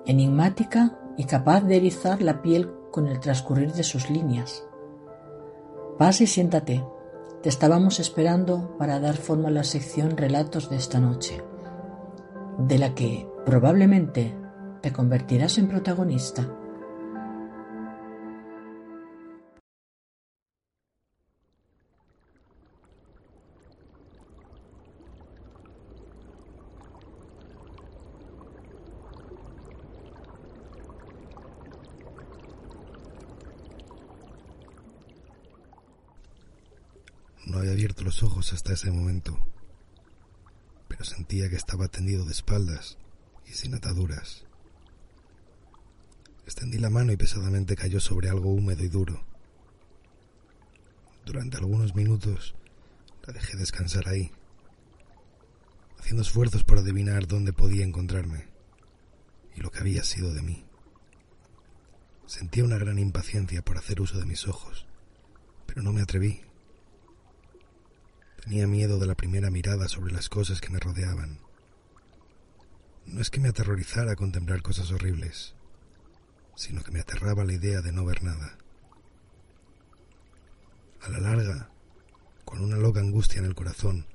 enigmática 0.06 0.98
y 1.18 1.24
capaz 1.24 1.60
de 1.62 1.76
erizar 1.76 2.22
la 2.22 2.40
piel 2.40 2.72
con 2.90 3.06
el 3.08 3.20
transcurrir 3.20 3.72
de 3.72 3.82
sus 3.82 4.08
líneas. 4.08 4.64
Pase 5.98 6.24
y 6.24 6.26
siéntate, 6.26 6.84
te 7.46 7.50
estábamos 7.50 8.00
esperando 8.00 8.76
para 8.76 8.98
dar 8.98 9.16
forma 9.16 9.46
a 9.46 9.52
la 9.52 9.62
sección 9.62 10.16
Relatos 10.16 10.68
de 10.68 10.74
esta 10.74 10.98
noche, 10.98 11.44
de 12.58 12.76
la 12.76 12.92
que 12.92 13.28
probablemente 13.44 14.36
te 14.82 14.92
convertirás 14.92 15.56
en 15.56 15.68
protagonista. 15.68 16.50
No 37.46 37.58
había 37.58 37.70
abierto 37.70 38.02
los 38.02 38.24
ojos 38.24 38.52
hasta 38.52 38.72
ese 38.72 38.90
momento, 38.90 39.38
pero 40.88 41.04
sentía 41.04 41.48
que 41.48 41.54
estaba 41.54 41.86
tendido 41.86 42.24
de 42.24 42.32
espaldas 42.32 42.98
y 43.46 43.52
sin 43.52 43.72
ataduras. 43.74 44.44
Extendí 46.44 46.78
la 46.78 46.90
mano 46.90 47.12
y 47.12 47.16
pesadamente 47.16 47.76
cayó 47.76 48.00
sobre 48.00 48.30
algo 48.30 48.50
húmedo 48.52 48.82
y 48.82 48.88
duro. 48.88 49.24
Durante 51.24 51.56
algunos 51.56 51.94
minutos 51.94 52.56
la 53.24 53.32
dejé 53.32 53.56
descansar 53.56 54.08
ahí, 54.08 54.32
haciendo 56.00 56.22
esfuerzos 56.22 56.64
por 56.64 56.78
adivinar 56.78 57.28
dónde 57.28 57.52
podía 57.52 57.84
encontrarme 57.84 58.48
y 59.54 59.60
lo 59.60 59.70
que 59.70 59.78
había 59.78 60.02
sido 60.02 60.34
de 60.34 60.42
mí. 60.42 60.64
Sentía 62.26 62.64
una 62.64 62.78
gran 62.78 62.98
impaciencia 62.98 63.62
por 63.62 63.78
hacer 63.78 64.00
uso 64.00 64.18
de 64.18 64.26
mis 64.26 64.48
ojos, 64.48 64.88
pero 65.64 65.82
no 65.82 65.92
me 65.92 66.02
atreví. 66.02 66.42
Tenía 68.46 68.68
miedo 68.68 69.00
de 69.00 69.08
la 69.08 69.16
primera 69.16 69.50
mirada 69.50 69.88
sobre 69.88 70.12
las 70.12 70.28
cosas 70.28 70.60
que 70.60 70.70
me 70.70 70.78
rodeaban. 70.78 71.40
No 73.04 73.20
es 73.20 73.28
que 73.28 73.40
me 73.40 73.48
aterrorizara 73.48 74.14
contemplar 74.14 74.62
cosas 74.62 74.92
horribles, 74.92 75.56
sino 76.54 76.84
que 76.84 76.92
me 76.92 77.00
aterraba 77.00 77.44
la 77.44 77.54
idea 77.54 77.80
de 77.80 77.90
no 77.90 78.04
ver 78.04 78.22
nada. 78.22 78.56
A 81.02 81.08
la 81.08 81.18
larga, 81.18 81.70
con 82.44 82.60
una 82.60 82.76
loca 82.76 83.00
angustia 83.00 83.40
en 83.40 83.46
el 83.46 83.56
corazón, 83.56 84.06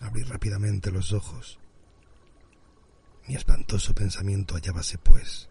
abrí 0.00 0.24
rápidamente 0.24 0.90
los 0.90 1.12
ojos. 1.12 1.60
Mi 3.28 3.36
espantoso 3.36 3.94
pensamiento 3.94 4.56
hallábase, 4.56 4.98
pues, 4.98 5.48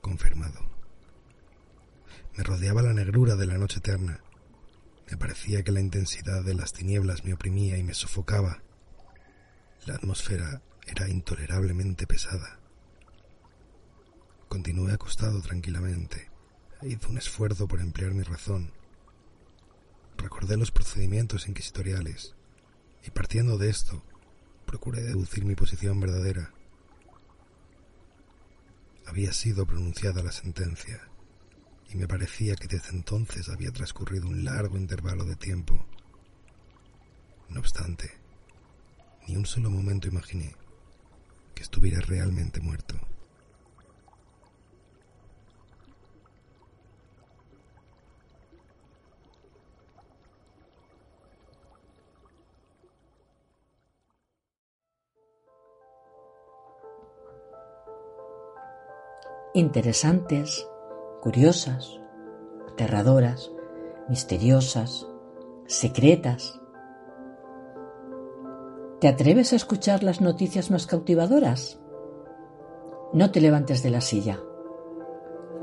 confirmado. 0.00 0.60
Me 2.38 2.42
rodeaba 2.42 2.80
la 2.80 2.94
negrura 2.94 3.36
de 3.36 3.44
la 3.44 3.58
noche 3.58 3.80
eterna, 3.80 4.18
me 5.10 5.16
parecía 5.16 5.62
que 5.62 5.72
la 5.72 5.80
intensidad 5.80 6.42
de 6.42 6.54
las 6.54 6.72
tinieblas 6.72 7.24
me 7.24 7.34
oprimía 7.34 7.78
y 7.78 7.82
me 7.82 7.94
sofocaba. 7.94 8.62
La 9.86 9.94
atmósfera 9.94 10.62
era 10.86 11.08
intolerablemente 11.08 12.06
pesada. 12.06 12.58
Continué 14.48 14.92
acostado 14.92 15.40
tranquilamente 15.40 16.28
hice 16.82 17.08
un 17.08 17.18
esfuerzo 17.18 17.66
por 17.66 17.80
emplear 17.80 18.12
mi 18.12 18.22
razón. 18.22 18.72
Recordé 20.16 20.56
los 20.56 20.70
procedimientos 20.70 21.48
inquisitoriales 21.48 22.34
y 23.04 23.10
partiendo 23.10 23.58
de 23.58 23.70
esto 23.70 24.02
procuré 24.66 25.02
deducir 25.02 25.44
mi 25.44 25.54
posición 25.54 26.00
verdadera. 26.00 26.52
Había 29.06 29.32
sido 29.32 29.66
pronunciada 29.66 30.22
la 30.22 30.32
sentencia 30.32 31.08
y 31.90 31.96
me 31.96 32.06
parecía 32.06 32.54
que 32.54 32.68
desde 32.68 32.90
entonces 32.90 33.48
había 33.48 33.72
transcurrido 33.72 34.26
un 34.26 34.44
largo 34.44 34.76
intervalo 34.76 35.24
de 35.24 35.36
tiempo. 35.36 35.86
No 37.48 37.60
obstante, 37.60 38.10
ni 39.26 39.36
un 39.36 39.46
solo 39.46 39.70
momento 39.70 40.08
imaginé 40.08 40.54
que 41.54 41.62
estuviera 41.62 42.00
realmente 42.00 42.60
muerto. 42.60 42.96
Interesantes, 59.54 60.68
curiosas, 61.20 62.00
aterradoras, 62.72 63.50
misteriosas, 64.08 65.06
secretas. 65.66 66.60
¿Te 69.00 69.08
atreves 69.08 69.52
a 69.52 69.56
escuchar 69.56 70.02
las 70.02 70.20
noticias 70.20 70.70
más 70.70 70.86
cautivadoras? 70.86 71.80
No 73.12 73.30
te 73.30 73.40
levantes 73.40 73.82
de 73.82 73.90
la 73.90 74.00
silla. 74.00 74.40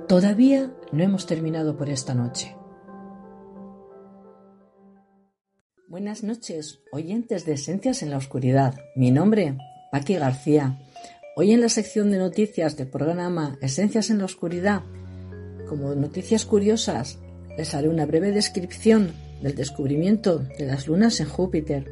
Todavía 0.07 0.73
no 0.91 1.03
hemos 1.03 1.25
terminado 1.25 1.77
por 1.77 1.89
esta 1.89 2.13
noche. 2.13 2.55
Buenas 5.87 6.23
noches, 6.23 6.81
oyentes 6.91 7.45
de 7.45 7.53
Esencias 7.53 8.03
en 8.03 8.09
la 8.09 8.17
Oscuridad. 8.17 8.75
Mi 8.95 9.11
nombre, 9.11 9.57
Paqui 9.91 10.15
García. 10.15 10.79
Hoy 11.37 11.53
en 11.53 11.61
la 11.61 11.69
sección 11.69 12.11
de 12.11 12.17
noticias 12.17 12.75
del 12.77 12.89
programa 12.89 13.57
Esencias 13.61 14.09
en 14.09 14.19
la 14.19 14.25
Oscuridad 14.25 14.83
como 15.65 15.93
noticias 15.95 16.45
curiosas, 16.45 17.19
les 17.57 17.73
haré 17.73 17.89
una 17.89 18.05
breve 18.05 18.31
descripción 18.31 19.11
del 19.41 19.55
descubrimiento 19.55 20.39
de 20.39 20.65
las 20.65 20.87
lunas 20.87 21.19
en 21.19 21.27
Júpiter 21.27 21.91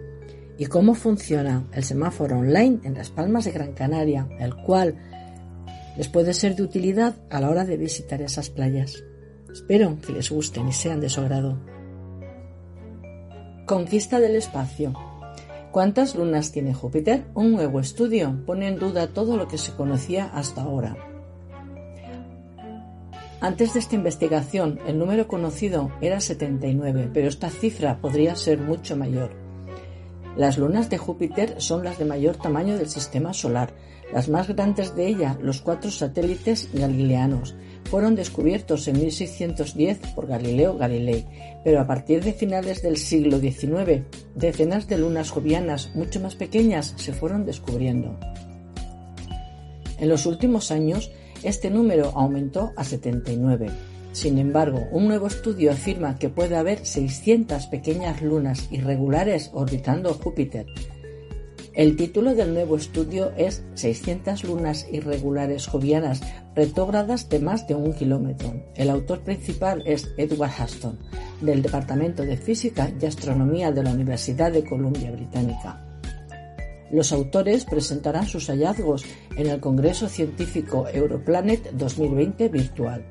y 0.58 0.66
cómo 0.68 0.96
funciona 0.96 1.68
el 1.74 1.84
semáforo 1.84 2.40
online 2.40 2.80
en 2.84 2.94
las 2.94 3.10
Palmas 3.10 3.46
de 3.46 3.52
Gran 3.52 3.74
Canaria, 3.74 4.28
el 4.40 4.56
cual 4.56 4.96
les 5.98 6.08
puede 6.08 6.34
ser 6.34 6.56
de 6.56 6.64
utilidad 6.64 7.16
a 7.30 7.40
la 7.40 7.50
hora 7.50 7.66
de 7.66 7.78
visitar 7.78 8.22
esas 8.22 8.50
playas. 8.50 9.04
Espero 9.52 9.98
que 10.06 10.14
les 10.14 10.30
gusten 10.30 10.68
y 10.68 10.74
sean 10.74 11.00
de 11.00 11.10
su 11.10 11.22
agrado. 11.22 11.60
Conquista 13.66 14.20
del 14.20 14.36
espacio. 14.36 14.94
¿Cuántas 15.72 16.16
lunas 16.16 16.52
tiene 16.52 16.74
Júpiter? 16.74 17.26
Un 17.34 17.54
nuevo 17.54 17.80
estudio 17.80 18.44
pone 18.46 18.68
en 18.68 18.78
duda 18.78 19.08
todo 19.08 19.38
lo 19.38 19.48
que 19.48 19.58
se 19.58 19.72
conocía 19.74 20.26
hasta 20.26 20.62
ahora. 20.62 21.13
Antes 23.44 23.74
de 23.74 23.82
esta 23.82 23.96
investigación, 23.96 24.80
el 24.88 24.98
número 24.98 25.28
conocido 25.28 25.92
era 26.00 26.22
79, 26.22 27.10
pero 27.14 27.28
esta 27.28 27.50
cifra 27.50 28.00
podría 28.00 28.38
ser 28.38 28.58
mucho 28.58 28.96
mayor. 28.96 29.32
Las 30.38 30.58
lunas 30.58 30.90
de 30.90 30.98
Júpiter 30.98 31.56
son 31.58 31.84
las 31.84 32.00
de 32.00 32.06
mayor 32.06 32.38
tamaño 32.38 32.78
del 32.78 32.88
sistema 32.88 33.34
solar. 33.34 33.74
Las 34.14 34.30
más 34.30 34.48
grandes 34.48 34.96
de 34.96 35.08
ella, 35.08 35.38
los 35.42 35.60
cuatro 35.60 35.92
satélites 35.92 36.70
galileanos, 36.72 37.54
fueron 37.84 38.16
descubiertos 38.16 38.88
en 38.88 39.02
1610 39.02 40.00
por 40.16 40.26
Galileo 40.26 40.78
Galilei, 40.78 41.26
pero 41.66 41.82
a 41.82 41.86
partir 41.86 42.24
de 42.24 42.32
finales 42.32 42.82
del 42.82 42.96
siglo 42.96 43.40
XIX, 43.40 44.04
decenas 44.36 44.88
de 44.88 45.00
lunas 45.00 45.32
jovianas 45.32 45.92
mucho 45.96 46.22
más 46.22 46.36
pequeñas 46.36 46.94
se 46.96 47.12
fueron 47.12 47.46
descubriendo. 47.46 48.18
En 50.00 50.08
los 50.08 50.26
últimos 50.26 50.72
años, 50.72 51.12
este 51.44 51.70
número 51.70 52.12
aumentó 52.16 52.74
a 52.76 52.84
79. 52.84 53.70
Sin 54.14 54.38
embargo, 54.38 54.88
un 54.92 55.08
nuevo 55.08 55.28
estudio 55.28 55.72
afirma 55.72 56.18
que 56.18 56.30
puede 56.30 56.56
haber 56.56 56.86
600 56.86 57.68
pequeñas 57.68 58.22
lunas 58.22 58.68
irregulares 58.72 59.50
orbitando 59.54 60.14
Júpiter. 60.14 60.66
El 61.74 61.96
título 61.96 62.36
del 62.36 62.54
nuevo 62.54 62.78
estudio 62.78 63.32
es 63.36 63.64
600 63.74 64.44
lunas 64.44 64.86
irregulares 64.92 65.66
jovianas 65.66 66.22
retrógradas 66.56 67.30
de 67.30 67.40
más 67.40 67.68
de 67.68 67.74
un 67.74 67.94
kilómetro. 67.94 68.54
El 68.76 68.92
autor 68.92 69.22
principal 69.22 69.82
es 69.88 70.14
Edward 70.18 70.52
Huston, 70.64 71.00
del 71.42 71.64
Departamento 71.64 72.22
de 72.22 72.38
Física 72.38 72.92
y 73.02 73.06
Astronomía 73.08 73.72
de 73.72 73.82
la 73.82 73.92
Universidad 73.92 74.52
de 74.52 74.64
Columbia 74.64 75.12
Británica. 75.12 75.93
Los 76.94 77.12
autores 77.12 77.66
presentarán 77.66 78.28
sus 78.28 78.50
hallazgos 78.50 79.04
en 79.36 79.48
el 79.48 79.60
Congreso 79.60 80.08
Científico 80.08 80.88
Europlanet 80.88 81.72
2020 81.72 82.50
virtual. 82.50 83.04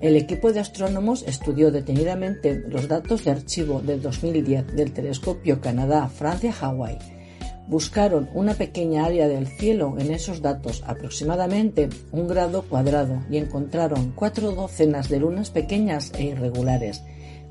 El 0.00 0.16
equipo 0.16 0.52
de 0.52 0.58
astrónomos 0.58 1.22
estudió 1.22 1.70
detenidamente 1.70 2.64
los 2.68 2.88
datos 2.88 3.24
de 3.24 3.30
archivo 3.30 3.80
del 3.80 4.02
2010 4.02 4.74
del 4.74 4.92
telescopio 4.92 5.60
Canadá-Francia-Hawái. 5.60 6.98
Buscaron 7.68 8.28
una 8.34 8.54
pequeña 8.54 9.04
área 9.04 9.28
del 9.28 9.46
cielo 9.46 9.94
en 9.96 10.12
esos 10.12 10.42
datos, 10.42 10.82
aproximadamente 10.88 11.88
un 12.10 12.26
grado 12.26 12.62
cuadrado, 12.62 13.22
y 13.30 13.36
encontraron 13.36 14.10
cuatro 14.16 14.50
docenas 14.50 15.08
de 15.08 15.20
lunas 15.20 15.50
pequeñas 15.50 16.12
e 16.18 16.24
irregulares. 16.24 17.04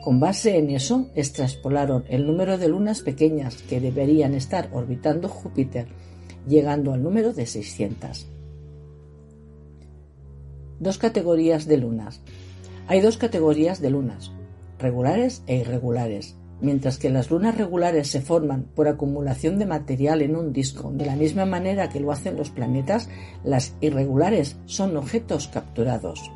Con 0.03 0.19
base 0.19 0.57
en 0.57 0.69
eso, 0.69 1.07
extraspolaron 1.15 2.03
el 2.09 2.27
número 2.27 2.57
de 2.57 2.67
lunas 2.67 2.99
pequeñas 2.99 3.63
que 3.69 3.79
deberían 3.79 4.33
estar 4.33 4.67
orbitando 4.73 5.29
Júpiter, 5.29 5.87
llegando 6.45 6.91
al 6.91 7.01
número 7.01 7.31
de 7.31 7.45
600. 7.45 8.27
Dos 10.81 10.97
categorías 10.97 11.67
de 11.67 11.77
lunas. 11.77 12.19
Hay 12.87 12.99
dos 12.99 13.15
categorías 13.15 13.79
de 13.79 13.91
lunas, 13.91 14.33
regulares 14.77 15.41
e 15.47 15.55
irregulares. 15.55 16.35
Mientras 16.59 16.97
que 16.97 17.09
las 17.09 17.31
lunas 17.31 17.57
regulares 17.57 18.09
se 18.09 18.19
forman 18.19 18.63
por 18.75 18.89
acumulación 18.89 19.57
de 19.57 19.67
material 19.67 20.21
en 20.21 20.35
un 20.35 20.51
disco 20.51 20.91
de 20.91 21.05
la 21.05 21.15
misma 21.15 21.45
manera 21.45 21.87
que 21.87 22.01
lo 22.01 22.11
hacen 22.11 22.35
los 22.35 22.49
planetas, 22.49 23.07
las 23.45 23.73
irregulares 23.79 24.57
son 24.65 24.97
objetos 24.97 25.47
capturados. 25.47 26.29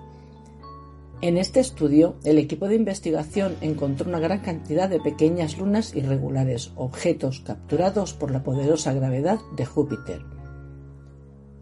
En 1.20 1.38
este 1.38 1.60
estudio, 1.60 2.16
el 2.24 2.38
equipo 2.38 2.68
de 2.68 2.76
investigación 2.76 3.56
encontró 3.62 4.08
una 4.08 4.20
gran 4.20 4.42
cantidad 4.42 4.88
de 4.88 5.00
pequeñas 5.00 5.58
lunas 5.58 5.96
irregulares, 5.96 6.72
objetos 6.76 7.40
capturados 7.40 8.14
por 8.14 8.30
la 8.30 8.44
poderosa 8.44 8.94
gravedad 8.94 9.40
de 9.56 9.66
Júpiter. 9.66 10.22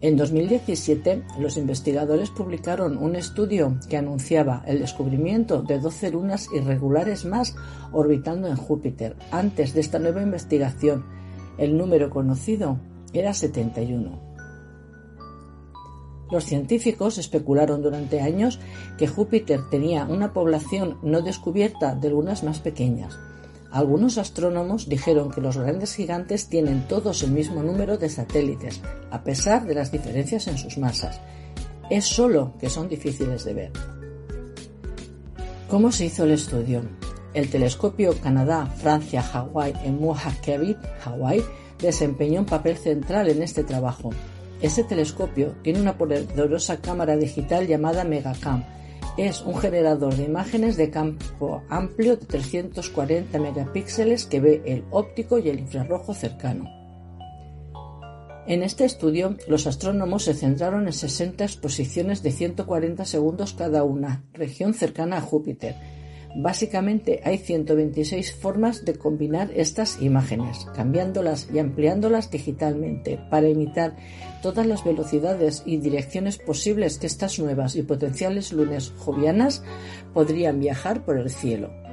En 0.02 0.18
2017, 0.18 1.22
los 1.40 1.56
investigadores 1.56 2.28
publicaron 2.28 2.98
un 2.98 3.16
estudio 3.16 3.78
que 3.88 3.96
anunciaba 3.96 4.62
el 4.66 4.78
descubrimiento 4.78 5.62
de 5.62 5.78
12 5.78 6.10
lunas 6.10 6.48
irregulares 6.54 7.24
más 7.24 7.56
orbitando 7.92 8.48
en 8.48 8.56
Júpiter. 8.56 9.16
Antes 9.30 9.72
de 9.72 9.80
esta 9.80 9.98
nueva 9.98 10.20
investigación, 10.20 11.06
el 11.56 11.78
número 11.78 12.10
conocido 12.10 12.78
era 13.14 13.32
71. 13.32 14.25
Los 16.30 16.44
científicos 16.44 17.18
especularon 17.18 17.82
durante 17.82 18.20
años 18.20 18.58
que 18.98 19.06
Júpiter 19.06 19.60
tenía 19.70 20.04
una 20.04 20.32
población 20.32 20.98
no 21.02 21.22
descubierta 21.22 21.94
de 21.94 22.10
lunas 22.10 22.42
más 22.42 22.58
pequeñas. 22.58 23.16
Algunos 23.70 24.16
astrónomos 24.18 24.88
dijeron 24.88 25.30
que 25.30 25.40
los 25.40 25.56
grandes 25.58 25.94
gigantes 25.94 26.48
tienen 26.48 26.88
todos 26.88 27.22
el 27.22 27.32
mismo 27.32 27.62
número 27.62 27.98
de 27.98 28.08
satélites, 28.08 28.80
a 29.10 29.22
pesar 29.22 29.66
de 29.66 29.74
las 29.74 29.92
diferencias 29.92 30.46
en 30.48 30.58
sus 30.58 30.78
masas. 30.78 31.20
Es 31.90 32.06
solo 32.06 32.54
que 32.58 32.70
son 32.70 32.88
difíciles 32.88 33.44
de 33.44 33.54
ver. 33.54 33.72
¿Cómo 35.68 35.92
se 35.92 36.06
hizo 36.06 36.24
el 36.24 36.32
estudio? 36.32 36.82
El 37.34 37.50
telescopio 37.50 38.14
Canadá-Francia-Hawái 38.20 39.74
en 39.84 40.00
Mohawk 40.00 40.78
Hawái, 41.00 41.44
desempeñó 41.78 42.40
un 42.40 42.46
papel 42.46 42.76
central 42.76 43.28
en 43.28 43.42
este 43.42 43.62
trabajo. 43.62 44.10
Ese 44.60 44.84
telescopio 44.84 45.54
tiene 45.62 45.80
una 45.80 45.98
poderosa 45.98 46.80
cámara 46.80 47.16
digital 47.16 47.66
llamada 47.66 48.04
Megacam, 48.04 48.64
es 49.16 49.40
un 49.40 49.56
generador 49.56 50.14
de 50.14 50.24
imágenes 50.24 50.76
de 50.76 50.90
campo 50.90 51.62
amplio 51.70 52.16
de 52.16 52.26
340 52.26 53.38
megapíxeles 53.38 54.26
que 54.26 54.40
ve 54.40 54.62
el 54.66 54.84
óptico 54.90 55.38
y 55.38 55.48
el 55.48 55.60
infrarrojo 55.60 56.12
cercano. 56.12 56.70
En 58.46 58.62
este 58.62 58.84
estudio, 58.84 59.36
los 59.48 59.66
astrónomos 59.66 60.24
se 60.24 60.34
centraron 60.34 60.86
en 60.86 60.92
60 60.92 61.44
exposiciones 61.44 62.22
de 62.22 62.30
140 62.30 63.04
segundos 63.06 63.54
cada 63.54 63.84
una, 63.84 64.22
región 64.34 64.74
cercana 64.74 65.16
a 65.16 65.22
Júpiter, 65.22 65.74
Básicamente 66.34 67.20
hay 67.24 67.38
126 67.38 68.34
formas 68.34 68.84
de 68.84 68.94
combinar 68.94 69.50
estas 69.54 70.02
imágenes, 70.02 70.66
cambiándolas 70.74 71.48
y 71.52 71.58
ampliándolas 71.58 72.30
digitalmente 72.30 73.18
para 73.30 73.48
imitar 73.48 73.96
todas 74.42 74.66
las 74.66 74.84
velocidades 74.84 75.62
y 75.64 75.78
direcciones 75.78 76.38
posibles 76.38 76.98
que 76.98 77.06
estas 77.06 77.38
nuevas 77.38 77.76
y 77.76 77.82
potenciales 77.82 78.52
lunas 78.52 78.92
jovianas 78.98 79.62
podrían 80.12 80.60
viajar 80.60 81.04
por 81.04 81.18
el 81.18 81.30
cielo. 81.30 81.85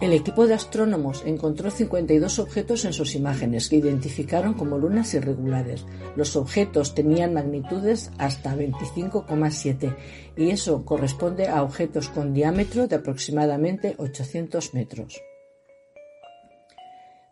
El 0.00 0.12
equipo 0.12 0.46
de 0.46 0.54
astrónomos 0.54 1.24
encontró 1.26 1.72
52 1.72 2.38
objetos 2.38 2.84
en 2.84 2.92
sus 2.92 3.16
imágenes 3.16 3.68
que 3.68 3.76
identificaron 3.76 4.54
como 4.54 4.78
lunas 4.78 5.12
irregulares. 5.14 5.84
Los 6.14 6.36
objetos 6.36 6.94
tenían 6.94 7.34
magnitudes 7.34 8.12
hasta 8.16 8.54
25,7 8.54 9.96
y 10.36 10.50
eso 10.50 10.84
corresponde 10.84 11.48
a 11.48 11.64
objetos 11.64 12.08
con 12.10 12.32
diámetro 12.32 12.86
de 12.86 12.94
aproximadamente 12.94 13.96
800 13.98 14.72
metros. 14.72 15.20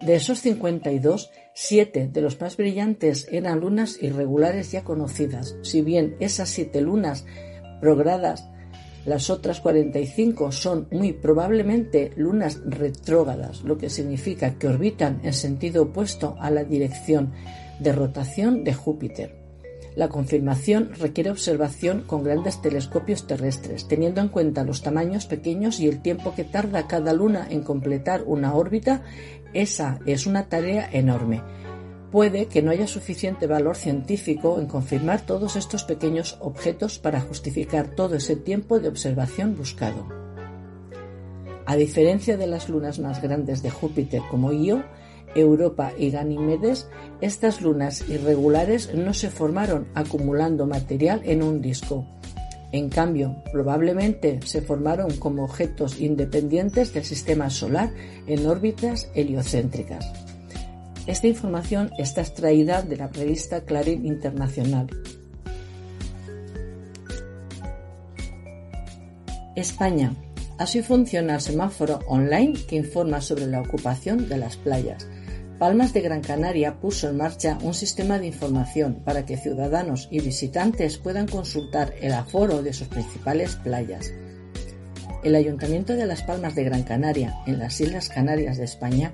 De 0.00 0.16
esos 0.16 0.40
52, 0.40 1.30
siete 1.54 2.08
de 2.08 2.20
los 2.20 2.40
más 2.40 2.56
brillantes 2.56 3.28
eran 3.30 3.60
lunas 3.60 4.02
irregulares 4.02 4.72
ya 4.72 4.82
conocidas, 4.82 5.56
si 5.62 5.82
bien 5.82 6.16
esas 6.18 6.50
siete 6.50 6.80
lunas 6.80 7.24
progradas 7.80 8.48
las 9.06 9.30
otras 9.30 9.60
45 9.60 10.50
son 10.50 10.88
muy 10.90 11.12
probablemente 11.12 12.12
lunas 12.16 12.60
retrógradas, 12.66 13.62
lo 13.62 13.78
que 13.78 13.88
significa 13.88 14.58
que 14.58 14.66
orbitan 14.66 15.20
en 15.22 15.32
sentido 15.32 15.84
opuesto 15.84 16.36
a 16.40 16.50
la 16.50 16.64
dirección 16.64 17.32
de 17.78 17.92
rotación 17.92 18.64
de 18.64 18.74
Júpiter. 18.74 19.36
La 19.94 20.08
confirmación 20.08 20.90
requiere 20.98 21.30
observación 21.30 22.02
con 22.02 22.24
grandes 22.24 22.60
telescopios 22.60 23.26
terrestres, 23.26 23.86
teniendo 23.88 24.20
en 24.20 24.28
cuenta 24.28 24.64
los 24.64 24.82
tamaños 24.82 25.26
pequeños 25.26 25.80
y 25.80 25.88
el 25.88 26.02
tiempo 26.02 26.34
que 26.34 26.44
tarda 26.44 26.86
cada 26.86 27.12
luna 27.14 27.46
en 27.48 27.62
completar 27.62 28.24
una 28.26 28.54
órbita. 28.54 29.02
Esa 29.54 30.00
es 30.04 30.26
una 30.26 30.48
tarea 30.48 30.88
enorme 30.92 31.42
Puede 32.10 32.46
que 32.46 32.62
no 32.62 32.70
haya 32.70 32.86
suficiente 32.86 33.46
valor 33.46 33.76
científico 33.76 34.60
en 34.60 34.66
confirmar 34.66 35.26
todos 35.26 35.56
estos 35.56 35.84
pequeños 35.84 36.38
objetos 36.40 36.98
para 36.98 37.20
justificar 37.20 37.88
todo 37.88 38.14
ese 38.14 38.36
tiempo 38.36 38.78
de 38.78 38.88
observación 38.88 39.56
buscado. 39.56 40.06
A 41.66 41.74
diferencia 41.74 42.36
de 42.36 42.46
las 42.46 42.68
lunas 42.68 43.00
más 43.00 43.20
grandes 43.20 43.60
de 43.62 43.70
Júpiter 43.70 44.22
como 44.30 44.52
Io, 44.52 44.84
Europa 45.34 45.92
y 45.98 46.10
Ganímedes, 46.10 46.88
estas 47.20 47.60
lunas 47.60 48.08
irregulares 48.08 48.94
no 48.94 49.12
se 49.12 49.30
formaron 49.30 49.88
acumulando 49.94 50.66
material 50.66 51.22
en 51.24 51.42
un 51.42 51.60
disco. 51.60 52.06
En 52.70 52.88
cambio, 52.88 53.36
probablemente 53.52 54.40
se 54.44 54.60
formaron 54.60 55.16
como 55.16 55.44
objetos 55.44 56.00
independientes 56.00 56.94
del 56.94 57.04
sistema 57.04 57.50
solar 57.50 57.90
en 58.26 58.46
órbitas 58.46 59.10
heliocéntricas. 59.14 60.25
Esta 61.06 61.28
información 61.28 61.90
está 61.98 62.20
extraída 62.22 62.82
de 62.82 62.96
la 62.96 63.06
revista 63.06 63.60
Clarín 63.60 64.06
Internacional. 64.06 64.88
España. 69.54 70.14
Así 70.58 70.82
funciona 70.82 71.36
el 71.36 71.40
semáforo 71.40 72.00
online 72.08 72.54
que 72.66 72.76
informa 72.76 73.20
sobre 73.20 73.46
la 73.46 73.60
ocupación 73.60 74.28
de 74.28 74.36
las 74.36 74.56
playas. 74.56 75.06
Palmas 75.58 75.92
de 75.94 76.00
Gran 76.00 76.22
Canaria 76.22 76.80
puso 76.80 77.08
en 77.08 77.18
marcha 77.18 77.56
un 77.62 77.72
sistema 77.72 78.18
de 78.18 78.26
información 78.26 79.02
para 79.04 79.24
que 79.24 79.36
ciudadanos 79.36 80.08
y 80.10 80.20
visitantes 80.20 80.98
puedan 80.98 81.28
consultar 81.28 81.94
el 82.00 82.14
aforo 82.14 82.62
de 82.62 82.72
sus 82.72 82.88
principales 82.88 83.54
playas. 83.56 84.12
El 85.26 85.34
Ayuntamiento 85.34 85.94
de 85.94 86.06
Las 86.06 86.22
Palmas 86.22 86.54
de 86.54 86.62
Gran 86.62 86.84
Canaria, 86.84 87.34
en 87.48 87.58
las 87.58 87.80
Islas 87.80 88.08
Canarias 88.08 88.58
de 88.58 88.64
España, 88.64 89.12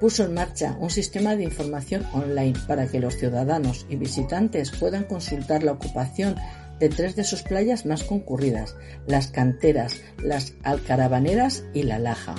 puso 0.00 0.24
en 0.24 0.34
marcha 0.34 0.76
un 0.80 0.90
sistema 0.90 1.36
de 1.36 1.44
información 1.44 2.04
online 2.12 2.58
para 2.66 2.88
que 2.88 2.98
los 2.98 3.14
ciudadanos 3.14 3.86
y 3.88 3.94
visitantes 3.94 4.72
puedan 4.72 5.04
consultar 5.04 5.62
la 5.62 5.70
ocupación 5.70 6.34
de 6.80 6.88
tres 6.88 7.14
de 7.14 7.22
sus 7.22 7.44
playas 7.44 7.86
más 7.86 8.02
concurridas, 8.02 8.74
las 9.06 9.28
canteras, 9.28 10.00
las 10.18 10.54
alcarabaneras 10.64 11.62
y 11.72 11.84
la 11.84 12.00
laja. 12.00 12.34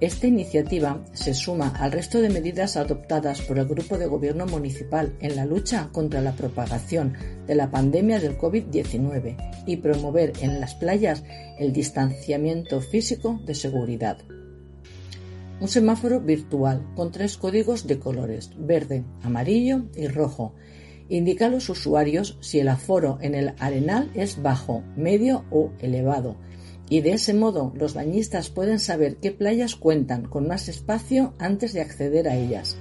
Esta 0.00 0.28
iniciativa 0.28 1.04
se 1.12 1.34
suma 1.34 1.70
al 1.70 1.90
resto 1.90 2.20
de 2.20 2.30
medidas 2.30 2.76
adoptadas 2.76 3.40
por 3.40 3.58
el 3.58 3.66
Grupo 3.66 3.98
de 3.98 4.06
Gobierno 4.06 4.46
Municipal 4.46 5.16
en 5.18 5.34
la 5.34 5.44
lucha 5.44 5.88
contra 5.90 6.20
la 6.20 6.36
propagación 6.36 7.14
de 7.48 7.56
la 7.56 7.72
pandemia 7.72 8.20
del 8.20 8.38
COVID-19 8.38 9.64
y 9.66 9.78
promover 9.78 10.34
en 10.40 10.60
las 10.60 10.76
playas 10.76 11.24
el 11.58 11.72
distanciamiento 11.72 12.80
físico 12.80 13.40
de 13.44 13.56
seguridad. 13.56 14.18
Un 15.60 15.66
semáforo 15.66 16.20
virtual 16.20 16.86
con 16.94 17.10
tres 17.10 17.36
códigos 17.36 17.88
de 17.88 17.98
colores, 17.98 18.52
verde, 18.56 19.02
amarillo 19.24 19.86
y 19.96 20.06
rojo, 20.06 20.54
indica 21.08 21.46
a 21.46 21.48
los 21.50 21.68
usuarios 21.70 22.38
si 22.40 22.60
el 22.60 22.68
aforo 22.68 23.18
en 23.20 23.34
el 23.34 23.54
arenal 23.58 24.12
es 24.14 24.40
bajo, 24.40 24.84
medio 24.94 25.44
o 25.50 25.72
elevado 25.80 26.36
y 26.90 27.00
de 27.00 27.12
ese 27.12 27.34
modo 27.34 27.72
los 27.74 27.94
bañistas 27.94 28.50
pueden 28.50 28.78
saber 28.78 29.16
qué 29.16 29.32
playas 29.32 29.76
cuentan 29.76 30.24
con 30.24 30.46
más 30.46 30.68
espacio 30.68 31.34
antes 31.38 31.72
de 31.72 31.80
acceder 31.80 32.28
a 32.28 32.36
ellas. 32.36 32.76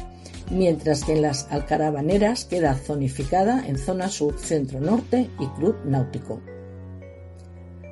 mientras 0.50 1.04
que 1.04 1.12
en 1.12 1.22
las 1.22 1.50
Alcarabaneras 1.50 2.44
queda 2.44 2.74
zonificada 2.74 3.64
en 3.66 3.78
zona 3.78 4.08
sur, 4.08 4.38
centro 4.38 4.80
norte 4.80 5.30
y 5.38 5.46
club 5.58 5.76
náutico. 5.84 6.40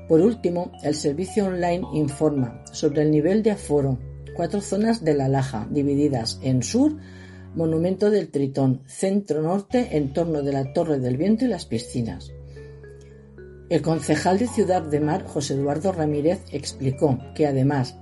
Por 0.08 0.20
último, 0.20 0.72
el 0.82 0.94
servicio 0.94 1.46
online 1.46 1.86
informa 1.92 2.64
sobre 2.72 3.02
el 3.02 3.10
nivel 3.10 3.42
de 3.42 3.52
aforo, 3.52 3.98
cuatro 4.38 4.60
zonas 4.60 5.02
de 5.02 5.14
la 5.14 5.26
Laja, 5.26 5.66
divididas 5.68 6.38
en 6.42 6.62
sur, 6.62 6.96
Monumento 7.56 8.08
del 8.08 8.28
Tritón, 8.28 8.82
centro-norte, 8.86 9.96
en 9.96 10.12
torno 10.12 10.42
de 10.42 10.52
la 10.52 10.72
Torre 10.72 11.00
del 11.00 11.16
Viento 11.16 11.44
y 11.44 11.48
las 11.48 11.64
piscinas. 11.64 12.30
El 13.68 13.82
concejal 13.82 14.38
de 14.38 14.46
Ciudad 14.46 14.82
de 14.82 15.00
Mar, 15.00 15.24
José 15.26 15.54
Eduardo 15.54 15.90
Ramírez, 15.90 16.38
explicó 16.52 17.18
que 17.34 17.48
además 17.48 17.96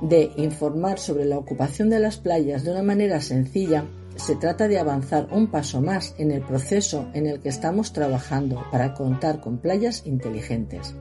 de 0.00 0.32
informar 0.38 0.98
sobre 0.98 1.24
la 1.24 1.38
ocupación 1.38 1.88
de 1.88 2.00
las 2.00 2.16
playas 2.16 2.64
de 2.64 2.72
una 2.72 2.82
manera 2.82 3.20
sencilla, 3.20 3.84
se 4.16 4.34
trata 4.34 4.66
de 4.66 4.80
avanzar 4.80 5.28
un 5.30 5.52
paso 5.52 5.80
más 5.80 6.16
en 6.18 6.32
el 6.32 6.42
proceso 6.42 7.10
en 7.14 7.28
el 7.28 7.38
que 7.38 7.50
estamos 7.50 7.92
trabajando 7.92 8.64
para 8.72 8.92
contar 8.92 9.40
con 9.40 9.58
playas 9.58 10.04
inteligentes. 10.04 10.96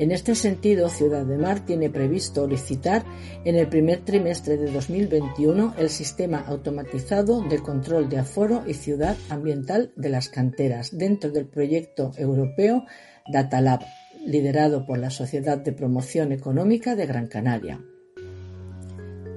En 0.00 0.12
este 0.12 0.34
sentido, 0.34 0.88
Ciudad 0.88 1.26
de 1.26 1.36
Mar 1.36 1.66
tiene 1.66 1.90
previsto 1.90 2.48
licitar 2.48 3.04
en 3.44 3.54
el 3.54 3.68
primer 3.68 3.98
trimestre 4.02 4.56
de 4.56 4.72
2021 4.72 5.74
el 5.76 5.90
sistema 5.90 6.38
automatizado 6.38 7.42
de 7.42 7.58
control 7.58 8.08
de 8.08 8.16
aforo 8.16 8.62
y 8.66 8.72
ciudad 8.72 9.14
ambiental 9.28 9.92
de 9.96 10.08
las 10.08 10.30
canteras 10.30 10.96
dentro 10.96 11.30
del 11.30 11.44
proyecto 11.44 12.12
europeo 12.16 12.86
DataLab, 13.30 13.80
liderado 14.24 14.86
por 14.86 14.96
la 14.96 15.10
Sociedad 15.10 15.58
de 15.58 15.72
Promoción 15.72 16.32
Económica 16.32 16.96
de 16.96 17.04
Gran 17.04 17.26
Canaria. 17.26 17.78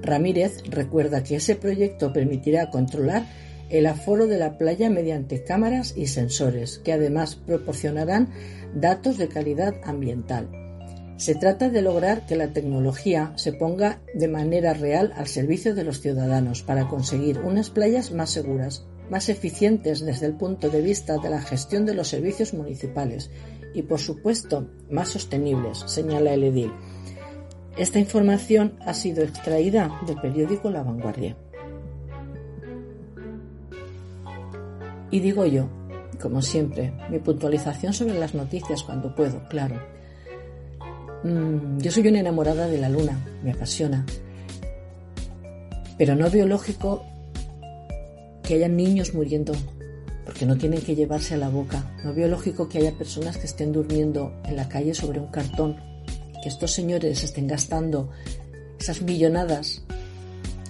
Ramírez 0.00 0.62
recuerda 0.70 1.22
que 1.22 1.36
ese 1.36 1.56
proyecto 1.56 2.14
permitirá 2.14 2.70
controlar 2.70 3.26
el 3.68 3.86
aforo 3.86 4.26
de 4.26 4.38
la 4.38 4.56
playa 4.56 4.88
mediante 4.88 5.42
cámaras 5.42 5.94
y 5.96 6.06
sensores, 6.06 6.78
que 6.78 6.92
además 6.92 7.34
proporcionarán 7.36 8.30
datos 8.74 9.18
de 9.18 9.28
calidad 9.28 9.74
ambiental. 9.84 10.50
Se 11.16 11.34
trata 11.34 11.70
de 11.70 11.80
lograr 11.80 12.26
que 12.26 12.34
la 12.34 12.52
tecnología 12.52 13.32
se 13.36 13.52
ponga 13.52 14.00
de 14.14 14.26
manera 14.26 14.74
real 14.74 15.12
al 15.16 15.28
servicio 15.28 15.74
de 15.74 15.84
los 15.84 16.00
ciudadanos 16.00 16.62
para 16.62 16.88
conseguir 16.88 17.38
unas 17.38 17.70
playas 17.70 18.10
más 18.10 18.30
seguras, 18.30 18.84
más 19.10 19.28
eficientes 19.28 20.00
desde 20.00 20.26
el 20.26 20.34
punto 20.34 20.70
de 20.70 20.82
vista 20.82 21.18
de 21.18 21.30
la 21.30 21.40
gestión 21.40 21.86
de 21.86 21.94
los 21.94 22.08
servicios 22.08 22.52
municipales 22.52 23.30
y, 23.74 23.82
por 23.82 24.00
supuesto, 24.00 24.68
más 24.90 25.10
sostenibles, 25.10 25.84
señala 25.86 26.34
el 26.34 26.44
edil. 26.44 26.72
Esta 27.76 27.98
información 27.98 28.76
ha 28.84 28.94
sido 28.94 29.22
extraída 29.22 30.00
del 30.06 30.20
periódico 30.20 30.70
La 30.70 30.82
Vanguardia. 30.82 31.36
Y 35.10 35.20
digo 35.20 35.46
yo, 35.46 35.68
como 36.14 36.42
siempre, 36.42 36.92
mi 37.10 37.18
puntualización 37.18 37.92
sobre 37.92 38.18
las 38.18 38.34
noticias 38.34 38.82
cuando 38.82 39.14
puedo, 39.14 39.46
claro. 39.48 39.80
Mm, 41.24 41.78
yo 41.78 41.90
soy 41.90 42.08
una 42.08 42.20
enamorada 42.20 42.66
de 42.66 42.78
la 42.78 42.88
luna, 42.88 43.18
me 43.42 43.52
apasiona. 43.52 44.04
Pero 45.96 46.14
no 46.16 46.28
veo 46.30 46.46
lógico 46.46 47.04
que 48.42 48.54
haya 48.54 48.68
niños 48.68 49.14
muriendo 49.14 49.54
porque 50.24 50.46
no 50.46 50.56
tienen 50.56 50.80
que 50.80 50.94
llevarse 50.94 51.34
a 51.34 51.38
la 51.38 51.48
boca. 51.48 51.94
No 52.02 52.14
veo 52.14 52.28
lógico 52.28 52.68
que 52.68 52.78
haya 52.78 52.92
personas 52.92 53.36
que 53.36 53.46
estén 53.46 53.72
durmiendo 53.72 54.32
en 54.44 54.56
la 54.56 54.68
calle 54.68 54.94
sobre 54.94 55.20
un 55.20 55.28
cartón. 55.28 55.76
Que 56.42 56.48
estos 56.48 56.72
señores 56.72 57.22
estén 57.22 57.46
gastando 57.46 58.10
esas 58.78 59.02
millonadas 59.02 59.82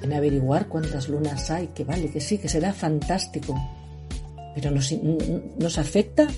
en 0.02 0.12
averiguar 0.12 0.68
cuántas 0.68 1.08
lunas 1.08 1.50
hay, 1.50 1.68
que 1.68 1.84
vale, 1.84 2.10
que 2.10 2.20
sí, 2.20 2.38
que 2.38 2.48
será 2.48 2.72
fantástico 2.72 3.54
pero 4.54 4.70
nos, 4.70 5.78
afecta, 5.78 6.28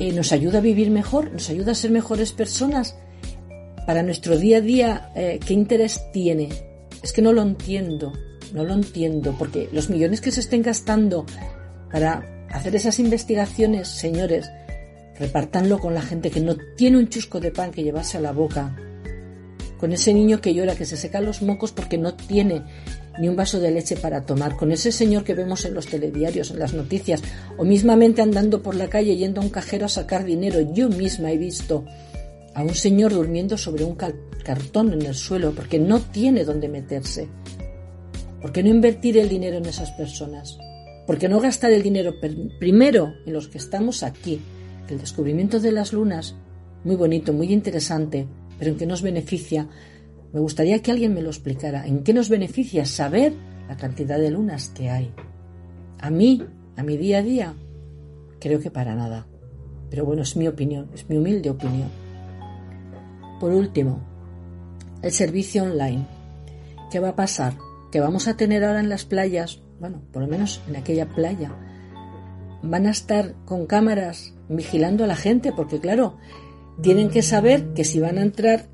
eh, 0.00 0.12
nos 0.12 0.32
ayuda 0.32 0.58
a 0.58 0.62
vivir 0.62 0.90
mejor, 0.90 1.32
nos 1.32 1.50
ayuda 1.50 1.72
a 1.72 1.76
ser 1.76 1.90
mejores 1.90 2.32
personas. 2.32 2.96
Para 3.86 4.02
nuestro 4.02 4.38
día 4.38 4.58
a 4.58 4.60
día, 4.60 5.12
eh, 5.14 5.40
¿qué 5.44 5.54
interés 5.54 6.00
tiene? 6.12 6.48
Es 7.02 7.12
que 7.12 7.22
no 7.22 7.32
lo 7.32 7.42
entiendo, 7.42 8.12
no 8.54 8.64
lo 8.64 8.74
entiendo, 8.74 9.34
porque 9.38 9.68
los 9.72 9.90
millones 9.90 10.20
que 10.20 10.30
se 10.30 10.40
estén 10.40 10.62
gastando 10.62 11.26
para 11.90 12.46
hacer 12.50 12.74
esas 12.76 12.98
investigaciones, 12.98 13.88
señores, 13.88 14.50
repártanlo 15.18 15.78
con 15.78 15.94
la 15.94 16.02
gente 16.02 16.30
que 16.30 16.40
no 16.40 16.56
tiene 16.76 16.98
un 16.98 17.08
chusco 17.08 17.40
de 17.40 17.50
pan 17.50 17.70
que 17.70 17.82
llevarse 17.82 18.18
a 18.18 18.20
la 18.20 18.32
boca, 18.32 18.76
con 19.78 19.92
ese 19.92 20.14
niño 20.14 20.40
que 20.40 20.54
llora, 20.54 20.76
que 20.76 20.86
se 20.86 20.96
seca 20.96 21.20
los 21.20 21.42
mocos 21.42 21.72
porque 21.72 21.98
no 21.98 22.14
tiene 22.14 22.62
ni 23.18 23.28
un 23.28 23.36
vaso 23.36 23.60
de 23.60 23.70
leche 23.70 23.96
para 23.96 24.22
tomar, 24.22 24.56
con 24.56 24.72
ese 24.72 24.92
señor 24.92 25.24
que 25.24 25.34
vemos 25.34 25.64
en 25.64 25.74
los 25.74 25.86
telediarios, 25.86 26.50
en 26.50 26.58
las 26.58 26.74
noticias, 26.74 27.22
o 27.56 27.64
mismamente 27.64 28.22
andando 28.22 28.62
por 28.62 28.74
la 28.74 28.88
calle 28.88 29.16
yendo 29.16 29.40
a 29.40 29.44
un 29.44 29.50
cajero 29.50 29.86
a 29.86 29.90
sacar 29.90 30.24
dinero. 30.24 30.60
Yo 30.72 30.88
misma 30.88 31.30
he 31.30 31.38
visto 31.38 31.84
a 32.54 32.62
un 32.62 32.74
señor 32.74 33.12
durmiendo 33.12 33.56
sobre 33.58 33.84
un 33.84 33.96
cartón 33.96 34.92
en 34.92 35.02
el 35.02 35.14
suelo 35.14 35.52
porque 35.52 35.78
no 35.78 36.00
tiene 36.00 36.44
dónde 36.44 36.68
meterse. 36.68 37.28
¿Por 38.40 38.52
qué 38.52 38.62
no 38.62 38.70
invertir 38.70 39.18
el 39.18 39.28
dinero 39.28 39.58
en 39.58 39.66
esas 39.66 39.92
personas? 39.92 40.58
¿Por 41.06 41.18
qué 41.18 41.28
no 41.28 41.40
gastar 41.40 41.72
el 41.72 41.82
dinero 41.82 42.14
primero 42.58 43.14
en 43.26 43.32
los 43.32 43.48
que 43.48 43.58
estamos 43.58 44.02
aquí? 44.02 44.40
El 44.88 44.98
descubrimiento 44.98 45.60
de 45.60 45.72
las 45.72 45.92
lunas, 45.92 46.34
muy 46.84 46.96
bonito, 46.96 47.32
muy 47.32 47.52
interesante, 47.52 48.26
pero 48.58 48.72
en 48.72 48.78
qué 48.78 48.86
nos 48.86 49.02
beneficia 49.02 49.68
me 50.32 50.40
gustaría 50.40 50.80
que 50.80 50.90
alguien 50.90 51.14
me 51.14 51.22
lo 51.22 51.28
explicara. 51.28 51.86
¿En 51.86 52.02
qué 52.04 52.14
nos 52.14 52.28
beneficia 52.28 52.86
saber 52.86 53.34
la 53.68 53.76
cantidad 53.76 54.18
de 54.18 54.30
lunas 54.30 54.68
que 54.74 54.90
hay? 54.90 55.12
A 55.98 56.10
mí, 56.10 56.42
a 56.76 56.82
mi 56.82 56.96
día 56.96 57.18
a 57.18 57.22
día, 57.22 57.54
creo 58.40 58.60
que 58.60 58.70
para 58.70 58.94
nada. 58.94 59.26
Pero 59.90 60.06
bueno, 60.06 60.22
es 60.22 60.36
mi 60.36 60.48
opinión, 60.48 60.88
es 60.94 61.08
mi 61.08 61.18
humilde 61.18 61.50
opinión. 61.50 61.90
Por 63.38 63.52
último, 63.52 64.00
el 65.02 65.12
servicio 65.12 65.64
online. 65.64 66.06
¿Qué 66.90 66.98
va 66.98 67.10
a 67.10 67.16
pasar? 67.16 67.54
¿Qué 67.90 68.00
vamos 68.00 68.26
a 68.26 68.36
tener 68.36 68.64
ahora 68.64 68.80
en 68.80 68.88
las 68.88 69.04
playas? 69.04 69.60
Bueno, 69.80 70.00
por 70.12 70.22
lo 70.22 70.28
menos 70.28 70.62
en 70.68 70.76
aquella 70.76 71.06
playa. 71.08 71.52
¿Van 72.62 72.86
a 72.86 72.90
estar 72.90 73.34
con 73.44 73.66
cámaras 73.66 74.34
vigilando 74.48 75.04
a 75.04 75.06
la 75.08 75.16
gente, 75.16 75.52
porque 75.52 75.80
claro, 75.80 76.16
tienen 76.80 77.10
que 77.10 77.22
saber 77.22 77.74
que 77.74 77.84
si 77.84 78.00
van 78.00 78.18
a 78.18 78.22
entrar 78.22 78.71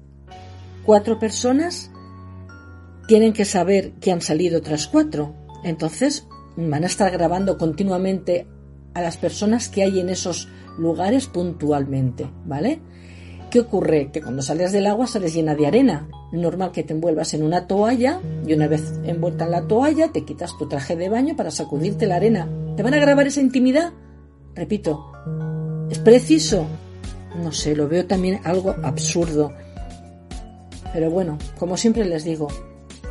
cuatro 0.85 1.19
personas, 1.19 1.91
tienen 3.07 3.33
que 3.33 3.45
saber 3.45 3.93
que 4.01 4.13
han 4.13 4.21
salido 4.21 4.59
otras 4.59 4.87
cuatro. 4.87 5.35
Entonces 5.65 6.27
van 6.57 6.85
a 6.85 6.87
estar 6.87 7.11
grabando 7.11 7.59
continuamente 7.59 8.47
a 8.95 9.01
las 9.01 9.17
personas 9.17 9.69
que 9.69 9.83
hay 9.83 10.01
en 10.01 10.09
esos 10.11 10.49
lugares 10.79 11.27
puntualmente, 11.27 12.31
¿vale? 12.45 12.81
¿Qué 13.51 13.61
ocurre? 13.61 14.11
Que 14.13 14.21
cuando 14.21 14.43
sales 14.43 14.73
del 14.73 14.87
agua 14.87 15.07
sales 15.07 15.33
llena 15.33 15.55
de 15.55 15.67
arena. 15.67 16.09
Normal 16.33 16.73
que 16.73 16.83
te 16.83 16.93
envuelvas 16.93 17.33
en 17.33 17.43
una 17.43 17.67
toalla 17.67 18.21
y 18.47 18.53
una 18.53 18.69
vez 18.69 18.93
envuelta 19.05 19.47
en 19.47 19.53
la 19.53 19.67
toalla 19.67 20.13
te 20.13 20.27
quitas 20.27 20.59
tu 20.59 20.69
traje 20.69 20.97
de 20.97 21.09
baño 21.09 21.35
para 21.35 21.51
sacudirte 21.51 22.07
la 22.07 22.17
arena. 22.17 22.47
¿Te 22.77 22.83
van 22.83 22.93
a 22.93 22.99
grabar 22.99 23.27
esa 23.27 23.41
intimidad? 23.41 23.93
Repito, 24.55 25.13
¿es 25.91 25.99
preciso? 25.99 26.67
No 27.43 27.53
sé, 27.53 27.75
lo 27.75 27.89
veo 27.89 28.07
también 28.07 28.41
algo 28.45 28.75
absurdo. 28.83 29.53
Pero 30.93 31.11
bueno, 31.11 31.39
como 31.59 31.77
siempre 31.77 32.05
les 32.05 32.25
digo, 32.25 32.49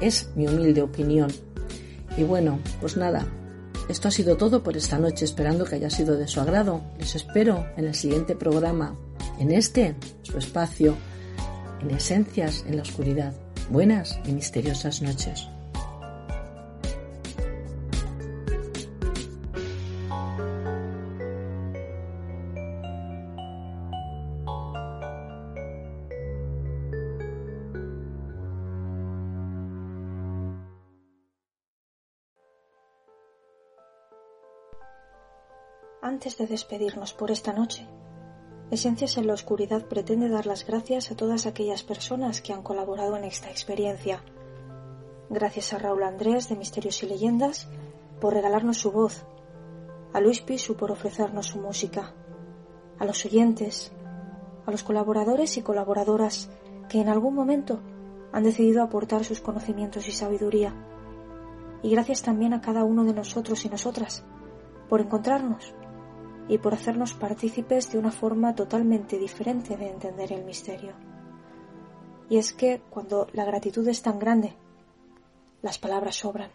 es 0.01 0.29
mi 0.35 0.47
humilde 0.47 0.81
opinión. 0.81 1.31
Y 2.17 2.23
bueno, 2.23 2.59
pues 2.79 2.97
nada, 2.97 3.27
esto 3.89 4.07
ha 4.07 4.11
sido 4.11 4.37
todo 4.37 4.63
por 4.63 4.75
esta 4.75 4.99
noche, 4.99 5.25
esperando 5.25 5.65
que 5.65 5.75
haya 5.75 5.89
sido 5.89 6.17
de 6.17 6.27
su 6.27 6.41
agrado. 6.41 6.81
Les 6.99 7.15
espero 7.15 7.65
en 7.77 7.85
el 7.85 7.95
siguiente 7.95 8.35
programa 8.35 8.95
en 9.39 9.51
este, 9.51 9.95
su 10.23 10.37
espacio, 10.37 10.95
en 11.81 11.91
esencias 11.91 12.65
en 12.67 12.77
la 12.77 12.81
oscuridad. 12.81 13.33
Buenas 13.69 14.19
y 14.25 14.31
misteriosas 14.31 15.01
noches. 15.01 15.47
Antes 36.17 36.35
de 36.39 36.47
despedirnos 36.47 37.13
por 37.13 37.29
esta 37.29 37.53
noche, 37.53 37.87
Esencias 38.71 39.17
en 39.17 39.27
la 39.27 39.35
Oscuridad 39.35 39.85
pretende 39.85 40.29
dar 40.29 40.47
las 40.47 40.65
gracias 40.65 41.11
a 41.11 41.15
todas 41.15 41.45
aquellas 41.45 41.83
personas 41.83 42.41
que 42.41 42.53
han 42.53 42.63
colaborado 42.63 43.15
en 43.17 43.23
esta 43.23 43.51
experiencia. 43.51 44.23
Gracias 45.29 45.73
a 45.73 45.77
Raúl 45.77 46.01
Andrés 46.01 46.49
de 46.49 46.55
Misterios 46.55 47.03
y 47.03 47.05
Leyendas 47.05 47.67
por 48.19 48.33
regalarnos 48.33 48.79
su 48.79 48.91
voz, 48.91 49.25
a 50.11 50.19
Luis 50.19 50.41
Pisu 50.41 50.75
por 50.75 50.91
ofrecernos 50.91 51.45
su 51.45 51.59
música, 51.59 52.15
a 52.97 53.05
los 53.05 53.23
oyentes, 53.23 53.91
a 54.65 54.71
los 54.71 54.81
colaboradores 54.81 55.55
y 55.57 55.61
colaboradoras 55.61 56.49
que 56.89 56.99
en 56.99 57.09
algún 57.09 57.35
momento 57.35 57.79
han 58.31 58.41
decidido 58.41 58.81
aportar 58.81 59.23
sus 59.23 59.39
conocimientos 59.39 60.07
y 60.07 60.13
sabiduría. 60.13 60.73
Y 61.83 61.91
gracias 61.91 62.23
también 62.23 62.55
a 62.55 62.61
cada 62.61 62.83
uno 62.83 63.03
de 63.03 63.13
nosotros 63.13 63.63
y 63.65 63.69
nosotras 63.69 64.25
por 64.89 65.01
encontrarnos 65.01 65.75
y 66.49 66.57
por 66.57 66.73
hacernos 66.73 67.13
partícipes 67.13 67.91
de 67.91 67.97
una 67.97 68.11
forma 68.11 68.55
totalmente 68.55 69.17
diferente 69.17 69.77
de 69.77 69.89
entender 69.89 70.31
el 70.31 70.45
misterio. 70.45 70.93
Y 72.29 72.37
es 72.37 72.53
que 72.53 72.81
cuando 72.89 73.27
la 73.33 73.45
gratitud 73.45 73.87
es 73.87 74.01
tan 74.01 74.19
grande, 74.19 74.53
las 75.61 75.77
palabras 75.77 76.15
sobran. 76.15 76.51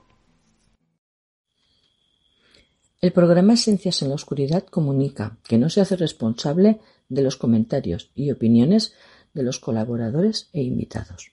El 3.01 3.13
programa 3.13 3.55
Esencias 3.55 4.01
en 4.03 4.11
la 4.11 4.15
Oscuridad 4.15 4.65
comunica 4.65 5.39
que 5.43 5.59
no 5.59 5.69
se 5.69 5.81
hace 5.81 5.97
responsable 5.97 6.81
de 7.09 7.23
los 7.23 7.37
comentarios 7.37 8.13
y 8.15 8.31
opiniones 8.31 8.95
de 9.35 9.43
los 9.43 9.59
colaboradores 9.59 10.51
e 10.53 10.63
invitados. 10.63 11.33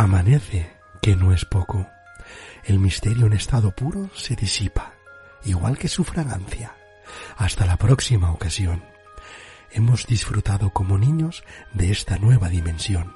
Amanece, 0.00 0.72
que 1.02 1.14
no 1.14 1.30
es 1.30 1.44
poco. 1.44 1.86
El 2.64 2.78
misterio 2.78 3.26
en 3.26 3.34
estado 3.34 3.72
puro 3.72 4.08
se 4.14 4.34
disipa, 4.34 4.94
igual 5.44 5.76
que 5.76 5.88
su 5.88 6.04
fragancia. 6.04 6.74
Hasta 7.36 7.66
la 7.66 7.76
próxima 7.76 8.30
ocasión. 8.32 8.82
Hemos 9.70 10.06
disfrutado 10.06 10.70
como 10.70 10.96
niños 10.96 11.44
de 11.74 11.90
esta 11.90 12.16
nueva 12.16 12.48
dimensión, 12.48 13.14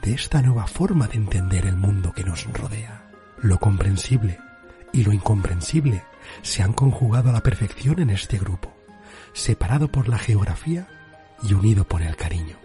de 0.00 0.14
esta 0.14 0.40
nueva 0.40 0.66
forma 0.66 1.06
de 1.06 1.16
entender 1.16 1.66
el 1.66 1.76
mundo 1.76 2.12
que 2.12 2.24
nos 2.24 2.50
rodea. 2.50 3.10
Lo 3.36 3.58
comprensible 3.58 4.38
y 4.90 5.04
lo 5.04 5.12
incomprensible 5.12 6.02
se 6.40 6.62
han 6.62 6.72
conjugado 6.72 7.28
a 7.28 7.34
la 7.34 7.42
perfección 7.42 8.00
en 8.00 8.08
este 8.08 8.38
grupo, 8.38 8.74
separado 9.34 9.88
por 9.92 10.08
la 10.08 10.16
geografía 10.16 10.88
y 11.42 11.52
unido 11.52 11.84
por 11.84 12.00
el 12.00 12.16
cariño. 12.16 12.61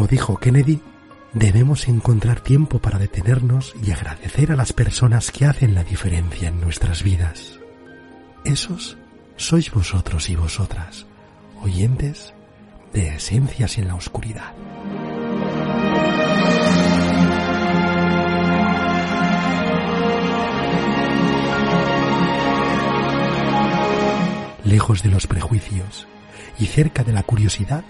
Como 0.00 0.08
dijo 0.08 0.38
Kennedy, 0.38 0.80
debemos 1.34 1.86
encontrar 1.86 2.40
tiempo 2.40 2.78
para 2.78 2.98
detenernos 2.98 3.74
y 3.84 3.90
agradecer 3.90 4.50
a 4.50 4.56
las 4.56 4.72
personas 4.72 5.30
que 5.30 5.44
hacen 5.44 5.74
la 5.74 5.84
diferencia 5.84 6.48
en 6.48 6.58
nuestras 6.58 7.02
vidas. 7.02 7.60
Esos 8.42 8.96
sois 9.36 9.70
vosotros 9.70 10.30
y 10.30 10.36
vosotras, 10.36 11.04
oyentes 11.60 12.32
de 12.94 13.08
Esencias 13.08 13.76
en 13.76 13.88
la 13.88 13.94
Oscuridad. 13.94 14.54
Lejos 24.64 25.02
de 25.02 25.10
los 25.10 25.26
prejuicios 25.26 26.08
y 26.58 26.64
cerca 26.64 27.04
de 27.04 27.12
la 27.12 27.22
curiosidad, 27.22 27.84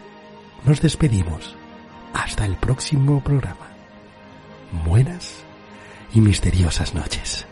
nos 0.64 0.80
despedimos 0.80 1.54
hasta 2.12 2.44
el 2.44 2.56
próximo 2.56 3.20
programa. 3.22 3.68
Buenas 4.84 5.44
y 6.12 6.20
misteriosas 6.20 6.94
noches. 6.94 7.46